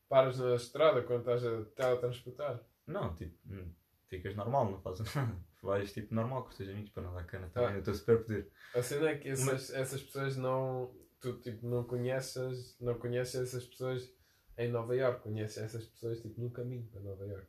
[0.07, 2.64] Paras na estrada quando estás a teletransportar.
[2.88, 3.69] Não, tipo, hum,
[4.07, 5.36] ficas normal, não fazes nada.
[5.61, 7.49] Vais tipo normal com os teus amigos para não dar cana Ah.
[7.49, 7.73] também.
[7.73, 8.49] Eu estou super poder.
[8.73, 10.94] A cena é que essas, essas pessoas não.
[11.19, 14.10] Tu tipo, não conheces, não conheces essas pessoas
[14.57, 17.45] em Nova York, conheces essas pessoas tipo, no caminho para Nova York.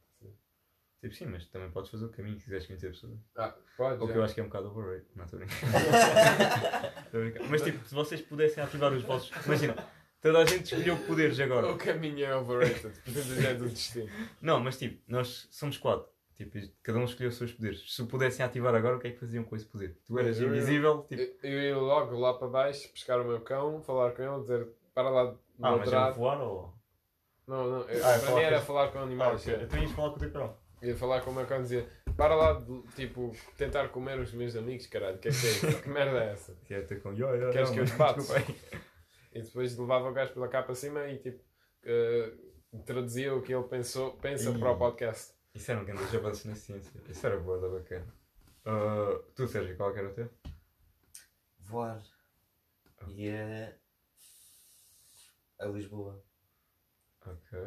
[1.01, 3.19] Tipo, sim, mas também podes fazer o caminho se quiseres conhecer pessoas.
[3.37, 4.03] Ah, pode.
[4.03, 5.07] O que eu acho que é um bocado overrated.
[5.17, 5.61] Não, estou brincar.
[7.49, 9.31] Mas tipo, se vocês pudessem ativar os vossos.
[9.47, 9.75] Imagina,
[10.21, 11.71] toda a gente escolheu poderes agora.
[11.73, 14.09] O caminho é overrated, portanto já é do destino.
[14.43, 16.09] Não, mas tipo, nós somos quatro.
[16.37, 17.95] Tipo, cada um escolheu os seus poderes.
[17.95, 19.99] Se pudessem ativar agora, o que é que faziam com esse poder?
[20.07, 21.21] Tu eras Eu- eu- invisível, tipo.
[21.21, 24.69] Eu, eu ia logo lá para baixo, pescar o meu cão, falar com ele, dizer
[24.95, 26.75] para lá de Ah, mas era voar ou.
[27.47, 29.43] Não, não, eu- Ah, é para mim era falar com Ah, animais.
[29.43, 29.59] ok.
[29.63, 30.57] Então ias falar com o teu cão.
[30.83, 34.33] Ia falar com o meu cão e dizer para lá de tipo tentar comer os
[34.33, 35.83] meus amigos, caralho, que é que é isso?
[35.83, 36.55] Que merda é essa?
[36.65, 37.13] Que é o teu cão.
[37.13, 38.21] Yo, yo, Queres que eu te bate?
[39.33, 41.43] E depois levava o gajo pela cá para cima e tipo
[41.85, 42.33] eh,
[42.85, 44.59] traduzia o que ele pensou, pensa Ih.
[44.59, 45.35] para o podcast.
[45.55, 46.93] Isso era um grande avanço na ciência.
[47.09, 48.07] Isso era boa, da bacana.
[48.65, 50.31] Ah, tu, Sérgio, qual é que era o teu?
[51.59, 52.03] Voar.
[53.09, 53.77] E é.
[55.59, 56.23] A Lisboa.
[57.27, 57.59] Ok.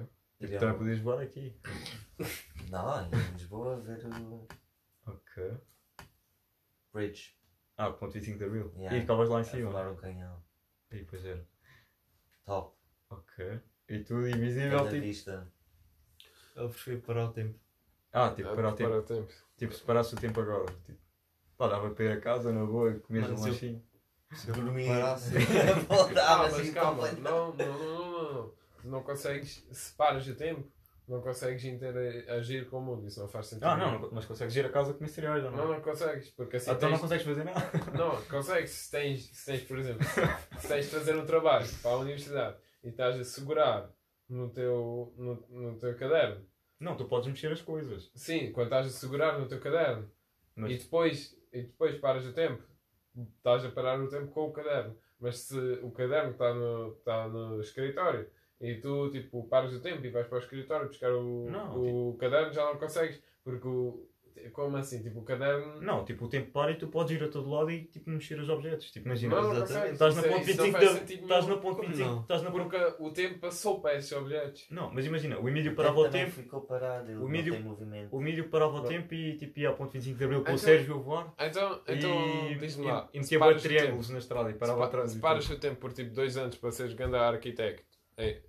[0.54, 1.56] Ao- também podias voar aqui.
[2.70, 4.48] Não, em Lisboa ver o
[5.06, 5.58] Ok.
[6.94, 7.36] Bridge.
[7.78, 8.72] Ah, ponto 25 de Abril.
[8.78, 8.98] Yeah.
[8.98, 9.72] E ficavas lá em cima.
[9.72, 10.44] voar um canhão.
[10.92, 11.46] E pois era.
[12.46, 12.76] Top.
[13.10, 13.60] Ok.
[13.90, 15.02] E tu, invisível, tipo.
[15.02, 15.52] vista.
[16.56, 17.60] Eu prefiro parar o tempo.
[18.12, 18.90] Ah, tipo, para o tempo.
[18.92, 19.34] Para o tempo.
[19.58, 20.72] Tipo, se parasse o tempo agora.
[20.86, 21.00] Tipo,
[21.58, 23.84] pá, dava para ir a casa na boa e comias um lanchinho.
[24.34, 24.88] Se eu Dormir.
[24.88, 25.32] parasse.
[25.88, 28.54] Voltava Ah, mas assim calma, não, não, não, não,
[28.84, 29.04] não.
[29.04, 30.72] Consegues, se paras o tempo,
[31.08, 33.08] não consegues interagir com o mundo.
[33.08, 33.66] Isso não faz sentido.
[33.66, 35.58] Ah, não, mas consegues ir a casa cereais ou não?
[35.58, 37.72] Não, não consegues, porque assim Ah, então não consegues fazer nada.
[37.98, 40.06] Não, consegues se tens, se tens, por exemplo,
[40.58, 43.90] se tens de fazer um trabalho para a universidade e estás a segurar
[44.30, 46.46] no teu, no, no teu caderno.
[46.80, 48.12] Não, tu podes mexer as coisas.
[48.16, 50.10] Sim, quando estás a segurar no teu caderno
[50.56, 52.64] Mas e, depois, e depois paras o tempo,
[53.38, 54.98] estás a parar o tempo com o caderno.
[55.20, 58.30] Mas se o caderno está no, está no escritório
[58.62, 62.18] e tu tipo, paras o tempo e vais para o escritório buscar o, Não, o
[62.18, 63.22] caderno, já não consegues.
[63.44, 64.08] Porque o.
[64.52, 65.02] Como assim?
[65.04, 65.80] Tipo, o caderno.
[65.80, 68.38] Não, tipo, o tempo para e tu podes ir a todo lado e tipo, mexer
[68.40, 68.90] os objetos.
[68.92, 69.92] Tipo, imagina, Não, não consegues.
[69.94, 72.10] estás na é- ponto isso não 25 faz de sentido Estás na ponto Como 25.
[72.10, 72.22] não?
[72.22, 72.64] Estás na ponto...
[72.70, 74.66] Porque o tempo passou para esses objetos.
[74.72, 76.32] Não, mas imagina, o Emílio parava o tempo.
[76.32, 78.16] ficou parado, ele O movimento.
[78.16, 80.54] O Emílio parava o tempo e tipo, ia ao ponto 25 de Abril com o
[80.56, 81.32] Então- Sérgio voar.
[81.40, 83.08] Então, então e, diz-me lá.
[83.14, 85.12] e metia triângulos na estrada e parava pa- atrás.
[85.12, 88.42] Se paras o tempo por tipo dois anos para seres grande arquitecto, é,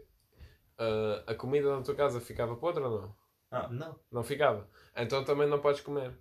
[0.79, 3.71] ah, a comida na tua casa ficava podre ou não?
[3.71, 4.01] Não.
[4.11, 4.69] Não ficava.
[4.97, 6.13] Então também não podes comer.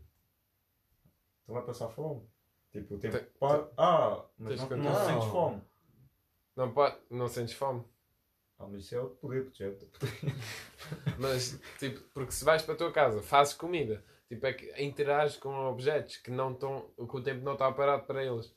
[1.45, 2.21] Tu vai passar fome.
[2.71, 3.69] Tipo, o tempo Te- para.
[3.77, 5.61] Ah, mas não, não sentes fome.
[6.55, 7.83] Não, pode, não sentes fome.
[8.57, 10.13] Ah, mas isso é outro poder, porque já é outro poder.
[11.19, 15.37] Mas, tipo, porque se vais para a tua casa, fazes comida, tipo, é que interages
[15.37, 18.53] com objetos que não estão, que o tempo não está parado para eles.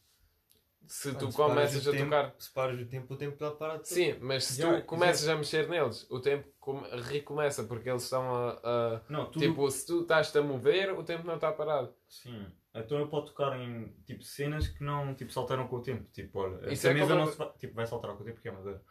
[0.86, 2.34] Se Mano, tu se paras começas a tempo- tocar.
[2.38, 3.84] Se paras o tempo, o tempo está parado.
[3.84, 8.02] Sim, mas se Já, tu começas a mexer neles, o tempo come- recomeça porque eles
[8.04, 8.50] estão a.
[8.62, 9.44] a- Não, tudo.
[9.46, 11.92] Tipo, se tu estás-te a mover, o tempo não está parado.
[12.08, 12.46] Sim.
[12.74, 16.04] Então eu posso tocar em tipo, cenas que não tipo, saltaram com o tempo.
[16.12, 17.52] Tipo, olha, Isso essa é mesa como- não se vai.
[17.58, 18.82] Tipo, vai saltar com o tempo porque é madeira.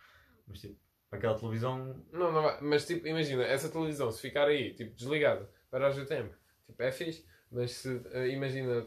[0.48, 0.76] Mas tipo,
[1.12, 2.04] aquela televisão.
[2.12, 2.60] Não, não vai.
[2.62, 6.36] Mas tipo, imagina, essa televisão, se ficar aí, tipo, desligada, parares o tempo,
[6.66, 7.26] tipo, é fixe.
[7.52, 8.86] Mas se, eh, imagina,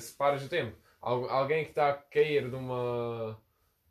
[0.00, 3.38] se paras o tempo, alguém que está a cair de uma,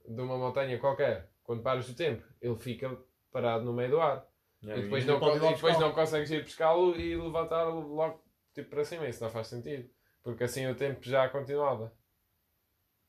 [0.07, 2.97] de uma montanha qualquer, quando paras o tempo, ele fica
[3.31, 4.25] parado no meio do ar.
[4.61, 8.21] e depois, não, pode ir lá e depois não consegues ir pescá-lo e levantar logo
[8.53, 9.07] tipo, para cima.
[9.07, 9.89] Isso não faz sentido.
[10.23, 11.93] Porque assim o tempo já continuava.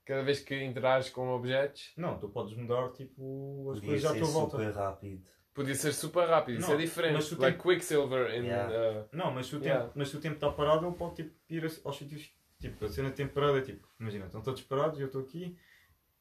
[0.04, 4.14] Cada vez que interages com objetos, Não, tu podes mudar tipo as Podia coisas à
[4.14, 4.56] ser tua volta.
[4.58, 5.22] super rápido.
[5.52, 7.14] Podia ser super rápido, isso Não, é diferente.
[7.14, 8.44] mas tu like tem- Quicksilver in.
[8.46, 9.00] Yeah.
[9.02, 9.92] uh, Não, mas se o tempo, Yeah.
[9.94, 12.32] mas se o tempo está parado, ele pode tipo, ir aos sítios.
[12.60, 15.56] Tipo, a cena temporada é tipo, imagina, estão todos parados e eu estou aqui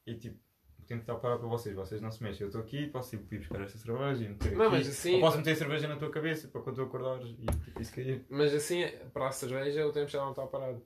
[0.06, 0.38] e tipo,
[0.80, 2.42] o tempo está parado para vocês, vocês não se mexem.
[2.44, 4.76] Eu estou aqui e posso tipo, ir buscar esta cerveja e meter Não, aqui.
[4.78, 7.46] mas assim- Ou posso meter a cerveja na tua cabeça para quando tu acordares e
[7.64, 8.26] tipo, isso cair.
[8.30, 10.86] Mas assim, para a cerveja, o tempo já não está parado.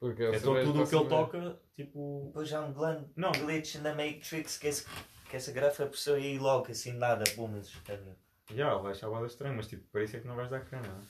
[0.00, 2.24] Porque a Então tudo o que ele toca, tipo.
[2.26, 3.32] Depois há um glitch, Não.
[3.32, 4.86] glitch na Matrix que, esse,
[5.30, 7.24] que essa garrafa apareceu aí logo, assim nada,
[7.84, 8.16] caralho.
[8.54, 11.00] Já, vai achar boada estranho, mas tipo, para isso é que não vais dar cana.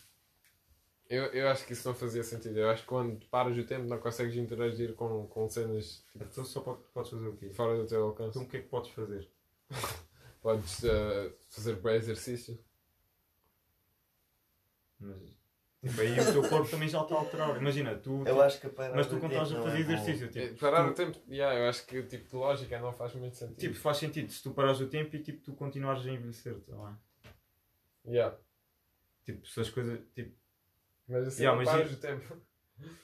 [1.09, 1.17] É?
[1.19, 2.59] Eu, eu acho que isso não fazia sentido.
[2.59, 6.61] Eu acho que quando paras o tempo não consegues interagir com, com cenas Então só
[6.61, 7.51] pode- podes fazer o quê?
[7.51, 8.31] fora do teu alcance.
[8.31, 9.29] Então o que é que podes fazer?
[10.43, 12.59] Podes uh, fazer bom exercício.
[15.01, 15.17] Mas
[15.83, 17.57] tipo, aí o teu corpo também já está a alterar.
[17.61, 18.19] Imagina, tu.
[18.21, 20.85] Eu tipo, acho que para mas tu quando estás a fazer exercício, Eh, tipo, Parar
[20.85, 23.57] tu- o tempo, yeah, eu acho que o tipo de lógica não faz muito sentido.
[23.59, 26.75] Tipo, faz sentido se tu parares o tempo e tipo, tu continuares a envelhecer, tá
[26.77, 28.15] bem?
[28.15, 28.37] Yeah.
[29.25, 29.99] Tipo, se as coisas.
[30.15, 30.35] Tipo,
[31.09, 32.37] Mas assim Yeah, não mas paras o tempo.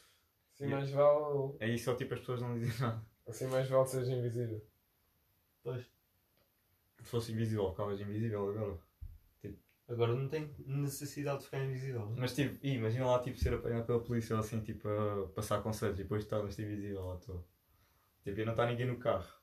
[0.53, 0.77] Assim Yeah.
[0.77, 1.57] mais vale.
[1.61, 3.03] aí só tipo as pessoas não dizem nada.
[3.27, 4.63] Assim mais vale seres invisível.
[5.63, 5.85] Pois.
[6.99, 8.79] Se fosse invisível, ficavas invisível agora.
[9.89, 12.09] Agora não tem necessidade de ficar invisível.
[12.17, 15.99] Mas tipo, imagina lá tipo, ser apanhado pela polícia ou assim, tipo, a passar conselhos
[15.99, 17.45] e depois tornas-te invisível à toa.
[18.23, 19.40] Tipo, e não está ninguém no carro.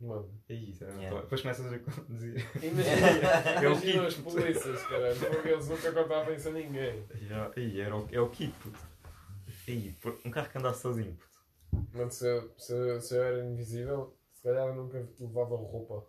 [0.00, 0.42] Mano.
[0.48, 1.02] Aí, isso é Yeah.
[1.02, 1.20] yeah.
[1.22, 2.34] Depois começas a conduzir.
[2.64, 3.98] Imagina, É o kit.
[3.98, 5.20] os polícias, caralho.
[5.20, 7.06] Porque eles nunca contavam isso a ninguém.
[7.20, 7.52] Yeah.
[7.56, 8.78] Aí, era o, é o kit, puto.
[9.68, 11.88] Aí, por- um carro que andasse sozinho, puto.
[11.96, 16.06] Mano, se eu, se, eu- se eu era invisível, se calhar eu nunca levava roupa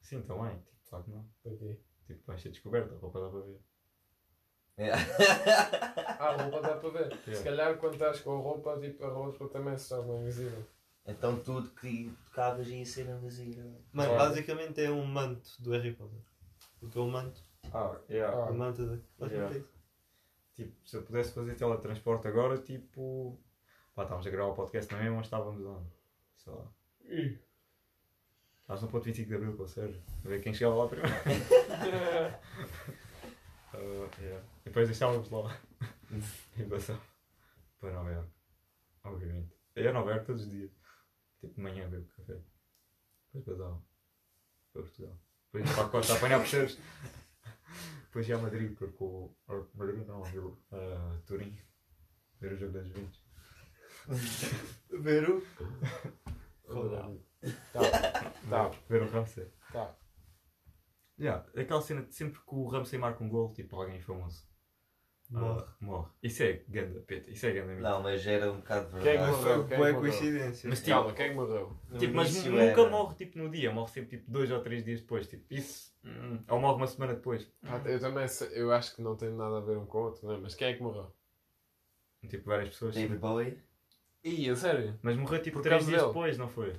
[0.00, 0.56] Sim, também.
[0.58, 1.28] Tipo, claro que não.
[1.44, 1.80] daqui.
[2.06, 3.60] Tipo, vais ser descoberto, a roupa dá para ver.
[6.18, 7.16] Ah, a roupa dá para ver.
[7.24, 7.44] Se Yeah.
[7.44, 10.64] calhar quando estás com a roupa, tipo, a roupa também se torna invisível.
[11.06, 13.64] Então tudo que tocavas ia ser invisível.
[13.92, 14.28] Mano, Claro.
[14.28, 16.18] basicamente é um manto do Harry Potter.
[16.80, 17.40] Porque é um manto.
[17.72, 18.50] Ah, yeah.
[18.50, 19.56] O manto Yeah.
[19.56, 19.68] isso.
[20.54, 23.38] Tipo, se eu pudesse fazer teletransporte agora, tipo.
[23.94, 25.88] Pá, estávamos a gravar o podcast na mesma, mas estávamos onde?
[26.36, 26.66] Sei lá.
[28.60, 30.02] Estávamos no ponto 25 de Abril com o Sérgio.
[30.24, 31.14] A ver quem chegava lá primeiro.
[33.74, 34.42] Uh, yeah.
[34.62, 35.54] E depois deixávamos lá.
[36.56, 37.00] e passava
[37.78, 38.30] para Nova Iorque.
[39.04, 39.54] Obviamente.
[39.74, 40.70] Eu ia a Nova Iorque todos os dias.
[41.40, 42.38] Tipo, de manhã bebo café.
[43.32, 43.82] Depois passava.
[44.72, 45.18] Para Portugal.
[45.52, 46.78] Depois para a costa a apanhar percebes?
[48.06, 49.34] Depois ia a Madrid, porque o.
[49.74, 50.58] Madrid não, eu.
[50.72, 51.56] Uh, Turim.
[52.40, 53.22] Ver o jogo das Juventus.
[54.90, 55.42] Ver o.
[57.72, 57.80] Tá,
[58.50, 59.50] tá, Ver o Ramsey.
[59.72, 59.94] tá.
[61.18, 64.46] Yeah, aquela cena de sempre que o Ramsey marca um gol, tipo alguém famoso.
[65.28, 65.60] Morre.
[65.66, 66.08] Ah, morre.
[66.22, 67.30] Isso é ganda, peta.
[67.30, 67.82] Isso é ganda mito.
[67.82, 69.30] Não, mas era um bocado Quem é que verdade.
[69.32, 69.58] Mas morreu?
[69.58, 70.00] foi Quem morreu?
[70.00, 70.68] coincidência.
[70.70, 71.76] Mas Calma, quem é que morreu?
[71.98, 75.00] Tipo, mas nunca era- morre tipo no dia, morre sempre tipo dois ou três dias
[75.00, 75.26] depois.
[75.26, 75.92] Tipo, isso.
[76.04, 77.50] hum, ou morre uma semana depois.
[77.64, 80.02] Ah, eu também sei- eu acho que não tem nada a ver um com o
[80.02, 80.38] outro, né?
[80.40, 81.12] mas quem é que morreu?
[82.28, 82.94] Tipo, várias pessoas.
[82.94, 83.58] David Bowie?
[84.24, 84.98] Ih, a sério?
[85.02, 86.08] Mas morreu tipo Por três dias dele?
[86.08, 86.74] depois, não foi?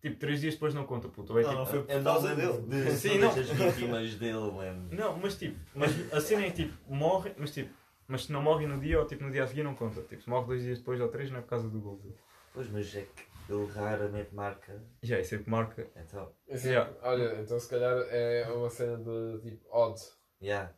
[0.00, 1.32] Tipo, três dias depois não conta, puto.
[1.34, 2.62] Ou é, Não, tipo, não foi por Eu causa dele.
[2.62, 3.66] de Sim, todas não.
[3.66, 4.88] as vítimas dele, mano.
[4.92, 7.74] Não, mas tipo, mas a cena é tipo, morre, mas tipo,
[8.08, 10.00] mas se não morre no dia ou tipo no dia a seguir não conta.
[10.02, 12.16] Tipo, se morre dois dias depois ou três não é por causa do gol dele.
[12.54, 14.82] Pois, mas é que ele raramente marca.
[15.02, 15.86] Já, isso é que marca.
[15.94, 16.90] Então, Assim, Yeah.
[17.02, 20.00] Olha, então se calhar é uma cena de tipo odd.
[20.42, 20.72] yeah.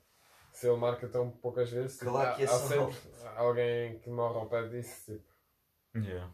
[0.50, 2.96] Se ele marca tão poucas vezes, tipo, Claro há, que é há só- sempre
[3.36, 5.12] alguém que morre ao pé disso.
[5.12, 5.24] Tipo.
[6.06, 6.30] Yeah.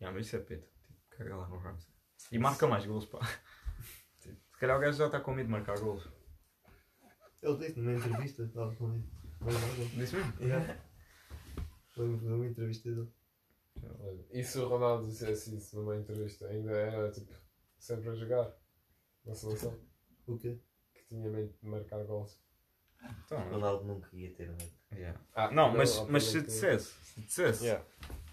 [0.00, 0.75] Yeah, mas isso é peta.
[1.16, 1.90] Caga lá no Ramsey.
[2.32, 3.20] E marca mais gols, pá.
[4.16, 6.08] Se calhar o gajo já está com medo de marcar gols.
[7.42, 8.42] Ele disse numa entrevista.
[8.42, 9.04] Estava com não.
[9.96, 10.32] Disse mesmo?
[10.40, 10.80] Yeah.
[11.96, 13.12] Lembro de uma entrevista dele.
[14.32, 17.32] E se o Ronaldo dissesse isso numa entrevista, ainda era tipo
[17.78, 18.50] sempre a jogar
[19.24, 19.78] na seleção,
[20.26, 20.58] O quê?
[20.94, 22.40] que tinha medo de marcar gols.
[23.26, 24.72] Então, mas- Ronaldo nunca ia ter medo.
[24.92, 25.20] yeah.
[25.34, 27.84] Ah, Não, mas, mas se dissesse, se dissesse, Yeah.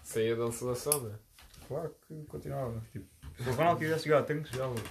[0.02, 1.18] Saía da seleção, né?
[1.68, 2.80] Claro que continuava.
[2.92, 3.06] Tipo,
[3.42, 4.68] se o Ronaldo quisesse jogar, tenho que jogar.
[4.68, 4.82] mano.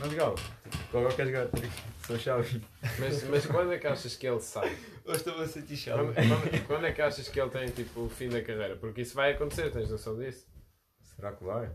[0.00, 0.34] Não jogava.
[0.70, 2.62] Tipo, agora quer jogar, que- sou chave.
[2.98, 4.70] Mas, mas quando é que achas que ele sai?
[5.04, 6.12] Hoje estou a sentir chave.
[6.14, 8.76] quando- quando é que achas que ele tem tipo, o fim da carreira?
[8.76, 10.46] Porque isso vai acontecer, tens noção disso?
[11.02, 11.70] Será que vai?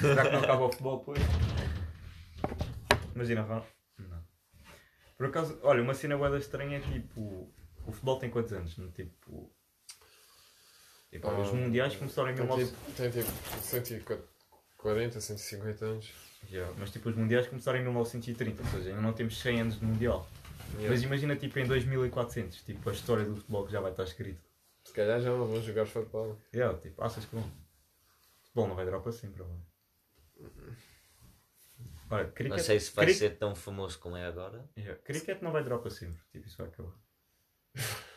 [0.00, 1.20] Será que não acaba o futebol depois?
[3.14, 3.66] Imagina, Ronaldo.
[3.98, 4.24] Não.
[5.16, 7.48] Por acaso, olha, uma cena boa estranha é tipo.
[7.86, 8.74] O futebol tem quantos anos?
[8.94, 9.50] Tipo.
[11.18, 12.64] Tipo os Ah, mundiais começaram em Tem 19...
[12.66, 13.30] tipo, tem tipo
[13.62, 16.12] 140, 150 anos.
[16.50, 19.78] Yeah, mas tipo, os mundiais começaram em 1930, ou seja, ainda não temos 100 anos
[19.78, 20.28] de mundial.
[20.74, 20.90] Yeah.
[20.90, 24.42] Mas imagina tipo em 2400, tipo a história do futebol que já vai estar escrito.
[24.84, 26.38] Se calhar já não vão jogar futebol.
[26.52, 27.44] Yeah, tipo, achas que vão?
[28.42, 29.56] Futebol não vai durar para sempre, vai.
[32.10, 34.68] Olha, cricket, Não sei se vai cricket- ser tão famoso como é agora.
[34.76, 36.20] Yeah, Cricket não vai durar para sempre.
[36.32, 36.92] Tipo, isso vai acabar.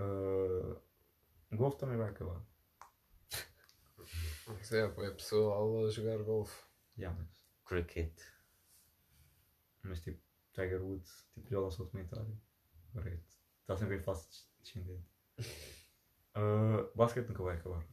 [0.00, 0.76] Uh,
[1.56, 2.42] golfe também vai acabar.
[4.60, 6.64] Isso é, é pessoal a jogar golfe.
[6.98, 8.20] Yeah, mas, Cricket.
[9.82, 10.20] mas tipo,
[10.52, 12.38] Tiger Woods tipo, já lançou o documentário.
[12.90, 13.20] Agora é-
[13.62, 15.06] Está sempre em fase des- descendente.
[16.36, 17.86] Uh, basquete nunca vai acabar.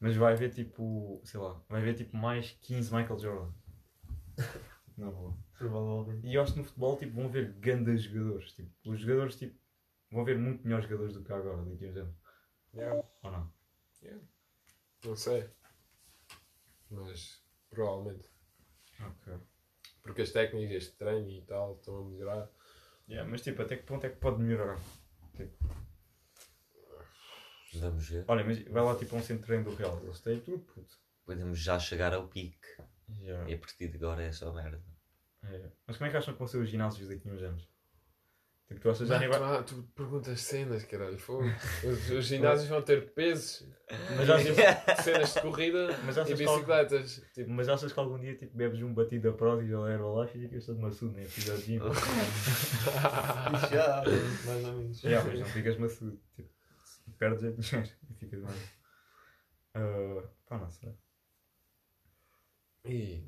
[0.00, 3.52] Mas vai haver tipo, sei lá, vai haver tipo mais 15 Michael Jordan.
[4.96, 5.36] Na boa.
[5.56, 6.26] Provavelmente.
[6.26, 8.52] E eu acho que no futebol tipo, vão haver grandes jogadores.
[8.52, 9.58] Tipo, os jogadores tipo,
[10.10, 12.16] vão haver muito melhores jogadores do que há agora, daqui a uns anos.
[12.74, 13.02] Yeah.
[13.22, 13.52] Ou não?
[15.04, 15.48] Não sei.
[16.90, 18.28] Mas provavelmente.
[19.00, 19.34] Ok.
[20.02, 22.50] Porque as técnicas de treino e tal estão a melhorar.
[23.08, 24.78] Yeah, mas tipo, até que ponto é que pode melhorar?
[27.74, 28.24] Vamos ver.
[28.28, 30.00] Olha, mas vai lá tipo a um centro de treino do Real.
[30.02, 30.98] Eles têm tudo, puto.
[31.24, 32.58] Podemos já chegar ao pique.
[33.20, 33.48] Yeah.
[33.50, 34.82] E a partir de agora é só merda.
[35.44, 35.70] É.
[35.86, 37.69] Mas como é que acham que vão ser os ginásios daqui a uns anos?
[38.70, 39.28] Tipo, tu achas já vai.
[39.42, 41.18] Ah, tu perguntas cenas, caralho.
[41.18, 41.42] Fogo.
[41.82, 43.68] Os, os ginásios vão ter pesos,
[44.16, 44.56] Mas achas,
[45.02, 46.54] cenas de corrida mas e achas, que, algum...
[46.54, 47.22] bicicletas.
[47.34, 50.06] Tipo, mas achas que algum dia tipo, bebes um batido da Prodi e ele era
[50.06, 51.24] lá e ficas todo maçudo, né?
[51.24, 51.80] Fiz ao gym.
[53.72, 54.04] Já,
[54.46, 55.02] mais ou menos.
[55.02, 56.20] yeah, mas não ficas maçudo.
[56.36, 56.48] Tipo,
[57.18, 58.62] perdes é dinheiro e ficas mais.
[59.74, 60.94] Uh, pá, não sei.
[62.84, 63.24] E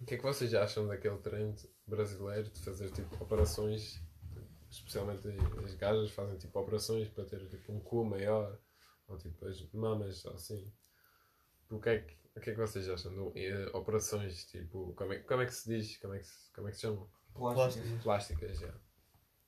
[0.00, 1.54] o que é que vocês acham daquele treino
[1.86, 4.02] brasileiro de fazer tipo operações,
[4.70, 5.28] especialmente
[5.64, 8.58] as gajas fazem tipo operações para ter tipo um cu maior,
[9.06, 10.72] ou tipo as mamas ou assim.
[11.70, 13.32] O que é que, o que, é que vocês acham?
[13.32, 15.96] de eh, operações tipo, como é, como é que se diz?
[15.98, 17.08] Como é que se, como é que se chama?
[17.34, 18.02] Plásticos.
[18.02, 18.74] Plásticas, já.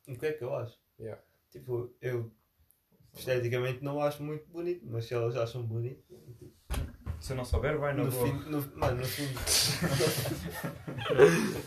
[0.09, 0.79] O que é que eu acho?
[0.99, 1.23] Yeah.
[1.51, 2.33] Tipo, eu
[3.15, 6.05] esteticamente não acho muito bonito, mas se elas acham bonito,
[7.21, 8.27] Se eu não souber, vai na no boa.
[8.27, 9.25] fim, no, mano, no fim,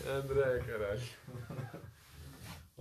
[0.08, 1.02] André, caralho.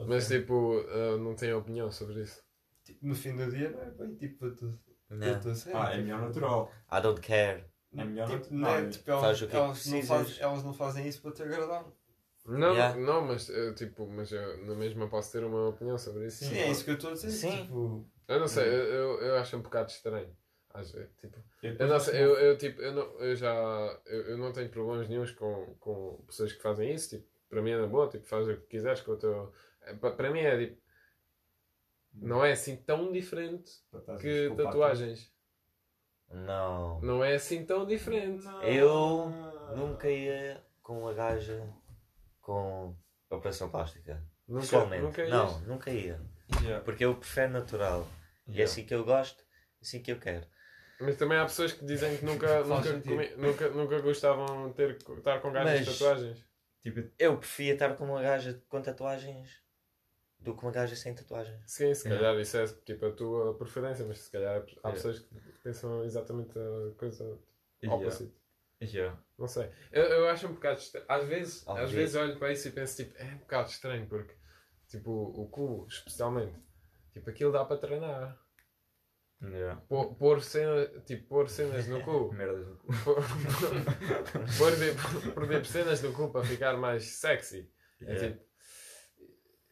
[0.07, 2.41] Mas tipo, eh, não tem opinião sobre isso.
[2.83, 4.79] tipo, no fim do dia não é bem tipo para tu.
[5.09, 5.39] Não.
[5.39, 6.71] tu sério, Ah, é tipo, melhor natural.
[6.91, 7.65] I don't care.
[7.97, 10.63] É melhor tipo, não- não é, tipo, elas, faz o que elas, não fazem, elas
[10.63, 11.85] não fazem isso para te agradar.
[12.45, 12.95] Não, Yeah.
[12.99, 16.45] não, mas eu, tipo, mas eu na mesma posso ter uma opinião sobre isso.
[16.45, 17.31] Sim, é isso que eu estou a dizer.
[17.31, 17.63] Sim.
[17.63, 20.35] Tipo, Eu não sei, eu, eu, eu acho um bocado estranho.
[20.73, 23.53] Às vezes, tipo, Eu eu não sei, eu, eu, tipo, eu, não, eu já
[24.05, 27.71] eu, eu não tenho problemas nenhums com, com pessoas que fazem isso, tipo, para mim
[27.71, 29.51] é na boa, tipo, faz o que quiseres com o teu.
[29.99, 30.81] pa- Para mim é tipo.
[32.13, 33.71] Não é assim tão diferente
[34.19, 35.31] que tatuagens.
[36.31, 36.99] Não.
[37.01, 38.45] Não é assim tão diferente.
[38.63, 39.29] Eu
[39.75, 41.67] nunca ia com uma gaja
[42.41, 42.95] com
[43.29, 44.23] operação plástica.
[44.47, 45.03] Nunca, Pessoalmente.
[45.03, 45.29] nunca ias.
[45.31, 46.19] não, nunca ia.
[46.61, 46.83] Yeah.
[46.83, 48.07] Porque eu prefiro natural.
[48.47, 48.71] E é Yeah.
[48.71, 49.43] assim que eu gosto,
[49.81, 50.45] assim que eu quero.
[50.99, 54.97] Mas também há pessoas que dizem que nunca, nunca, comi- nunca, nunca gostavam de ter,
[55.17, 56.45] estar com gajas de tatuagens.
[56.81, 59.61] Tipo, Eu preferia estar com uma gaja com tatuagens
[60.39, 61.59] do que uma gaja sem tatuagens.
[61.67, 62.25] Sim, se Yeah.
[62.27, 64.91] calhar isso é tipo a tua preferência, mas se calhar há Yeah.
[64.91, 67.23] pessoas que pensam exatamente a coisa
[67.83, 67.95] yeah.
[68.01, 68.33] opposite.
[68.81, 69.17] Yeah.
[69.37, 69.69] Não sei.
[69.91, 71.05] Eu, eu acho um bocado estranho.
[71.09, 74.33] Às vezes, Às vezes olho para isso e penso tipo, é um bocado estranho porque
[74.87, 76.55] tipo o cu, especialmente,
[77.11, 78.37] tipo aquilo dá para treinar.
[79.41, 79.79] Yeah.
[79.87, 82.31] Pôr, pôr, cena, tipo, pôr cenas no cu.
[82.35, 82.87] Merdas no cu.
[83.05, 83.15] Pôr,
[84.57, 87.71] pôr, tipo, pôr tipo, cenas no cu para ficar mais sexy.
[88.01, 88.27] É Yeah.
[88.33, 88.45] tipo.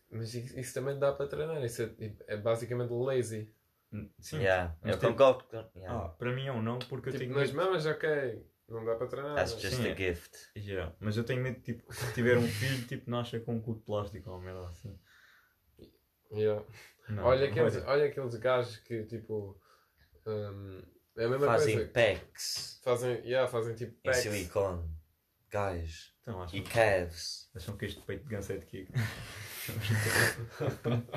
[0.10, 1.62] Mas isso, isso também dá para treinar.
[1.66, 3.54] Isso é, tipo, é basicamente lazy.
[4.20, 4.38] Sim.
[4.40, 4.76] Yeah.
[4.82, 5.80] Mas Eu tipo- concordo com.
[5.80, 6.06] Yeah.
[6.06, 7.66] Ah, para mim é um não, porque eu Tipo, tenho nas medo.
[7.66, 8.46] mamas, ok.
[8.70, 9.36] Não dá para treinar.
[9.36, 9.96] That's mas- just Sim, a é.
[9.98, 10.32] gift.
[10.56, 10.96] Yeah.
[11.02, 13.82] Mas eu tenho medo, tipo, se tiver um filho, tipo, nasce com um cu de
[13.82, 14.98] plástico ou uma merda assim.
[16.32, 16.66] Yeah.
[17.10, 19.60] Não, olha, aqueles, olha aqueles gajos que tipo.
[20.26, 20.82] hum,
[21.18, 21.90] é a mesma Fazem coisa.
[21.92, 24.20] pecs Fazem, yeah, fazem tipo em packs.
[24.22, 24.90] silicone.
[25.52, 26.14] Guys.
[26.22, 27.50] Então, E calves.
[27.56, 28.88] acham que este peito de ganso é de quê?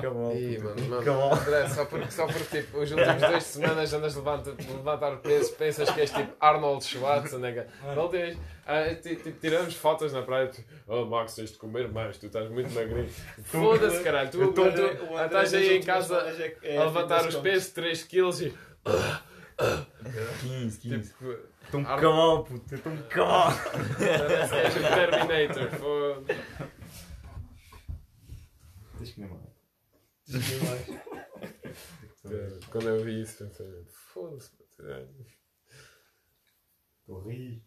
[0.01, 0.33] Cavalo.
[0.35, 1.33] Ih, mano, mano.
[1.33, 5.53] André, só porque, só porque tipo, os últimos dois semanas andas a levanta, levantar peso,
[5.53, 7.67] pensas que és tipo Arnold Schwarzenegger.
[7.95, 8.37] Não tens.
[8.65, 10.47] ah, ti- tipo, tiramos fotos na praia.
[10.47, 13.09] Tu, oh, Max, tens de comer mais, tu estás muito magrinho.
[13.45, 14.29] Foda-se, caralho.
[14.29, 16.17] Tu, tu, tu ah, estás aí em casa
[16.63, 18.53] é a levantar os pesos 3 kg e.
[20.41, 21.09] 15, 15.
[21.13, 22.75] Tipo, Estou um Ar- cavalo, puto.
[22.75, 23.55] Estou um cavalo.
[23.97, 24.85] parece que
[29.01, 29.51] és o Terminator.
[30.23, 30.31] Foda-se.
[30.31, 30.55] Tens que
[32.35, 32.69] lembrar.
[32.71, 34.51] Quando eu vi isso, pensei, foda-se,
[37.19, 37.63] a rir.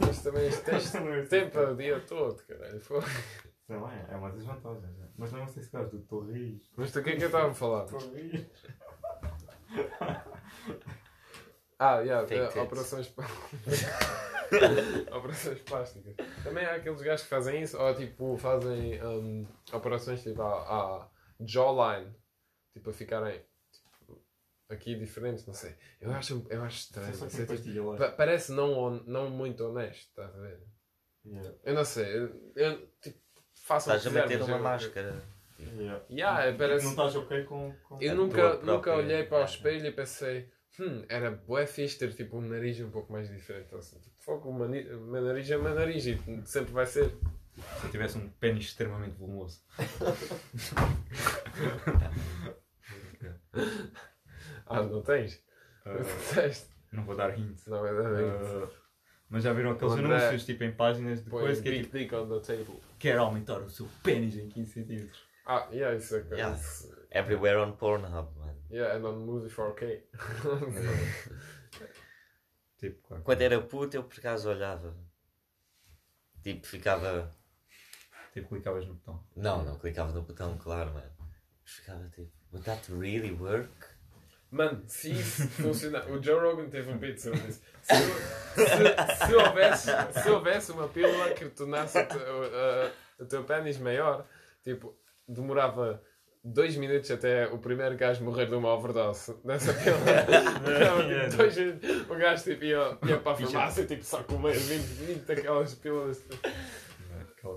[0.00, 0.90] Mas também tens
[1.28, 2.80] tempo o dia todo, caralho.
[3.68, 4.98] Não é, é uma das vantagens.
[5.00, 5.08] é.
[5.16, 6.60] Mas não sei se estou a rir.
[6.76, 7.84] Mas do que é que eu estava a falar?
[7.84, 8.50] Estou a rir.
[11.84, 12.56] Ah, yeah, Fake tits.
[12.62, 13.12] operações
[15.10, 16.14] Operações plásticas.
[16.44, 20.52] Também há aqueles gajos que fazem isso, ou tipo, fazem hum, operações tipo à,
[21.02, 21.08] à
[21.40, 22.14] jawline,
[22.72, 23.42] tipo a ficarem
[23.72, 24.22] tipo,
[24.68, 25.74] aqui diferentes, não sei.
[26.00, 27.08] Eu acho, eu acho estranho.
[27.08, 30.60] É, com tipo, pa- parece não, não muito honesto, estás a ver?
[31.24, 31.54] Yeah.
[31.64, 33.18] Eu não sei, eu, eu tipo,
[33.54, 35.22] faço Estás a meter uma eu- máscara.
[35.58, 36.04] Yeah.
[36.10, 37.72] Yeah, é, parece- Não estás ok com.
[37.84, 37.98] com...
[38.02, 40.50] Eu A nunca, nunca olhei para o espelho e pensei,
[40.80, 43.74] hum, era bué fixe ter tipo um nariz um pouco mais diferente.
[43.74, 47.10] Assim, tipo, fogo, o meu nariz é o meu nariz e sempre vai ser.
[47.80, 49.60] Se eu tivesse um pênis extremamente volumoso.
[54.66, 55.44] Ah, não tens?
[56.34, 56.70] Tens?
[56.90, 57.66] não vou dar hints.
[57.66, 58.68] Não, é da Ah,
[59.28, 62.14] mas já viram aqueles André, anúncios tipo em páginas de coisa que é tipo dick
[62.14, 62.80] on the table.
[62.98, 65.22] quer aumentar o seu pênis em 15 centímetros.
[65.46, 66.58] Ah, yeah, isso é Yeah.
[67.10, 68.28] Everywhere on Pornhub.
[68.72, 70.00] Yeah, and on movie 4K.
[72.78, 73.22] Tipo, claro.
[73.22, 74.96] Quando era puto, eu por acaso olhava.
[76.42, 77.30] Tipo, ficava.
[78.32, 79.24] Tipo, clicavas no botão.
[79.36, 81.12] Não, não clicava no botão, claro, mano.
[81.62, 83.70] Mas ficava tipo, would that really work?
[84.50, 86.10] Mano, se isso funcionar.
[86.10, 87.62] O Joe Rogan teve um beat sobre isso.
[87.82, 89.90] Se, se, se houvesse,
[90.20, 94.26] se houvesse uma pílula que tornasse o teu, uh, o teu pênis maior,
[94.64, 96.02] tipo, demorava
[96.44, 101.30] dois minutos até o primeiro gajo morrer de uma overdose nessa pílula.
[101.36, 101.56] Dois.
[102.08, 105.74] O gajo tipo, ia, ia para a farmácia tipo, só com meio 20, 20 daquelas
[105.74, 106.22] pílulas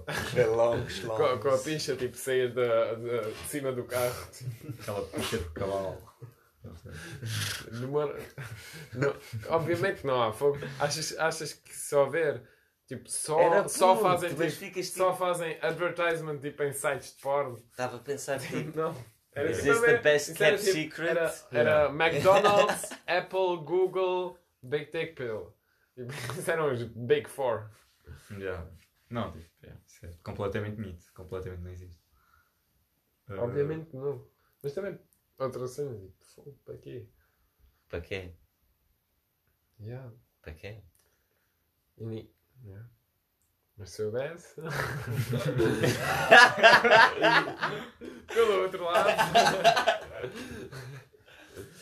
[0.07, 4.15] Aquela, Longos, com, com a picha tipo, sair da, da- de cima do carro.
[4.79, 5.97] aquela picha de cavalo.
[7.71, 8.17] Demora.
[8.93, 9.13] Não,
[9.49, 10.57] obviamente que não há fogo.
[10.79, 12.41] Achas, achas que se houver,
[12.87, 15.17] tipo, só, Era só fazem tipo, ficas só tipo.
[15.25, 17.57] fazem advertisement tipo em sites de porno?
[17.57, 18.77] Estava a pensar tipo.
[18.77, 18.95] Não.
[19.33, 21.09] Era Is tipo, this the era- best kept tipo, secret?
[21.17, 25.53] Era, era McDonald's, Apple, Google, Big Dick Pill.
[25.93, 27.69] Tipo, Isso eram os Big Four.
[28.39, 28.65] Já.
[29.09, 31.05] Não, tipo, é, isso é completamente mito.
[31.13, 32.01] Completamente não existe.
[33.27, 34.25] Ah, Obviamente que não.
[34.63, 34.97] Mas também,
[35.37, 37.07] outra cena, tipo, para quê?
[37.89, 38.31] Para quê?
[39.79, 40.11] Yeah.
[40.41, 40.81] Para quê?
[41.97, 42.29] E
[42.65, 42.89] yeah.
[43.77, 44.55] Mas se soubesse.
[48.27, 49.09] Pelo outro lado.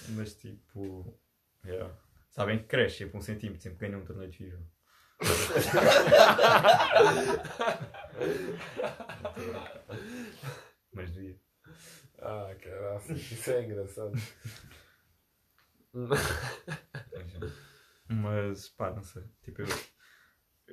[0.09, 1.17] Mas tipo.
[1.65, 1.93] yeah.
[2.31, 4.59] Sabem que cresce sempre um centímetro, sempre que ganha um torneio de FIFA.
[10.93, 11.37] Mas devia.
[12.19, 14.13] Ah, caraca, isso é engraçado.
[18.07, 19.23] Mas pá, não sei.
[19.43, 19.67] Tipo, eu,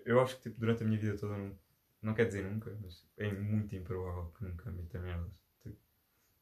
[0.05, 1.59] eu acho que tipo, durante a minha vida toda, não,
[2.03, 5.33] não quer dizer nunca, mas é muito improvável que nunca meta merdas.
[5.63, 5.77] Tipo,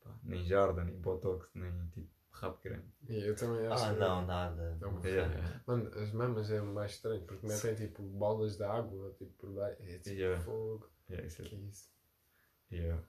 [0.02, 2.86] pá, nem jarda, nem botox, nem tipo rabo grande.
[3.08, 4.76] E eu também acho Ah, que- não, nada.
[4.80, 5.62] Não, Yeah.
[5.66, 9.82] Mano, as mamas é mais estranho porque metem tipo bolas de água tipo, por baixo.
[9.82, 10.40] É tipo Yeah.
[10.42, 10.88] fogo.
[11.10, 11.90] Yeah, isso é- Que isso?
[12.70, 13.02] yeah.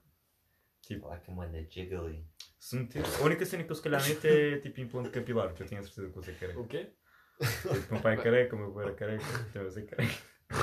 [0.90, 2.26] Like one that jiggly.
[2.58, 5.62] Se meter, a única cena que eu se calhar meto é tipo implante capilar, porque
[5.62, 6.58] eu tenho a certeza que vou ser careca.
[6.60, 6.90] O quê?
[7.38, 10.12] Tipo, o meu pai é careca, o meu avô era careca, então eu ser careca.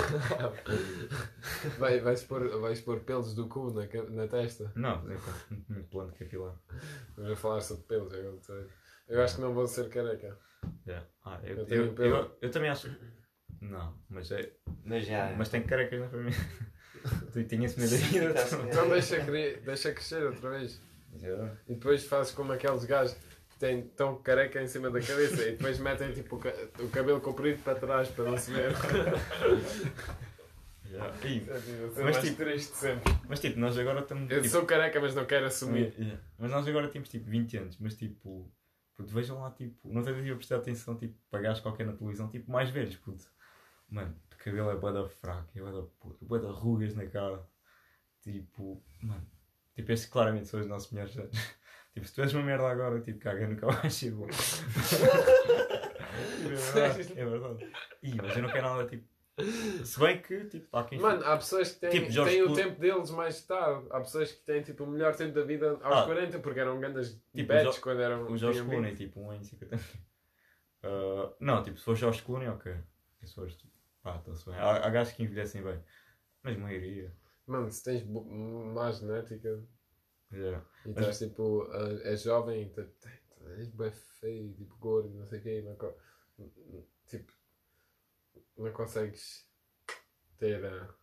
[1.80, 4.72] Vai, vais, pôr, vais pôr pelos do cu na, na testa.
[4.76, 5.34] Não, então,
[5.69, 6.56] um implante capilar.
[7.18, 8.38] Vamos falar sobre pelos agora.
[8.42, 8.66] sei.
[9.08, 10.38] Eu acho que não vou ser careca.
[10.86, 11.08] Yeah.
[11.24, 12.38] Ah, eu, Eu eu, tenho eu, pelo.
[12.42, 12.94] eu também acho.
[13.61, 14.52] Não, mas, é,
[14.84, 15.34] Mas já.
[15.38, 16.38] mas tem carecas na família.
[17.32, 18.68] Tu tinhas medo da vida.
[18.69, 20.82] Então deixa, cre- deixa crescer outra vez.
[21.22, 21.56] Yeah.
[21.68, 23.16] E depois fazes como aqueles gajos
[23.60, 27.19] têm tão careca em cima da cabeça e depois metem tipo o, ca- o cabelo
[27.22, 28.72] comprido para trás para não se ver.
[30.90, 31.14] Yeah.
[31.14, 33.14] É tipo, Mas, tipo, triste sempre.
[33.27, 34.32] Mas tipo, nós agora estamos.
[34.32, 35.94] Eu tipo, sou careca, mas não quero assumir.
[36.00, 36.22] Yeah.
[36.38, 38.50] Mas nós agora temos tipo 20 anos, mas tipo.
[38.95, 42.30] Puto, vejam lá, tipo, não se eu prestar atenção, tipo, para gajos qualquer na televisão,
[42.30, 43.26] tipo, mais velhos, puto.
[43.88, 47.06] Mano, o cabelo é bué da fraco, é bué da puto, bué da rugas na
[47.06, 47.45] cara.
[48.24, 49.27] Tipo, mano,
[49.76, 51.38] tipo, estes claramente são os nossos melhores anos.
[51.98, 54.27] Tipo, se tu és uma merda agora, tipo, caga nunca vais ser bom.
[54.27, 57.72] é verdade, é verdade.
[58.03, 59.03] Ih, mas eu não quero nada, tipo.
[59.84, 61.00] Se bem que, tipo, há quem.
[61.00, 62.64] Mano, há pessoas que têm, Tipo, Jorge têm o Clooney.
[62.66, 63.88] tempo deles mais tarde.
[63.90, 66.06] Há pessoas que têm tipo, o melhor tempo da vida aos Ah.
[66.06, 68.27] 40 porque eram grandes Tipo, bets Jo- quando eram.
[68.32, 69.00] O Jorge tinham Clooney, 20.
[69.08, 72.76] tipo, um ano e 50 uh, Não, tipo, se for Jorge Clooney, ok.
[73.24, 74.56] Se fores, tipo, pá, está-se bem.
[74.56, 75.80] Há, há gajos que envelhecem bem.
[76.43, 77.11] Mas a maioria.
[77.48, 79.59] Mano, se tens bo- má genética
[80.32, 80.66] Yeah.
[80.86, 81.64] e Mas- estás tipo.
[81.64, 83.22] uh, és jovem e te- te-
[83.58, 85.78] és bem feio, tipo gordo, não sei o quê, não,
[87.08, 87.32] tipo.
[88.58, 89.48] Não consegues
[90.38, 90.94] ter uh,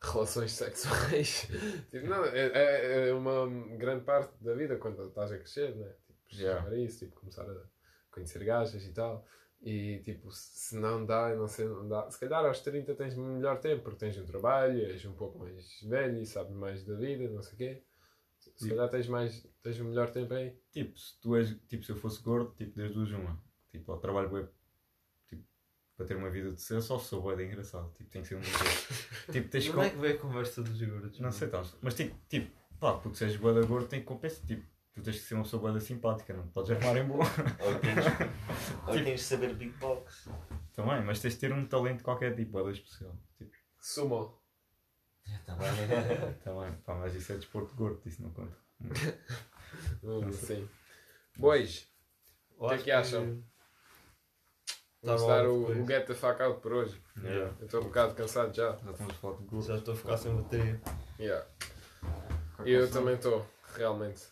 [0.00, 1.48] relações sexuais.
[1.90, 5.92] tipo, não, é, é- é uma grande parte da vida quando estás a crescer, né?
[6.28, 6.76] Tipo, Yeah.
[6.76, 7.62] isso, tipo, começar a
[8.10, 9.24] conhecer gajas e tal.
[9.62, 12.10] E tipo, se não dá, não sei, não dá.
[12.10, 15.80] Se calhar aos 30 tens melhor tempo, porque tens um trabalho, és um pouco mais
[15.82, 17.82] velho e sabes mais da vida, não sei o quê.
[18.56, 20.56] Se calhar tens, mais, tens um melhor tempo aí.
[20.70, 23.42] Tipo, se tu és, tipo, se eu fosse gordo, tipo, das duas uma.
[23.70, 24.48] Tipo, ao trabalho bué,
[25.28, 25.44] tipo,
[25.96, 27.92] para ter uma vida de ser, só sou bué de engraçado.
[27.94, 28.40] Tipo, tem que ser um.
[29.32, 29.96] Tipo, tens Como é com...
[29.96, 31.18] que veio a conversa dos gordos?
[31.18, 34.06] Não sei, tá, mas tipo, tipo, pá, porque se és bué de gordo tem que
[34.06, 34.46] compensar.
[34.46, 37.24] Tipo, tu tens que ser uma pessoa bué de simpática, não podes arrumar em boa.
[37.24, 38.04] Ou tens,
[38.86, 40.28] ou tens de saber beatbox.
[40.72, 43.16] Também, mas tens de ter um talento qualquer tipo, bué especial.
[43.38, 43.50] Tipo,
[43.80, 44.43] Sumo.
[45.46, 45.70] Também.
[46.44, 48.56] também, pá, mas isso é desporto de gordo, isso não conta.
[50.32, 50.68] Sim.
[51.36, 51.88] Bois,
[52.60, 53.42] Eu que é que acham?
[55.04, 57.00] Tá vamos bom, dar o, o get the fuck out por hoje.
[57.22, 57.54] Yeah.
[57.60, 58.70] Eu estou um bocado cansado já.
[58.76, 59.66] Já estamos a falar de gordo.
[59.66, 60.80] Já estou a ficar sem bateria.
[61.18, 61.46] Yeah.
[62.64, 64.22] E eu é o também estou, realmente.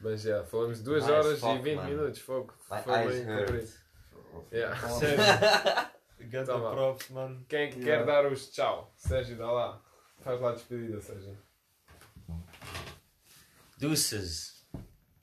[0.00, 1.84] Mas já, falamos 2 Nice horas fuck, e 20 man.
[1.84, 2.18] minutos.
[2.20, 2.54] Fogo.
[2.58, 3.68] Foi bem comprido.
[4.52, 5.90] Yeah.
[6.28, 6.70] Ganda Tá bom.
[6.72, 7.44] props, mano.
[7.48, 8.92] Quem é que quer dar os tchau?
[8.96, 9.82] Sérgio, dá lá.
[10.22, 11.36] Faz lá a despedida, Sérgio.
[13.78, 14.66] Deuces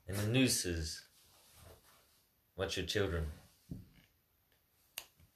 [0.08, 1.06] and the nooses.
[2.56, 3.24] Watch your children.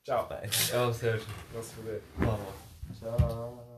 [0.05, 0.28] Tchau.
[0.73, 1.28] É o Sérgio.
[1.52, 2.02] Não se foder.
[2.99, 3.72] Tchau.